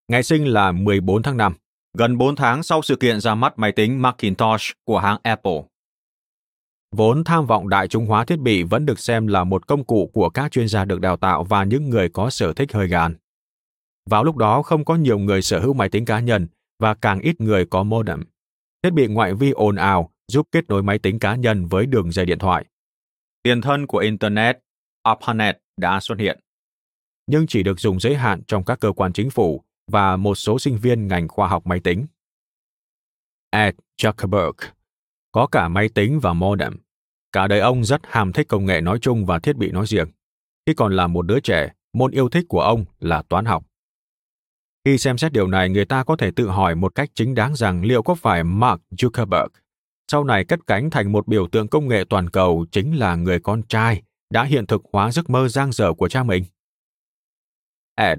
ngày 0.09 0.23
sinh 0.23 0.45
là 0.45 0.73
14 0.73 1.23
tháng 1.23 1.37
5, 1.37 1.55
gần 1.99 2.19
4 2.19 2.37
tháng 2.37 2.63
sau 2.63 2.83
sự 2.83 2.97
kiện 2.97 3.21
ra 3.21 3.35
mắt 3.35 3.59
máy 3.59 3.73
tính 3.73 4.03
Macintosh 4.03 4.73
của 4.85 4.99
hãng 4.99 5.19
Apple. 5.23 5.63
Vốn 6.97 7.25
tham 7.25 7.47
vọng 7.47 7.69
đại 7.69 7.89
chúng 7.89 8.07
hóa 8.07 8.25
thiết 8.25 8.39
bị 8.39 8.63
vẫn 8.63 8.87
được 8.87 8.99
xem 8.99 9.27
là 9.27 9.45
một 9.45 9.67
công 9.67 9.85
cụ 9.85 10.11
của 10.13 10.31
các 10.31 10.53
chuyên 10.53 10.69
gia 10.69 10.85
được 10.85 11.01
đào 11.01 11.17
tạo 11.17 11.45
và 11.45 11.65
những 11.65 11.91
người 11.91 12.09
có 12.09 12.31
sở 12.31 12.53
thích 12.53 12.73
hơi 12.73 12.89
gàn. 12.89 13.17
Vào 14.11 14.25
lúc 14.25 14.37
đó 14.37 14.63
không 14.63 14.85
có 14.85 14.95
nhiều 14.95 15.19
người 15.19 15.43
sở 15.43 15.61
hữu 15.61 15.73
máy 15.73 15.89
tính 15.89 16.05
cá 16.05 16.21
nhân 16.21 16.49
và 16.79 16.95
càng 16.95 17.21
ít 17.21 17.41
người 17.41 17.67
có 17.67 17.83
modem. 17.83 18.25
Thiết 18.83 18.91
bị 18.91 19.07
ngoại 19.07 19.35
vi 19.35 19.51
ồn 19.51 19.77
ào 19.77 20.11
giúp 20.29 20.49
kết 20.53 20.69
nối 20.69 20.83
máy 20.83 20.99
tính 20.99 21.19
cá 21.19 21.35
nhân 21.35 21.67
với 21.67 21.87
đường 21.87 22.13
dây 22.13 22.27
điện 22.27 22.39
thoại. 22.39 22.65
Tiền 23.43 23.61
thân 23.61 23.87
của 23.87 23.99
Internet, 23.99 24.59
ARPANET 25.03 25.59
đã 25.77 26.01
xuất 26.01 26.19
hiện, 26.19 26.41
nhưng 27.27 27.47
chỉ 27.47 27.63
được 27.63 27.81
dùng 27.81 28.01
giới 28.01 28.15
hạn 28.15 28.43
trong 28.47 28.65
các 28.65 28.81
cơ 28.81 28.93
quan 28.93 29.13
chính 29.13 29.31
phủ 29.31 29.65
và 29.93 30.17
một 30.17 30.35
số 30.35 30.59
sinh 30.59 30.79
viên 30.79 31.09
ngành 31.09 31.29
khoa 31.29 31.49
học 31.49 31.67
máy 31.67 31.81
tính. 31.81 32.07
Ed 33.51 33.75
Zuckerberg 34.03 34.53
có 35.33 35.47
cả 35.47 35.69
máy 35.69 35.89
tính 35.89 36.21
và 36.21 36.33
modem. 36.33 36.77
Cả 37.33 37.47
đời 37.47 37.61
ông 37.61 37.85
rất 37.85 38.01
ham 38.05 38.33
thích 38.33 38.49
công 38.49 38.67
nghệ 38.67 38.81
nói 38.81 38.99
chung 39.03 39.27
và 39.27 39.39
thiết 39.39 39.57
bị 39.57 39.71
nói 39.71 39.87
riêng. 39.87 40.09
Khi 40.67 40.75
còn 40.75 40.97
là 40.97 41.07
một 41.07 41.23
đứa 41.23 41.41
trẻ, 41.41 41.73
môn 41.93 42.11
yêu 42.11 42.29
thích 42.29 42.45
của 42.49 42.61
ông 42.61 42.85
là 43.01 43.23
toán 43.23 43.45
học. 43.45 43.65
Khi 44.85 44.99
xem 44.99 45.19
xét 45.19 45.33
điều 45.33 45.47
này, 45.47 45.69
người 45.69 45.85
ta 45.85 46.05
có 46.05 46.17
thể 46.17 46.31
tự 46.37 46.49
hỏi 46.49 46.75
một 46.75 46.95
cách 46.95 47.11
chính 47.15 47.35
đáng 47.35 47.57
rằng 47.57 47.85
liệu 47.85 48.03
có 48.03 48.15
phải 48.15 48.45
Mark 48.45 48.81
Zuckerberg 48.91 49.49
sau 50.13 50.25
này 50.25 50.45
cất 50.45 50.61
cánh 50.67 50.91
thành 50.91 51.13
một 51.13 51.29
biểu 51.29 51.49
tượng 51.49 51.69
công 51.69 51.89
nghệ 51.89 52.05
toàn 52.11 52.31
cầu 52.31 52.67
chính 52.73 52.99
là 52.99 53.17
người 53.17 53.41
con 53.41 53.63
trai 53.63 54.03
đã 54.31 54.45
hiện 54.45 54.67
thực 54.67 54.83
hóa 54.93 55.13
giấc 55.13 55.31
mơ 55.31 55.49
giang 55.49 55.73
dở 55.73 55.93
của 55.93 56.09
cha 56.09 56.23
mình. 56.23 56.45
Ed 57.95 58.19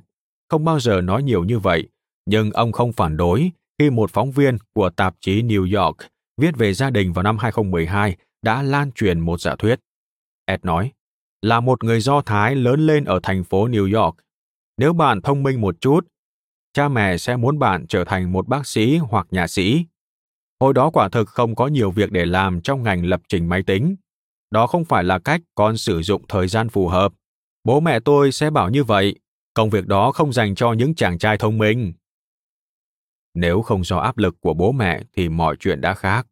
không 0.53 0.65
bao 0.65 0.79
giờ 0.79 1.01
nói 1.01 1.23
nhiều 1.23 1.43
như 1.43 1.59
vậy, 1.59 1.87
nhưng 2.25 2.51
ông 2.51 2.71
không 2.71 2.93
phản 2.93 3.17
đối 3.17 3.51
khi 3.79 3.89
một 3.89 4.11
phóng 4.11 4.31
viên 4.31 4.57
của 4.73 4.89
tạp 4.89 5.15
chí 5.19 5.41
New 5.41 5.83
York 5.83 5.97
viết 6.37 6.57
về 6.57 6.73
gia 6.73 6.89
đình 6.89 7.13
vào 7.13 7.23
năm 7.23 7.37
2012 7.37 8.15
đã 8.41 8.61
lan 8.61 8.91
truyền 8.91 9.19
một 9.19 9.41
giả 9.41 9.55
thuyết. 9.55 9.79
Ed 10.45 10.59
nói, 10.63 10.91
là 11.41 11.59
một 11.59 11.83
người 11.83 11.99
Do 11.99 12.21
Thái 12.21 12.55
lớn 12.55 12.87
lên 12.87 13.05
ở 13.05 13.19
thành 13.23 13.43
phố 13.43 13.67
New 13.67 14.01
York. 14.01 14.15
Nếu 14.77 14.93
bạn 14.93 15.21
thông 15.21 15.43
minh 15.43 15.61
một 15.61 15.75
chút, 15.81 16.07
cha 16.73 16.87
mẹ 16.87 17.17
sẽ 17.17 17.35
muốn 17.35 17.59
bạn 17.59 17.85
trở 17.87 18.03
thành 18.03 18.31
một 18.31 18.47
bác 18.47 18.67
sĩ 18.67 18.97
hoặc 18.97 19.27
nhà 19.31 19.47
sĩ. 19.47 19.85
Hồi 20.59 20.73
đó 20.73 20.89
quả 20.89 21.09
thực 21.09 21.29
không 21.29 21.55
có 21.55 21.67
nhiều 21.67 21.91
việc 21.91 22.11
để 22.11 22.25
làm 22.25 22.61
trong 22.61 22.83
ngành 22.83 23.05
lập 23.05 23.21
trình 23.27 23.49
máy 23.49 23.63
tính. 23.63 23.95
Đó 24.51 24.67
không 24.67 24.85
phải 24.85 25.03
là 25.03 25.19
cách 25.19 25.41
con 25.55 25.77
sử 25.77 26.01
dụng 26.01 26.27
thời 26.27 26.47
gian 26.47 26.69
phù 26.69 26.87
hợp. 26.87 27.13
Bố 27.63 27.79
mẹ 27.79 27.99
tôi 27.99 28.31
sẽ 28.31 28.49
bảo 28.49 28.69
như 28.69 28.83
vậy, 28.83 29.15
công 29.53 29.69
việc 29.69 29.87
đó 29.87 30.11
không 30.11 30.33
dành 30.33 30.55
cho 30.55 30.73
những 30.73 30.95
chàng 30.95 31.17
trai 31.17 31.37
thông 31.37 31.57
minh. 31.57 31.93
Nếu 33.33 33.61
không 33.61 33.83
do 33.83 33.97
áp 33.97 34.17
lực 34.17 34.35
của 34.41 34.53
bố 34.53 34.71
mẹ 34.71 35.01
thì 35.13 35.29
mọi 35.29 35.55
chuyện 35.59 35.81
đã 35.81 35.93
khác. 35.93 36.27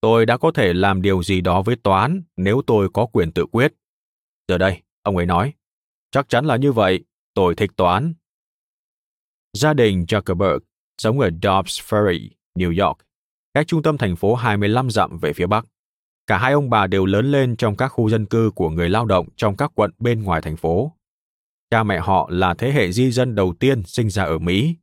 Tôi 0.00 0.26
đã 0.26 0.36
có 0.36 0.50
thể 0.50 0.72
làm 0.72 1.02
điều 1.02 1.22
gì 1.22 1.40
đó 1.40 1.62
với 1.62 1.76
toán 1.76 2.22
nếu 2.36 2.62
tôi 2.66 2.88
có 2.94 3.06
quyền 3.06 3.32
tự 3.32 3.46
quyết. 3.46 3.72
Giờ 4.48 4.58
đây, 4.58 4.82
ông 5.02 5.16
ấy 5.16 5.26
nói, 5.26 5.52
chắc 6.10 6.28
chắn 6.28 6.44
là 6.44 6.56
như 6.56 6.72
vậy, 6.72 7.04
tôi 7.34 7.54
thích 7.54 7.70
toán. 7.76 8.14
Gia 9.52 9.74
đình 9.74 10.04
Zuckerberg 10.08 10.58
sống 10.98 11.20
ở 11.20 11.30
Dobbs 11.42 11.80
Ferry, 11.80 12.28
New 12.54 12.86
York, 12.86 12.98
cách 13.54 13.66
trung 13.66 13.82
tâm 13.82 13.98
thành 13.98 14.16
phố 14.16 14.34
25 14.34 14.90
dặm 14.90 15.18
về 15.18 15.32
phía 15.32 15.46
bắc. 15.46 15.66
Cả 16.26 16.38
hai 16.38 16.52
ông 16.52 16.70
bà 16.70 16.86
đều 16.86 17.06
lớn 17.06 17.30
lên 17.30 17.56
trong 17.56 17.76
các 17.76 17.88
khu 17.88 18.10
dân 18.10 18.26
cư 18.26 18.50
của 18.54 18.70
người 18.70 18.88
lao 18.88 19.06
động 19.06 19.28
trong 19.36 19.56
các 19.56 19.72
quận 19.74 19.90
bên 19.98 20.22
ngoài 20.22 20.42
thành 20.42 20.56
phố. 20.56 20.92
Cha 21.70 21.82
mẹ 21.82 21.98
họ 21.98 22.28
là 22.30 22.54
thế 22.54 22.72
hệ 22.72 22.92
di 22.92 23.10
dân 23.10 23.34
đầu 23.34 23.54
tiên 23.60 23.82
sinh 23.86 24.10
ra 24.10 24.24
ở 24.24 24.38
Mỹ. 24.38 24.76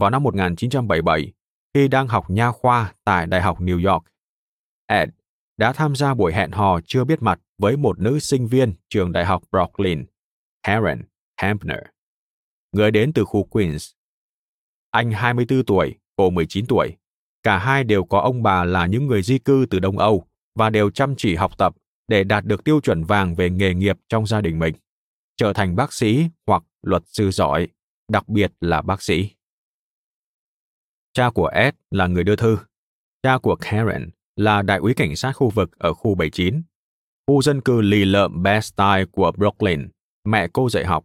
Vào 0.00 0.10
năm 0.10 0.22
1977, 0.22 1.32
khi 1.74 1.88
đang 1.88 2.08
học 2.08 2.30
nha 2.30 2.50
khoa 2.50 2.94
tại 3.04 3.26
Đại 3.26 3.42
học 3.42 3.60
New 3.60 3.92
York, 3.92 4.04
Ed 4.86 5.08
đã 5.56 5.72
tham 5.72 5.96
gia 5.96 6.14
buổi 6.14 6.32
hẹn 6.32 6.50
hò 6.50 6.80
chưa 6.80 7.04
biết 7.04 7.22
mặt 7.22 7.40
với 7.58 7.76
một 7.76 7.98
nữ 8.00 8.18
sinh 8.18 8.46
viên 8.46 8.74
trường 8.88 9.12
đại 9.12 9.24
học 9.24 9.42
Brooklyn, 9.50 10.04
Karen 10.62 11.02
Hampner, 11.36 11.78
người 12.72 12.90
đến 12.90 13.12
từ 13.12 13.24
khu 13.24 13.44
Queens. 13.44 13.90
Anh 14.90 15.10
24 15.10 15.64
tuổi, 15.64 15.94
cô 16.16 16.30
19 16.30 16.66
tuổi. 16.66 16.96
Cả 17.42 17.58
hai 17.58 17.84
đều 17.84 18.04
có 18.04 18.20
ông 18.20 18.42
bà 18.42 18.64
là 18.64 18.86
những 18.86 19.06
người 19.06 19.22
di 19.22 19.38
cư 19.38 19.66
từ 19.70 19.78
Đông 19.78 19.98
Âu 19.98 20.26
và 20.54 20.70
đều 20.70 20.90
chăm 20.90 21.14
chỉ 21.16 21.34
học 21.34 21.58
tập 21.58 21.76
để 22.08 22.24
đạt 22.24 22.44
được 22.44 22.64
tiêu 22.64 22.80
chuẩn 22.80 23.04
vàng 23.04 23.34
về 23.34 23.50
nghề 23.50 23.74
nghiệp 23.74 23.98
trong 24.08 24.26
gia 24.26 24.40
đình 24.40 24.58
mình, 24.58 24.74
trở 25.36 25.52
thành 25.52 25.76
bác 25.76 25.92
sĩ 25.92 26.26
hoặc 26.46 26.62
luật 26.82 27.02
sư 27.06 27.30
giỏi, 27.30 27.68
đặc 28.08 28.28
biệt 28.28 28.52
là 28.60 28.82
bác 28.82 29.02
sĩ. 29.02 29.30
Cha 31.12 31.30
của 31.30 31.46
Ed 31.46 31.74
là 31.90 32.06
người 32.06 32.24
đưa 32.24 32.36
thư. 32.36 32.58
Cha 33.22 33.38
của 33.38 33.56
Karen 33.56 34.10
là 34.36 34.62
đại 34.62 34.78
úy 34.78 34.94
cảnh 34.94 35.16
sát 35.16 35.32
khu 35.32 35.50
vực 35.50 35.78
ở 35.78 35.94
khu 35.94 36.14
79, 36.14 36.62
khu 37.26 37.42
dân 37.42 37.60
cư 37.60 37.80
lì 37.80 38.04
lợm 38.04 38.42
Bed-Stuy 38.42 39.06
của 39.12 39.32
Brooklyn, 39.32 39.88
mẹ 40.24 40.48
cô 40.52 40.68
dạy 40.70 40.84
học. 40.84 41.04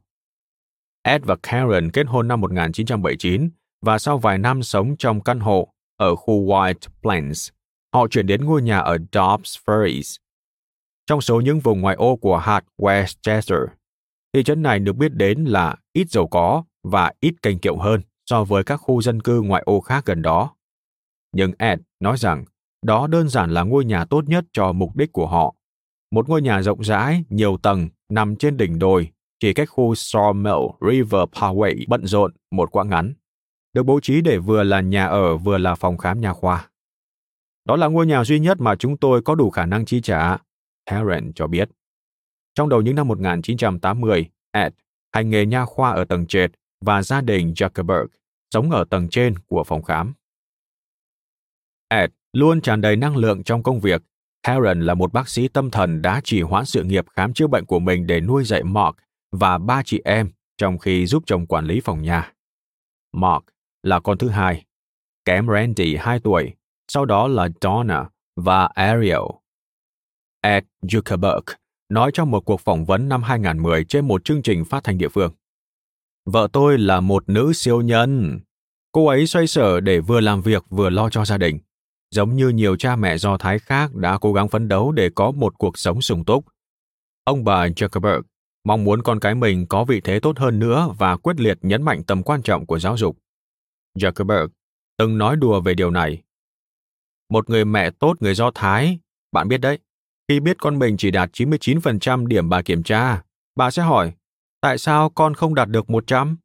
Ed 1.03 1.21
và 1.23 1.36
Karen 1.43 1.91
kết 1.91 2.07
hôn 2.07 2.27
năm 2.27 2.41
1979 2.41 3.49
và 3.82 3.99
sau 3.99 4.17
vài 4.17 4.38
năm 4.38 4.63
sống 4.63 4.97
trong 4.97 5.21
căn 5.21 5.39
hộ 5.39 5.73
ở 5.97 6.15
khu 6.15 6.45
White 6.45 6.89
Plains, 7.01 7.49
họ 7.93 8.07
chuyển 8.07 8.27
đến 8.27 8.45
ngôi 8.45 8.61
nhà 8.61 8.80
ở 8.80 8.97
Dobbs 8.97 9.57
Ferries. 9.65 10.17
Trong 11.05 11.21
số 11.21 11.41
những 11.41 11.59
vùng 11.59 11.82
ngoại 11.82 11.95
ô 11.95 12.15
của 12.15 12.38
hạt 12.38 12.65
Westchester, 12.77 13.67
thị 14.34 14.43
trấn 14.43 14.61
này 14.61 14.80
được 14.80 14.93
biết 14.93 15.13
đến 15.13 15.45
là 15.45 15.75
ít 15.93 16.11
giàu 16.11 16.27
có 16.27 16.63
và 16.84 17.11
ít 17.19 17.34
kênh 17.41 17.59
kiệu 17.59 17.77
hơn 17.77 18.01
so 18.30 18.43
với 18.43 18.63
các 18.63 18.77
khu 18.77 19.01
dân 19.01 19.21
cư 19.21 19.41
ngoại 19.41 19.63
ô 19.65 19.80
khác 19.82 20.05
gần 20.05 20.21
đó. 20.21 20.55
Nhưng 21.34 21.51
Ed 21.59 21.80
nói 21.99 22.17
rằng 22.17 22.45
đó 22.86 23.07
đơn 23.07 23.30
giản 23.30 23.51
là 23.51 23.63
ngôi 23.63 23.86
nhà 23.86 24.05
tốt 24.05 24.23
nhất 24.27 24.45
cho 24.53 24.71
mục 24.71 24.95
đích 24.95 25.11
của 25.11 25.27
họ. 25.27 25.55
Một 26.11 26.30
ngôi 26.30 26.41
nhà 26.41 26.61
rộng 26.61 26.84
rãi, 26.84 27.23
nhiều 27.30 27.57
tầng, 27.57 27.89
nằm 28.09 28.36
trên 28.36 28.57
đỉnh 28.57 28.80
đồi, 28.80 29.09
chỉ 29.39 29.53
cách 29.53 29.69
khu 29.69 29.93
Sawmill 29.93 30.71
River 30.82 31.21
Parkway 31.32 31.84
bận 31.88 32.05
rộn 32.05 32.34
một 32.51 32.71
quãng 32.71 32.89
ngắn. 32.89 33.13
Được 33.73 33.84
bố 33.84 33.99
trí 33.99 34.21
để 34.21 34.38
vừa 34.38 34.63
là 34.63 34.82
nhà 34.82 35.05
ở 35.05 35.38
vừa 35.38 35.57
là 35.57 35.75
phòng 35.75 35.97
khám 35.97 36.21
nhà 36.21 36.34
khoa. 36.34 36.69
Đó 37.65 37.75
là 37.75 37.88
ngôi 37.88 38.05
nhà 38.05 38.23
duy 38.23 38.39
nhất 38.39 38.61
mà 38.61 38.75
chúng 38.75 38.97
tôi 38.97 39.21
có 39.21 39.36
đủ 39.36 39.49
khả 39.49 39.65
năng 39.65 39.86
chi 39.86 40.01
trả, 40.01 40.38
Heron 40.89 41.32
cho 41.36 41.47
biết. 41.47 41.69
Trong 42.60 42.70
đầu 42.70 42.82
những 42.82 42.95
năm 42.95 43.07
1980, 43.07 44.30
Ed 44.51 44.74
hành 45.14 45.30
nghề 45.30 45.45
nha 45.45 45.66
khoa 45.66 45.91
ở 45.91 46.05
tầng 46.05 46.28
trệt 46.28 46.51
và 46.82 47.01
gia 47.01 47.22
đình 47.22 47.53
Zuckerberg 47.55 48.07
sống 48.53 48.72
ở 48.72 48.86
tầng 48.89 49.10
trên 49.10 49.39
của 49.39 49.64
phòng 49.64 49.84
khám. 49.84 50.14
Ed 51.89 52.10
luôn 52.34 52.62
tràn 52.62 52.82
đầy 52.82 52.95
năng 52.95 53.18
lượng 53.18 53.43
trong 53.43 53.64
công 53.64 53.80
việc. 53.80 54.01
Karen 54.43 54.82
là 54.82 54.93
một 54.93 55.14
bác 55.14 55.30
sĩ 55.30 55.47
tâm 55.47 55.72
thần 55.72 56.01
đã 56.01 56.22
chỉ 56.24 56.41
hoãn 56.41 56.66
sự 56.66 56.84
nghiệp 56.84 57.05
khám 57.10 57.34
chữa 57.34 57.47
bệnh 57.47 57.66
của 57.66 57.80
mình 57.80 58.07
để 58.07 58.22
nuôi 58.22 58.43
dạy 58.43 58.64
Mark 58.64 58.95
và 59.32 59.57
ba 59.57 59.84
chị 59.86 60.01
em 60.05 60.30
trong 60.57 60.78
khi 60.78 61.05
giúp 61.05 61.24
chồng 61.26 61.45
quản 61.45 61.66
lý 61.66 61.82
phòng 61.84 62.01
nhà. 62.01 62.34
Mark 63.14 63.43
là 63.84 63.99
con 63.99 64.18
thứ 64.18 64.30
hai, 64.30 64.66
kém 65.26 65.47
Randy 65.47 65.95
2 65.95 66.20
tuổi, 66.20 66.53
sau 66.88 67.05
đó 67.05 67.28
là 67.28 67.49
Donna 67.62 68.10
và 68.36 68.66
Ariel. 68.66 69.22
Ed 70.41 70.64
Zuckerberg 70.82 71.41
nói 71.89 72.11
trong 72.13 72.31
một 72.31 72.45
cuộc 72.45 72.61
phỏng 72.61 72.85
vấn 72.85 73.09
năm 73.09 73.23
2010 73.23 73.83
trên 73.83 74.07
một 74.07 74.25
chương 74.25 74.41
trình 74.41 74.65
phát 74.65 74.83
thanh 74.83 74.97
địa 74.97 75.09
phương. 75.09 75.31
Vợ 76.25 76.47
tôi 76.53 76.77
là 76.77 76.99
một 76.99 77.29
nữ 77.29 77.53
siêu 77.53 77.81
nhân. 77.81 78.39
Cô 78.91 79.07
ấy 79.07 79.27
xoay 79.27 79.47
sở 79.47 79.79
để 79.79 79.99
vừa 79.99 80.19
làm 80.19 80.41
việc 80.41 80.63
vừa 80.69 80.89
lo 80.89 81.09
cho 81.09 81.25
gia 81.25 81.37
đình 81.37 81.59
giống 82.11 82.35
như 82.35 82.49
nhiều 82.49 82.75
cha 82.75 82.95
mẹ 82.95 83.17
Do 83.17 83.37
Thái 83.37 83.59
khác 83.59 83.95
đã 83.95 84.17
cố 84.21 84.33
gắng 84.33 84.49
phấn 84.49 84.67
đấu 84.67 84.91
để 84.91 85.09
có 85.15 85.31
một 85.31 85.57
cuộc 85.57 85.77
sống 85.77 86.01
sung 86.01 86.25
túc. 86.25 86.45
Ông 87.23 87.43
bà 87.43 87.67
Zuckerberg 87.67 88.21
mong 88.63 88.83
muốn 88.83 89.01
con 89.01 89.19
cái 89.19 89.35
mình 89.35 89.65
có 89.67 89.85
vị 89.85 90.01
thế 90.03 90.19
tốt 90.19 90.37
hơn 90.39 90.59
nữa 90.59 90.95
và 90.97 91.17
quyết 91.17 91.39
liệt 91.39 91.57
nhấn 91.61 91.83
mạnh 91.83 92.03
tầm 92.03 92.23
quan 92.23 92.41
trọng 92.41 92.65
của 92.65 92.79
giáo 92.79 92.97
dục. 92.97 93.17
Zuckerberg 93.99 94.47
từng 94.97 95.17
nói 95.17 95.35
đùa 95.35 95.61
về 95.61 95.73
điều 95.73 95.91
này. 95.91 96.21
Một 97.29 97.49
người 97.49 97.65
mẹ 97.65 97.89
tốt 97.89 98.17
người 98.19 98.35
Do 98.35 98.51
Thái, 98.55 98.99
bạn 99.31 99.47
biết 99.47 99.57
đấy, 99.57 99.79
khi 100.30 100.39
biết 100.39 100.57
con 100.59 100.80
mình 100.80 100.97
chỉ 100.97 101.11
đạt 101.11 101.30
99% 101.34 102.25
điểm 102.25 102.49
bài 102.49 102.63
kiểm 102.63 102.84
tra, 102.84 103.21
bà 103.55 103.71
sẽ 103.71 103.82
hỏi, 103.82 104.13
tại 104.61 104.77
sao 104.77 105.09
con 105.09 105.34
không 105.34 105.55
đạt 105.55 105.69
được 105.69 105.89
100? 105.89 106.38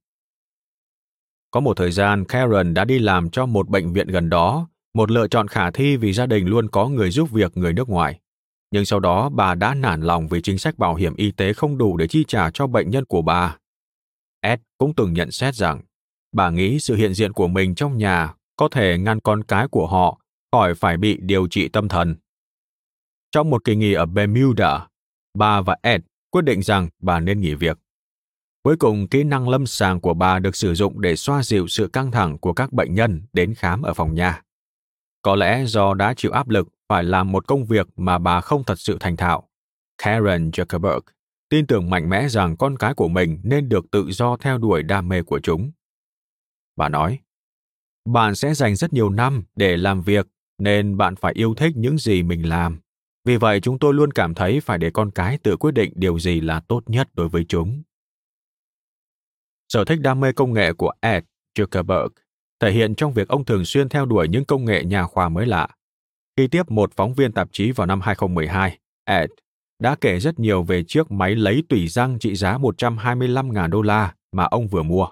Có 1.50 1.60
một 1.60 1.76
thời 1.76 1.90
gian, 1.90 2.24
Karen 2.24 2.74
đã 2.74 2.84
đi 2.84 2.98
làm 2.98 3.30
cho 3.30 3.46
một 3.46 3.68
bệnh 3.68 3.92
viện 3.92 4.06
gần 4.06 4.30
đó, 4.30 4.68
một 4.94 5.10
lựa 5.10 5.28
chọn 5.28 5.48
khả 5.48 5.70
thi 5.70 5.96
vì 5.96 6.12
gia 6.12 6.26
đình 6.26 6.46
luôn 6.46 6.68
có 6.68 6.88
người 6.88 7.10
giúp 7.10 7.30
việc 7.30 7.56
người 7.56 7.72
nước 7.72 7.88
ngoài. 7.88 8.20
Nhưng 8.70 8.84
sau 8.84 9.00
đó 9.00 9.28
bà 9.28 9.54
đã 9.54 9.74
nản 9.74 10.00
lòng 10.00 10.28
vì 10.28 10.42
chính 10.42 10.58
sách 10.58 10.78
bảo 10.78 10.94
hiểm 10.94 11.14
y 11.16 11.30
tế 11.30 11.52
không 11.52 11.78
đủ 11.78 11.96
để 11.96 12.06
chi 12.06 12.24
trả 12.28 12.50
cho 12.50 12.66
bệnh 12.66 12.90
nhân 12.90 13.04
của 13.04 13.22
bà. 13.22 13.56
Ed 14.40 14.60
cũng 14.78 14.94
từng 14.94 15.12
nhận 15.12 15.30
xét 15.30 15.54
rằng 15.54 15.80
bà 16.32 16.50
nghĩ 16.50 16.80
sự 16.80 16.94
hiện 16.94 17.14
diện 17.14 17.32
của 17.32 17.48
mình 17.48 17.74
trong 17.74 17.98
nhà 17.98 18.34
có 18.56 18.68
thể 18.68 18.98
ngăn 18.98 19.20
con 19.20 19.44
cái 19.44 19.68
của 19.68 19.86
họ 19.86 20.20
khỏi 20.52 20.74
phải 20.74 20.96
bị 20.96 21.18
điều 21.20 21.48
trị 21.48 21.68
tâm 21.68 21.88
thần. 21.88 22.16
Trong 23.34 23.50
một 23.50 23.64
kỳ 23.64 23.76
nghỉ 23.76 23.92
ở 23.92 24.06
Bermuda, 24.06 24.86
bà 25.38 25.60
và 25.60 25.76
Ed 25.82 26.00
quyết 26.30 26.42
định 26.42 26.62
rằng 26.62 26.88
bà 27.02 27.20
nên 27.20 27.40
nghỉ 27.40 27.54
việc. 27.54 27.78
Cuối 28.62 28.76
cùng, 28.76 29.08
kỹ 29.08 29.24
năng 29.24 29.48
lâm 29.48 29.66
sàng 29.66 30.00
của 30.00 30.14
bà 30.14 30.38
được 30.38 30.56
sử 30.56 30.74
dụng 30.74 31.00
để 31.00 31.16
xoa 31.16 31.42
dịu 31.42 31.68
sự 31.68 31.88
căng 31.92 32.10
thẳng 32.10 32.38
của 32.38 32.52
các 32.52 32.72
bệnh 32.72 32.94
nhân 32.94 33.22
đến 33.32 33.54
khám 33.54 33.82
ở 33.82 33.94
phòng 33.94 34.14
nhà. 34.14 34.42
Có 35.22 35.36
lẽ 35.36 35.64
do 35.66 35.94
đã 35.94 36.14
chịu 36.16 36.32
áp 36.32 36.48
lực 36.48 36.68
phải 36.88 37.04
làm 37.04 37.32
một 37.32 37.46
công 37.46 37.64
việc 37.64 37.86
mà 37.96 38.18
bà 38.18 38.40
không 38.40 38.64
thật 38.64 38.78
sự 38.78 38.96
thành 39.00 39.16
thạo. 39.16 39.48
Karen 39.98 40.50
Zuckerberg 40.50 41.00
tin 41.48 41.66
tưởng 41.66 41.90
mạnh 41.90 42.08
mẽ 42.10 42.28
rằng 42.28 42.56
con 42.56 42.76
cái 42.76 42.94
của 42.94 43.08
mình 43.08 43.40
nên 43.44 43.68
được 43.68 43.90
tự 43.90 44.10
do 44.10 44.36
theo 44.36 44.58
đuổi 44.58 44.82
đam 44.82 45.08
mê 45.08 45.22
của 45.22 45.40
chúng. 45.42 45.70
Bà 46.76 46.88
nói, 46.88 47.18
bạn 48.04 48.34
sẽ 48.34 48.54
dành 48.54 48.76
rất 48.76 48.92
nhiều 48.92 49.10
năm 49.10 49.42
để 49.56 49.76
làm 49.76 50.02
việc 50.02 50.26
nên 50.58 50.96
bạn 50.96 51.16
phải 51.16 51.32
yêu 51.32 51.54
thích 51.54 51.72
những 51.76 51.98
gì 51.98 52.22
mình 52.22 52.48
làm. 52.48 52.83
Vì 53.24 53.36
vậy 53.36 53.60
chúng 53.60 53.78
tôi 53.78 53.94
luôn 53.94 54.10
cảm 54.12 54.34
thấy 54.34 54.60
phải 54.60 54.78
để 54.78 54.90
con 54.90 55.10
cái 55.10 55.38
tự 55.38 55.56
quyết 55.56 55.74
định 55.74 55.92
điều 55.96 56.18
gì 56.18 56.40
là 56.40 56.60
tốt 56.60 56.82
nhất 56.86 57.08
đối 57.14 57.28
với 57.28 57.44
chúng. 57.48 57.82
Sở 59.68 59.84
thích 59.84 60.00
đam 60.00 60.20
mê 60.20 60.32
công 60.32 60.52
nghệ 60.52 60.72
của 60.72 60.92
Ed 61.00 61.24
Zuckerberg 61.58 62.08
thể 62.60 62.70
hiện 62.70 62.94
trong 62.94 63.12
việc 63.12 63.28
ông 63.28 63.44
thường 63.44 63.64
xuyên 63.64 63.88
theo 63.88 64.06
đuổi 64.06 64.28
những 64.28 64.44
công 64.44 64.64
nghệ 64.64 64.84
nhà 64.84 65.04
khoa 65.06 65.28
mới 65.28 65.46
lạ. 65.46 65.68
Khi 66.36 66.48
tiếp 66.48 66.70
một 66.70 66.92
phóng 66.96 67.14
viên 67.14 67.32
tạp 67.32 67.48
chí 67.52 67.70
vào 67.70 67.86
năm 67.86 68.00
2012, 68.00 68.78
Ed 69.04 69.30
đã 69.82 69.96
kể 70.00 70.20
rất 70.20 70.38
nhiều 70.38 70.62
về 70.62 70.84
chiếc 70.84 71.10
máy 71.10 71.34
lấy 71.34 71.62
tủy 71.68 71.88
răng 71.88 72.18
trị 72.18 72.34
giá 72.34 72.58
125.000 72.58 73.68
đô 73.68 73.82
la 73.82 74.14
mà 74.32 74.44
ông 74.44 74.68
vừa 74.68 74.82
mua. 74.82 75.08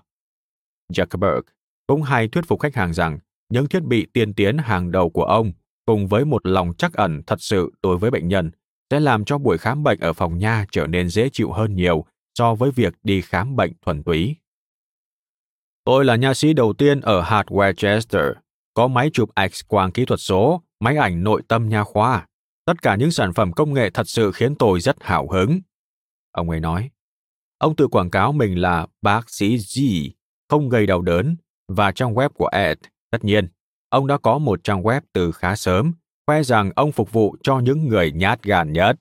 Zuckerberg 0.93 1.43
cũng 1.87 2.03
hay 2.03 2.29
thuyết 2.29 2.45
phục 2.47 2.61
khách 2.61 2.75
hàng 2.75 2.95
rằng 2.95 3.19
những 3.49 3.69
thiết 3.69 3.83
bị 3.83 4.07
tiên 4.13 4.35
tiến 4.35 4.59
hàng 4.59 4.91
đầu 4.93 5.11
của 5.11 5.25
ông 5.25 5.53
cùng 5.87 6.07
với 6.07 6.25
một 6.25 6.47
lòng 6.47 6.73
chắc 6.79 6.93
ẩn 6.93 7.23
thật 7.27 7.41
sự 7.41 7.73
đối 7.83 7.99
với 7.99 8.11
bệnh 8.11 8.29
nhân 8.29 8.51
sẽ 8.91 9.01
làm 9.01 9.25
cho 9.25 9.39
buổi 9.39 9.59
khám 9.59 9.83
bệnh 9.83 10.01
ở 10.01 10.13
phòng 10.13 10.39
nha 10.39 10.67
trở 10.73 10.87
nên 10.87 11.09
dễ 11.09 11.29
chịu 11.29 11.53
hơn 11.53 11.77
nhiều 11.77 12.05
so 12.39 12.55
với 12.55 12.71
việc 12.71 12.95
đi 13.03 13.21
khám 13.21 13.57
bệnh 13.57 13.73
thuần 13.83 14.03
túy. 14.03 14.37
Tôi 15.85 16.05
là 16.05 16.17
nha 16.17 16.35
sĩ 16.35 16.53
đầu 16.53 16.73
tiên 16.73 17.01
ở 17.01 17.21
hạt 17.21 17.45
Westchester, 17.47 18.35
có 18.75 18.89
máy 18.89 19.11
chụp 19.13 19.31
X-quang 19.35 19.91
kỹ 19.91 20.05
thuật 20.05 20.21
số, 20.21 20.63
máy 20.81 20.97
ảnh 20.97 21.25
nội 21.25 21.43
tâm 21.49 21.69
nha 21.69 21.85
khoa. 21.85 22.27
Tất 22.67 22.83
cả 22.83 22.97
những 22.97 23.11
sản 23.11 23.33
phẩm 23.33 23.53
công 23.53 23.75
nghệ 23.75 23.91
thật 23.91 24.09
sự 24.09 24.33
khiến 24.33 24.55
tôi 24.55 24.81
rất 24.81 24.97
hào 25.03 25.29
hứng. 25.29 25.61
Ông 26.33 26.51
ấy 26.51 26.61
nói. 26.61 26.91
Ông 27.59 27.77
tự 27.77 27.89
quảng 27.89 28.11
cáo 28.11 28.33
mình 28.33 28.61
là 28.61 28.87
bác 29.03 29.31
sĩ 29.31 29.57
G, 29.57 29.81
không 30.49 30.69
gây 30.69 30.87
đau 30.87 31.03
đớn, 31.03 31.37
và 31.69 31.93
trong 31.93 32.15
web 32.15 32.29
của 32.29 32.49
Ed, 32.53 32.79
tất 33.11 33.25
nhiên, 33.25 33.49
ông 33.93 34.07
đã 34.07 34.19
có 34.19 34.39
một 34.39 34.65
trang 34.65 34.83
web 34.83 35.01
từ 35.13 35.33
khá 35.33 35.57
sớm, 35.57 35.93
khoe 36.27 36.43
rằng 36.43 36.71
ông 36.77 36.93
phục 36.93 37.13
vụ 37.13 37.37
cho 37.43 37.59
những 37.59 37.89
người 37.89 38.13
nhát 38.13 38.43
gan 38.43 38.73
nhất. 38.73 38.97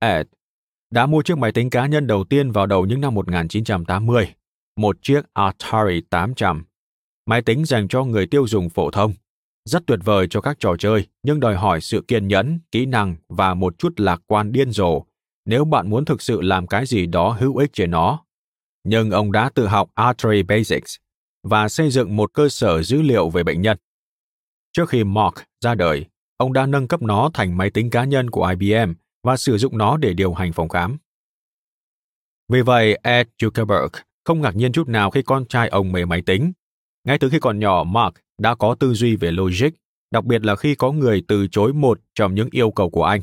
Ed 0.00 0.26
đã 0.90 1.06
mua 1.06 1.22
chiếc 1.22 1.38
máy 1.38 1.52
tính 1.52 1.70
cá 1.70 1.86
nhân 1.86 2.06
đầu 2.06 2.24
tiên 2.24 2.50
vào 2.50 2.66
đầu 2.66 2.86
những 2.86 3.00
năm 3.00 3.14
1980 3.14 4.34
một 4.76 4.96
chiếc 5.02 5.22
Atari 5.32 6.00
800. 6.10 6.64
Máy 7.26 7.42
tính 7.42 7.64
dành 7.64 7.88
cho 7.88 8.04
người 8.04 8.26
tiêu 8.26 8.46
dùng 8.46 8.70
phổ 8.70 8.90
thông. 8.90 9.12
Rất 9.64 9.82
tuyệt 9.86 9.98
vời 10.04 10.26
cho 10.30 10.40
các 10.40 10.56
trò 10.60 10.76
chơi, 10.78 11.06
nhưng 11.22 11.40
đòi 11.40 11.56
hỏi 11.56 11.80
sự 11.80 12.04
kiên 12.08 12.28
nhẫn, 12.28 12.60
kỹ 12.70 12.86
năng 12.86 13.16
và 13.28 13.54
một 13.54 13.78
chút 13.78 14.00
lạc 14.00 14.22
quan 14.26 14.52
điên 14.52 14.70
rồ 14.70 15.02
nếu 15.44 15.64
bạn 15.64 15.90
muốn 15.90 16.04
thực 16.04 16.22
sự 16.22 16.40
làm 16.40 16.66
cái 16.66 16.86
gì 16.86 17.06
đó 17.06 17.36
hữu 17.40 17.56
ích 17.56 17.70
trên 17.72 17.90
nó. 17.90 18.24
Nhưng 18.84 19.10
ông 19.10 19.32
đã 19.32 19.50
tự 19.54 19.66
học 19.66 19.90
Atari 19.94 20.42
Basics 20.42 20.96
và 21.42 21.68
xây 21.68 21.90
dựng 21.90 22.16
một 22.16 22.32
cơ 22.32 22.48
sở 22.48 22.82
dữ 22.82 23.02
liệu 23.02 23.30
về 23.30 23.42
bệnh 23.42 23.62
nhân. 23.62 23.76
Trước 24.72 24.88
khi 24.88 25.04
Mark 25.04 25.34
ra 25.64 25.74
đời, 25.74 26.04
ông 26.36 26.52
đã 26.52 26.66
nâng 26.66 26.88
cấp 26.88 27.02
nó 27.02 27.30
thành 27.34 27.56
máy 27.56 27.70
tính 27.70 27.90
cá 27.90 28.04
nhân 28.04 28.30
của 28.30 28.54
IBM 28.58 28.92
và 29.22 29.36
sử 29.36 29.58
dụng 29.58 29.78
nó 29.78 29.96
để 29.96 30.14
điều 30.14 30.34
hành 30.34 30.52
phòng 30.52 30.68
khám. 30.68 30.98
Vì 32.48 32.62
vậy, 32.62 32.98
Ed 33.02 33.26
Zuckerberg 33.42 33.88
không 34.24 34.40
ngạc 34.40 34.56
nhiên 34.56 34.72
chút 34.72 34.88
nào 34.88 35.10
khi 35.10 35.22
con 35.22 35.46
trai 35.46 35.68
ông 35.68 35.92
mê 35.92 36.04
máy 36.04 36.22
tính. 36.22 36.52
Ngay 37.04 37.18
từ 37.18 37.28
khi 37.30 37.38
còn 37.40 37.58
nhỏ, 37.58 37.84
Mark 37.84 38.14
đã 38.38 38.54
có 38.54 38.74
tư 38.74 38.94
duy 38.94 39.16
về 39.16 39.30
logic, 39.30 39.68
đặc 40.10 40.24
biệt 40.24 40.44
là 40.44 40.56
khi 40.56 40.74
có 40.74 40.92
người 40.92 41.22
từ 41.28 41.46
chối 41.50 41.72
một 41.72 42.00
trong 42.14 42.34
những 42.34 42.48
yêu 42.50 42.70
cầu 42.70 42.90
của 42.90 43.04
anh. 43.04 43.20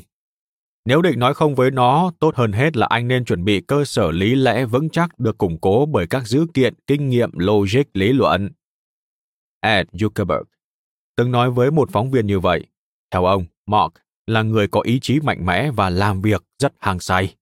Nếu 0.86 1.02
định 1.02 1.18
nói 1.18 1.34
không 1.34 1.54
với 1.54 1.70
nó, 1.70 2.12
tốt 2.20 2.34
hơn 2.36 2.52
hết 2.52 2.76
là 2.76 2.86
anh 2.86 3.08
nên 3.08 3.24
chuẩn 3.24 3.44
bị 3.44 3.60
cơ 3.60 3.84
sở 3.84 4.10
lý 4.10 4.34
lẽ 4.34 4.64
vững 4.64 4.90
chắc 4.90 5.18
được 5.18 5.38
củng 5.38 5.60
cố 5.60 5.86
bởi 5.86 6.06
các 6.06 6.26
dữ 6.26 6.46
kiện 6.54 6.74
kinh 6.86 7.08
nghiệm 7.08 7.30
logic 7.38 7.82
lý 7.94 8.12
luận. 8.12 8.50
Ed 9.60 9.86
Zuckerberg 9.92 10.44
từng 11.16 11.30
nói 11.30 11.50
với 11.50 11.70
một 11.70 11.90
phóng 11.92 12.10
viên 12.10 12.26
như 12.26 12.40
vậy. 12.40 12.66
Theo 13.10 13.24
ông, 13.24 13.44
Mark 13.66 13.92
là 14.26 14.42
người 14.42 14.68
có 14.68 14.80
ý 14.80 14.98
chí 15.02 15.20
mạnh 15.20 15.46
mẽ 15.46 15.70
và 15.70 15.90
làm 15.90 16.22
việc 16.22 16.42
rất 16.58 16.72
hàng 16.78 17.00
say 17.00 17.34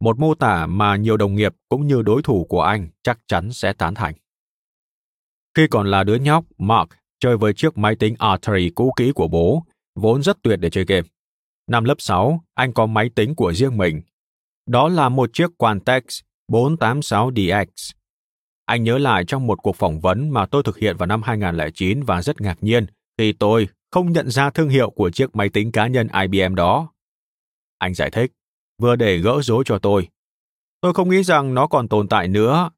một 0.00 0.18
mô 0.18 0.34
tả 0.34 0.66
mà 0.66 0.96
nhiều 0.96 1.16
đồng 1.16 1.34
nghiệp 1.34 1.54
cũng 1.68 1.86
như 1.86 2.02
đối 2.02 2.22
thủ 2.22 2.46
của 2.48 2.62
anh 2.62 2.88
chắc 3.02 3.18
chắn 3.26 3.52
sẽ 3.52 3.72
tán 3.72 3.94
thành. 3.94 4.14
Khi 5.54 5.66
còn 5.70 5.86
là 5.86 6.04
đứa 6.04 6.14
nhóc, 6.14 6.44
Mark 6.58 6.90
chơi 7.18 7.36
với 7.36 7.52
chiếc 7.52 7.78
máy 7.78 7.96
tính 7.96 8.14
Atari 8.18 8.70
cũ 8.70 8.92
kỹ 8.96 9.12
của 9.14 9.28
bố, 9.28 9.64
vốn 9.94 10.22
rất 10.22 10.38
tuyệt 10.42 10.60
để 10.60 10.70
chơi 10.70 10.84
game. 10.84 11.08
Năm 11.70 11.84
lớp 11.84 11.94
6, 11.98 12.44
anh 12.54 12.72
có 12.72 12.86
máy 12.86 13.10
tính 13.14 13.34
của 13.34 13.52
riêng 13.52 13.76
mình. 13.76 14.02
Đó 14.66 14.88
là 14.88 15.08
một 15.08 15.30
chiếc 15.32 15.50
Quantex 15.56 16.02
486DX. 16.48 17.92
Anh 18.64 18.84
nhớ 18.84 18.98
lại 18.98 19.24
trong 19.24 19.46
một 19.46 19.58
cuộc 19.62 19.76
phỏng 19.76 20.00
vấn 20.00 20.30
mà 20.30 20.46
tôi 20.46 20.62
thực 20.62 20.78
hiện 20.78 20.96
vào 20.96 21.06
năm 21.06 21.22
2009 21.22 22.02
và 22.02 22.22
rất 22.22 22.40
ngạc 22.40 22.58
nhiên 22.60 22.86
khi 23.18 23.32
tôi 23.32 23.68
không 23.90 24.12
nhận 24.12 24.30
ra 24.30 24.50
thương 24.50 24.68
hiệu 24.68 24.90
của 24.90 25.10
chiếc 25.10 25.36
máy 25.36 25.48
tính 25.48 25.72
cá 25.72 25.86
nhân 25.86 26.08
IBM 26.22 26.54
đó. 26.54 26.92
Anh 27.78 27.94
giải 27.94 28.10
thích, 28.10 28.32
vừa 28.82 28.96
để 28.96 29.18
gỡ 29.18 29.40
rối 29.42 29.64
cho 29.66 29.78
tôi. 29.78 30.08
Tôi 30.80 30.94
không 30.94 31.08
nghĩ 31.08 31.22
rằng 31.22 31.54
nó 31.54 31.66
còn 31.66 31.88
tồn 31.88 32.08
tại 32.08 32.28
nữa. 32.28 32.70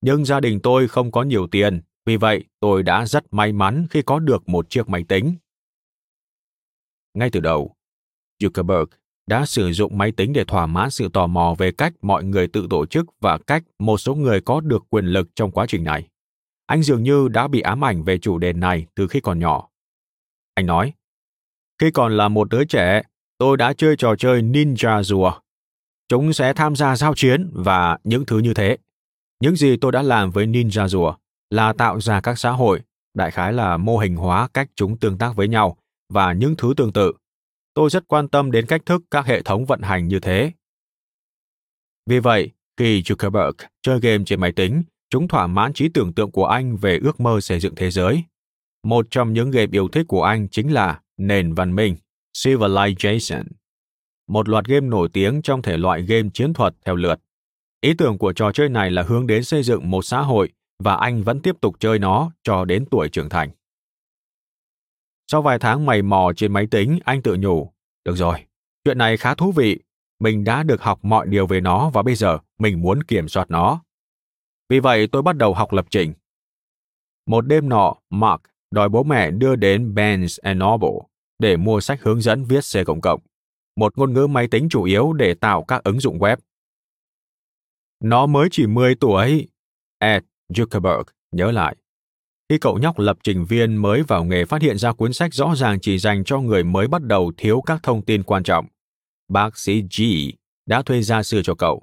Nhưng 0.00 0.24
gia 0.24 0.40
đình 0.40 0.60
tôi 0.62 0.88
không 0.88 1.12
có 1.12 1.22
nhiều 1.22 1.46
tiền, 1.46 1.80
vì 2.06 2.16
vậy 2.16 2.44
tôi 2.60 2.82
đã 2.82 3.06
rất 3.06 3.24
may 3.34 3.52
mắn 3.52 3.86
khi 3.90 4.02
có 4.02 4.18
được 4.18 4.48
một 4.48 4.70
chiếc 4.70 4.88
máy 4.88 5.04
tính. 5.08 5.36
Ngay 7.14 7.30
từ 7.32 7.40
đầu, 7.40 7.74
Zuckerberg 8.42 8.86
đã 9.26 9.46
sử 9.46 9.72
dụng 9.72 9.98
máy 9.98 10.12
tính 10.12 10.32
để 10.32 10.44
thỏa 10.44 10.66
mãn 10.66 10.90
sự 10.90 11.08
tò 11.12 11.26
mò 11.26 11.54
về 11.58 11.72
cách 11.72 11.92
mọi 12.02 12.24
người 12.24 12.48
tự 12.48 12.66
tổ 12.70 12.86
chức 12.86 13.06
và 13.20 13.38
cách 13.38 13.62
một 13.78 13.98
số 13.98 14.14
người 14.14 14.40
có 14.40 14.60
được 14.60 14.84
quyền 14.90 15.04
lực 15.04 15.28
trong 15.34 15.50
quá 15.50 15.66
trình 15.68 15.84
này. 15.84 16.08
Anh 16.66 16.82
dường 16.82 17.02
như 17.02 17.28
đã 17.28 17.48
bị 17.48 17.60
ám 17.60 17.84
ảnh 17.84 18.04
về 18.04 18.18
chủ 18.18 18.38
đề 18.38 18.52
này 18.52 18.86
từ 18.94 19.08
khi 19.08 19.20
còn 19.20 19.38
nhỏ. 19.38 19.68
Anh 20.54 20.66
nói, 20.66 20.92
khi 21.78 21.90
còn 21.90 22.16
là 22.16 22.28
một 22.28 22.50
đứa 22.50 22.64
trẻ, 22.64 23.02
tôi 23.38 23.56
đã 23.56 23.72
chơi 23.72 23.96
trò 23.96 24.16
chơi 24.16 24.42
Ninja 24.42 25.02
rùa. 25.02 25.32
Chúng 26.08 26.32
sẽ 26.32 26.52
tham 26.52 26.76
gia 26.76 26.96
giao 26.96 27.14
chiến 27.14 27.50
và 27.52 27.98
những 28.04 28.26
thứ 28.26 28.38
như 28.38 28.54
thế. 28.54 28.76
Những 29.40 29.56
gì 29.56 29.76
tôi 29.76 29.92
đã 29.92 30.02
làm 30.02 30.30
với 30.30 30.46
Ninja 30.46 30.88
rùa 30.88 31.14
là 31.50 31.72
tạo 31.72 32.00
ra 32.00 32.20
các 32.20 32.38
xã 32.38 32.50
hội, 32.50 32.80
đại 33.14 33.30
khái 33.30 33.52
là 33.52 33.76
mô 33.76 33.98
hình 33.98 34.16
hóa 34.16 34.48
cách 34.54 34.68
chúng 34.74 34.96
tương 34.96 35.18
tác 35.18 35.36
với 35.36 35.48
nhau 35.48 35.76
và 36.08 36.32
những 36.32 36.54
thứ 36.56 36.74
tương 36.76 36.92
tự. 36.92 37.12
Tôi 37.78 37.90
rất 37.90 38.08
quan 38.08 38.28
tâm 38.28 38.50
đến 38.50 38.66
cách 38.66 38.86
thức 38.86 39.02
các 39.10 39.26
hệ 39.26 39.42
thống 39.42 39.64
vận 39.64 39.82
hành 39.82 40.08
như 40.08 40.20
thế. 40.20 40.52
Vì 42.06 42.18
vậy, 42.18 42.50
khi 42.76 43.02
Zuckerberg 43.02 43.52
chơi 43.82 44.00
game 44.00 44.24
trên 44.26 44.40
máy 44.40 44.52
tính, 44.52 44.82
chúng 45.10 45.28
thỏa 45.28 45.46
mãn 45.46 45.72
trí 45.72 45.88
tưởng 45.88 46.12
tượng 46.12 46.30
của 46.30 46.46
anh 46.46 46.76
về 46.76 46.98
ước 47.02 47.20
mơ 47.20 47.40
xây 47.40 47.60
dựng 47.60 47.74
thế 47.74 47.90
giới. 47.90 48.24
Một 48.84 49.06
trong 49.10 49.32
những 49.32 49.50
game 49.50 49.68
yêu 49.72 49.88
thích 49.88 50.06
của 50.08 50.22
anh 50.22 50.48
chính 50.48 50.72
là 50.72 51.00
nền 51.16 51.54
văn 51.54 51.74
minh 51.74 51.96
Civilization, 52.36 53.44
một 54.28 54.48
loạt 54.48 54.64
game 54.64 54.86
nổi 54.86 55.08
tiếng 55.12 55.42
trong 55.42 55.62
thể 55.62 55.76
loại 55.76 56.02
game 56.02 56.28
chiến 56.34 56.52
thuật 56.52 56.74
theo 56.84 56.96
lượt. 56.96 57.20
Ý 57.80 57.94
tưởng 57.94 58.18
của 58.18 58.32
trò 58.32 58.52
chơi 58.52 58.68
này 58.68 58.90
là 58.90 59.02
hướng 59.02 59.26
đến 59.26 59.44
xây 59.44 59.62
dựng 59.62 59.90
một 59.90 60.02
xã 60.02 60.20
hội 60.20 60.52
và 60.78 60.94
anh 60.94 61.22
vẫn 61.22 61.40
tiếp 61.40 61.56
tục 61.60 61.76
chơi 61.80 61.98
nó 61.98 62.32
cho 62.42 62.64
đến 62.64 62.84
tuổi 62.90 63.08
trưởng 63.08 63.28
thành. 63.28 63.50
Sau 65.30 65.42
vài 65.42 65.58
tháng 65.58 65.86
mày 65.86 66.02
mò 66.02 66.32
trên 66.36 66.52
máy 66.52 66.66
tính, 66.70 66.98
anh 67.04 67.22
tự 67.22 67.36
nhủ, 67.40 67.72
được 68.04 68.16
rồi, 68.16 68.44
chuyện 68.84 68.98
này 68.98 69.16
khá 69.16 69.34
thú 69.34 69.52
vị, 69.52 69.78
mình 70.20 70.44
đã 70.44 70.62
được 70.62 70.82
học 70.82 70.98
mọi 71.02 71.26
điều 71.26 71.46
về 71.46 71.60
nó 71.60 71.90
và 71.90 72.02
bây 72.02 72.14
giờ 72.14 72.38
mình 72.58 72.82
muốn 72.82 73.02
kiểm 73.02 73.28
soát 73.28 73.50
nó. 73.50 73.82
Vì 74.68 74.80
vậy 74.80 75.08
tôi 75.12 75.22
bắt 75.22 75.36
đầu 75.36 75.54
học 75.54 75.72
lập 75.72 75.86
trình. 75.90 76.12
Một 77.26 77.40
đêm 77.40 77.68
nọ, 77.68 77.94
Mark 78.10 78.42
đòi 78.70 78.88
bố 78.88 79.02
mẹ 79.02 79.30
đưa 79.30 79.56
đến 79.56 79.94
Barnes 79.94 80.38
Noble 80.52 80.98
để 81.38 81.56
mua 81.56 81.80
sách 81.80 82.02
hướng 82.02 82.20
dẫn 82.20 82.44
viết 82.44 82.60
C 82.60 82.86
cộng 82.86 83.00
cộng, 83.00 83.20
một 83.76 83.98
ngôn 83.98 84.12
ngữ 84.12 84.26
máy 84.26 84.48
tính 84.50 84.68
chủ 84.70 84.82
yếu 84.82 85.12
để 85.12 85.34
tạo 85.34 85.64
các 85.64 85.84
ứng 85.84 86.00
dụng 86.00 86.18
web. 86.18 86.36
Nó 88.00 88.26
mới 88.26 88.48
chỉ 88.50 88.66
10 88.66 88.94
tuổi, 88.94 89.48
Ed 89.98 90.22
Zuckerberg 90.48 91.04
nhớ 91.32 91.50
lại. 91.50 91.76
Khi 92.48 92.58
cậu 92.58 92.78
nhóc 92.78 92.98
lập 92.98 93.18
trình 93.22 93.44
viên 93.44 93.76
mới 93.76 94.02
vào 94.02 94.24
nghề 94.24 94.44
phát 94.44 94.62
hiện 94.62 94.78
ra 94.78 94.92
cuốn 94.92 95.12
sách 95.12 95.34
rõ 95.34 95.54
ràng 95.54 95.80
chỉ 95.80 95.98
dành 95.98 96.24
cho 96.24 96.40
người 96.40 96.64
mới 96.64 96.88
bắt 96.88 97.02
đầu 97.02 97.32
thiếu 97.36 97.62
các 97.66 97.82
thông 97.82 98.04
tin 98.04 98.22
quan 98.22 98.42
trọng, 98.42 98.66
bác 99.28 99.58
sĩ 99.58 99.82
G 99.82 100.02
đã 100.66 100.82
thuê 100.82 101.02
gia 101.02 101.22
sư 101.22 101.42
cho 101.44 101.54
cậu. 101.54 101.82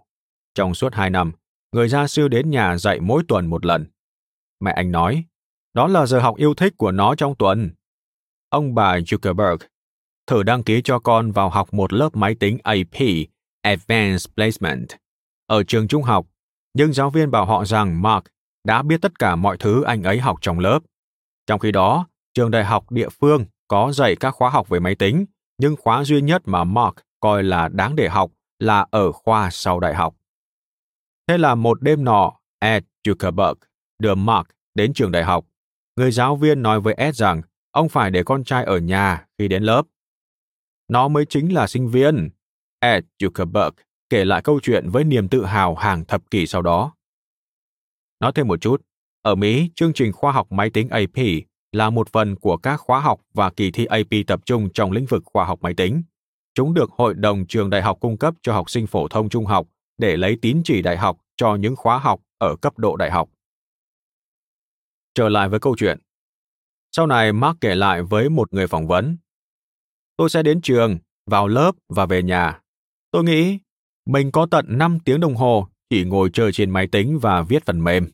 Trong 0.55 0.73
suốt 0.73 0.93
hai 0.93 1.09
năm, 1.09 1.31
người 1.71 1.89
gia 1.89 2.07
sư 2.07 2.27
đến 2.27 2.49
nhà 2.49 2.77
dạy 2.77 2.99
mỗi 2.99 3.23
tuần 3.27 3.47
một 3.47 3.65
lần. 3.65 3.85
Mẹ 4.59 4.71
anh 4.71 4.91
nói, 4.91 5.23
đó 5.73 5.87
là 5.87 6.05
giờ 6.05 6.19
học 6.19 6.37
yêu 6.37 6.53
thích 6.53 6.73
của 6.77 6.91
nó 6.91 7.15
trong 7.15 7.35
tuần. 7.35 7.71
Ông 8.49 8.75
bà 8.75 8.97
Zuckerberg 8.99 9.57
thử 10.27 10.43
đăng 10.43 10.63
ký 10.63 10.81
cho 10.83 10.99
con 10.99 11.31
vào 11.31 11.49
học 11.49 11.73
một 11.73 11.93
lớp 11.93 12.15
máy 12.15 12.35
tính 12.35 12.57
AP, 12.63 13.01
Advanced 13.61 14.25
Placement, 14.35 14.87
ở 15.47 15.63
trường 15.63 15.87
trung 15.87 16.03
học, 16.03 16.27
nhưng 16.73 16.93
giáo 16.93 17.09
viên 17.09 17.31
bảo 17.31 17.45
họ 17.45 17.65
rằng 17.65 18.01
Mark 18.01 18.25
đã 18.65 18.81
biết 18.81 19.01
tất 19.01 19.19
cả 19.19 19.35
mọi 19.35 19.57
thứ 19.57 19.83
anh 19.83 20.03
ấy 20.03 20.19
học 20.19 20.37
trong 20.41 20.59
lớp. 20.59 20.79
Trong 21.47 21.59
khi 21.59 21.71
đó, 21.71 22.07
trường 22.33 22.51
đại 22.51 22.65
học 22.65 22.91
địa 22.91 23.09
phương 23.09 23.45
có 23.67 23.91
dạy 23.91 24.15
các 24.15 24.31
khóa 24.31 24.49
học 24.49 24.69
về 24.69 24.79
máy 24.79 24.95
tính, 24.95 25.25
nhưng 25.57 25.75
khóa 25.75 26.03
duy 26.03 26.21
nhất 26.21 26.41
mà 26.45 26.63
Mark 26.63 26.95
coi 27.19 27.43
là 27.43 27.67
đáng 27.67 27.95
để 27.95 28.09
học 28.09 28.31
là 28.59 28.85
ở 28.91 29.11
khoa 29.11 29.49
sau 29.51 29.79
đại 29.79 29.95
học. 29.95 30.15
Thế 31.27 31.37
là 31.37 31.55
một 31.55 31.81
đêm 31.81 32.03
nọ, 32.03 32.31
Ed 32.59 32.83
Zuckerberg 33.07 33.55
đưa 33.99 34.15
Mark 34.15 34.47
đến 34.75 34.93
trường 34.93 35.11
đại 35.11 35.23
học. 35.23 35.45
Người 35.95 36.11
giáo 36.11 36.35
viên 36.35 36.61
nói 36.61 36.81
với 36.81 36.93
Ed 36.93 37.15
rằng 37.15 37.41
ông 37.71 37.89
phải 37.89 38.11
để 38.11 38.23
con 38.23 38.43
trai 38.43 38.63
ở 38.63 38.77
nhà 38.77 39.25
khi 39.37 39.47
đến 39.47 39.63
lớp. 39.63 39.83
Nó 40.87 41.07
mới 41.07 41.25
chính 41.25 41.53
là 41.53 41.67
sinh 41.67 41.87
viên. 41.87 42.29
Ed 42.79 43.03
Zuckerberg 43.19 43.71
kể 44.09 44.25
lại 44.25 44.41
câu 44.41 44.59
chuyện 44.63 44.89
với 44.89 45.03
niềm 45.03 45.27
tự 45.29 45.45
hào 45.45 45.75
hàng 45.75 46.05
thập 46.05 46.31
kỷ 46.31 46.47
sau 46.47 46.61
đó. 46.61 46.93
Nói 48.19 48.31
thêm 48.35 48.47
một 48.47 48.61
chút, 48.61 48.81
ở 49.21 49.35
Mỹ, 49.35 49.69
chương 49.75 49.93
trình 49.93 50.11
khoa 50.13 50.31
học 50.31 50.51
máy 50.51 50.69
tính 50.69 50.89
AP 50.89 51.25
là 51.71 51.89
một 51.89 52.09
phần 52.09 52.35
của 52.35 52.57
các 52.57 52.77
khóa 52.77 52.99
học 52.99 53.21
và 53.33 53.49
kỳ 53.49 53.71
thi 53.71 53.85
AP 53.85 54.27
tập 54.27 54.39
trung 54.45 54.69
trong 54.73 54.91
lĩnh 54.91 55.05
vực 55.05 55.23
khoa 55.25 55.45
học 55.45 55.59
máy 55.61 55.73
tính. 55.73 56.03
Chúng 56.53 56.73
được 56.73 56.91
Hội 56.91 57.13
đồng 57.13 57.45
trường 57.47 57.69
đại 57.69 57.81
học 57.81 57.97
cung 58.01 58.17
cấp 58.17 58.33
cho 58.41 58.53
học 58.53 58.69
sinh 58.69 58.87
phổ 58.87 59.07
thông 59.07 59.29
trung 59.29 59.45
học 59.45 59.67
để 59.97 60.17
lấy 60.17 60.37
tín 60.41 60.61
chỉ 60.63 60.81
đại 60.81 60.97
học 60.97 61.17
cho 61.37 61.55
những 61.55 61.75
khóa 61.75 61.97
học 61.97 62.21
ở 62.37 62.55
cấp 62.61 62.77
độ 62.77 62.95
đại 62.95 63.11
học. 63.11 63.29
Trở 65.13 65.29
lại 65.29 65.49
với 65.49 65.59
câu 65.59 65.75
chuyện. 65.77 65.99
Sau 66.91 67.07
này 67.07 67.33
Mark 67.33 67.57
kể 67.61 67.75
lại 67.75 68.01
với 68.01 68.29
một 68.29 68.53
người 68.53 68.67
phỏng 68.67 68.87
vấn. 68.87 69.17
Tôi 70.17 70.29
sẽ 70.29 70.43
đến 70.43 70.61
trường, 70.61 70.97
vào 71.25 71.47
lớp 71.47 71.71
và 71.89 72.05
về 72.05 72.23
nhà. 72.23 72.59
Tôi 73.11 73.23
nghĩ 73.23 73.59
mình 74.05 74.31
có 74.31 74.47
tận 74.51 74.65
5 74.69 74.99
tiếng 75.05 75.19
đồng 75.19 75.35
hồ 75.35 75.67
chỉ 75.89 76.03
ngồi 76.03 76.29
chơi 76.33 76.51
trên 76.51 76.69
máy 76.69 76.87
tính 76.87 77.19
và 77.19 77.41
viết 77.41 77.65
phần 77.65 77.83
mềm. 77.83 78.07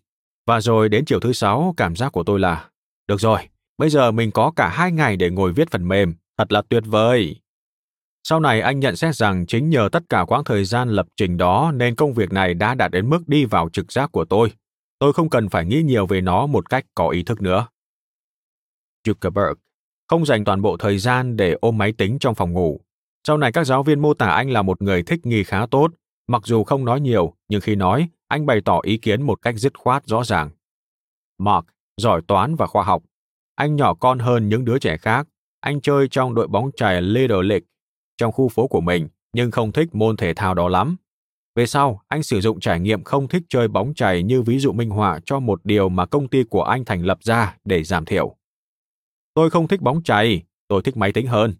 Và 0.47 0.61
rồi 0.61 0.89
đến 0.89 1.05
chiều 1.05 1.19
thứ 1.19 1.33
sáu, 1.33 1.73
cảm 1.77 1.95
giác 1.95 2.11
của 2.11 2.23
tôi 2.23 2.39
là, 2.39 2.69
được 3.07 3.19
rồi, 3.19 3.39
bây 3.77 3.89
giờ 3.89 4.11
mình 4.11 4.31
có 4.31 4.51
cả 4.55 4.69
hai 4.69 4.91
ngày 4.91 5.17
để 5.17 5.29
ngồi 5.29 5.53
viết 5.53 5.71
phần 5.71 5.87
mềm, 5.87 6.13
thật 6.37 6.51
là 6.51 6.61
tuyệt 6.69 6.83
vời. 6.85 7.35
Sau 8.23 8.39
này 8.39 8.61
anh 8.61 8.79
nhận 8.79 8.95
xét 8.95 9.15
rằng 9.15 9.45
chính 9.45 9.69
nhờ 9.69 9.89
tất 9.91 10.03
cả 10.09 10.25
quãng 10.27 10.43
thời 10.43 10.65
gian 10.65 10.89
lập 10.89 11.07
trình 11.17 11.37
đó 11.37 11.71
nên 11.75 11.95
công 11.95 12.13
việc 12.13 12.31
này 12.31 12.53
đã 12.53 12.75
đạt 12.75 12.91
đến 12.91 13.09
mức 13.09 13.27
đi 13.27 13.45
vào 13.45 13.69
trực 13.69 13.91
giác 13.91 14.11
của 14.11 14.25
tôi. 14.25 14.51
Tôi 14.99 15.13
không 15.13 15.29
cần 15.29 15.49
phải 15.49 15.65
nghĩ 15.65 15.81
nhiều 15.83 16.05
về 16.05 16.21
nó 16.21 16.45
một 16.47 16.69
cách 16.69 16.85
có 16.95 17.09
ý 17.09 17.23
thức 17.23 17.41
nữa. 17.41 17.67
Zuckerberg 19.07 19.55
không 20.07 20.25
dành 20.25 20.45
toàn 20.45 20.61
bộ 20.61 20.77
thời 20.77 20.97
gian 20.97 21.37
để 21.37 21.55
ôm 21.61 21.77
máy 21.77 21.91
tính 21.91 22.19
trong 22.19 22.35
phòng 22.35 22.53
ngủ. 22.53 22.81
Sau 23.27 23.37
này 23.37 23.51
các 23.51 23.63
giáo 23.63 23.83
viên 23.83 23.99
mô 23.99 24.13
tả 24.13 24.29
anh 24.29 24.49
là 24.49 24.61
một 24.61 24.81
người 24.81 25.03
thích 25.03 25.25
nghi 25.25 25.43
khá 25.43 25.65
tốt, 25.71 25.91
mặc 26.27 26.41
dù 26.45 26.63
không 26.63 26.85
nói 26.85 27.01
nhiều, 27.01 27.33
nhưng 27.47 27.61
khi 27.61 27.75
nói, 27.75 28.09
anh 28.27 28.45
bày 28.45 28.61
tỏ 28.65 28.79
ý 28.83 28.97
kiến 28.97 29.21
một 29.21 29.41
cách 29.41 29.55
dứt 29.57 29.77
khoát 29.77 30.05
rõ 30.05 30.23
ràng. 30.23 30.49
Mark 31.37 31.65
giỏi 31.97 32.21
toán 32.27 32.55
và 32.55 32.67
khoa 32.67 32.83
học. 32.83 33.03
Anh 33.55 33.75
nhỏ 33.75 33.93
con 33.93 34.19
hơn 34.19 34.49
những 34.49 34.65
đứa 34.65 34.79
trẻ 34.79 34.97
khác. 34.97 35.27
Anh 35.59 35.81
chơi 35.81 36.07
trong 36.07 36.35
đội 36.35 36.47
bóng 36.47 36.71
chày 36.75 37.01
Little 37.01 37.43
League 37.43 37.65
trong 38.17 38.31
khu 38.31 38.49
phố 38.49 38.67
của 38.67 38.81
mình, 38.81 39.07
nhưng 39.33 39.51
không 39.51 39.71
thích 39.71 39.95
môn 39.95 40.17
thể 40.17 40.33
thao 40.33 40.53
đó 40.53 40.69
lắm. 40.69 40.95
Về 41.55 41.65
sau, 41.65 42.01
anh 42.07 42.23
sử 42.23 42.41
dụng 42.41 42.59
trải 42.59 42.79
nghiệm 42.79 43.03
không 43.03 43.27
thích 43.27 43.43
chơi 43.49 43.67
bóng 43.67 43.93
chày 43.93 44.23
như 44.23 44.41
ví 44.41 44.59
dụ 44.59 44.71
minh 44.71 44.89
họa 44.89 45.19
cho 45.25 45.39
một 45.39 45.65
điều 45.65 45.89
mà 45.89 46.05
công 46.05 46.27
ty 46.27 46.43
của 46.43 46.63
anh 46.63 46.85
thành 46.85 47.05
lập 47.05 47.17
ra 47.23 47.57
để 47.65 47.83
giảm 47.83 48.05
thiểu. 48.05 48.35
Tôi 49.33 49.49
không 49.49 49.67
thích 49.67 49.81
bóng 49.81 50.03
chày, 50.03 50.43
tôi 50.67 50.81
thích 50.81 50.97
máy 50.97 51.11
tính 51.11 51.27
hơn. 51.27 51.55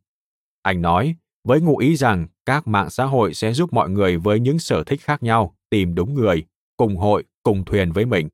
Anh 0.61 0.81
nói, 0.81 1.15
với 1.43 1.61
ngụ 1.61 1.77
ý 1.77 1.95
rằng 1.95 2.27
các 2.45 2.68
mạng 2.68 2.89
xã 2.89 3.05
hội 3.05 3.34
sẽ 3.34 3.53
giúp 3.53 3.73
mọi 3.73 3.89
người 3.89 4.18
với 4.18 4.39
những 4.39 4.59
sở 4.59 4.84
thích 4.84 5.01
khác 5.01 5.23
nhau 5.23 5.55
tìm 5.69 5.95
đúng 5.95 6.13
người, 6.13 6.43
cùng 6.77 6.97
hội, 6.97 7.23
cùng 7.43 7.65
thuyền 7.65 7.91
với 7.91 8.05
mình, 8.05 8.30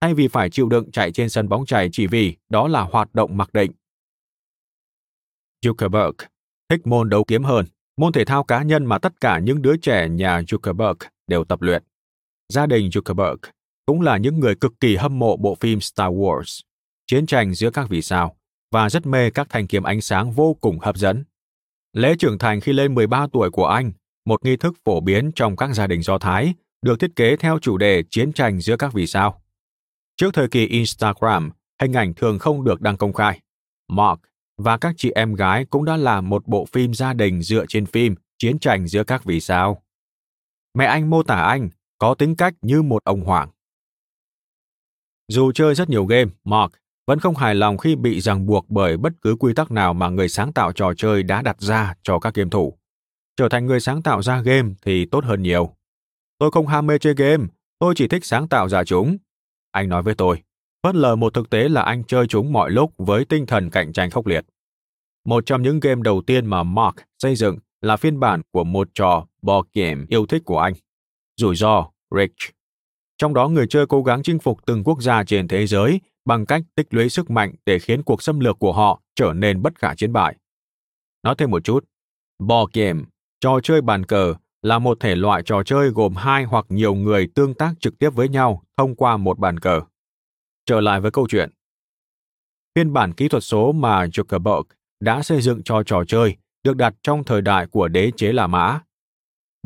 thay 0.00 0.14
vì 0.14 0.28
phải 0.28 0.50
chịu 0.50 0.68
đựng 0.68 0.90
chạy 0.90 1.12
trên 1.12 1.28
sân 1.28 1.48
bóng 1.48 1.66
chày 1.66 1.88
chỉ 1.92 2.06
vì 2.06 2.36
đó 2.48 2.68
là 2.68 2.80
hoạt 2.80 3.14
động 3.14 3.36
mặc 3.36 3.52
định. 3.52 3.72
Zuckerberg 5.64 6.12
thích 6.68 6.86
môn 6.86 7.08
đấu 7.08 7.24
kiếm 7.24 7.44
hơn, 7.44 7.66
môn 7.96 8.12
thể 8.12 8.24
thao 8.24 8.44
cá 8.44 8.62
nhân 8.62 8.84
mà 8.84 8.98
tất 8.98 9.20
cả 9.20 9.38
những 9.38 9.62
đứa 9.62 9.76
trẻ 9.76 10.08
nhà 10.08 10.40
Zuckerberg 10.40 10.94
đều 11.26 11.44
tập 11.44 11.62
luyện. 11.62 11.82
Gia 12.52 12.66
đình 12.66 12.88
Zuckerberg 12.88 13.36
cũng 13.86 14.00
là 14.00 14.16
những 14.16 14.40
người 14.40 14.54
cực 14.54 14.80
kỳ 14.80 14.96
hâm 14.96 15.18
mộ 15.18 15.36
bộ 15.36 15.54
phim 15.54 15.80
Star 15.80 16.12
Wars, 16.12 16.60
chiến 17.06 17.26
tranh 17.26 17.54
giữa 17.54 17.70
các 17.70 17.88
vì 17.88 18.02
sao, 18.02 18.36
và 18.72 18.90
rất 18.90 19.06
mê 19.06 19.30
các 19.30 19.46
thanh 19.50 19.66
kiếm 19.66 19.82
ánh 19.82 20.00
sáng 20.00 20.32
vô 20.32 20.56
cùng 20.60 20.78
hấp 20.78 20.96
dẫn. 20.96 21.24
Lễ 21.96 22.14
trưởng 22.18 22.38
thành 22.38 22.60
khi 22.60 22.72
lên 22.72 22.94
13 22.94 23.26
tuổi 23.32 23.50
của 23.50 23.66
anh, 23.66 23.92
một 24.24 24.44
nghi 24.44 24.56
thức 24.56 24.74
phổ 24.84 25.00
biến 25.00 25.30
trong 25.34 25.56
các 25.56 25.74
gia 25.74 25.86
đình 25.86 26.02
Do 26.02 26.18
Thái, 26.18 26.54
được 26.82 27.00
thiết 27.00 27.16
kế 27.16 27.36
theo 27.36 27.58
chủ 27.58 27.76
đề 27.76 28.02
chiến 28.10 28.32
tranh 28.32 28.60
giữa 28.60 28.76
các 28.76 28.92
vì 28.92 29.06
sao. 29.06 29.42
Trước 30.16 30.34
thời 30.34 30.48
kỳ 30.48 30.66
Instagram, 30.66 31.50
hình 31.80 31.92
ảnh 31.92 32.14
thường 32.14 32.38
không 32.38 32.64
được 32.64 32.80
đăng 32.80 32.96
công 32.96 33.12
khai. 33.12 33.40
Mark 33.88 34.20
và 34.58 34.78
các 34.78 34.94
chị 34.96 35.10
em 35.14 35.34
gái 35.34 35.64
cũng 35.64 35.84
đã 35.84 35.96
làm 35.96 36.28
một 36.28 36.46
bộ 36.46 36.64
phim 36.72 36.94
gia 36.94 37.12
đình 37.12 37.42
dựa 37.42 37.64
trên 37.68 37.86
phim 37.86 38.14
Chiến 38.38 38.58
tranh 38.58 38.88
giữa 38.88 39.04
các 39.04 39.24
vì 39.24 39.40
sao. 39.40 39.82
Mẹ 40.74 40.84
anh 40.84 41.10
mô 41.10 41.22
tả 41.22 41.40
anh 41.40 41.68
có 41.98 42.14
tính 42.14 42.36
cách 42.36 42.54
như 42.62 42.82
một 42.82 43.04
ông 43.04 43.20
hoàng. 43.20 43.50
Dù 45.28 45.52
chơi 45.52 45.74
rất 45.74 45.90
nhiều 45.90 46.06
game, 46.06 46.30
Mark 46.44 46.72
vẫn 47.06 47.18
không 47.18 47.36
hài 47.36 47.54
lòng 47.54 47.78
khi 47.78 47.96
bị 47.96 48.20
ràng 48.20 48.46
buộc 48.46 48.66
bởi 48.68 48.96
bất 48.96 49.12
cứ 49.22 49.36
quy 49.40 49.54
tắc 49.54 49.70
nào 49.70 49.94
mà 49.94 50.08
người 50.08 50.28
sáng 50.28 50.52
tạo 50.52 50.72
trò 50.72 50.94
chơi 50.96 51.22
đã 51.22 51.42
đặt 51.42 51.60
ra 51.60 51.94
cho 52.02 52.18
các 52.18 52.34
game 52.34 52.50
thủ. 52.50 52.78
Trở 53.36 53.48
thành 53.48 53.66
người 53.66 53.80
sáng 53.80 54.02
tạo 54.02 54.22
ra 54.22 54.40
game 54.40 54.68
thì 54.82 55.06
tốt 55.06 55.24
hơn 55.24 55.42
nhiều. 55.42 55.76
Tôi 56.38 56.50
không 56.50 56.66
ham 56.66 56.86
mê 56.86 56.98
chơi 56.98 57.14
game, 57.14 57.44
tôi 57.78 57.94
chỉ 57.96 58.08
thích 58.08 58.24
sáng 58.24 58.48
tạo 58.48 58.68
ra 58.68 58.84
chúng. 58.84 59.16
Anh 59.70 59.88
nói 59.88 60.02
với 60.02 60.14
tôi, 60.14 60.42
phớt 60.82 60.94
lờ 60.94 61.16
một 61.16 61.34
thực 61.34 61.50
tế 61.50 61.68
là 61.68 61.82
anh 61.82 62.04
chơi 62.04 62.26
chúng 62.26 62.52
mọi 62.52 62.70
lúc 62.70 62.92
với 62.98 63.24
tinh 63.24 63.46
thần 63.46 63.70
cạnh 63.70 63.92
tranh 63.92 64.10
khốc 64.10 64.26
liệt. 64.26 64.44
Một 65.24 65.46
trong 65.46 65.62
những 65.62 65.80
game 65.80 66.00
đầu 66.04 66.22
tiên 66.26 66.46
mà 66.46 66.62
Mark 66.62 66.96
xây 67.18 67.36
dựng 67.36 67.58
là 67.80 67.96
phiên 67.96 68.20
bản 68.20 68.42
của 68.50 68.64
một 68.64 68.88
trò 68.94 69.26
board 69.42 69.68
game 69.74 70.04
yêu 70.08 70.26
thích 70.26 70.42
của 70.44 70.58
anh. 70.58 70.72
Rủi 71.36 71.56
ro, 71.56 71.90
Rich. 72.10 72.54
Trong 73.18 73.34
đó 73.34 73.48
người 73.48 73.66
chơi 73.66 73.86
cố 73.86 74.02
gắng 74.02 74.22
chinh 74.22 74.38
phục 74.38 74.66
từng 74.66 74.84
quốc 74.84 75.02
gia 75.02 75.24
trên 75.24 75.48
thế 75.48 75.66
giới 75.66 76.00
bằng 76.26 76.46
cách 76.46 76.62
tích 76.74 76.94
lũy 76.94 77.08
sức 77.08 77.30
mạnh 77.30 77.54
để 77.66 77.78
khiến 77.78 78.02
cuộc 78.02 78.22
xâm 78.22 78.40
lược 78.40 78.58
của 78.58 78.72
họ 78.72 79.02
trở 79.14 79.32
nên 79.32 79.62
bất 79.62 79.78
khả 79.78 79.94
chiến 79.94 80.12
bại. 80.12 80.36
Nói 81.22 81.34
thêm 81.38 81.50
một 81.50 81.64
chút, 81.64 81.84
board 82.38 82.72
game, 82.72 83.02
trò 83.40 83.60
chơi 83.62 83.80
bàn 83.80 84.06
cờ 84.06 84.34
là 84.62 84.78
một 84.78 85.00
thể 85.00 85.14
loại 85.14 85.42
trò 85.44 85.62
chơi 85.62 85.88
gồm 85.88 86.14
hai 86.14 86.44
hoặc 86.44 86.66
nhiều 86.68 86.94
người 86.94 87.28
tương 87.34 87.54
tác 87.54 87.74
trực 87.80 87.98
tiếp 87.98 88.10
với 88.10 88.28
nhau 88.28 88.62
thông 88.76 88.94
qua 88.94 89.16
một 89.16 89.38
bàn 89.38 89.58
cờ. 89.58 89.80
Trở 90.66 90.80
lại 90.80 91.00
với 91.00 91.10
câu 91.10 91.26
chuyện. 91.28 91.50
Phiên 92.74 92.92
bản 92.92 93.12
kỹ 93.12 93.28
thuật 93.28 93.44
số 93.44 93.72
mà 93.72 94.06
Zuckerberg 94.06 94.62
đã 95.00 95.22
xây 95.22 95.40
dựng 95.40 95.62
cho 95.62 95.82
trò 95.82 96.04
chơi 96.04 96.36
được 96.64 96.76
đặt 96.76 96.94
trong 97.02 97.24
thời 97.24 97.42
đại 97.42 97.66
của 97.66 97.88
đế 97.88 98.10
chế 98.16 98.32
La 98.32 98.46
Mã. 98.46 98.80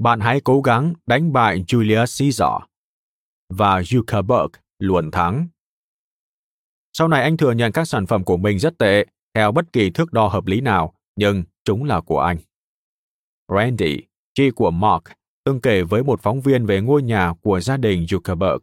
Bạn 0.00 0.20
hãy 0.20 0.40
cố 0.40 0.60
gắng 0.60 0.94
đánh 1.06 1.32
bại 1.32 1.64
Julius 1.68 2.18
Caesar. 2.18 2.62
Và 3.48 3.80
Zuckerberg 3.80 4.48
luôn 4.78 5.10
thắng. 5.10 5.48
Sau 6.92 7.08
này 7.08 7.22
anh 7.22 7.36
thừa 7.36 7.52
nhận 7.52 7.72
các 7.72 7.84
sản 7.84 8.06
phẩm 8.06 8.24
của 8.24 8.36
mình 8.36 8.58
rất 8.58 8.78
tệ, 8.78 9.06
theo 9.34 9.52
bất 9.52 9.72
kỳ 9.72 9.90
thước 9.90 10.12
đo 10.12 10.28
hợp 10.28 10.46
lý 10.46 10.60
nào, 10.60 10.94
nhưng 11.16 11.44
chúng 11.64 11.84
là 11.84 12.00
của 12.00 12.20
anh. 12.20 12.36
Randy, 13.54 14.00
chi 14.34 14.50
của 14.50 14.70
Mark, 14.70 15.02
từng 15.44 15.60
kể 15.60 15.82
với 15.82 16.02
một 16.02 16.20
phóng 16.22 16.40
viên 16.40 16.66
về 16.66 16.80
ngôi 16.80 17.02
nhà 17.02 17.32
của 17.42 17.60
gia 17.60 17.76
đình 17.76 18.04
Zuckerberg. 18.04 18.58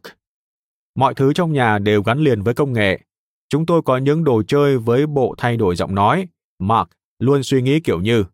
Mọi 0.94 1.14
thứ 1.14 1.32
trong 1.32 1.52
nhà 1.52 1.78
đều 1.78 2.02
gắn 2.02 2.18
liền 2.18 2.42
với 2.42 2.54
công 2.54 2.72
nghệ. 2.72 3.00
Chúng 3.48 3.66
tôi 3.66 3.82
có 3.82 3.96
những 3.96 4.24
đồ 4.24 4.42
chơi 4.42 4.78
với 4.78 5.06
bộ 5.06 5.34
thay 5.38 5.56
đổi 5.56 5.76
giọng 5.76 5.94
nói. 5.94 6.28
Mark 6.58 6.88
luôn 7.18 7.42
suy 7.42 7.62
nghĩ 7.62 7.80
kiểu 7.80 8.00
như, 8.00 8.24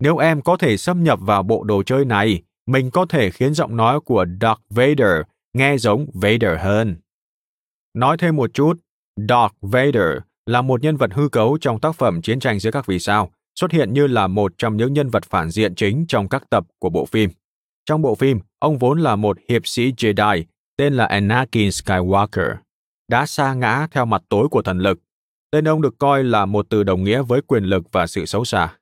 nếu 0.00 0.16
em 0.16 0.42
có 0.42 0.56
thể 0.56 0.76
xâm 0.76 1.04
nhập 1.04 1.18
vào 1.22 1.42
bộ 1.42 1.64
đồ 1.64 1.82
chơi 1.82 2.04
này, 2.04 2.42
mình 2.66 2.90
có 2.90 3.06
thể 3.08 3.30
khiến 3.30 3.54
giọng 3.54 3.76
nói 3.76 4.00
của 4.00 4.26
Darth 4.40 4.62
Vader 4.70 5.20
nghe 5.52 5.78
giống 5.78 6.06
Vader 6.14 6.60
hơn. 6.60 6.96
Nói 7.94 8.16
thêm 8.18 8.36
một 8.36 8.50
chút, 8.54 8.72
Darth 9.16 9.54
Vader 9.60 10.18
là 10.46 10.62
một 10.62 10.82
nhân 10.82 10.96
vật 10.96 11.10
hư 11.14 11.28
cấu 11.28 11.58
trong 11.60 11.80
tác 11.80 11.94
phẩm 11.94 12.22
Chiến 12.22 12.40
tranh 12.40 12.58
giữa 12.58 12.70
các 12.70 12.86
vì 12.86 12.98
sao, 12.98 13.30
xuất 13.60 13.72
hiện 13.72 13.92
như 13.92 14.06
là 14.06 14.26
một 14.26 14.52
trong 14.58 14.76
những 14.76 14.92
nhân 14.92 15.08
vật 15.08 15.24
phản 15.24 15.50
diện 15.50 15.74
chính 15.74 16.04
trong 16.08 16.28
các 16.28 16.50
tập 16.50 16.66
của 16.78 16.90
bộ 16.90 17.04
phim. 17.06 17.30
Trong 17.86 18.02
bộ 18.02 18.14
phim, 18.14 18.40
ông 18.58 18.78
vốn 18.78 19.00
là 19.00 19.16
một 19.16 19.38
hiệp 19.48 19.66
sĩ 19.66 19.92
Jedi 19.92 20.44
tên 20.76 20.94
là 20.94 21.04
Anakin 21.04 21.68
Skywalker, 21.68 22.56
đã 23.08 23.26
sa 23.26 23.54
ngã 23.54 23.86
theo 23.90 24.04
mặt 24.04 24.22
tối 24.28 24.48
của 24.48 24.62
thần 24.62 24.78
lực. 24.78 24.98
Tên 25.50 25.68
ông 25.68 25.82
được 25.82 25.98
coi 25.98 26.24
là 26.24 26.46
một 26.46 26.66
từ 26.70 26.82
đồng 26.82 27.04
nghĩa 27.04 27.22
với 27.22 27.40
quyền 27.42 27.64
lực 27.64 27.92
và 27.92 28.06
sự 28.06 28.26
xấu 28.26 28.44
xa. 28.44 28.76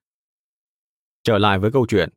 Trở 1.25 1.39
lại 1.39 1.59
với 1.59 1.71
câu 1.73 1.87
chuyện. 1.87 2.09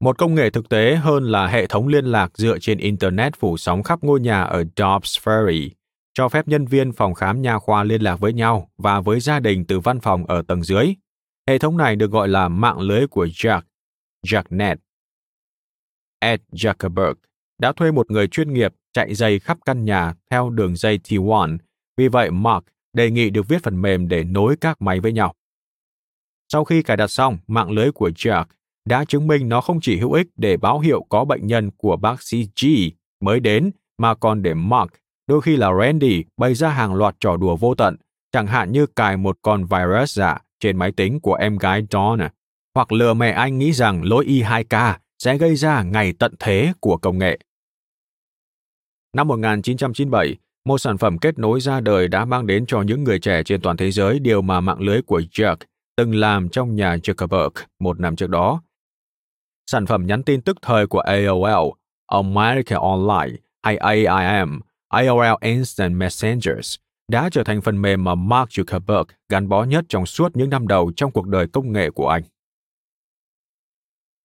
Một 0.00 0.18
công 0.18 0.34
nghệ 0.34 0.50
thực 0.50 0.68
tế 0.68 0.96
hơn 0.96 1.24
là 1.24 1.46
hệ 1.46 1.66
thống 1.66 1.88
liên 1.88 2.04
lạc 2.04 2.38
dựa 2.38 2.58
trên 2.58 2.78
Internet 2.78 3.36
phủ 3.36 3.56
sóng 3.56 3.82
khắp 3.82 3.98
ngôi 4.02 4.20
nhà 4.20 4.42
ở 4.42 4.64
Dobbs 4.76 5.18
Ferry, 5.24 5.68
cho 6.16 6.28
phép 6.28 6.48
nhân 6.48 6.66
viên 6.66 6.92
phòng 6.92 7.14
khám 7.14 7.42
nha 7.42 7.58
khoa 7.58 7.84
liên 7.84 8.02
lạc 8.02 8.16
với 8.16 8.32
nhau 8.32 8.70
và 8.78 9.00
với 9.00 9.20
gia 9.20 9.40
đình 9.40 9.64
từ 9.64 9.80
văn 9.80 10.00
phòng 10.00 10.26
ở 10.26 10.42
tầng 10.42 10.62
dưới. 10.62 10.94
Hệ 11.48 11.58
thống 11.58 11.76
này 11.76 11.96
được 11.96 12.10
gọi 12.10 12.28
là 12.28 12.48
mạng 12.48 12.80
lưới 12.80 13.06
của 13.06 13.26
Jack, 13.26 13.60
Jacknet. 14.26 14.76
Ed 16.18 16.40
Zuckerberg 16.52 17.14
đã 17.58 17.72
thuê 17.72 17.92
một 17.92 18.10
người 18.10 18.28
chuyên 18.28 18.52
nghiệp 18.52 18.74
chạy 18.92 19.14
dây 19.14 19.38
khắp 19.38 19.58
căn 19.64 19.84
nhà 19.84 20.14
theo 20.30 20.50
đường 20.50 20.76
dây 20.76 20.98
T1, 20.98 21.58
vì 21.96 22.08
vậy 22.08 22.30
Mark 22.30 22.64
đề 22.92 23.10
nghị 23.10 23.30
được 23.30 23.48
viết 23.48 23.62
phần 23.62 23.82
mềm 23.82 24.08
để 24.08 24.24
nối 24.24 24.56
các 24.60 24.82
máy 24.82 25.00
với 25.00 25.12
nhau. 25.12 25.34
Sau 26.52 26.64
khi 26.64 26.82
cài 26.82 26.96
đặt 26.96 27.10
xong, 27.10 27.38
mạng 27.46 27.70
lưới 27.70 27.92
của 27.92 28.08
Jack 28.08 28.44
đã 28.84 29.04
chứng 29.04 29.26
minh 29.26 29.48
nó 29.48 29.60
không 29.60 29.78
chỉ 29.82 29.96
hữu 29.96 30.12
ích 30.12 30.26
để 30.36 30.56
báo 30.56 30.80
hiệu 30.80 31.06
có 31.08 31.24
bệnh 31.24 31.46
nhân 31.46 31.70
của 31.70 31.96
bác 31.96 32.22
sĩ 32.22 32.48
G 32.62 32.66
mới 33.20 33.40
đến, 33.40 33.70
mà 33.98 34.14
còn 34.14 34.42
để 34.42 34.54
Mark, 34.54 34.90
đôi 35.26 35.40
khi 35.40 35.56
là 35.56 35.70
Randy, 35.80 36.24
bày 36.36 36.54
ra 36.54 36.68
hàng 36.68 36.94
loạt 36.94 37.16
trò 37.20 37.36
đùa 37.36 37.56
vô 37.56 37.74
tận, 37.74 37.96
chẳng 38.32 38.46
hạn 38.46 38.72
như 38.72 38.86
cài 38.86 39.16
một 39.16 39.38
con 39.42 39.64
virus 39.64 40.18
giả 40.18 40.38
trên 40.60 40.76
máy 40.76 40.92
tính 40.92 41.20
của 41.20 41.34
em 41.34 41.58
gái 41.58 41.86
Donna, 41.90 42.24
à. 42.24 42.32
hoặc 42.74 42.92
lừa 42.92 43.14
mẹ 43.14 43.30
anh 43.30 43.58
nghĩ 43.58 43.72
rằng 43.72 44.04
lỗi 44.04 44.24
Y2K 44.24 44.94
sẽ 45.18 45.38
gây 45.38 45.56
ra 45.56 45.82
ngày 45.82 46.12
tận 46.18 46.34
thế 46.38 46.72
của 46.80 46.96
công 46.96 47.18
nghệ. 47.18 47.38
Năm 49.16 49.28
1997, 49.28 50.36
một 50.64 50.78
sản 50.78 50.98
phẩm 50.98 51.18
kết 51.18 51.38
nối 51.38 51.60
ra 51.60 51.80
đời 51.80 52.08
đã 52.08 52.24
mang 52.24 52.46
đến 52.46 52.66
cho 52.66 52.82
những 52.82 53.04
người 53.04 53.18
trẻ 53.18 53.42
trên 53.42 53.60
toàn 53.60 53.76
thế 53.76 53.90
giới 53.90 54.18
điều 54.18 54.42
mà 54.42 54.60
mạng 54.60 54.80
lưới 54.80 55.02
của 55.02 55.20
Jack 55.32 55.56
từng 55.96 56.14
làm 56.14 56.48
trong 56.48 56.76
nhà 56.76 56.96
Zuckerberg 56.96 57.50
một 57.80 58.00
năm 58.00 58.16
trước 58.16 58.30
đó. 58.30 58.62
Sản 59.70 59.86
phẩm 59.86 60.06
nhắn 60.06 60.22
tin 60.22 60.40
tức 60.40 60.56
thời 60.62 60.86
của 60.86 60.98
AOL, 60.98 61.70
America 62.06 62.76
Online 62.76 63.36
hay 63.62 63.76
AIM, 63.76 64.60
AOL 64.96 65.36
Instant 65.40 65.94
Messengers, 65.94 66.76
đã 67.12 67.28
trở 67.32 67.44
thành 67.44 67.60
phần 67.60 67.82
mềm 67.82 68.04
mà 68.04 68.14
Mark 68.14 68.48
Zuckerberg 68.48 69.04
gắn 69.28 69.48
bó 69.48 69.64
nhất 69.64 69.84
trong 69.88 70.06
suốt 70.06 70.36
những 70.36 70.50
năm 70.50 70.68
đầu 70.68 70.92
trong 70.96 71.12
cuộc 71.12 71.26
đời 71.26 71.46
công 71.48 71.72
nghệ 71.72 71.90
của 71.90 72.08
anh. 72.08 72.22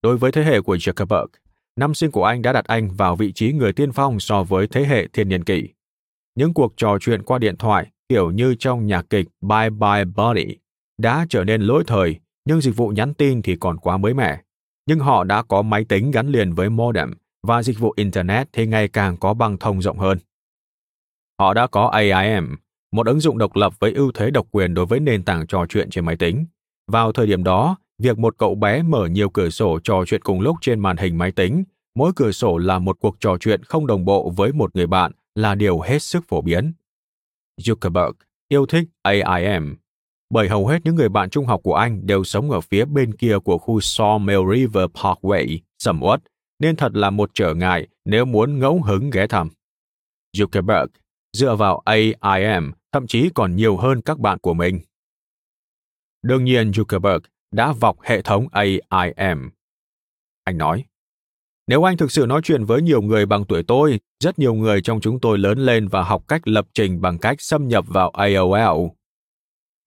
Đối 0.02 0.16
với 0.16 0.32
thế 0.32 0.44
hệ 0.44 0.60
của 0.60 0.76
Zuckerberg, 0.76 1.26
năm 1.76 1.94
sinh 1.94 2.10
của 2.10 2.24
anh 2.24 2.42
đã 2.42 2.52
đặt 2.52 2.64
anh 2.64 2.90
vào 2.90 3.16
vị 3.16 3.32
trí 3.32 3.52
người 3.52 3.72
tiên 3.72 3.92
phong 3.92 4.20
so 4.20 4.42
với 4.42 4.66
thế 4.66 4.84
hệ 4.84 5.08
thiên 5.08 5.28
niên 5.28 5.44
kỷ. 5.44 5.68
Những 6.34 6.54
cuộc 6.54 6.72
trò 6.76 6.98
chuyện 7.00 7.22
qua 7.22 7.38
điện 7.38 7.56
thoại, 7.56 7.90
kiểu 8.08 8.30
như 8.30 8.54
trong 8.58 8.86
nhạc 8.86 9.06
kịch 9.10 9.26
Bye 9.40 9.70
Bye 9.70 10.04
Buddy, 10.04 10.56
đã 10.98 11.26
trở 11.28 11.44
nên 11.44 11.62
lỗi 11.62 11.84
thời, 11.86 12.20
nhưng 12.44 12.60
dịch 12.60 12.76
vụ 12.76 12.88
nhắn 12.88 13.14
tin 13.14 13.42
thì 13.42 13.56
còn 13.56 13.78
quá 13.78 13.96
mới 13.96 14.14
mẻ. 14.14 14.40
Nhưng 14.86 14.98
họ 14.98 15.24
đã 15.24 15.42
có 15.42 15.62
máy 15.62 15.84
tính 15.84 16.10
gắn 16.10 16.28
liền 16.28 16.52
với 16.52 16.70
modem 16.70 17.14
và 17.42 17.62
dịch 17.62 17.78
vụ 17.78 17.92
Internet 17.96 18.48
thì 18.52 18.66
ngày 18.66 18.88
càng 18.88 19.16
có 19.16 19.34
băng 19.34 19.58
thông 19.58 19.82
rộng 19.82 19.98
hơn. 19.98 20.18
Họ 21.42 21.54
đã 21.54 21.66
có 21.66 21.86
AIM, 21.86 22.56
một 22.92 23.06
ứng 23.06 23.20
dụng 23.20 23.38
độc 23.38 23.56
lập 23.56 23.72
với 23.80 23.92
ưu 23.92 24.12
thế 24.14 24.30
độc 24.30 24.46
quyền 24.50 24.74
đối 24.74 24.86
với 24.86 25.00
nền 25.00 25.22
tảng 25.22 25.46
trò 25.46 25.66
chuyện 25.68 25.90
trên 25.90 26.04
máy 26.04 26.16
tính. 26.16 26.46
Vào 26.92 27.12
thời 27.12 27.26
điểm 27.26 27.44
đó, 27.44 27.76
việc 27.98 28.18
một 28.18 28.34
cậu 28.38 28.54
bé 28.54 28.82
mở 28.82 29.06
nhiều 29.06 29.30
cửa 29.30 29.50
sổ 29.50 29.78
trò 29.84 30.04
chuyện 30.06 30.22
cùng 30.22 30.40
lúc 30.40 30.56
trên 30.60 30.80
màn 30.80 30.96
hình 30.96 31.18
máy 31.18 31.32
tính, 31.32 31.64
mỗi 31.94 32.12
cửa 32.16 32.32
sổ 32.32 32.58
là 32.58 32.78
một 32.78 32.96
cuộc 33.00 33.16
trò 33.20 33.36
chuyện 33.40 33.62
không 33.62 33.86
đồng 33.86 34.04
bộ 34.04 34.32
với 34.36 34.52
một 34.52 34.76
người 34.76 34.86
bạn 34.86 35.12
là 35.34 35.54
điều 35.54 35.80
hết 35.80 36.02
sức 36.02 36.24
phổ 36.28 36.40
biến. 36.40 36.72
Zuckerberg 37.60 38.12
yêu 38.48 38.66
thích 38.66 38.88
AIM, 39.02 39.76
bởi 40.30 40.48
hầu 40.48 40.66
hết 40.66 40.78
những 40.84 40.94
người 40.94 41.08
bạn 41.08 41.30
trung 41.30 41.46
học 41.46 41.60
của 41.64 41.74
anh 41.74 42.06
đều 42.06 42.24
sống 42.24 42.50
ở 42.50 42.60
phía 42.60 42.84
bên 42.84 43.16
kia 43.16 43.38
của 43.44 43.58
khu 43.58 43.78
Sawmill 43.78 44.54
River 44.54 44.84
Parkway, 44.84 45.58
sầm 45.78 46.02
uất, 46.02 46.20
nên 46.58 46.76
thật 46.76 46.96
là 46.96 47.10
một 47.10 47.30
trở 47.34 47.54
ngại 47.54 47.88
nếu 48.04 48.24
muốn 48.24 48.58
ngẫu 48.58 48.82
hứng 48.82 49.10
ghé 49.10 49.26
thăm. 49.26 49.48
Zuckerberg 50.36 50.86
dựa 51.32 51.56
vào 51.56 51.82
AIM 51.84 52.72
thậm 52.92 53.06
chí 53.06 53.30
còn 53.34 53.56
nhiều 53.56 53.76
hơn 53.76 54.00
các 54.00 54.18
bạn 54.18 54.38
của 54.38 54.54
mình. 54.54 54.80
Đương 56.22 56.44
nhiên 56.44 56.70
Zuckerberg 56.70 57.20
đã 57.52 57.72
vọc 57.72 57.96
hệ 58.02 58.22
thống 58.22 58.46
AIM. 58.52 59.50
Anh 60.44 60.58
nói, 60.58 60.84
nếu 61.66 61.88
anh 61.88 61.96
thực 61.96 62.12
sự 62.12 62.26
nói 62.26 62.40
chuyện 62.44 62.64
với 62.64 62.82
nhiều 62.82 63.02
người 63.02 63.26
bằng 63.26 63.44
tuổi 63.44 63.62
tôi, 63.62 64.00
rất 64.20 64.38
nhiều 64.38 64.54
người 64.54 64.82
trong 64.82 65.00
chúng 65.00 65.20
tôi 65.20 65.38
lớn 65.38 65.58
lên 65.58 65.88
và 65.88 66.02
học 66.02 66.24
cách 66.28 66.48
lập 66.48 66.66
trình 66.74 67.00
bằng 67.00 67.18
cách 67.18 67.36
xâm 67.40 67.68
nhập 67.68 67.84
vào 67.88 68.10
AOL. 68.10 68.86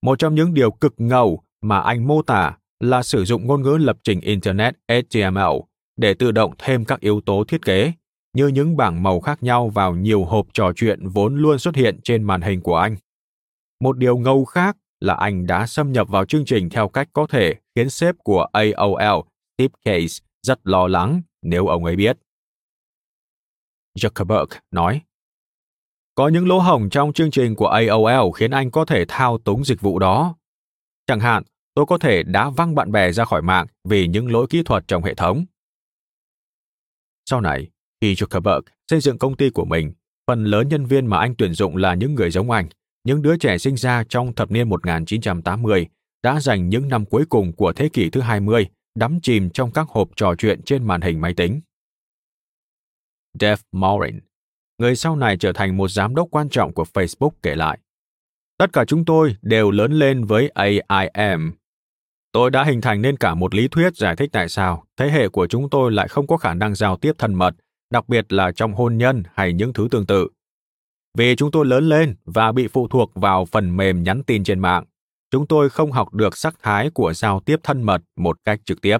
Một 0.02 0.18
trong 0.18 0.34
những 0.34 0.54
điều 0.54 0.70
cực 0.70 0.94
ngầu 0.96 1.42
mà 1.62 1.80
anh 1.80 2.06
mô 2.06 2.22
tả 2.22 2.58
là 2.80 3.02
sử 3.02 3.24
dụng 3.24 3.46
ngôn 3.46 3.62
ngữ 3.62 3.76
lập 3.80 3.96
trình 4.04 4.20
Internet 4.20 4.74
HTML 4.88 5.56
để 5.96 6.14
tự 6.14 6.32
động 6.32 6.54
thêm 6.58 6.84
các 6.84 7.00
yếu 7.00 7.20
tố 7.20 7.44
thiết 7.48 7.64
kế, 7.64 7.92
như 8.36 8.48
những 8.48 8.76
bảng 8.76 9.02
màu 9.02 9.20
khác 9.20 9.42
nhau 9.42 9.68
vào 9.68 9.94
nhiều 9.94 10.24
hộp 10.24 10.46
trò 10.52 10.72
chuyện 10.76 11.08
vốn 11.08 11.36
luôn 11.36 11.58
xuất 11.58 11.74
hiện 11.74 12.00
trên 12.04 12.22
màn 12.22 12.40
hình 12.40 12.60
của 12.60 12.76
anh. 12.76 12.96
Một 13.80 13.98
điều 13.98 14.18
ngầu 14.18 14.44
khác 14.44 14.76
là 15.00 15.14
anh 15.14 15.46
đã 15.46 15.66
xâm 15.66 15.92
nhập 15.92 16.08
vào 16.08 16.24
chương 16.24 16.44
trình 16.44 16.70
theo 16.70 16.88
cách 16.88 17.08
có 17.12 17.26
thể 17.26 17.54
khiến 17.74 17.90
sếp 17.90 18.14
của 18.24 18.46
AOL, 18.52 19.20
Steve 19.58 19.74
Case, 19.84 20.24
rất 20.42 20.60
lo 20.64 20.86
lắng 20.86 21.22
nếu 21.42 21.66
ông 21.66 21.84
ấy 21.84 21.96
biết. 21.96 22.18
Zuckerberg 23.98 24.46
nói, 24.70 25.00
có 26.14 26.28
những 26.28 26.48
lỗ 26.48 26.58
hổng 26.58 26.90
trong 26.90 27.12
chương 27.12 27.30
trình 27.30 27.54
của 27.54 27.68
AOL 27.68 28.30
khiến 28.36 28.50
anh 28.50 28.70
có 28.70 28.84
thể 28.84 29.04
thao 29.08 29.38
túng 29.38 29.64
dịch 29.64 29.80
vụ 29.80 29.98
đó. 29.98 30.36
Chẳng 31.06 31.20
hạn, 31.20 31.42
tôi 31.74 31.86
có 31.86 31.98
thể 31.98 32.22
đá 32.22 32.50
văng 32.50 32.74
bạn 32.74 32.92
bè 32.92 33.12
ra 33.12 33.24
khỏi 33.24 33.42
mạng 33.42 33.66
vì 33.84 34.06
những 34.06 34.32
lỗi 34.32 34.46
kỹ 34.50 34.62
thuật 34.62 34.84
trong 34.88 35.02
hệ 35.02 35.14
thống. 35.14 35.44
Sau 37.30 37.40
này, 37.40 37.70
khi 38.00 38.14
Zuckerberg 38.14 38.60
xây 38.90 39.00
dựng 39.00 39.18
công 39.18 39.36
ty 39.36 39.50
của 39.50 39.64
mình, 39.64 39.92
phần 40.26 40.44
lớn 40.44 40.68
nhân 40.68 40.86
viên 40.86 41.06
mà 41.06 41.18
anh 41.18 41.34
tuyển 41.38 41.54
dụng 41.54 41.76
là 41.76 41.94
những 41.94 42.14
người 42.14 42.30
giống 42.30 42.50
anh, 42.50 42.68
những 43.04 43.22
đứa 43.22 43.36
trẻ 43.36 43.58
sinh 43.58 43.76
ra 43.76 44.04
trong 44.08 44.34
thập 44.34 44.50
niên 44.50 44.68
1980 44.68 45.86
đã 46.22 46.40
dành 46.40 46.68
những 46.68 46.88
năm 46.88 47.04
cuối 47.04 47.24
cùng 47.28 47.52
của 47.52 47.72
thế 47.72 47.88
kỷ 47.88 48.10
thứ 48.10 48.20
20 48.20 48.66
đắm 48.94 49.18
chìm 49.22 49.50
trong 49.50 49.70
các 49.72 49.88
hộp 49.88 50.08
trò 50.16 50.34
chuyện 50.38 50.62
trên 50.62 50.86
màn 50.86 51.00
hình 51.00 51.20
máy 51.20 51.34
tính. 51.34 51.60
Dave 53.40 53.62
Morin, 53.72 54.20
người 54.78 54.96
sau 54.96 55.16
này 55.16 55.36
trở 55.36 55.52
thành 55.52 55.76
một 55.76 55.88
giám 55.88 56.14
đốc 56.14 56.28
quan 56.30 56.48
trọng 56.48 56.72
của 56.72 56.84
Facebook 56.94 57.30
kể 57.42 57.54
lại. 57.54 57.78
Tất 58.58 58.72
cả 58.72 58.84
chúng 58.84 59.04
tôi 59.04 59.36
đều 59.42 59.70
lớn 59.70 59.92
lên 59.92 60.24
với 60.24 60.48
AIM. 60.48 61.52
Tôi 62.32 62.50
đã 62.50 62.64
hình 62.64 62.80
thành 62.80 63.02
nên 63.02 63.16
cả 63.16 63.34
một 63.34 63.54
lý 63.54 63.68
thuyết 63.68 63.96
giải 63.96 64.16
thích 64.16 64.30
tại 64.32 64.48
sao 64.48 64.84
thế 64.96 65.10
hệ 65.10 65.28
của 65.28 65.46
chúng 65.46 65.70
tôi 65.70 65.92
lại 65.92 66.08
không 66.08 66.26
có 66.26 66.36
khả 66.36 66.54
năng 66.54 66.74
giao 66.74 66.96
tiếp 66.96 67.12
thân 67.18 67.34
mật, 67.34 67.54
đặc 67.90 68.08
biệt 68.08 68.32
là 68.32 68.52
trong 68.52 68.74
hôn 68.74 68.98
nhân 68.98 69.22
hay 69.34 69.52
những 69.52 69.72
thứ 69.72 69.88
tương 69.90 70.06
tự. 70.06 70.28
Vì 71.18 71.36
chúng 71.36 71.50
tôi 71.50 71.66
lớn 71.66 71.88
lên 71.88 72.16
và 72.24 72.52
bị 72.52 72.68
phụ 72.68 72.88
thuộc 72.88 73.10
vào 73.14 73.44
phần 73.44 73.76
mềm 73.76 74.02
nhắn 74.02 74.22
tin 74.22 74.44
trên 74.44 74.58
mạng, 74.58 74.84
chúng 75.30 75.46
tôi 75.46 75.70
không 75.70 75.92
học 75.92 76.14
được 76.14 76.36
sắc 76.36 76.54
thái 76.62 76.90
của 76.90 77.12
giao 77.14 77.40
tiếp 77.40 77.60
thân 77.62 77.82
mật 77.82 78.02
một 78.16 78.38
cách 78.44 78.60
trực 78.64 78.80
tiếp. 78.80 78.98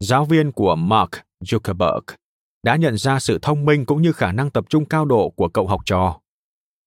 Giáo 0.00 0.24
viên 0.24 0.52
của 0.52 0.74
Mark 0.74 1.10
Zuckerberg 1.44 2.00
đã 2.62 2.76
nhận 2.76 2.98
ra 2.98 3.20
sự 3.20 3.38
thông 3.42 3.64
minh 3.64 3.86
cũng 3.86 4.02
như 4.02 4.12
khả 4.12 4.32
năng 4.32 4.50
tập 4.50 4.64
trung 4.68 4.84
cao 4.84 5.04
độ 5.04 5.30
của 5.30 5.48
cậu 5.48 5.66
học 5.66 5.80
trò. 5.84 6.20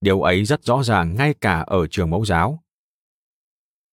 Điều 0.01 0.21
ấy 0.21 0.45
rất 0.45 0.63
rõ 0.63 0.83
ràng 0.83 1.15
ngay 1.15 1.33
cả 1.41 1.59
ở 1.59 1.87
trường 1.87 2.09
mẫu 2.09 2.25
giáo. 2.25 2.63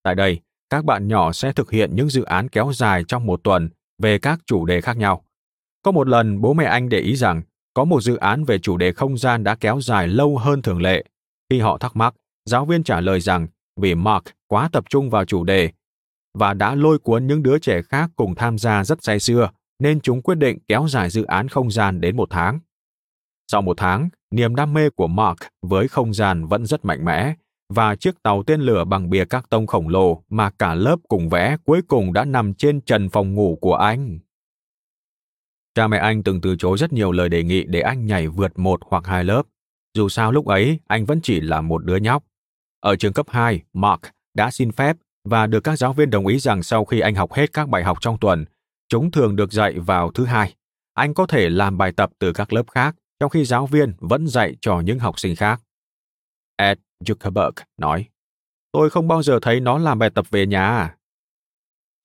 Tại 0.03 0.15
đây, 0.15 0.39
các 0.69 0.85
bạn 0.85 1.07
nhỏ 1.07 1.31
sẽ 1.31 1.53
thực 1.53 1.71
hiện 1.71 1.95
những 1.95 2.09
dự 2.09 2.23
án 2.23 2.49
kéo 2.49 2.71
dài 2.73 3.03
trong 3.07 3.25
một 3.25 3.43
tuần 3.43 3.69
về 3.97 4.19
các 4.19 4.39
chủ 4.45 4.65
đề 4.65 4.81
khác 4.81 4.97
nhau. 4.97 5.23
Có 5.83 5.91
một 5.91 6.07
lần 6.07 6.41
bố 6.41 6.53
mẹ 6.53 6.65
anh 6.65 6.89
để 6.89 6.99
ý 6.99 7.15
rằng 7.15 7.41
có 7.73 7.85
một 7.85 8.01
dự 8.01 8.15
án 8.15 8.43
về 8.43 8.59
chủ 8.59 8.77
đề 8.77 8.91
không 8.91 9.17
gian 9.17 9.43
đã 9.43 9.55
kéo 9.55 9.81
dài 9.81 10.07
lâu 10.07 10.37
hơn 10.37 10.61
thường 10.61 10.81
lệ. 10.81 11.03
Khi 11.49 11.59
họ 11.59 11.77
thắc 11.77 11.95
mắc, 11.95 12.13
giáo 12.45 12.65
viên 12.65 12.83
trả 12.83 13.01
lời 13.01 13.19
rằng 13.19 13.47
vì 13.81 13.95
Mark 13.95 14.23
quá 14.47 14.69
tập 14.71 14.83
trung 14.89 15.09
vào 15.09 15.25
chủ 15.25 15.43
đề 15.43 15.69
và 16.37 16.53
đã 16.53 16.75
lôi 16.75 16.99
cuốn 16.99 17.27
những 17.27 17.43
đứa 17.43 17.59
trẻ 17.59 17.81
khác 17.81 18.09
cùng 18.15 18.35
tham 18.35 18.57
gia 18.57 18.83
rất 18.83 19.03
say 19.03 19.19
sưa, 19.19 19.49
nên 19.79 20.01
chúng 20.01 20.21
quyết 20.21 20.35
định 20.35 20.57
kéo 20.67 20.87
dài 20.89 21.09
dự 21.09 21.23
án 21.23 21.47
không 21.47 21.71
gian 21.71 22.01
đến 22.01 22.15
một 22.15 22.27
tháng. 22.29 22.59
Sau 23.51 23.61
một 23.61 23.77
tháng, 23.77 24.09
niềm 24.31 24.55
đam 24.55 24.73
mê 24.73 24.89
của 24.89 25.07
Mark 25.07 25.37
với 25.61 25.87
không 25.87 26.13
gian 26.13 26.47
vẫn 26.47 26.65
rất 26.65 26.85
mạnh 26.85 27.05
mẽ, 27.05 27.33
và 27.73 27.95
chiếc 27.95 28.23
tàu 28.23 28.43
tên 28.43 28.61
lửa 28.61 28.83
bằng 28.85 29.09
bìa 29.09 29.25
các 29.25 29.49
tông 29.49 29.67
khổng 29.67 29.87
lồ 29.87 30.23
mà 30.29 30.49
cả 30.49 30.73
lớp 30.73 30.95
cùng 31.07 31.29
vẽ 31.29 31.57
cuối 31.65 31.81
cùng 31.87 32.13
đã 32.13 32.25
nằm 32.25 32.53
trên 32.53 32.81
trần 32.81 33.09
phòng 33.09 33.33
ngủ 33.35 33.57
của 33.61 33.75
anh. 33.75 34.19
Cha 35.79 35.87
mẹ 35.87 35.97
anh 35.97 36.23
từng 36.23 36.41
từ 36.41 36.55
chối 36.55 36.77
rất 36.77 36.93
nhiều 36.93 37.11
lời 37.11 37.29
đề 37.29 37.43
nghị 37.43 37.63
để 37.63 37.81
anh 37.81 38.05
nhảy 38.05 38.27
vượt 38.27 38.59
một 38.59 38.79
hoặc 38.85 39.05
hai 39.05 39.23
lớp. 39.23 39.43
Dù 39.93 40.09
sao 40.09 40.31
lúc 40.31 40.45
ấy, 40.45 40.79
anh 40.87 41.05
vẫn 41.05 41.19
chỉ 41.23 41.41
là 41.41 41.61
một 41.61 41.85
đứa 41.85 41.95
nhóc. 41.95 42.23
Ở 42.79 42.95
trường 42.95 43.13
cấp 43.13 43.25
2, 43.29 43.61
Mark 43.73 44.01
đã 44.33 44.51
xin 44.51 44.71
phép 44.71 44.97
và 45.29 45.47
được 45.47 45.59
các 45.59 45.75
giáo 45.75 45.93
viên 45.93 46.09
đồng 46.09 46.27
ý 46.27 46.39
rằng 46.39 46.63
sau 46.63 46.85
khi 46.85 46.99
anh 46.99 47.15
học 47.15 47.33
hết 47.33 47.53
các 47.53 47.69
bài 47.69 47.83
học 47.83 47.97
trong 48.01 48.17
tuần, 48.17 48.45
chúng 48.89 49.11
thường 49.11 49.35
được 49.35 49.53
dạy 49.53 49.79
vào 49.79 50.11
thứ 50.11 50.25
hai. 50.25 50.55
Anh 50.93 51.13
có 51.13 51.25
thể 51.25 51.49
làm 51.49 51.77
bài 51.77 51.91
tập 51.91 52.09
từ 52.19 52.33
các 52.33 52.53
lớp 52.53 52.63
khác, 52.71 52.95
trong 53.19 53.29
khi 53.29 53.45
giáo 53.45 53.67
viên 53.67 53.93
vẫn 53.99 54.27
dạy 54.27 54.55
cho 54.61 54.79
những 54.79 54.99
học 54.99 55.19
sinh 55.19 55.35
khác. 55.35 55.61
Ed 56.57 56.77
Zuckerberg 57.05 57.51
nói, 57.77 58.05
tôi 58.71 58.89
không 58.89 59.07
bao 59.07 59.23
giờ 59.23 59.39
thấy 59.41 59.59
nó 59.59 59.77
làm 59.77 59.99
bài 59.99 60.09
tập 60.09 60.25
về 60.29 60.45
nhà. 60.45 60.67
À. 60.67 60.95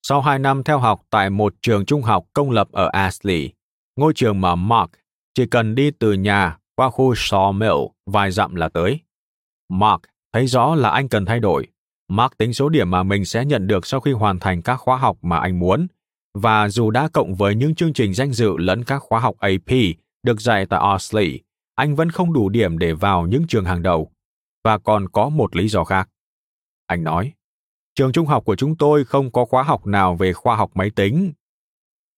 Sau 0.07 0.21
hai 0.21 0.39
năm 0.39 0.63
theo 0.63 0.79
học 0.79 1.01
tại 1.09 1.29
một 1.29 1.53
trường 1.61 1.85
trung 1.85 2.01
học 2.01 2.25
công 2.33 2.51
lập 2.51 2.67
ở 2.71 2.89
Ashley, 2.93 3.54
ngôi 3.95 4.13
trường 4.13 4.41
mà 4.41 4.55
Mark 4.55 4.91
chỉ 5.33 5.45
cần 5.45 5.75
đi 5.75 5.91
từ 5.91 6.13
nhà 6.13 6.57
qua 6.75 6.89
khu 6.89 7.13
Sawmill 7.13 7.89
vài 8.05 8.31
dặm 8.31 8.55
là 8.55 8.69
tới. 8.69 8.99
Mark 9.69 10.01
thấy 10.33 10.47
rõ 10.47 10.75
là 10.75 10.89
anh 10.89 11.09
cần 11.09 11.25
thay 11.25 11.39
đổi. 11.39 11.67
Mark 12.07 12.37
tính 12.37 12.53
số 12.53 12.69
điểm 12.69 12.91
mà 12.91 13.03
mình 13.03 13.25
sẽ 13.25 13.45
nhận 13.45 13.67
được 13.67 13.85
sau 13.85 13.99
khi 13.99 14.11
hoàn 14.11 14.39
thành 14.39 14.61
các 14.61 14.75
khóa 14.75 14.97
học 14.97 15.17
mà 15.21 15.37
anh 15.37 15.59
muốn. 15.59 15.87
Và 16.33 16.69
dù 16.69 16.91
đã 16.91 17.07
cộng 17.13 17.35
với 17.35 17.55
những 17.55 17.75
chương 17.75 17.93
trình 17.93 18.13
danh 18.13 18.33
dự 18.33 18.57
lẫn 18.57 18.83
các 18.83 18.99
khóa 18.99 19.19
học 19.19 19.35
AP 19.39 19.71
được 20.23 20.41
dạy 20.41 20.65
tại 20.65 20.81
Osley, 20.95 21.39
anh 21.75 21.95
vẫn 21.95 22.09
không 22.09 22.33
đủ 22.33 22.49
điểm 22.49 22.77
để 22.77 22.93
vào 22.93 23.27
những 23.27 23.47
trường 23.47 23.65
hàng 23.65 23.81
đầu. 23.81 24.11
Và 24.63 24.77
còn 24.77 25.09
có 25.09 25.29
một 25.29 25.55
lý 25.55 25.67
do 25.67 25.83
khác. 25.83 26.09
Anh 26.87 27.03
nói, 27.03 27.33
trường 27.95 28.11
trung 28.11 28.27
học 28.27 28.45
của 28.45 28.55
chúng 28.55 28.77
tôi 28.77 29.05
không 29.05 29.31
có 29.31 29.45
khóa 29.45 29.63
học 29.63 29.87
nào 29.87 30.15
về 30.15 30.33
khoa 30.33 30.55
học 30.55 30.71
máy 30.73 30.89
tính. 30.89 31.33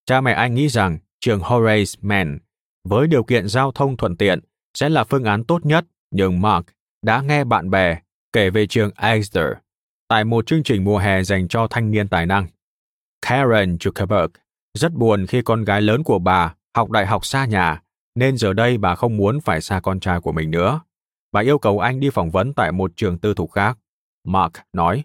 Cha 0.06 0.22
mẹ 0.22 0.34
anh 0.34 0.56
nghĩ 0.56 0.68
rằng 0.68 0.98
trường 1.20 1.40
Horace 1.40 2.00
Mann, 2.02 2.40
với 2.84 3.08
điều 3.08 3.24
kiện 3.24 3.48
giao 3.48 3.72
thông 3.72 3.98
thuận 3.98 4.18
tiện, 4.18 4.40
sẽ 4.74 4.90
là 4.90 5.04
phương 5.04 5.24
án 5.24 5.44
tốt 5.44 5.66
nhất, 5.66 5.86
nhưng 6.12 6.42
Mark 6.42 6.66
đã 7.02 7.22
nghe 7.22 7.44
bạn 7.44 7.70
bè 7.70 8.00
kể 8.34 8.50
về 8.50 8.68
trường 8.68 8.92
Exeter 8.98 9.48
tại 10.08 10.24
một 10.24 10.46
chương 10.46 10.64
trình 10.64 10.84
mùa 10.84 10.98
hè 10.98 11.24
dành 11.24 11.48
cho 11.48 11.68
thanh 11.68 11.92
niên 11.92 12.08
tài 12.08 12.26
năng. 12.26 12.48
Karen 13.22 13.76
Zuckerberg 13.76 14.28
rất 14.74 14.94
buồn 14.94 15.26
khi 15.26 15.42
con 15.42 15.64
gái 15.64 15.82
lớn 15.82 16.04
của 16.04 16.20
bà 16.20 16.56
học 16.76 16.92
đại 16.92 17.06
học 17.06 17.26
xa 17.26 17.46
nhà, 17.46 17.82
nên 18.16 18.38
giờ 18.38 18.54
đây 18.54 18.78
bà 18.78 18.96
không 18.96 19.18
muốn 19.18 19.42
phải 19.42 19.62
xa 19.62 19.80
con 19.80 20.00
trai 20.00 20.20
của 20.20 20.32
mình 20.32 20.52
nữa. 20.52 20.82
Bà 21.32 21.42
yêu 21.42 21.58
cầu 21.58 21.80
anh 21.80 22.00
đi 22.00 22.10
phỏng 22.10 22.32
vấn 22.32 22.54
tại 22.54 22.72
một 22.72 22.92
trường 22.96 23.18
tư 23.18 23.34
thục 23.34 23.52
khác. 23.52 23.78
Mark 24.24 24.54
nói, 24.74 25.04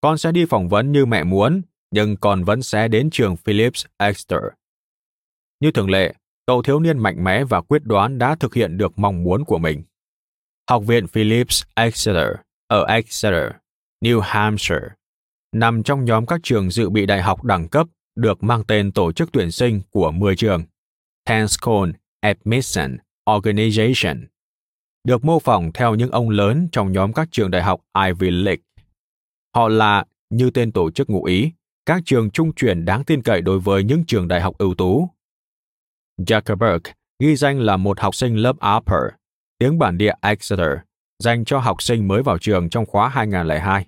con 0.00 0.18
sẽ 0.18 0.32
đi 0.32 0.44
phỏng 0.46 0.68
vấn 0.68 0.92
như 0.92 1.06
mẹ 1.06 1.24
muốn, 1.24 1.62
nhưng 1.90 2.16
con 2.16 2.44
vẫn 2.44 2.62
sẽ 2.62 2.88
đến 2.88 3.10
trường 3.10 3.36
Phillips 3.36 3.86
Exeter. 3.98 4.40
Như 5.60 5.70
thường 5.70 5.90
lệ, 5.90 6.14
cậu 6.46 6.62
thiếu 6.62 6.80
niên 6.80 6.98
mạnh 6.98 7.24
mẽ 7.24 7.44
và 7.44 7.60
quyết 7.60 7.82
đoán 7.84 8.18
đã 8.18 8.34
thực 8.34 8.54
hiện 8.54 8.78
được 8.78 8.98
mong 8.98 9.22
muốn 9.22 9.44
của 9.44 9.58
mình. 9.58 9.82
Học 10.70 10.82
viện 10.86 11.06
Phillips 11.06 11.62
Exeter 11.74 12.28
ở 12.68 12.84
Exeter, 12.84 13.52
New 14.04 14.20
Hampshire, 14.20 14.88
nằm 15.52 15.82
trong 15.82 16.04
nhóm 16.04 16.26
các 16.26 16.40
trường 16.42 16.70
dự 16.70 16.90
bị 16.90 17.06
đại 17.06 17.22
học 17.22 17.44
đẳng 17.44 17.68
cấp 17.68 17.86
được 18.16 18.42
mang 18.42 18.64
tên 18.64 18.92
tổ 18.92 19.12
chức 19.12 19.32
tuyển 19.32 19.50
sinh 19.50 19.80
của 19.90 20.10
10 20.10 20.36
trường. 20.36 20.64
Penscone 21.26 21.92
Admission 22.20 22.96
Organization 23.30 24.26
được 25.04 25.24
mô 25.24 25.38
phỏng 25.38 25.72
theo 25.72 25.94
những 25.94 26.10
ông 26.10 26.30
lớn 26.30 26.68
trong 26.72 26.92
nhóm 26.92 27.12
các 27.12 27.28
trường 27.30 27.50
đại 27.50 27.62
học 27.62 27.80
Ivy 28.06 28.30
League. 28.30 28.62
Họ 29.54 29.68
là, 29.68 30.04
như 30.30 30.50
tên 30.50 30.72
tổ 30.72 30.90
chức 30.90 31.10
ngụ 31.10 31.24
ý, 31.24 31.52
các 31.86 32.02
trường 32.04 32.30
trung 32.30 32.52
chuyển 32.52 32.84
đáng 32.84 33.04
tin 33.04 33.22
cậy 33.22 33.40
đối 33.40 33.58
với 33.58 33.84
những 33.84 34.04
trường 34.06 34.28
đại 34.28 34.40
học 34.40 34.58
ưu 34.58 34.74
tú. 34.74 35.10
Zuckerberg 36.18 36.80
ghi 37.18 37.36
danh 37.36 37.60
là 37.60 37.76
một 37.76 38.00
học 38.00 38.14
sinh 38.14 38.36
lớp 38.36 38.56
Upper, 38.76 39.02
tiếng 39.58 39.78
bản 39.78 39.98
địa 39.98 40.14
Exeter, 40.20 40.78
dành 41.22 41.44
cho 41.44 41.58
học 41.58 41.82
sinh 41.82 42.08
mới 42.08 42.22
vào 42.22 42.38
trường 42.38 42.70
trong 42.70 42.86
khóa 42.86 43.08
2002. 43.08 43.86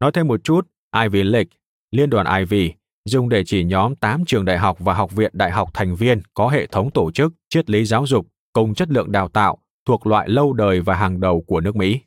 Nói 0.00 0.12
thêm 0.12 0.26
một 0.28 0.44
chút, 0.44 0.68
Ivy 1.02 1.22
League, 1.22 1.50
liên 1.90 2.10
đoàn 2.10 2.38
Ivy, 2.38 2.72
dùng 3.04 3.28
để 3.28 3.44
chỉ 3.44 3.64
nhóm 3.64 3.96
8 3.96 4.24
trường 4.24 4.44
đại 4.44 4.58
học 4.58 4.76
và 4.80 4.94
học 4.94 5.12
viện 5.12 5.30
đại 5.34 5.50
học 5.50 5.70
thành 5.74 5.94
viên 5.94 6.22
có 6.34 6.48
hệ 6.48 6.66
thống 6.66 6.90
tổ 6.90 7.10
chức, 7.10 7.32
triết 7.48 7.70
lý 7.70 7.84
giáo 7.84 8.06
dục 8.06 8.26
cùng 8.52 8.74
chất 8.74 8.90
lượng 8.90 9.12
đào 9.12 9.28
tạo 9.28 9.58
thuộc 9.86 10.06
loại 10.06 10.28
lâu 10.28 10.52
đời 10.52 10.80
và 10.80 10.94
hàng 10.94 11.20
đầu 11.20 11.44
của 11.46 11.60
nước 11.60 11.76
Mỹ. 11.76 12.00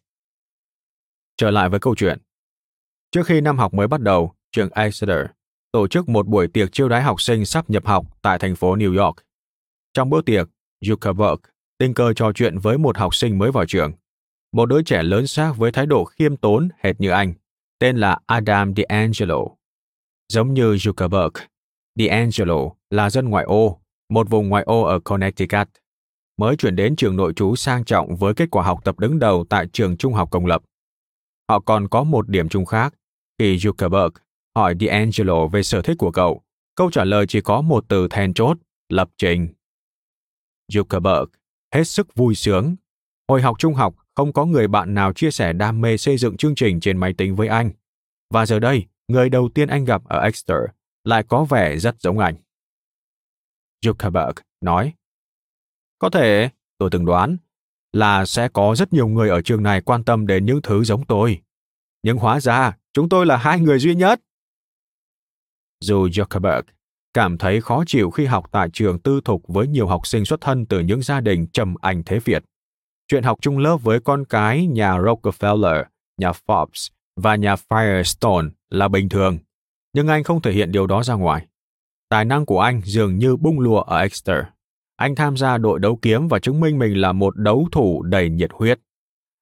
Trở 1.37 1.51
lại 1.51 1.69
với 1.69 1.79
câu 1.79 1.95
chuyện. 1.95 2.19
Trước 3.11 3.25
khi 3.25 3.41
năm 3.41 3.57
học 3.57 3.73
mới 3.73 3.87
bắt 3.87 4.01
đầu, 4.01 4.33
trường 4.51 4.69
Exeter 4.69 5.25
tổ 5.71 5.87
chức 5.87 6.09
một 6.09 6.27
buổi 6.27 6.47
tiệc 6.47 6.71
chiêu 6.71 6.89
đãi 6.89 7.01
học 7.01 7.21
sinh 7.21 7.45
sắp 7.45 7.69
nhập 7.69 7.85
học 7.85 8.05
tại 8.21 8.39
thành 8.39 8.55
phố 8.55 8.75
New 8.75 9.05
York. 9.05 9.15
Trong 9.93 10.09
bữa 10.09 10.21
tiệc, 10.21 10.47
Zuckerberg 10.85 11.37
tình 11.77 11.93
cờ 11.93 12.13
trò 12.13 12.31
chuyện 12.35 12.57
với 12.57 12.77
một 12.77 12.97
học 12.97 13.15
sinh 13.15 13.37
mới 13.37 13.51
vào 13.51 13.65
trường. 13.65 13.91
Một 14.51 14.65
đứa 14.65 14.81
trẻ 14.83 15.03
lớn 15.03 15.27
xác 15.27 15.53
với 15.57 15.71
thái 15.71 15.85
độ 15.85 16.05
khiêm 16.05 16.37
tốn 16.37 16.69
hệt 16.79 17.01
như 17.01 17.09
anh, 17.09 17.33
tên 17.79 17.97
là 17.97 18.19
Adam 18.25 18.73
DeAngelo. 18.75 19.39
Giống 20.33 20.53
như 20.53 20.73
Zuckerberg, 20.73 21.31
DeAngelo 21.95 22.69
là 22.89 23.09
dân 23.09 23.29
ngoại 23.29 23.45
ô, 23.45 23.79
một 24.09 24.29
vùng 24.29 24.49
ngoại 24.49 24.63
ô 24.63 24.81
ở 24.81 24.99
Connecticut, 24.99 25.69
mới 26.37 26.55
chuyển 26.55 26.75
đến 26.75 26.95
trường 26.95 27.15
nội 27.15 27.33
trú 27.35 27.55
sang 27.55 27.85
trọng 27.85 28.15
với 28.15 28.33
kết 28.33 28.51
quả 28.51 28.63
học 28.63 28.79
tập 28.83 28.99
đứng 28.99 29.19
đầu 29.19 29.45
tại 29.49 29.67
trường 29.73 29.97
trung 29.97 30.13
học 30.13 30.31
công 30.31 30.45
lập. 30.45 30.61
Họ 31.49 31.59
còn 31.59 31.87
có 31.87 32.03
một 32.03 32.29
điểm 32.29 32.49
chung 32.49 32.65
khác. 32.65 32.93
Khi 33.39 33.57
Zuckerberg 33.57 34.09
hỏi 34.55 34.75
D'Angelo 34.75 35.47
về 35.47 35.63
sở 35.63 35.81
thích 35.81 35.97
của 35.97 36.11
cậu, 36.11 36.41
câu 36.75 36.91
trả 36.91 37.03
lời 37.03 37.25
chỉ 37.27 37.41
có 37.41 37.61
một 37.61 37.85
từ 37.87 38.07
then 38.07 38.33
chốt, 38.33 38.57
lập 38.89 39.09
trình. 39.17 39.47
Zuckerberg 40.71 41.25
hết 41.73 41.83
sức 41.83 42.15
vui 42.15 42.35
sướng. 42.35 42.75
Hồi 43.27 43.41
học 43.41 43.55
trung 43.59 43.73
học, 43.73 43.95
không 44.15 44.33
có 44.33 44.45
người 44.45 44.67
bạn 44.67 44.93
nào 44.93 45.13
chia 45.13 45.31
sẻ 45.31 45.53
đam 45.53 45.81
mê 45.81 45.97
xây 45.97 46.17
dựng 46.17 46.37
chương 46.37 46.55
trình 46.55 46.79
trên 46.79 46.97
máy 46.97 47.13
tính 47.13 47.35
với 47.35 47.47
anh. 47.47 47.71
Và 48.33 48.45
giờ 48.45 48.59
đây, 48.59 48.85
người 49.07 49.29
đầu 49.29 49.49
tiên 49.53 49.67
anh 49.67 49.85
gặp 49.85 50.01
ở 50.05 50.19
Exeter 50.19 50.57
lại 51.03 51.23
có 51.23 51.43
vẻ 51.43 51.77
rất 51.77 51.95
giống 52.01 52.19
anh. 52.19 52.35
Zuckerberg 53.85 54.33
nói, 54.61 54.93
Có 55.99 56.09
thể, 56.09 56.49
tôi 56.77 56.89
từng 56.91 57.05
đoán, 57.05 57.37
là 57.93 58.25
sẽ 58.25 58.49
có 58.49 58.75
rất 58.75 58.93
nhiều 58.93 59.07
người 59.07 59.29
ở 59.29 59.41
trường 59.41 59.63
này 59.63 59.81
quan 59.81 60.03
tâm 60.03 60.27
đến 60.27 60.45
những 60.45 60.61
thứ 60.61 60.83
giống 60.83 61.05
tôi. 61.05 61.41
Nhưng 62.03 62.17
hóa 62.17 62.39
ra, 62.39 62.77
chúng 62.93 63.09
tôi 63.09 63.25
là 63.25 63.37
hai 63.37 63.59
người 63.59 63.79
duy 63.79 63.95
nhất. 63.95 64.21
Dù 65.83 66.07
Zuckerberg 66.07 66.61
cảm 67.13 67.37
thấy 67.37 67.61
khó 67.61 67.83
chịu 67.87 68.11
khi 68.11 68.25
học 68.25 68.45
tại 68.51 68.69
trường 68.73 68.99
tư 68.99 69.21
thục 69.25 69.43
với 69.47 69.67
nhiều 69.67 69.87
học 69.87 70.07
sinh 70.07 70.25
xuất 70.25 70.41
thân 70.41 70.65
từ 70.65 70.79
những 70.79 71.01
gia 71.01 71.21
đình 71.21 71.47
trầm 71.47 71.75
ảnh 71.81 72.03
thế 72.05 72.19
Việt. 72.19 72.43
Chuyện 73.07 73.23
học 73.23 73.37
chung 73.41 73.57
lớp 73.57 73.77
với 73.77 73.99
con 73.99 74.25
cái 74.25 74.65
nhà 74.65 74.97
Rockefeller, 74.97 75.83
nhà 76.17 76.31
Forbes 76.31 76.89
và 77.15 77.35
nhà 77.35 77.55
Firestone 77.69 78.49
là 78.69 78.87
bình 78.87 79.09
thường, 79.09 79.37
nhưng 79.93 80.07
anh 80.07 80.23
không 80.23 80.41
thể 80.41 80.51
hiện 80.51 80.71
điều 80.71 80.87
đó 80.87 81.03
ra 81.03 81.13
ngoài. 81.13 81.47
Tài 82.09 82.25
năng 82.25 82.45
của 82.45 82.59
anh 82.59 82.81
dường 82.85 83.17
như 83.17 83.35
bung 83.35 83.59
lùa 83.59 83.81
ở 83.81 83.99
Exeter. 83.99 84.43
Anh 84.95 85.15
tham 85.15 85.37
gia 85.37 85.57
đội 85.57 85.79
đấu 85.79 85.99
kiếm 86.01 86.27
và 86.27 86.39
chứng 86.39 86.59
minh 86.59 86.79
mình 86.79 87.01
là 87.01 87.11
một 87.11 87.37
đấu 87.37 87.67
thủ 87.71 88.03
đầy 88.03 88.29
nhiệt 88.29 88.51
huyết. 88.53 88.79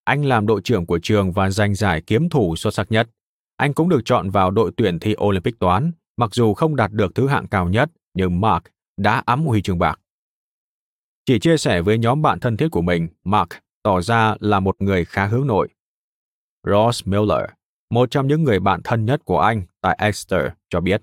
Anh 0.04 0.26
làm 0.26 0.48
đội 0.48 0.62
trưởng 0.62 0.86
của 0.86 1.00
trường 1.04 1.32
và 1.32 1.50
giành 1.50 1.76
giải 1.76 2.02
kiếm 2.02 2.30
thủ 2.30 2.56
xuất 2.56 2.74
sắc 2.74 2.92
nhất. 2.92 3.10
Anh 3.58 3.74
cũng 3.74 3.90
được 3.90 4.02
chọn 4.06 4.30
vào 4.30 4.52
đội 4.52 4.72
tuyển 4.78 5.00
thi 5.00 5.16
Olympic 5.24 5.60
toán 5.60 5.92
Mặc 6.18 6.30
dù 6.34 6.54
không 6.54 6.76
đạt 6.76 6.92
được 6.92 7.16
thứ 7.16 7.28
hạng 7.28 7.48
cao 7.48 7.70
nhất, 7.70 7.92
nhưng 8.14 8.42
Mark 8.42 8.64
đã 8.98 9.24
ấm 9.26 9.46
huy 9.46 9.62
chương 9.62 9.80
bạc. 9.80 10.00
Chỉ 11.26 11.40
chia 11.40 11.58
sẻ 11.58 11.82
với 11.82 11.98
nhóm 11.98 12.22
bạn 12.22 12.40
thân 12.40 12.58
thiết 12.58 12.68
của 12.72 12.82
mình, 12.82 13.08
Mark 13.24 13.50
tỏ 13.84 14.02
ra 14.02 14.36
là 14.40 14.60
một 14.60 14.76
người 14.82 15.06
khá 15.06 15.26
hướng 15.26 15.48
nội. 15.48 15.70
Ross 16.68 17.08
Miller, 17.08 17.50
một 17.90 18.12
trong 18.12 18.28
những 18.28 18.44
người 18.44 18.60
bạn 18.60 18.82
thân 18.84 19.06
nhất 19.06 19.22
của 19.26 19.40
anh 19.40 19.64
tại 19.82 19.98
Exeter, 20.00 20.52
cho 20.70 20.82
biết, 20.82 21.02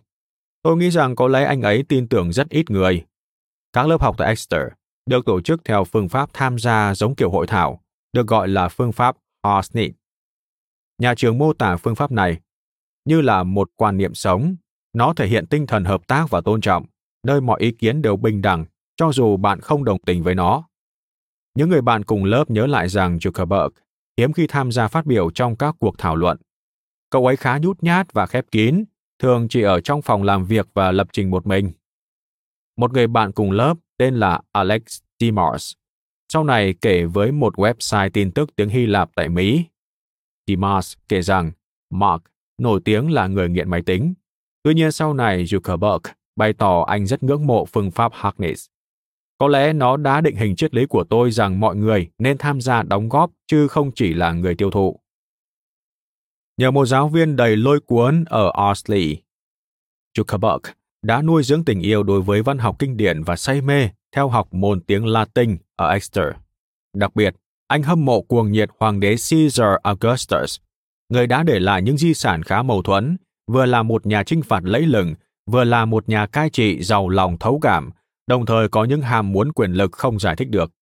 Tôi 0.65 0.77
nghĩ 0.77 0.91
rằng 0.91 1.17
có 1.17 1.29
lẽ 1.29 1.45
anh 1.45 1.63
ấy 1.63 1.85
tin 1.89 2.09
tưởng 2.09 2.33
rất 2.33 2.49
ít 2.49 2.71
người. 2.71 3.05
Các 3.73 3.87
lớp 3.87 4.01
học 4.01 4.15
tại 4.19 4.29
Exeter 4.29 4.63
được 5.07 5.25
tổ 5.25 5.41
chức 5.41 5.65
theo 5.65 5.85
phương 5.85 6.09
pháp 6.09 6.31
tham 6.33 6.59
gia 6.59 6.95
giống 6.95 7.15
kiểu 7.15 7.31
hội 7.31 7.47
thảo, 7.47 7.81
được 8.13 8.27
gọi 8.27 8.49
là 8.49 8.69
phương 8.69 8.93
pháp 8.93 9.17
Horsnit. 9.43 9.95
Nhà 10.99 11.15
trường 11.17 11.39
mô 11.39 11.53
tả 11.53 11.77
phương 11.77 11.95
pháp 11.95 12.13
này 12.13 12.41
như 13.05 13.21
là 13.21 13.43
một 13.43 13.71
quan 13.77 13.97
niệm 13.97 14.15
sống 14.15 14.57
nó 14.95 15.13
thể 15.15 15.27
hiện 15.27 15.47
tinh 15.47 15.67
thần 15.67 15.85
hợp 15.85 16.07
tác 16.07 16.31
và 16.31 16.41
tôn 16.41 16.61
trọng, 16.61 16.87
nơi 17.27 17.41
mọi 17.41 17.61
ý 17.61 17.71
kiến 17.71 18.03
đều 18.03 18.17
bình 18.17 18.43
đẳng, 18.43 18.65
cho 18.97 19.13
dù 19.13 19.37
bạn 19.37 19.61
không 19.61 19.85
đồng 19.85 19.99
tình 19.99 20.23
với 20.23 20.35
nó. 20.35 20.69
Những 21.55 21.69
người 21.69 21.83
bạn 21.83 22.05
cùng 22.05 22.25
lớp 22.25 22.51
nhớ 22.51 22.67
lại 22.67 22.89
rằng 22.89 23.19
Zuckerberg 23.19 23.71
hiếm 24.17 24.33
khi 24.33 24.47
tham 24.47 24.73
gia 24.73 24.89
phát 24.89 25.07
biểu 25.07 25.31
trong 25.31 25.57
các 25.57 25.77
cuộc 25.79 25.99
thảo 25.99 26.17
luận. 26.17 26.39
Cậu 27.11 27.27
ấy 27.27 27.37
khá 27.37 27.59
nhút 27.59 27.83
nhát 27.83 28.13
và 28.13 28.27
khép 28.27 28.45
kín, 28.51 28.85
thường 29.19 29.47
chỉ 29.51 29.63
ở 29.63 29.81
trong 29.81 30.03
phòng 30.03 30.23
làm 30.23 30.45
việc 30.45 30.69
và 30.75 30.93
lập 30.93 31.09
trình 31.13 31.31
một 31.31 31.47
mình. 31.47 31.73
Một 32.77 32.93
người 32.93 33.07
bạn 33.07 33.33
cùng 33.33 33.51
lớp 33.51 33.75
tên 33.99 34.15
là 34.15 34.41
Alex 34.53 34.83
Dimars, 35.21 35.73
sau 36.33 36.45
này 36.45 36.75
kể 36.81 37.05
với 37.05 37.33
một 37.33 37.55
website 37.55 38.11
tin 38.11 38.33
tức 38.33 38.57
tiếng 38.57 38.69
Hy 38.69 38.87
Lạp 38.87 39.11
tại 39.15 39.29
Mỹ. 39.29 39.65
Dimars 40.47 40.97
kể 41.09 41.23
rằng 41.23 41.53
Mark 41.91 42.23
nổi 42.59 42.81
tiếng 42.85 43.11
là 43.11 43.27
người 43.27 43.49
nghiện 43.49 43.71
máy 43.71 43.83
tính 43.83 44.15
Tuy 44.65 44.75
nhiên 44.75 44.93
sau 44.93 45.15
này 45.15 45.45
Zuckerberg 45.45 46.01
bày 46.37 46.53
tỏ 46.53 46.85
anh 46.87 47.07
rất 47.07 47.23
ngưỡng 47.23 47.47
mộ 47.47 47.65
phương 47.65 47.91
pháp 47.91 48.13
Harkness. 48.15 48.67
Có 49.39 49.49
lẽ 49.49 49.73
nó 49.73 49.97
đã 49.97 50.21
định 50.21 50.37
hình 50.37 50.57
triết 50.57 50.75
lý 50.75 50.87
của 50.87 51.05
tôi 51.05 51.31
rằng 51.31 51.61
mọi 51.61 51.77
người 51.77 52.09
nên 52.19 52.39
tham 52.39 52.61
gia 52.61 52.83
đóng 52.83 53.09
góp 53.09 53.31
chứ 53.47 53.69
không 53.69 53.91
chỉ 53.95 54.15
là 54.15 54.33
người 54.33 54.55
tiêu 54.55 54.71
thụ. 54.71 55.01
Nhờ 56.57 56.71
một 56.71 56.87
giáo 56.87 57.09
viên 57.09 57.37
đầy 57.37 57.57
lôi 57.57 57.81
cuốn 57.81 58.25
ở 58.25 58.53
Oxley, 58.71 59.23
Zuckerberg 60.19 60.61
đã 61.03 61.23
nuôi 61.23 61.43
dưỡng 61.43 61.65
tình 61.65 61.81
yêu 61.81 62.03
đối 62.03 62.23
với 62.23 62.43
văn 62.43 62.59
học 62.59 62.77
kinh 62.79 62.97
điển 62.97 63.23
và 63.23 63.37
say 63.37 63.61
mê 63.61 63.89
theo 64.17 64.29
học 64.29 64.55
môn 64.55 64.81
tiếng 64.81 65.07
Latin 65.07 65.57
ở 65.77 65.91
Exeter. 65.91 66.29
Đặc 66.97 67.17
biệt, 67.17 67.35
anh 67.67 67.83
hâm 67.83 68.05
mộ 68.05 68.23
cuồng 68.23 68.53
nhiệt 68.53 68.71
hoàng 68.79 69.01
đế 69.01 69.09
Caesar 69.31 69.77
Augustus, 69.83 70.59
người 71.09 71.27
đã 71.27 71.43
để 71.43 71.61
lại 71.61 71.83
những 71.83 71.97
di 71.97 72.15
sản 72.15 72.43
khá 72.43 72.63
mâu 72.63 72.83
thuẫn, 72.83 73.17
vừa 73.47 73.67
là 73.67 73.83
một 73.83 74.07
nhà 74.07 74.23
chinh 74.23 74.43
phạt 74.43 74.61
lẫy 74.65 74.83
lừng, 74.83 75.15
vừa 75.47 75.65
là 75.65 75.85
một 75.85 76.09
nhà 76.09 76.27
cai 76.27 76.51
trị 76.51 76.83
giàu 76.83 77.09
lòng 77.09 77.39
thấu 77.39 77.59
cảm, 77.63 77.91
đồng 78.27 78.47
thời 78.47 78.69
có 78.69 78.85
những 78.85 79.03
ham 79.03 79.33
muốn 79.33 79.53
quyền 79.53 79.73
lực 79.73 79.93
không 79.93 80.19
giải 80.19 80.37
thích 80.37 80.49
được. 80.51 80.73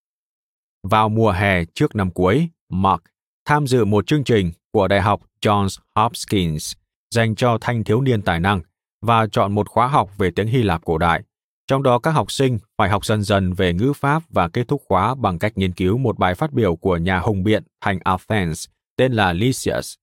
Vào 0.83 1.09
mùa 1.09 1.31
hè 1.31 1.65
trước 1.65 1.97
năm 1.97 2.11
cuối, 2.11 2.49
Mark 2.69 3.03
tham 3.45 3.67
dự 3.67 3.85
một 3.85 4.07
chương 4.07 4.25
trình 4.25 4.53
của 4.73 4.89
Đại 4.89 5.01
học 5.01 5.21
Johns 5.41 5.79
Hopkins 5.95 6.73
dành 7.11 7.35
cho 7.35 7.59
thanh 7.61 7.85
thiếu 7.85 8.01
niên 8.01 8.23
tài 8.23 8.41
năng 8.41 8.61
và 9.03 9.27
chọn 9.33 9.53
một 9.53 9.69
khóa 9.69 9.87
học 9.87 10.11
về 10.19 10.31
tiếng 10.31 10.47
Hy 10.47 10.63
Lạp 10.63 10.85
cổ 10.85 10.99
đại. 10.99 11.23
Trong 11.67 11.83
đó 11.83 11.99
các 11.99 12.11
học 12.11 12.31
sinh 12.31 12.59
phải 12.79 12.89
học 12.89 13.05
dần 13.05 13.23
dần 13.23 13.53
về 13.53 13.73
ngữ 13.73 13.93
pháp 13.97 14.23
và 14.29 14.49
kết 14.49 14.69
thúc 14.69 14.83
khóa 14.89 15.15
bằng 15.15 15.39
cách 15.39 15.59
nghiên 15.59 15.73
cứu 15.73 15.99
một 15.99 16.19
bài 16.19 16.35
phát 16.35 16.53
biểu 16.53 16.77
của 16.77 16.97
nhà 16.97 17.19
hùng 17.19 17.43
biện 17.43 17.63
thành 17.81 17.99
Athens 18.05 18.69
tên 18.97 19.13
là 19.13 19.33
Lysias. 19.33 19.95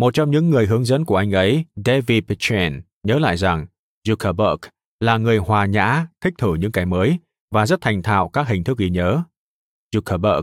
Một 0.00 0.14
trong 0.14 0.30
những 0.30 0.50
người 0.50 0.66
hướng 0.66 0.84
dẫn 0.84 1.04
của 1.04 1.16
anh 1.16 1.30
ấy, 1.30 1.64
David 1.86 2.24
Pechen, 2.28 2.82
nhớ 3.02 3.18
lại 3.18 3.36
rằng 3.36 3.66
Zuckerberg 4.08 4.58
là 5.00 5.18
người 5.18 5.38
hòa 5.38 5.66
nhã, 5.66 6.06
thích 6.20 6.34
thử 6.38 6.54
những 6.54 6.72
cái 6.72 6.86
mới 6.86 7.18
và 7.50 7.66
rất 7.66 7.80
thành 7.80 8.02
thạo 8.02 8.28
các 8.28 8.48
hình 8.48 8.64
thức 8.64 8.78
ghi 8.78 8.90
nhớ. 8.90 9.22
Zuckerberg 9.94 10.42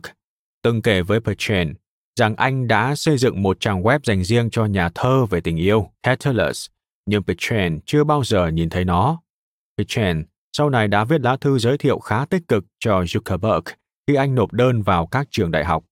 từng 0.63 0.81
kể 0.81 1.01
với 1.01 1.19
Pechen 1.19 1.73
rằng 2.19 2.35
anh 2.35 2.67
đã 2.67 2.95
xây 2.95 3.17
dựng 3.17 3.43
một 3.43 3.57
trang 3.59 3.81
web 3.81 3.99
dành 4.03 4.23
riêng 4.23 4.49
cho 4.49 4.65
nhà 4.65 4.89
thơ 4.95 5.25
về 5.25 5.41
tình 5.41 5.57
yêu, 5.57 5.91
Catullus, 6.03 6.67
nhưng 7.05 7.23
Pechen 7.23 7.79
chưa 7.85 8.03
bao 8.03 8.23
giờ 8.23 8.47
nhìn 8.47 8.69
thấy 8.69 8.85
nó. 8.85 9.21
Pechen 9.77 10.25
sau 10.57 10.69
này 10.69 10.87
đã 10.87 11.03
viết 11.03 11.21
lá 11.21 11.37
thư 11.37 11.59
giới 11.59 11.77
thiệu 11.77 11.99
khá 11.99 12.25
tích 12.25 12.47
cực 12.47 12.65
cho 12.79 13.01
Zuckerberg 13.01 13.61
khi 14.07 14.15
anh 14.15 14.35
nộp 14.35 14.53
đơn 14.53 14.81
vào 14.81 15.07
các 15.07 15.27
trường 15.31 15.51
đại 15.51 15.65
học. 15.65 15.83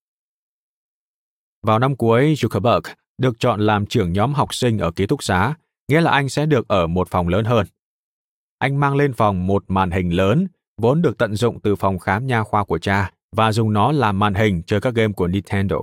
Vào 1.63 1.79
năm 1.79 1.95
cuối, 1.95 2.33
Zuckerberg 2.33 2.81
được 3.17 3.39
chọn 3.39 3.59
làm 3.59 3.85
trưởng 3.85 4.13
nhóm 4.13 4.33
học 4.33 4.53
sinh 4.53 4.77
ở 4.77 4.91
ký 4.91 5.07
túc 5.07 5.23
xá, 5.23 5.53
nghĩa 5.87 6.01
là 6.01 6.11
anh 6.11 6.29
sẽ 6.29 6.45
được 6.45 6.67
ở 6.67 6.87
một 6.87 7.07
phòng 7.09 7.27
lớn 7.27 7.45
hơn. 7.45 7.67
Anh 8.59 8.79
mang 8.79 8.95
lên 8.95 9.13
phòng 9.13 9.47
một 9.47 9.63
màn 9.67 9.91
hình 9.91 10.09
lớn, 10.09 10.47
vốn 10.81 11.01
được 11.01 11.17
tận 11.17 11.35
dụng 11.35 11.59
từ 11.59 11.75
phòng 11.75 11.99
khám 11.99 12.27
nha 12.27 12.43
khoa 12.43 12.63
của 12.63 12.77
cha, 12.77 13.11
và 13.35 13.51
dùng 13.51 13.73
nó 13.73 13.91
làm 13.91 14.19
màn 14.19 14.33
hình 14.33 14.61
chơi 14.67 14.81
các 14.81 14.93
game 14.93 15.13
của 15.13 15.27
Nintendo. 15.27 15.77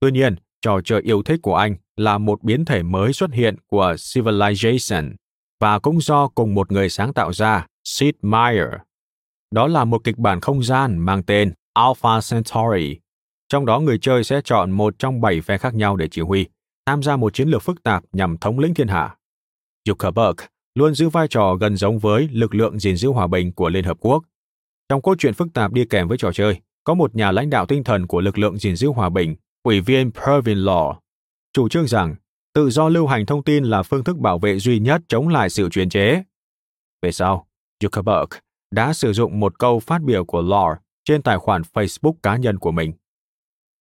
Tuy 0.00 0.10
nhiên, 0.10 0.36
trò 0.62 0.80
chơi 0.84 1.02
yêu 1.02 1.22
thích 1.22 1.40
của 1.42 1.56
anh 1.56 1.76
là 1.96 2.18
một 2.18 2.42
biến 2.42 2.64
thể 2.64 2.82
mới 2.82 3.12
xuất 3.12 3.32
hiện 3.32 3.56
của 3.66 3.92
Civilization 3.92 5.14
và 5.60 5.78
cũng 5.78 6.00
do 6.00 6.28
cùng 6.28 6.54
một 6.54 6.72
người 6.72 6.88
sáng 6.88 7.12
tạo 7.12 7.32
ra, 7.32 7.66
Sid 7.84 8.14
Meier. 8.22 8.68
Đó 9.54 9.66
là 9.66 9.84
một 9.84 10.04
kịch 10.04 10.18
bản 10.18 10.40
không 10.40 10.62
gian 10.62 10.98
mang 10.98 11.22
tên 11.22 11.52
Alpha 11.74 12.20
Centauri. 12.30 12.98
Trong 13.52 13.66
đó 13.66 13.80
người 13.80 13.98
chơi 13.98 14.24
sẽ 14.24 14.40
chọn 14.44 14.70
một 14.70 14.94
trong 14.98 15.20
bảy 15.20 15.40
phe 15.40 15.58
khác 15.58 15.74
nhau 15.74 15.96
để 15.96 16.08
chỉ 16.10 16.22
huy, 16.22 16.46
tham 16.86 17.02
gia 17.02 17.16
một 17.16 17.34
chiến 17.34 17.48
lược 17.48 17.62
phức 17.62 17.82
tạp 17.82 18.04
nhằm 18.12 18.36
thống 18.38 18.58
lĩnh 18.58 18.74
thiên 18.74 18.88
hạ. 18.88 19.16
Zuckerberg 19.88 20.34
luôn 20.74 20.94
giữ 20.94 21.08
vai 21.08 21.26
trò 21.30 21.54
gần 21.54 21.76
giống 21.76 21.98
với 21.98 22.28
lực 22.32 22.54
lượng 22.54 22.78
gìn 22.78 22.96
giữ 22.96 23.08
hòa 23.08 23.26
bình 23.26 23.52
của 23.52 23.68
Liên 23.68 23.84
Hợp 23.84 23.96
Quốc. 24.00 24.22
Trong 24.88 25.02
cốt 25.02 25.14
truyện 25.18 25.34
phức 25.34 25.48
tạp 25.54 25.72
đi 25.72 25.84
kèm 25.84 26.08
với 26.08 26.18
trò 26.18 26.32
chơi, 26.32 26.60
có 26.84 26.94
một 26.94 27.14
nhà 27.14 27.32
lãnh 27.32 27.50
đạo 27.50 27.66
tinh 27.66 27.84
thần 27.84 28.06
của 28.06 28.20
lực 28.20 28.38
lượng 28.38 28.58
gìn 28.58 28.76
giữ 28.76 28.88
hòa 28.88 29.08
bình, 29.08 29.36
ủy 29.62 29.80
viên 29.80 30.10
Pervin 30.10 30.58
Law, 30.58 30.94
chủ 31.52 31.68
trương 31.68 31.86
rằng 31.86 32.14
tự 32.54 32.70
do 32.70 32.88
lưu 32.88 33.06
hành 33.06 33.26
thông 33.26 33.44
tin 33.44 33.64
là 33.64 33.82
phương 33.82 34.04
thức 34.04 34.18
bảo 34.18 34.38
vệ 34.38 34.58
duy 34.58 34.78
nhất 34.78 35.02
chống 35.08 35.28
lại 35.28 35.50
sự 35.50 35.68
chuyên 35.68 35.88
chế. 35.88 36.22
Về 37.02 37.12
sau, 37.12 37.46
Zuckerberg 37.84 38.26
đã 38.70 38.92
sử 38.92 39.12
dụng 39.12 39.40
một 39.40 39.58
câu 39.58 39.80
phát 39.80 40.02
biểu 40.02 40.24
của 40.24 40.42
Law 40.42 40.76
trên 41.04 41.22
tài 41.22 41.38
khoản 41.38 41.62
Facebook 41.72 42.14
cá 42.22 42.36
nhân 42.36 42.58
của 42.58 42.70
mình. 42.70 42.92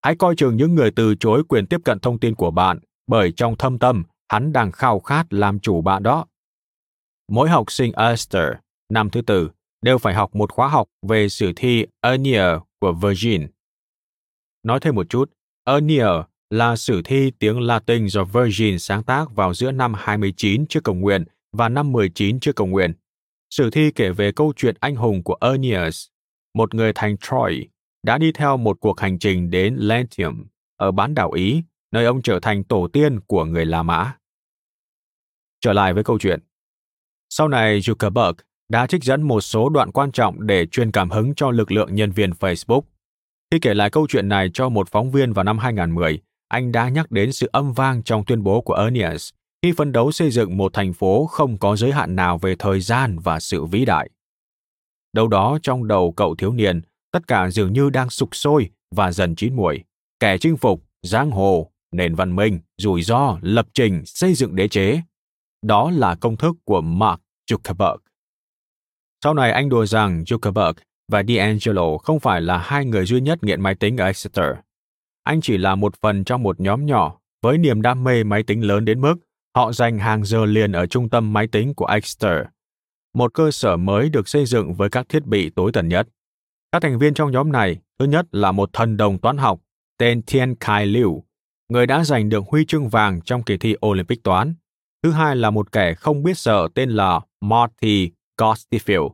Hãy 0.01 0.15
coi 0.15 0.35
chừng 0.35 0.57
những 0.57 0.75
người 0.75 0.91
từ 0.91 1.15
chối 1.15 1.43
quyền 1.47 1.65
tiếp 1.67 1.81
cận 1.85 1.99
thông 1.99 2.19
tin 2.19 2.35
của 2.35 2.51
bạn, 2.51 2.79
bởi 3.07 3.31
trong 3.31 3.55
thâm 3.55 3.79
tâm, 3.79 4.03
hắn 4.29 4.53
đang 4.53 4.71
khao 4.71 4.99
khát 4.99 5.33
làm 5.33 5.59
chủ 5.59 5.81
bạn 5.81 6.03
đó. 6.03 6.25
Mỗi 7.27 7.49
học 7.49 7.71
sinh 7.71 7.91
Esther, 7.91 8.47
năm 8.89 9.09
thứ 9.09 9.21
tư, 9.21 9.51
đều 9.81 9.97
phải 9.97 10.13
học 10.13 10.35
một 10.35 10.51
khóa 10.51 10.67
học 10.67 10.87
về 11.07 11.29
sử 11.29 11.53
thi 11.55 11.85
Aeneid 12.01 12.61
của 12.79 12.93
Virgin. 12.93 13.47
Nói 14.63 14.79
thêm 14.79 14.95
một 14.95 15.09
chút, 15.09 15.31
Aeneid 15.63 16.25
là 16.49 16.75
sử 16.75 17.01
thi 17.05 17.31
tiếng 17.39 17.59
Latin 17.59 18.07
do 18.09 18.23
Virgin 18.23 18.79
sáng 18.79 19.03
tác 19.03 19.35
vào 19.35 19.53
giữa 19.53 19.71
năm 19.71 19.93
29 19.97 20.67
trước 20.67 20.83
công 20.83 20.99
nguyên 20.99 21.23
và 21.51 21.69
năm 21.69 21.91
19 21.91 22.39
trước 22.39 22.55
công 22.55 22.71
nguyên. 22.71 22.93
Sử 23.49 23.69
thi 23.69 23.91
kể 23.95 24.11
về 24.11 24.31
câu 24.31 24.53
chuyện 24.55 24.75
anh 24.79 24.95
hùng 24.95 25.23
của 25.23 25.33
Aeneas, 25.33 26.07
một 26.53 26.75
người 26.75 26.91
thành 26.95 27.17
Troy, 27.17 27.67
đã 28.03 28.17
đi 28.17 28.31
theo 28.31 28.57
một 28.57 28.77
cuộc 28.79 28.99
hành 28.99 29.19
trình 29.19 29.49
đến 29.49 29.75
Lentium 29.75 30.43
ở 30.77 30.91
bán 30.91 31.15
đảo 31.15 31.31
Ý, 31.31 31.63
nơi 31.91 32.05
ông 32.05 32.21
trở 32.21 32.39
thành 32.39 32.63
tổ 32.63 32.87
tiên 32.93 33.19
của 33.19 33.45
người 33.45 33.65
La 33.65 33.83
Mã. 33.83 34.13
Trở 35.61 35.73
lại 35.73 35.93
với 35.93 36.03
câu 36.03 36.19
chuyện. 36.19 36.39
Sau 37.29 37.47
này, 37.47 37.79
Zuckerberg 37.79 38.33
đã 38.69 38.87
trích 38.87 39.03
dẫn 39.03 39.21
một 39.21 39.41
số 39.41 39.69
đoạn 39.69 39.91
quan 39.91 40.11
trọng 40.11 40.47
để 40.47 40.65
truyền 40.65 40.91
cảm 40.91 41.09
hứng 41.09 41.35
cho 41.35 41.51
lực 41.51 41.71
lượng 41.71 41.95
nhân 41.95 42.11
viên 42.11 42.31
Facebook. 42.31 42.81
Khi 43.51 43.59
kể 43.59 43.73
lại 43.73 43.89
câu 43.89 44.07
chuyện 44.09 44.29
này 44.29 44.49
cho 44.53 44.69
một 44.69 44.89
phóng 44.89 45.11
viên 45.11 45.33
vào 45.33 45.43
năm 45.43 45.57
2010, 45.57 46.19
anh 46.47 46.71
đã 46.71 46.89
nhắc 46.89 47.11
đến 47.11 47.31
sự 47.31 47.49
âm 47.51 47.73
vang 47.73 48.03
trong 48.03 48.25
tuyên 48.25 48.43
bố 48.43 48.61
của 48.61 48.73
Ernest 48.73 49.33
khi 49.61 49.71
phấn 49.77 49.91
đấu 49.91 50.11
xây 50.11 50.31
dựng 50.31 50.57
một 50.57 50.73
thành 50.73 50.93
phố 50.93 51.25
không 51.25 51.57
có 51.57 51.75
giới 51.75 51.91
hạn 51.91 52.15
nào 52.15 52.37
về 52.37 52.55
thời 52.59 52.79
gian 52.79 53.19
và 53.19 53.39
sự 53.39 53.65
vĩ 53.65 53.85
đại. 53.85 54.09
Đâu 55.13 55.27
đó 55.27 55.57
trong 55.63 55.87
đầu 55.87 56.13
cậu 56.17 56.35
thiếu 56.35 56.53
niên, 56.53 56.81
tất 57.11 57.27
cả 57.27 57.49
dường 57.49 57.73
như 57.73 57.89
đang 57.89 58.09
sục 58.09 58.35
sôi 58.35 58.69
và 58.95 59.11
dần 59.11 59.35
chín 59.35 59.55
muồi. 59.55 59.83
Kẻ 60.19 60.37
chinh 60.37 60.57
phục, 60.57 60.83
giang 61.01 61.31
hồ, 61.31 61.71
nền 61.91 62.15
văn 62.15 62.35
minh, 62.35 62.59
rủi 62.77 63.01
ro, 63.01 63.37
lập 63.41 63.67
trình, 63.73 64.01
xây 64.05 64.33
dựng 64.33 64.55
đế 64.55 64.67
chế. 64.67 65.01
Đó 65.61 65.91
là 65.91 66.15
công 66.15 66.37
thức 66.37 66.55
của 66.63 66.81
Mark 66.81 67.21
Zuckerberg. 67.51 67.97
Sau 69.23 69.33
này 69.33 69.51
anh 69.51 69.69
đùa 69.69 69.85
rằng 69.85 70.23
Zuckerberg 70.23 70.73
và 71.11 71.21
D'Angelo 71.21 71.97
không 71.97 72.19
phải 72.19 72.41
là 72.41 72.57
hai 72.57 72.85
người 72.85 73.05
duy 73.05 73.21
nhất 73.21 73.43
nghiện 73.43 73.61
máy 73.61 73.75
tính 73.75 73.97
ở 73.97 74.05
Exeter. 74.05 74.45
Anh 75.23 75.41
chỉ 75.41 75.57
là 75.57 75.75
một 75.75 75.95
phần 76.01 76.23
trong 76.23 76.43
một 76.43 76.59
nhóm 76.59 76.85
nhỏ 76.85 77.19
với 77.41 77.57
niềm 77.57 77.81
đam 77.81 78.03
mê 78.03 78.23
máy 78.23 78.43
tính 78.43 78.67
lớn 78.67 78.85
đến 78.85 79.01
mức 79.01 79.15
họ 79.55 79.71
dành 79.73 79.99
hàng 79.99 80.25
giờ 80.25 80.45
liền 80.45 80.71
ở 80.71 80.87
trung 80.87 81.09
tâm 81.09 81.33
máy 81.33 81.47
tính 81.47 81.73
của 81.73 81.85
Exeter, 81.85 82.45
một 83.13 83.33
cơ 83.33 83.51
sở 83.51 83.77
mới 83.77 84.09
được 84.09 84.27
xây 84.27 84.45
dựng 84.45 84.73
với 84.73 84.89
các 84.89 85.09
thiết 85.09 85.25
bị 85.25 85.49
tối 85.49 85.71
tần 85.73 85.87
nhất. 85.87 86.07
Các 86.71 86.81
thành 86.81 86.99
viên 86.99 87.13
trong 87.13 87.31
nhóm 87.31 87.51
này, 87.51 87.77
thứ 87.99 88.05
nhất 88.05 88.25
là 88.31 88.51
một 88.51 88.73
thần 88.73 88.97
đồng 88.97 89.17
toán 89.17 89.37
học 89.37 89.61
tên 89.97 90.21
Tian 90.21 90.55
Kai 90.55 90.85
Liu, 90.85 91.23
người 91.69 91.87
đã 91.87 92.03
giành 92.03 92.29
được 92.29 92.43
huy 92.47 92.65
chương 92.65 92.89
vàng 92.89 93.21
trong 93.21 93.43
kỳ 93.43 93.57
thi 93.57 93.75
Olympic 93.85 94.23
toán. 94.23 94.53
Thứ 95.03 95.11
hai 95.11 95.35
là 95.35 95.49
một 95.49 95.71
kẻ 95.71 95.93
không 95.93 96.23
biết 96.23 96.37
sợ 96.37 96.67
tên 96.75 96.89
là 96.89 97.19
Marty 97.41 98.11
Gostifield, 98.37 99.09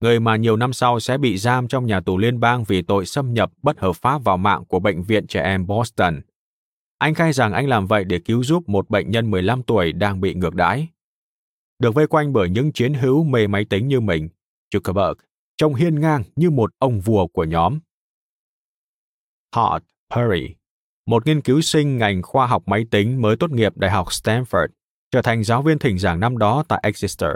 người 0.00 0.20
mà 0.20 0.36
nhiều 0.36 0.56
năm 0.56 0.72
sau 0.72 1.00
sẽ 1.00 1.18
bị 1.18 1.36
giam 1.36 1.68
trong 1.68 1.86
nhà 1.86 2.00
tù 2.00 2.18
liên 2.18 2.40
bang 2.40 2.64
vì 2.64 2.82
tội 2.82 3.06
xâm 3.06 3.34
nhập 3.34 3.52
bất 3.62 3.80
hợp 3.80 3.96
pháp 3.96 4.24
vào 4.24 4.36
mạng 4.36 4.64
của 4.64 4.78
Bệnh 4.78 5.02
viện 5.02 5.26
Trẻ 5.26 5.42
Em 5.42 5.66
Boston. 5.66 6.20
Anh 6.98 7.14
khai 7.14 7.32
rằng 7.32 7.52
anh 7.52 7.68
làm 7.68 7.86
vậy 7.86 8.04
để 8.04 8.18
cứu 8.18 8.44
giúp 8.44 8.68
một 8.68 8.90
bệnh 8.90 9.10
nhân 9.10 9.30
15 9.30 9.62
tuổi 9.62 9.92
đang 9.92 10.20
bị 10.20 10.34
ngược 10.34 10.54
đãi. 10.54 10.88
Được 11.78 11.94
vây 11.94 12.06
quanh 12.06 12.32
bởi 12.32 12.50
những 12.50 12.72
chiến 12.72 12.94
hữu 12.94 13.24
mê 13.24 13.46
máy 13.46 13.64
tính 13.64 13.88
như 13.88 14.00
mình, 14.00 14.28
Zuckerberg 14.74 15.14
trông 15.56 15.74
hiên 15.74 16.00
ngang 16.00 16.22
như 16.36 16.50
một 16.50 16.70
ông 16.78 17.00
vua 17.00 17.26
của 17.26 17.44
nhóm. 17.44 17.78
Todd 19.56 19.84
Perry, 20.14 20.54
một 21.06 21.26
nghiên 21.26 21.40
cứu 21.40 21.60
sinh 21.60 21.98
ngành 21.98 22.22
khoa 22.22 22.46
học 22.46 22.62
máy 22.66 22.86
tính 22.90 23.22
mới 23.22 23.36
tốt 23.36 23.50
nghiệp 23.50 23.76
Đại 23.76 23.90
học 23.90 24.06
Stanford, 24.08 24.68
trở 25.10 25.22
thành 25.22 25.44
giáo 25.44 25.62
viên 25.62 25.78
thỉnh 25.78 25.98
giảng 25.98 26.20
năm 26.20 26.38
đó 26.38 26.64
tại 26.68 26.80
Exeter 26.82 27.30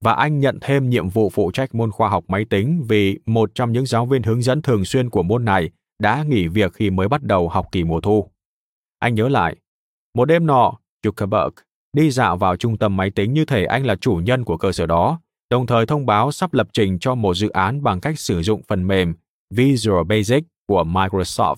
và 0.00 0.12
anh 0.12 0.40
nhận 0.40 0.58
thêm 0.60 0.90
nhiệm 0.90 1.08
vụ 1.08 1.30
phụ 1.30 1.50
trách 1.50 1.74
môn 1.74 1.90
khoa 1.90 2.08
học 2.08 2.24
máy 2.28 2.44
tính 2.44 2.84
vì 2.88 3.18
một 3.26 3.50
trong 3.54 3.72
những 3.72 3.86
giáo 3.86 4.06
viên 4.06 4.22
hướng 4.22 4.42
dẫn 4.42 4.62
thường 4.62 4.84
xuyên 4.84 5.10
của 5.10 5.22
môn 5.22 5.44
này 5.44 5.70
đã 5.98 6.24
nghỉ 6.28 6.48
việc 6.48 6.72
khi 6.72 6.90
mới 6.90 7.08
bắt 7.08 7.22
đầu 7.22 7.48
học 7.48 7.66
kỳ 7.72 7.84
mùa 7.84 8.00
thu. 8.00 8.30
Anh 8.98 9.14
nhớ 9.14 9.28
lại, 9.28 9.56
một 10.14 10.24
đêm 10.24 10.46
nọ, 10.46 10.72
Zuckerberg 11.02 11.50
đi 11.92 12.10
dạo 12.10 12.36
vào 12.36 12.56
trung 12.56 12.78
tâm 12.78 12.96
máy 12.96 13.10
tính 13.10 13.32
như 13.32 13.44
thể 13.44 13.64
anh 13.64 13.86
là 13.86 13.96
chủ 13.96 14.20
nhân 14.24 14.44
của 14.44 14.56
cơ 14.56 14.72
sở 14.72 14.86
đó, 14.86 15.20
đồng 15.50 15.66
thời 15.66 15.86
thông 15.86 16.06
báo 16.06 16.32
sắp 16.32 16.54
lập 16.54 16.68
trình 16.72 16.98
cho 16.98 17.14
một 17.14 17.34
dự 17.34 17.48
án 17.48 17.82
bằng 17.82 18.00
cách 18.00 18.18
sử 18.18 18.42
dụng 18.42 18.62
phần 18.68 18.86
mềm 18.86 19.14
Visual 19.54 20.04
Basic 20.04 20.44
của 20.66 20.84
Microsoft. 20.84 21.56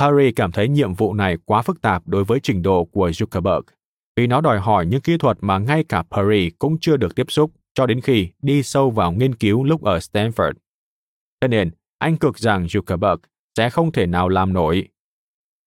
Harry 0.00 0.32
cảm 0.32 0.52
thấy 0.52 0.68
nhiệm 0.68 0.94
vụ 0.94 1.14
này 1.14 1.36
quá 1.44 1.62
phức 1.62 1.80
tạp 1.80 2.08
đối 2.08 2.24
với 2.24 2.40
trình 2.42 2.62
độ 2.62 2.84
của 2.84 3.08
Zuckerberg. 3.08 3.62
vì 4.16 4.26
nó 4.26 4.40
đòi 4.40 4.60
hỏi 4.60 4.86
những 4.86 5.00
kỹ 5.00 5.16
thuật 5.18 5.38
mà 5.40 5.58
ngay 5.58 5.84
cả 5.84 6.04
Perry 6.10 6.50
cũng 6.50 6.78
chưa 6.80 6.96
được 6.96 7.14
tiếp 7.14 7.26
xúc 7.28 7.50
cho 7.74 7.86
đến 7.86 8.00
khi 8.00 8.28
đi 8.42 8.62
sâu 8.62 8.90
vào 8.90 9.12
nghiên 9.12 9.34
cứu 9.34 9.64
lúc 9.64 9.82
ở 9.84 9.98
Stanford. 9.98 10.52
Thế 11.40 11.48
nên, 11.48 11.70
anh 11.98 12.16
cực 12.16 12.38
rằng 12.38 12.66
Zuckerberg 12.66 13.16
sẽ 13.56 13.70
không 13.70 13.92
thể 13.92 14.06
nào 14.06 14.28
làm 14.28 14.52
nổi. 14.52 14.88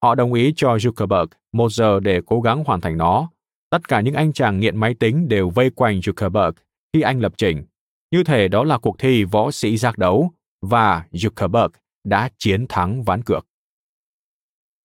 Họ 0.03 0.15
đồng 0.15 0.33
ý 0.33 0.53
cho 0.55 0.75
Zuckerberg 0.75 1.27
một 1.53 1.71
giờ 1.71 1.99
để 1.99 2.21
cố 2.25 2.41
gắng 2.41 2.63
hoàn 2.63 2.81
thành 2.81 2.97
nó. 2.97 3.29
Tất 3.69 3.87
cả 3.87 4.01
những 4.01 4.13
anh 4.13 4.33
chàng 4.33 4.59
nghiện 4.59 4.77
máy 4.77 4.93
tính 4.93 5.27
đều 5.27 5.49
vây 5.49 5.69
quanh 5.69 5.99
Zuckerberg 5.99 6.51
khi 6.93 7.01
anh 7.01 7.19
lập 7.19 7.33
trình. 7.37 7.63
Như 8.11 8.23
thể 8.23 8.47
đó 8.47 8.63
là 8.63 8.77
cuộc 8.77 8.99
thi 8.99 9.23
võ 9.23 9.51
sĩ 9.51 9.77
giác 9.77 9.97
đấu, 9.97 10.31
và 10.61 11.05
Zuckerberg 11.11 11.69
đã 12.03 12.29
chiến 12.37 12.65
thắng 12.69 13.03
ván 13.03 13.23
cược. 13.23 13.45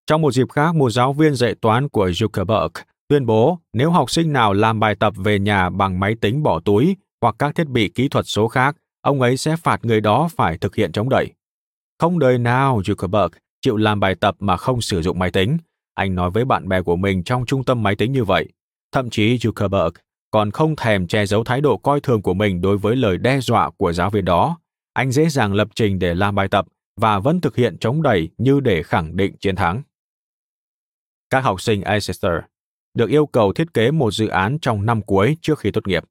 Trong 0.07 0.23
một 0.23 0.33
dịp 0.33 0.53
khác, 0.53 0.75
một 0.75 0.91
giáo 0.91 1.13
viên 1.13 1.35
dạy 1.35 1.55
toán 1.55 1.89
của 1.89 2.09
Zuckerberg 2.09 2.71
tuyên 3.09 3.27
bố 3.27 3.59
nếu 3.73 3.91
học 3.91 4.11
sinh 4.11 4.33
nào 4.33 4.53
làm 4.53 4.81
bài 4.81 4.95
tập 4.95 5.15
về 5.17 5.39
nhà 5.39 5.71
bằng 5.71 6.01
máy 6.01 6.15
tính 6.21 6.43
bỏ 6.43 6.61
túi 6.61 6.97
hoặc 7.21 7.37
các 7.39 7.55
thiết 7.55 7.69
bị 7.69 7.89
kỹ 7.89 8.09
thuật 8.09 8.25
số 8.29 8.49
khác, 8.49 8.77
ông 9.01 9.21
ấy 9.21 9.37
sẽ 9.37 9.57
phạt 9.57 9.85
người 9.85 10.01
đó 10.01 10.29
phải 10.37 10.59
thực 10.59 10.75
hiện 10.77 10.93
chống 10.93 11.09
đẩy. 11.09 11.33
Không 11.99 12.19
đời 12.19 12.39
nào 12.39 12.81
Zuckerberg 12.81 13.29
chịu 13.61 13.77
làm 13.77 14.01
bài 14.01 14.15
tập 14.15 14.37
mà 14.39 14.57
không 14.57 14.81
sử 14.81 15.03
dụng 15.03 15.19
máy 15.19 15.31
tính. 15.31 15.57
Anh 15.95 16.15
nói 16.15 16.31
với 16.31 16.45
bạn 16.45 16.69
bè 16.69 16.83
của 16.83 16.97
mình 16.97 17.25
trong 17.25 17.47
trung 17.47 17.65
tâm 17.65 17.83
máy 17.83 17.97
tính 17.97 18.13
như 18.13 18.25
vậy. 18.25 18.49
Thậm 18.93 19.11
chí 19.11 19.37
Zuckerberg 19.37 19.91
còn 20.33 20.51
không 20.51 20.77
thèm 20.77 21.07
che 21.07 21.27
giấu 21.27 21.45
thái 21.45 21.61
độ 21.61 21.77
coi 21.77 22.01
thường 22.01 22.23
của 22.23 22.35
mình 22.35 22.61
đối 22.61 22.79
với 22.79 22.97
lời 22.97 23.19
đe 23.19 23.41
dọa 23.41 23.71
của 23.71 23.93
giáo 23.93 24.11
viên 24.11 24.25
đó. 24.25 24.59
Anh 24.93 25.13
dễ 25.13 25.29
dàng 25.29 25.55
lập 25.55 25.69
trình 25.75 25.99
để 25.99 26.15
làm 26.15 26.35
bài 26.35 26.49
tập 26.49 26.67
và 27.01 27.19
vẫn 27.19 27.41
thực 27.41 27.57
hiện 27.57 27.79
chống 27.79 28.03
đẩy 28.03 28.29
như 28.39 28.61
để 28.61 28.83
khẳng 28.83 29.17
định 29.17 29.37
chiến 29.41 29.57
thắng. 29.57 29.83
Các 31.31 31.41
học 31.41 31.61
sinh 31.61 31.83
Exeter 31.83 32.33
được 32.95 33.11
yêu 33.11 33.27
cầu 33.27 33.53
thiết 33.53 33.75
kế 33.75 33.91
một 33.91 34.11
dự 34.11 34.29
án 34.29 34.59
trong 34.59 34.87
năm 34.87 35.03
cuối 35.03 35.37
trước 35.43 35.59
khi 35.59 35.71
tốt 35.71 35.89
nghiệp. 35.89 36.05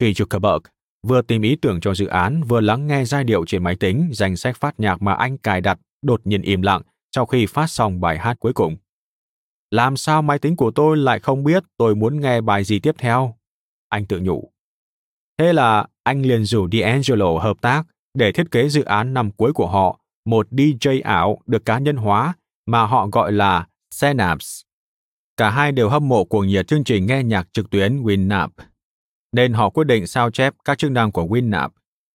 Khi 0.00 0.12
Zuckerberg 0.12 0.60
vừa 1.06 1.22
tìm 1.22 1.42
ý 1.42 1.56
tưởng 1.56 1.80
cho 1.80 1.94
dự 1.94 2.06
án, 2.06 2.42
vừa 2.42 2.60
lắng 2.60 2.86
nghe 2.86 3.04
giai 3.04 3.24
điệu 3.24 3.44
trên 3.46 3.62
máy 3.62 3.76
tính, 3.76 4.10
danh 4.12 4.36
sách 4.36 4.56
phát 4.56 4.80
nhạc 4.80 5.02
mà 5.02 5.14
anh 5.14 5.38
cài 5.38 5.60
đặt 5.60 5.78
đột 6.02 6.20
nhiên 6.24 6.42
im 6.42 6.62
lặng 6.62 6.82
sau 7.16 7.26
khi 7.26 7.46
phát 7.46 7.66
xong 7.66 8.00
bài 8.00 8.18
hát 8.18 8.36
cuối 8.40 8.52
cùng. 8.52 8.76
Làm 9.70 9.96
sao 9.96 10.22
máy 10.22 10.38
tính 10.38 10.56
của 10.56 10.70
tôi 10.70 10.96
lại 10.96 11.20
không 11.20 11.44
biết 11.44 11.62
tôi 11.76 11.94
muốn 11.94 12.20
nghe 12.20 12.40
bài 12.40 12.64
gì 12.64 12.78
tiếp 12.78 12.94
theo? 12.98 13.39
Anh 13.90 14.06
tự 14.06 14.20
nhủ. 14.20 14.52
Thế 15.38 15.52
là 15.52 15.86
anh 16.02 16.22
liền 16.22 16.44
rủ 16.44 16.68
D'Angelo 16.68 17.38
hợp 17.38 17.56
tác 17.60 17.82
để 18.14 18.32
thiết 18.32 18.50
kế 18.50 18.68
dự 18.68 18.84
án 18.84 19.14
năm 19.14 19.30
cuối 19.30 19.52
của 19.52 19.66
họ, 19.66 20.00
một 20.24 20.48
DJ 20.50 21.00
ảo 21.04 21.38
được 21.46 21.64
cá 21.64 21.78
nhân 21.78 21.96
hóa 21.96 22.34
mà 22.66 22.86
họ 22.86 23.06
gọi 23.06 23.32
là 23.32 23.66
Synapse. 23.94 24.46
Cả 25.36 25.50
hai 25.50 25.72
đều 25.72 25.88
hâm 25.88 26.08
mộ 26.08 26.24
cuồng 26.24 26.46
nhiệt 26.46 26.66
chương 26.66 26.84
trình 26.84 27.06
nghe 27.06 27.22
nhạc 27.22 27.48
trực 27.52 27.70
tuyến 27.70 28.02
Winamp, 28.02 28.48
nên 29.32 29.52
họ 29.52 29.70
quyết 29.70 29.84
định 29.84 30.06
sao 30.06 30.30
chép 30.30 30.54
các 30.64 30.78
chức 30.78 30.90
năng 30.90 31.12
của 31.12 31.24
Winamp 31.24 31.68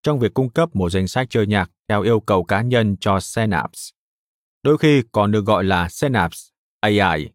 trong 0.03 0.19
việc 0.19 0.34
cung 0.34 0.49
cấp 0.49 0.76
một 0.76 0.89
danh 0.89 1.07
sách 1.07 1.27
chơi 1.30 1.47
nhạc 1.47 1.72
theo 1.89 2.02
yêu 2.02 2.19
cầu 2.19 2.43
cá 2.43 2.61
nhân 2.61 2.95
cho 2.99 3.19
Synapse. 3.19 3.81
Đôi 4.64 4.77
khi 4.77 5.03
còn 5.11 5.31
được 5.31 5.45
gọi 5.45 5.64
là 5.64 5.89
Synapse 5.89 6.39
AI. 6.80 7.30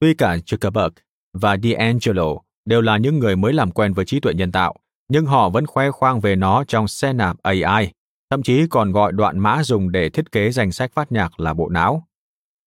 Tuy 0.00 0.14
cả 0.14 0.36
Zuckerberg 0.36 0.90
và 1.32 1.56
D'Angelo 1.56 2.38
đều 2.64 2.80
là 2.80 2.96
những 2.96 3.18
người 3.18 3.36
mới 3.36 3.52
làm 3.52 3.70
quen 3.70 3.92
với 3.92 4.04
trí 4.04 4.20
tuệ 4.20 4.34
nhân 4.34 4.52
tạo, 4.52 4.74
nhưng 5.08 5.26
họ 5.26 5.48
vẫn 5.48 5.66
khoe 5.66 5.90
khoang 5.90 6.20
về 6.20 6.36
nó 6.36 6.64
trong 6.64 6.88
Synapse 6.88 7.40
AI, 7.42 7.92
thậm 8.30 8.42
chí 8.42 8.66
còn 8.70 8.92
gọi 8.92 9.12
đoạn 9.12 9.38
mã 9.38 9.62
dùng 9.62 9.92
để 9.92 10.08
thiết 10.08 10.32
kế 10.32 10.50
danh 10.50 10.72
sách 10.72 10.92
phát 10.94 11.12
nhạc 11.12 11.40
là 11.40 11.54
bộ 11.54 11.68
não. 11.68 12.06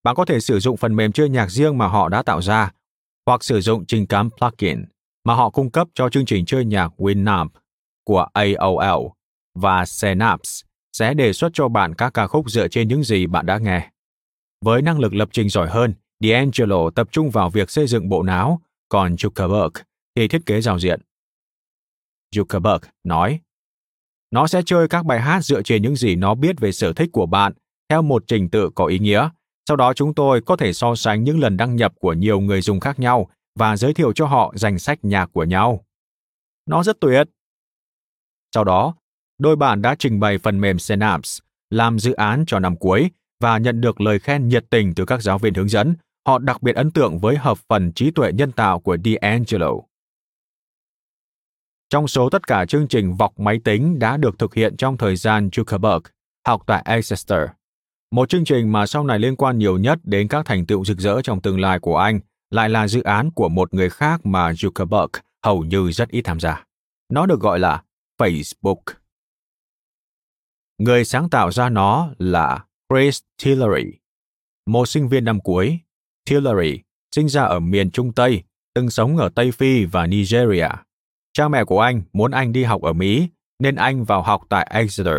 Bạn 0.04 0.16
có 0.16 0.26
thể 0.26 0.40
sử 0.40 0.60
dụng 0.60 0.78
phần 0.78 0.96
mềm 0.96 1.12
chơi 1.12 1.30
nhạc 1.30 1.52
riêng 1.52 1.78
mà 1.78 1.88
họ 1.88 2.10
đã 2.10 2.24
tạo 2.24 2.42
ra, 2.42 2.72
hoặc 3.26 3.44
sử 3.44 3.62
dụng 3.62 3.86
trình 3.86 4.08
cắm 4.08 4.30
plugin 4.30 4.86
mà 5.24 5.34
họ 5.34 5.50
cung 5.50 5.72
cấp 5.72 5.88
cho 5.94 6.10
chương 6.10 6.26
trình 6.26 6.46
chơi 6.46 6.66
nhạc 6.66 6.92
Winamp 6.98 7.50
của 8.04 8.28
AOL 8.34 9.08
và 9.56 9.86
Synapse 9.86 10.68
sẽ 10.94 11.14
đề 11.14 11.34
xuất 11.34 11.50
cho 11.54 11.68
bạn 11.68 11.96
các 11.96 12.14
ca 12.14 12.28
khúc 12.28 12.50
dựa 12.50 12.68
trên 12.68 12.88
những 12.88 13.04
gì 13.04 13.28
bạn 13.28 13.46
đã 13.46 13.58
nghe. 13.58 13.90
Với 14.66 14.82
năng 14.82 15.00
lực 15.00 15.14
lập 15.14 15.30
trình 15.32 15.50
giỏi 15.50 15.70
hơn, 15.70 15.94
D'Angelo 16.24 16.90
tập 16.90 17.08
trung 17.12 17.30
vào 17.30 17.50
việc 17.50 17.70
xây 17.70 17.88
dựng 17.88 18.10
bộ 18.10 18.24
não, 18.24 18.62
còn 18.90 19.16
Zuckerberg 19.16 19.70
thì 20.18 20.28
thiết 20.28 20.46
kế 20.46 20.62
giao 20.62 20.80
diện. 20.80 21.02
Zuckerberg 22.36 22.80
nói, 23.04 23.40
nó 24.32 24.48
sẽ 24.48 24.62
chơi 24.66 24.88
các 24.88 25.06
bài 25.06 25.22
hát 25.22 25.42
dựa 25.42 25.62
trên 25.62 25.82
những 25.82 25.96
gì 25.96 26.16
nó 26.16 26.36
biết 26.36 26.60
về 26.60 26.72
sở 26.72 26.94
thích 26.94 27.10
của 27.14 27.26
bạn 27.26 27.54
theo 27.90 28.02
một 28.02 28.24
trình 28.28 28.50
tự 28.50 28.70
có 28.76 28.86
ý 28.86 29.00
nghĩa. 29.00 29.30
Sau 29.68 29.78
đó 29.78 29.94
chúng 29.94 30.14
tôi 30.14 30.42
có 30.42 30.56
thể 30.56 30.74
so 30.74 30.96
sánh 30.96 31.24
những 31.24 31.40
lần 31.40 31.58
đăng 31.58 31.76
nhập 31.76 31.94
của 32.00 32.14
nhiều 32.14 32.40
người 32.40 32.62
dùng 32.62 32.80
khác 32.80 33.00
nhau 33.00 33.30
và 33.60 33.78
giới 33.78 33.94
thiệu 33.94 34.14
cho 34.14 34.26
họ 34.26 34.54
danh 34.56 34.80
sách 34.80 35.00
nhạc 35.02 35.30
của 35.34 35.44
nhau. 35.44 35.86
Nó 36.66 36.84
rất 36.84 37.02
tuyệt. 37.02 37.28
Sau 38.56 38.64
đó, 38.64 38.96
đôi 39.40 39.56
bạn 39.56 39.82
đã 39.82 39.96
trình 40.00 40.20
bày 40.20 40.38
phần 40.38 40.62
mềm 40.62 40.80
Synapse 40.80 41.44
làm 41.70 42.00
dự 42.00 42.14
án 42.14 42.44
cho 42.48 42.60
năm 42.60 42.76
cuối 42.78 43.10
và 43.40 43.58
nhận 43.58 43.82
được 43.82 44.02
lời 44.02 44.20
khen 44.20 44.48
nhiệt 44.48 44.66
tình 44.70 44.96
từ 44.96 45.06
các 45.06 45.22
giáo 45.22 45.38
viên 45.38 45.54
hướng 45.54 45.70
dẫn. 45.70 45.96
Họ 46.28 46.40
đặc 46.40 46.62
biệt 46.62 46.76
ấn 46.76 46.92
tượng 46.92 47.20
với 47.20 47.38
hợp 47.38 47.58
phần 47.70 47.92
trí 47.94 48.12
tuệ 48.12 48.32
nhân 48.32 48.52
tạo 48.52 48.80
của 48.80 48.96
D'Angelo. 48.96 49.82
Trong 51.90 52.08
số 52.08 52.30
tất 52.30 52.48
cả 52.48 52.66
chương 52.66 52.88
trình 52.88 53.16
vọc 53.16 53.40
máy 53.40 53.60
tính 53.64 54.00
đã 54.00 54.18
được 54.18 54.40
thực 54.40 54.56
hiện 54.56 54.78
trong 54.78 54.98
thời 54.98 55.16
gian 55.16 55.50
Zuckerberg 55.50 56.02
học 56.48 56.64
tại 56.66 56.84
Exeter, 56.86 57.50
một 58.12 58.30
chương 58.30 58.46
trình 58.46 58.72
mà 58.72 58.86
sau 58.86 59.04
này 59.04 59.20
liên 59.20 59.36
quan 59.36 59.58
nhiều 59.58 59.78
nhất 59.78 60.00
đến 60.04 60.28
các 60.28 60.46
thành 60.46 60.66
tựu 60.66 60.86
rực 60.86 60.98
rỡ 60.98 61.22
trong 61.22 61.42
tương 61.42 61.60
lai 61.60 61.80
của 61.80 61.98
anh 61.98 62.20
lại 62.52 62.70
là 62.70 62.88
dự 62.88 63.04
án 63.04 63.32
của 63.32 63.50
một 63.50 63.74
người 63.74 63.90
khác 63.90 64.26
mà 64.26 64.52
Zuckerberg 64.52 65.08
hầu 65.44 65.64
như 65.64 65.92
rất 65.92 66.10
ít 66.10 66.22
tham 66.22 66.40
gia. 66.40 66.64
Nó 67.10 67.26
được 67.26 67.40
gọi 67.40 67.60
là 67.60 67.84
Facebook. 68.18 68.82
Người 70.78 71.06
sáng 71.06 71.30
tạo 71.30 71.52
ra 71.52 71.70
nó 71.70 72.10
là 72.18 72.66
Chris 72.90 73.22
Tillery, 73.44 73.92
một 74.66 74.86
sinh 74.86 75.08
viên 75.08 75.26
năm 75.26 75.40
cuối. 75.40 75.80
Tillery 76.30 76.82
sinh 77.16 77.30
ra 77.30 77.44
ở 77.44 77.60
miền 77.60 77.92
Trung 77.92 78.14
Tây, 78.14 78.44
từng 78.74 78.90
sống 78.90 79.18
ở 79.18 79.30
Tây 79.30 79.52
Phi 79.52 79.86
và 79.86 80.08
Nigeria. 80.08 80.70
Cha 81.38 81.48
mẹ 81.48 81.64
của 81.64 81.80
anh 81.80 82.02
muốn 82.14 82.32
anh 82.32 82.54
đi 82.54 82.64
học 82.64 82.82
ở 82.82 82.94
Mỹ, 82.94 83.28
nên 83.60 83.76
anh 83.76 84.04
vào 84.04 84.22
học 84.22 84.42
tại 84.50 84.68
Exeter. 84.74 85.16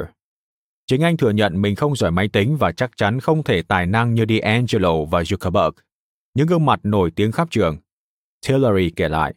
Chính 0.86 1.03
anh 1.03 1.16
thừa 1.16 1.31
nhận 1.31 1.62
mình 1.62 1.77
không 1.77 1.97
giỏi 1.97 2.11
máy 2.11 2.28
tính 2.28 2.57
và 2.57 2.73
chắc 2.73 2.90
chắn 2.97 3.20
không 3.20 3.43
thể 3.43 3.62
tài 3.62 3.86
năng 3.86 4.15
như 4.15 4.24
D'Angelo 4.24 5.05
và 5.07 5.23
Zuckerberg. 5.23 5.70
Những 6.35 6.47
gương 6.47 6.66
mặt 6.66 6.81
nổi 6.82 7.11
tiếng 7.11 7.32
khắp 7.32 7.49
trường. 7.51 7.77
Tillery 8.47 8.90
kể 8.90 9.09
lại, 9.09 9.35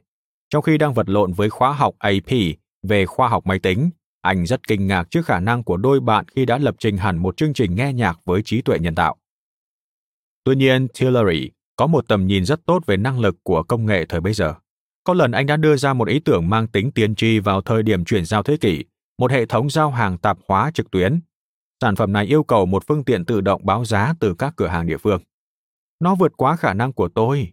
trong 0.49 0.61
khi 0.61 0.77
đang 0.77 0.93
vật 0.93 1.09
lộn 1.09 1.33
với 1.33 1.49
khóa 1.49 1.73
học 1.73 1.95
AP 1.97 2.31
về 2.83 3.05
khoa 3.05 3.27
học 3.27 3.45
máy 3.45 3.59
tính, 3.59 3.89
anh 4.21 4.45
rất 4.45 4.67
kinh 4.67 4.87
ngạc 4.87 5.11
trước 5.11 5.25
khả 5.25 5.39
năng 5.39 5.63
của 5.63 5.77
đôi 5.77 5.99
bạn 5.99 6.25
khi 6.35 6.45
đã 6.45 6.57
lập 6.57 6.75
trình 6.79 6.97
hẳn 6.97 7.17
một 7.17 7.37
chương 7.37 7.53
trình 7.53 7.75
nghe 7.75 7.93
nhạc 7.93 8.19
với 8.25 8.41
trí 8.45 8.61
tuệ 8.61 8.79
nhân 8.79 8.95
tạo. 8.95 9.17
Tuy 10.43 10.55
nhiên, 10.55 10.87
Tillery 10.99 11.49
có 11.75 11.87
một 11.87 12.07
tầm 12.07 12.27
nhìn 12.27 12.45
rất 12.45 12.65
tốt 12.65 12.83
về 12.85 12.97
năng 12.97 13.19
lực 13.19 13.37
của 13.43 13.63
công 13.63 13.85
nghệ 13.85 14.05
thời 14.05 14.21
bấy 14.21 14.33
giờ. 14.33 14.55
Có 15.03 15.13
lần 15.13 15.31
anh 15.31 15.45
đã 15.45 15.57
đưa 15.57 15.75
ra 15.75 15.93
một 15.93 16.07
ý 16.07 16.19
tưởng 16.19 16.49
mang 16.49 16.67
tính 16.67 16.91
tiên 16.91 17.15
tri 17.15 17.39
vào 17.39 17.61
thời 17.61 17.83
điểm 17.83 18.05
chuyển 18.05 18.25
giao 18.25 18.43
thế 18.43 18.57
kỷ, 18.57 18.83
một 19.17 19.31
hệ 19.31 19.45
thống 19.45 19.69
giao 19.69 19.91
hàng 19.91 20.17
tạp 20.17 20.37
hóa 20.47 20.71
trực 20.73 20.91
tuyến. 20.91 21.19
Sản 21.81 21.95
phẩm 21.95 22.13
này 22.13 22.25
yêu 22.25 22.43
cầu 22.43 22.65
một 22.65 22.83
phương 22.87 23.03
tiện 23.03 23.25
tự 23.25 23.41
động 23.41 23.65
báo 23.65 23.85
giá 23.85 24.13
từ 24.19 24.35
các 24.37 24.53
cửa 24.55 24.67
hàng 24.67 24.87
địa 24.87 24.97
phương. 24.97 25.21
Nó 25.99 26.15
vượt 26.15 26.31
quá 26.37 26.55
khả 26.55 26.73
năng 26.73 26.93
của 26.93 27.07
tôi. 27.07 27.51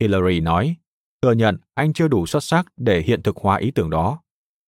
Hillary 0.00 0.40
nói, 0.40 0.76
thừa 1.22 1.32
nhận 1.32 1.58
anh 1.74 1.92
chưa 1.92 2.08
đủ 2.08 2.26
xuất 2.26 2.44
sắc 2.44 2.66
để 2.76 3.00
hiện 3.00 3.22
thực 3.22 3.36
hóa 3.36 3.56
ý 3.56 3.70
tưởng 3.70 3.90
đó 3.90 4.20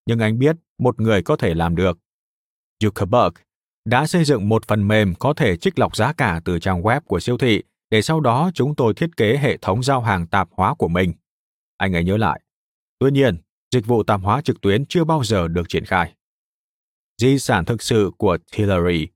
nhưng 0.07 0.19
anh 0.19 0.39
biết 0.39 0.57
một 0.79 1.01
người 1.01 1.23
có 1.23 1.37
thể 1.37 1.55
làm 1.55 1.77
được. 1.77 1.99
Zuckerberg 2.85 3.31
đã 3.85 4.07
xây 4.07 4.25
dựng 4.25 4.49
một 4.49 4.65
phần 4.67 4.89
mềm 4.89 5.15
có 5.15 5.35
thể 5.35 5.57
trích 5.57 5.79
lọc 5.79 5.97
giá 5.97 6.13
cả 6.13 6.41
từ 6.45 6.59
trang 6.59 6.83
web 6.83 7.01
của 7.01 7.21
siêu 7.21 7.39
thị 7.39 7.63
để 7.91 8.03
sau 8.03 8.21
đó 8.21 8.51
chúng 8.55 8.75
tôi 8.75 8.95
thiết 8.95 9.17
kế 9.17 9.37
hệ 9.37 9.57
thống 9.57 9.83
giao 9.83 10.01
hàng 10.01 10.27
tạp 10.27 10.49
hóa 10.53 10.75
của 10.75 10.89
mình. 10.89 11.13
Anh 11.83 11.93
ấy 11.93 12.05
nhớ 12.05 12.17
lại. 12.17 12.41
Tuy 12.99 13.11
nhiên, 13.11 13.37
dịch 13.75 13.87
vụ 13.87 14.03
tạp 14.03 14.21
hóa 14.23 14.41
trực 14.41 14.61
tuyến 14.61 14.87
chưa 14.87 15.05
bao 15.05 15.25
giờ 15.25 15.49
được 15.49 15.69
triển 15.69 15.85
khai. 15.85 16.15
Di 17.19 17.39
sản 17.39 17.65
thực 17.65 17.83
sự 17.83 18.11
của 18.19 18.39
Hillary 18.53 19.07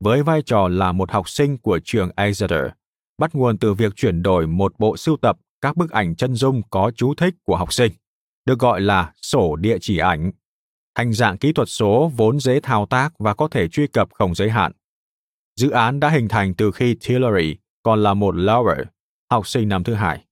với 0.00 0.22
vai 0.22 0.42
trò 0.42 0.68
là 0.68 0.92
một 0.92 1.10
học 1.10 1.28
sinh 1.28 1.58
của 1.58 1.80
trường 1.84 2.10
Exeter 2.16 2.64
bắt 3.18 3.34
nguồn 3.34 3.58
từ 3.58 3.74
việc 3.74 3.96
chuyển 3.96 4.22
đổi 4.22 4.46
một 4.46 4.78
bộ 4.78 4.96
sưu 4.96 5.16
tập 5.16 5.36
các 5.60 5.76
bức 5.76 5.90
ảnh 5.90 6.16
chân 6.16 6.34
dung 6.34 6.62
có 6.70 6.90
chú 6.96 7.14
thích 7.14 7.34
của 7.44 7.56
học 7.56 7.72
sinh 7.72 7.92
được 8.46 8.58
gọi 8.58 8.80
là 8.80 9.12
sổ 9.22 9.56
địa 9.56 9.78
chỉ 9.80 9.98
ảnh, 9.98 10.32
thành 10.94 11.12
dạng 11.12 11.38
kỹ 11.38 11.52
thuật 11.52 11.68
số 11.68 12.12
vốn 12.16 12.40
dễ 12.40 12.60
thao 12.60 12.86
tác 12.86 13.18
và 13.18 13.34
có 13.34 13.48
thể 13.48 13.68
truy 13.68 13.86
cập 13.86 14.08
không 14.12 14.34
giới 14.34 14.50
hạn. 14.50 14.72
Dự 15.56 15.70
án 15.70 16.00
đã 16.00 16.10
hình 16.10 16.28
thành 16.28 16.54
từ 16.54 16.70
khi 16.70 16.94
Tillery 16.94 17.56
còn 17.82 18.02
là 18.02 18.14
một 18.14 18.34
lower, 18.34 18.84
học 19.30 19.46
sinh 19.46 19.68
năm 19.68 19.84
thứ 19.84 19.94
hai, 19.94 20.24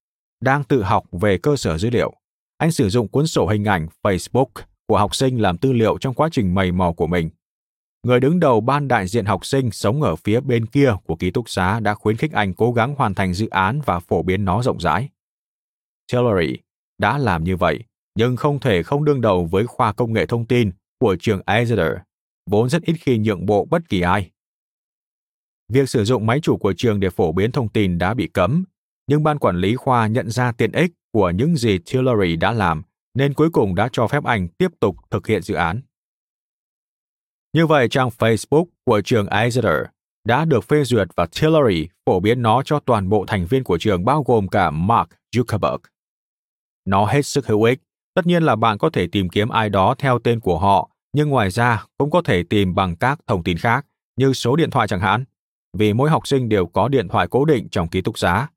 đang 0.44 0.64
tự 0.64 0.82
học 0.82 1.04
về 1.12 1.38
cơ 1.38 1.56
sở 1.56 1.78
dữ 1.78 1.90
liệu. 1.90 2.12
Anh 2.58 2.72
sử 2.72 2.88
dụng 2.88 3.08
cuốn 3.08 3.26
sổ 3.26 3.46
hình 3.46 3.64
ảnh 3.64 3.86
Facebook 4.02 4.46
của 4.86 4.98
học 4.98 5.14
sinh 5.14 5.38
làm 5.38 5.58
tư 5.58 5.72
liệu 5.72 5.98
trong 5.98 6.14
quá 6.14 6.28
trình 6.32 6.54
mầy 6.54 6.72
mò 6.72 6.92
của 6.92 7.06
mình. 7.06 7.30
Người 8.06 8.20
đứng 8.20 8.40
đầu 8.40 8.60
ban 8.60 8.88
đại 8.88 9.06
diện 9.06 9.24
học 9.24 9.46
sinh 9.46 9.70
sống 9.70 10.02
ở 10.02 10.16
phía 10.16 10.40
bên 10.40 10.66
kia 10.66 10.92
của 11.04 11.16
ký 11.16 11.30
túc 11.30 11.48
xá 11.48 11.80
đã 11.80 11.94
khuyến 11.94 12.16
khích 12.16 12.32
anh 12.32 12.54
cố 12.54 12.72
gắng 12.72 12.94
hoàn 12.94 13.14
thành 13.14 13.34
dự 13.34 13.48
án 13.48 13.80
và 13.84 14.00
phổ 14.00 14.22
biến 14.22 14.44
nó 14.44 14.62
rộng 14.62 14.80
rãi. 14.80 15.08
Tillery 16.12 16.56
đã 16.98 17.18
làm 17.18 17.44
như 17.44 17.56
vậy, 17.56 17.80
nhưng 18.14 18.36
không 18.36 18.60
thể 18.60 18.82
không 18.82 19.04
đương 19.04 19.20
đầu 19.20 19.44
với 19.44 19.66
khoa 19.66 19.92
công 19.92 20.12
nghệ 20.12 20.26
thông 20.26 20.46
tin 20.46 20.70
của 21.00 21.16
trường 21.20 21.40
Exeter, 21.46 21.92
vốn 22.50 22.68
rất 22.68 22.82
ít 22.82 22.94
khi 23.00 23.18
nhượng 23.18 23.46
bộ 23.46 23.64
bất 23.64 23.88
kỳ 23.88 24.00
ai. 24.00 24.30
Việc 25.68 25.88
sử 25.88 26.04
dụng 26.04 26.26
máy 26.26 26.40
chủ 26.40 26.56
của 26.56 26.72
trường 26.76 27.00
để 27.00 27.10
phổ 27.10 27.32
biến 27.32 27.52
thông 27.52 27.68
tin 27.68 27.98
đã 27.98 28.14
bị 28.14 28.26
cấm, 28.26 28.64
nhưng 29.06 29.22
ban 29.22 29.38
quản 29.38 29.56
lý 29.56 29.76
khoa 29.76 30.06
nhận 30.06 30.30
ra 30.30 30.52
tiện 30.52 30.72
ích 30.72 30.92
của 31.12 31.30
những 31.30 31.56
gì 31.56 31.78
Tillery 31.78 32.36
đã 32.36 32.52
làm, 32.52 32.82
nên 33.14 33.34
cuối 33.34 33.50
cùng 33.50 33.74
đã 33.74 33.88
cho 33.92 34.06
phép 34.06 34.24
anh 34.24 34.48
tiếp 34.48 34.68
tục 34.80 34.96
thực 35.10 35.26
hiện 35.26 35.42
dự 35.42 35.54
án. 35.54 35.80
Như 37.52 37.66
vậy, 37.66 37.88
trang 37.88 38.08
Facebook 38.08 38.64
của 38.84 39.00
trường 39.04 39.26
Exeter 39.26 39.82
đã 40.24 40.44
được 40.44 40.64
phê 40.64 40.84
duyệt 40.84 41.08
và 41.16 41.26
Tillery 41.26 41.88
phổ 42.06 42.20
biến 42.20 42.42
nó 42.42 42.62
cho 42.64 42.80
toàn 42.80 43.08
bộ 43.08 43.24
thành 43.26 43.46
viên 43.46 43.64
của 43.64 43.78
trường 43.78 44.04
bao 44.04 44.22
gồm 44.22 44.48
cả 44.48 44.70
Mark 44.70 45.08
Zuckerberg. 45.36 45.78
Nó 46.84 47.06
hết 47.06 47.26
sức 47.26 47.46
hữu 47.46 47.62
ích. 47.62 47.80
Tất 48.14 48.26
nhiên 48.26 48.42
là 48.42 48.56
bạn 48.56 48.78
có 48.78 48.90
thể 48.90 49.06
tìm 49.06 49.28
kiếm 49.28 49.48
ai 49.48 49.68
đó 49.68 49.94
theo 49.98 50.18
tên 50.18 50.40
của 50.40 50.58
họ, 50.58 50.90
nhưng 51.12 51.28
ngoài 51.28 51.50
ra 51.50 51.84
cũng 51.98 52.10
có 52.10 52.22
thể 52.22 52.42
tìm 52.42 52.74
bằng 52.74 52.96
các 52.96 53.18
thông 53.26 53.42
tin 53.42 53.58
khác, 53.58 53.86
như 54.16 54.32
số 54.32 54.56
điện 54.56 54.70
thoại 54.70 54.88
chẳng 54.88 55.00
hạn, 55.00 55.24
vì 55.76 55.92
mỗi 55.92 56.10
học 56.10 56.26
sinh 56.26 56.48
đều 56.48 56.66
có 56.66 56.88
điện 56.88 57.08
thoại 57.08 57.26
cố 57.30 57.44
định 57.44 57.68
trong 57.68 57.88
ký 57.88 58.00
túc 58.00 58.18
xá. 58.18 58.48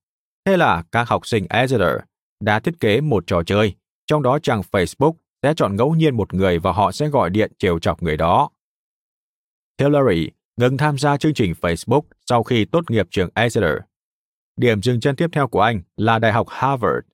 Thế 0.48 0.58
là 0.58 0.84
các 0.92 1.10
học 1.10 1.28
sinh 1.28 1.46
Exeter 1.50 1.98
đã 2.40 2.60
thiết 2.60 2.80
kế 2.80 3.02
một 3.02 3.24
trò 3.28 3.44
chơi, 3.44 3.76
trong 4.06 4.24
đó 4.24 4.40
trang 4.40 4.62
Facebook 4.72 5.14
sẽ 5.44 5.54
chọn 5.54 5.76
ngẫu 5.76 5.96
nhiên 5.96 6.18
một 6.18 6.34
người 6.34 6.60
và 6.60 6.72
họ 6.72 6.92
sẽ 6.92 7.08
gọi 7.08 7.30
điện 7.30 7.52
trêu 7.60 7.80
chọc 7.80 8.04
người 8.04 8.18
đó. 8.18 8.50
Hillary 9.80 10.30
ngừng 10.58 10.78
tham 10.78 10.98
gia 10.98 11.18
chương 11.18 11.34
trình 11.34 11.54
Facebook 11.62 12.02
sau 12.26 12.44
khi 12.44 12.66
tốt 12.66 12.92
nghiệp 12.92 13.08
trường 13.12 13.30
Exeter. 13.36 13.72
Điểm 14.58 14.82
dừng 14.82 15.00
chân 15.00 15.16
tiếp 15.16 15.28
theo 15.32 15.48
của 15.48 15.62
anh 15.62 15.82
là 15.98 16.20
Đại 16.20 16.34
học 16.34 16.48
Harvard. 16.50 17.08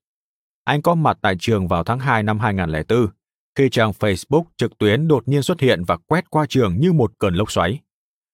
Anh 0.63 0.81
có 0.81 0.95
mặt 0.95 1.17
tại 1.21 1.35
trường 1.39 1.67
vào 1.67 1.83
tháng 1.83 1.99
2 1.99 2.23
năm 2.23 2.39
2004, 2.39 3.07
khi 3.55 3.69
trang 3.69 3.91
Facebook 3.91 4.43
trực 4.57 4.77
tuyến 4.77 5.07
đột 5.07 5.27
nhiên 5.27 5.41
xuất 5.41 5.59
hiện 5.59 5.83
và 5.87 5.97
quét 5.97 6.29
qua 6.29 6.45
trường 6.49 6.79
như 6.79 6.93
một 6.93 7.11
cơn 7.19 7.35
lốc 7.35 7.51
xoáy. 7.51 7.79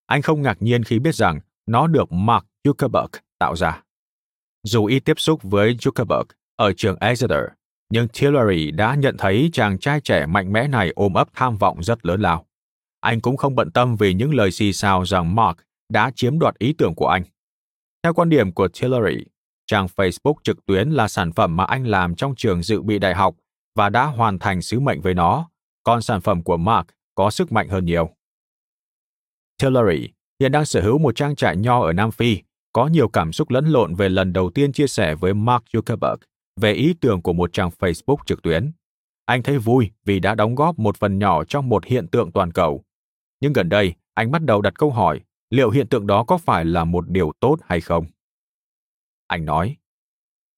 Anh 0.05 0.21
không 0.21 0.41
ngạc 0.41 0.61
nhiên 0.61 0.84
khi 0.84 0.99
biết 0.99 1.15
rằng 1.15 1.39
nó 1.65 1.88
được 1.88 2.11
Mark 2.11 2.45
Zuckerberg 2.63 3.09
tạo 3.39 3.55
ra. 3.55 3.84
Dù 4.64 4.86
ít 4.86 4.99
tiếp 4.99 5.19
xúc 5.19 5.40
với 5.44 5.73
Zuckerberg 5.73 6.23
ở 6.56 6.73
trường 6.77 6.98
Exeter, 6.99 7.44
nhưng 7.90 8.07
Tillery 8.07 8.72
đã 8.72 8.95
nhận 8.95 9.18
thấy 9.18 9.49
chàng 9.53 9.80
trai 9.80 10.02
trẻ 10.02 10.26
mạnh 10.26 10.53
mẽ 10.53 10.68
này 10.68 10.91
ôm 10.95 11.14
ấp 11.14 11.27
tham 11.34 11.57
vọng 11.57 11.84
rất 11.84 12.06
lớn 12.06 12.22
lao. 12.22 12.45
Anh 12.99 13.22
cũng 13.22 13.38
không 13.38 13.56
bận 13.56 13.72
tâm 13.72 13.95
vì 13.95 14.14
những 14.14 14.34
lời 14.34 14.52
xì 14.52 14.73
xào 14.73 15.06
rằng 15.06 15.36
Mark 15.36 15.57
đã 15.90 16.11
chiếm 16.15 16.40
đoạt 16.40 16.57
ý 16.57 16.73
tưởng 16.73 16.95
của 16.95 17.07
anh. 17.07 17.23
Theo 18.03 18.14
quan 18.14 18.30
điểm 18.30 18.52
của 18.52 18.68
Tillery, 18.68 19.26
trang 19.68 19.88
Facebook 19.95 20.34
trực 20.44 20.65
tuyến 20.65 20.90
là 20.90 21.07
sản 21.07 21.31
phẩm 21.31 21.56
mà 21.56 21.64
anh 21.64 21.88
làm 21.88 22.15
trong 22.15 22.36
trường 22.36 22.64
dự 22.64 22.81
bị 22.81 22.99
đại 22.99 23.15
học 23.15 23.36
và 23.76 23.90
đã 23.90 24.06
hoàn 24.06 24.40
thành 24.40 24.61
sứ 24.61 24.80
mệnh 24.80 25.02
với 25.02 25.14
nó, 25.14 25.49
còn 25.84 26.02
sản 26.02 26.22
phẩm 26.22 26.44
của 26.44 26.57
Mark 26.57 26.88
có 27.15 27.30
sức 27.31 27.52
mạnh 27.52 27.68
hơn 27.68 27.86
nhiều. 27.86 28.10
Tillery 29.61 30.07
hiện 30.40 30.52
đang 30.52 30.65
sở 30.65 30.81
hữu 30.81 30.98
một 30.98 31.15
trang 31.15 31.36
trại 31.36 31.57
nho 31.57 31.81
ở 31.81 31.94
Nam 31.94 32.11
Phi, 32.11 32.38
có 32.80 32.88
nhiều 32.88 33.07
cảm 33.07 33.34
xúc 33.34 33.49
lẫn 33.49 33.65
lộn 33.65 33.95
về 33.95 34.10
lần 34.10 34.34
đầu 34.34 34.49
tiên 34.49 34.72
chia 34.72 34.88
sẻ 34.88 35.15
với 35.15 35.34
Mark 35.34 35.64
Zuckerberg 35.73 36.18
về 36.61 36.73
ý 36.73 36.93
tưởng 37.01 37.22
của 37.22 37.34
một 37.34 37.53
trang 37.53 37.69
Facebook 37.80 38.18
trực 38.26 38.41
tuyến. 38.41 38.72
Anh 39.26 39.43
thấy 39.43 39.57
vui 39.57 39.91
vì 40.06 40.19
đã 40.19 40.35
đóng 40.35 40.56
góp 40.56 40.80
một 40.80 40.97
phần 40.97 41.19
nhỏ 41.19 41.43
trong 41.43 41.69
một 41.69 41.85
hiện 41.85 42.07
tượng 42.07 42.31
toàn 42.31 42.51
cầu, 42.51 42.84
nhưng 43.41 43.53
gần 43.53 43.69
đây 43.69 43.93
anh 44.14 44.31
bắt 44.31 44.43
đầu 44.43 44.61
đặt 44.61 44.73
câu 44.80 44.91
hỏi 44.91 45.19
liệu 45.49 45.69
hiện 45.69 45.88
tượng 45.88 46.07
đó 46.07 46.23
có 46.23 46.38
phải 46.38 46.65
là 46.65 46.84
một 46.84 47.10
điều 47.10 47.31
tốt 47.39 47.56
hay 47.65 47.81
không. 47.81 48.06
Anh 49.27 49.45
nói, 49.45 49.76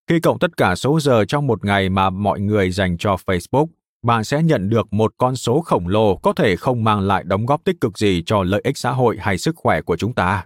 khi 0.07 0.19
cộng 0.19 0.39
tất 0.39 0.57
cả 0.57 0.75
số 0.75 0.99
giờ 0.99 1.25
trong 1.25 1.47
một 1.47 1.65
ngày 1.65 1.89
mà 1.89 2.09
mọi 2.09 2.39
người 2.39 2.71
dành 2.71 2.97
cho 2.97 3.15
Facebook, 3.25 3.67
bạn 4.01 4.23
sẽ 4.23 4.43
nhận 4.43 4.69
được 4.69 4.93
một 4.93 5.13
con 5.17 5.35
số 5.35 5.61
khổng 5.61 5.87
lồ 5.87 6.15
có 6.15 6.33
thể 6.33 6.55
không 6.55 6.83
mang 6.83 6.99
lại 6.99 7.23
đóng 7.23 7.45
góp 7.45 7.63
tích 7.63 7.81
cực 7.81 7.97
gì 7.97 8.23
cho 8.25 8.43
lợi 8.43 8.61
ích 8.63 8.77
xã 8.77 8.91
hội 8.91 9.17
hay 9.19 9.37
sức 9.37 9.55
khỏe 9.55 9.81
của 9.81 9.97
chúng 9.97 10.13
ta. 10.13 10.45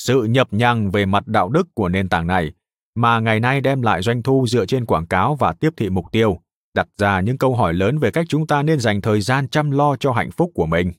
Sự 0.00 0.24
nhập 0.24 0.48
nhằng 0.50 0.90
về 0.90 1.06
mặt 1.06 1.26
đạo 1.26 1.48
đức 1.48 1.68
của 1.74 1.88
nền 1.88 2.08
tảng 2.08 2.26
này 2.26 2.52
mà 2.94 3.20
ngày 3.20 3.40
nay 3.40 3.60
đem 3.60 3.82
lại 3.82 4.02
doanh 4.02 4.22
thu 4.22 4.46
dựa 4.46 4.66
trên 4.66 4.86
quảng 4.86 5.06
cáo 5.06 5.34
và 5.34 5.52
tiếp 5.52 5.70
thị 5.76 5.90
mục 5.90 6.04
tiêu, 6.12 6.40
đặt 6.74 6.88
ra 6.98 7.20
những 7.20 7.38
câu 7.38 7.54
hỏi 7.54 7.74
lớn 7.74 7.98
về 7.98 8.10
cách 8.10 8.26
chúng 8.28 8.46
ta 8.46 8.62
nên 8.62 8.80
dành 8.80 9.00
thời 9.00 9.20
gian 9.20 9.48
chăm 9.48 9.70
lo 9.70 9.96
cho 9.96 10.12
hạnh 10.12 10.30
phúc 10.30 10.50
của 10.54 10.66
mình. 10.66 10.92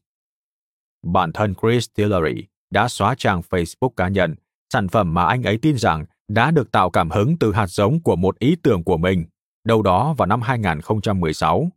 Bản 1.04 1.32
thân 1.32 1.54
Chris 1.62 1.88
Tillery 1.96 2.44
đã 2.70 2.88
xóa 2.88 3.16
trang 3.18 3.42
Facebook 3.50 3.90
cá 3.90 4.08
nhân, 4.08 4.36
sản 4.74 4.88
phẩm 4.88 5.14
mà 5.14 5.26
anh 5.26 5.44
ấy 5.44 5.58
tin 5.58 5.78
rằng 5.78 6.06
đã 6.28 6.52
được 6.52 6.72
tạo 6.72 6.90
cảm 6.90 7.10
hứng 7.10 7.38
từ 7.38 7.54
hạt 7.54 7.68
giống 7.68 8.04
của 8.04 8.16
một 8.16 8.40
ý 8.40 8.56
tưởng 8.64 8.84
của 8.84 8.98
mình, 8.98 9.26
đâu 9.64 9.82
đó 9.82 10.14
vào 10.18 10.26
năm 10.26 10.42
2016. 10.42 11.70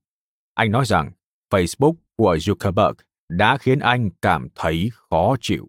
Anh 0.55 0.71
nói 0.71 0.87
rằng 0.87 1.11
Facebook 1.53 1.95
của 2.17 2.37
Zuckerberg 2.37 2.95
đã 3.29 3.59
khiến 3.59 3.79
anh 3.79 4.11
cảm 4.23 4.49
thấy 4.55 4.91
khó 5.11 5.37
chịu. 5.41 5.69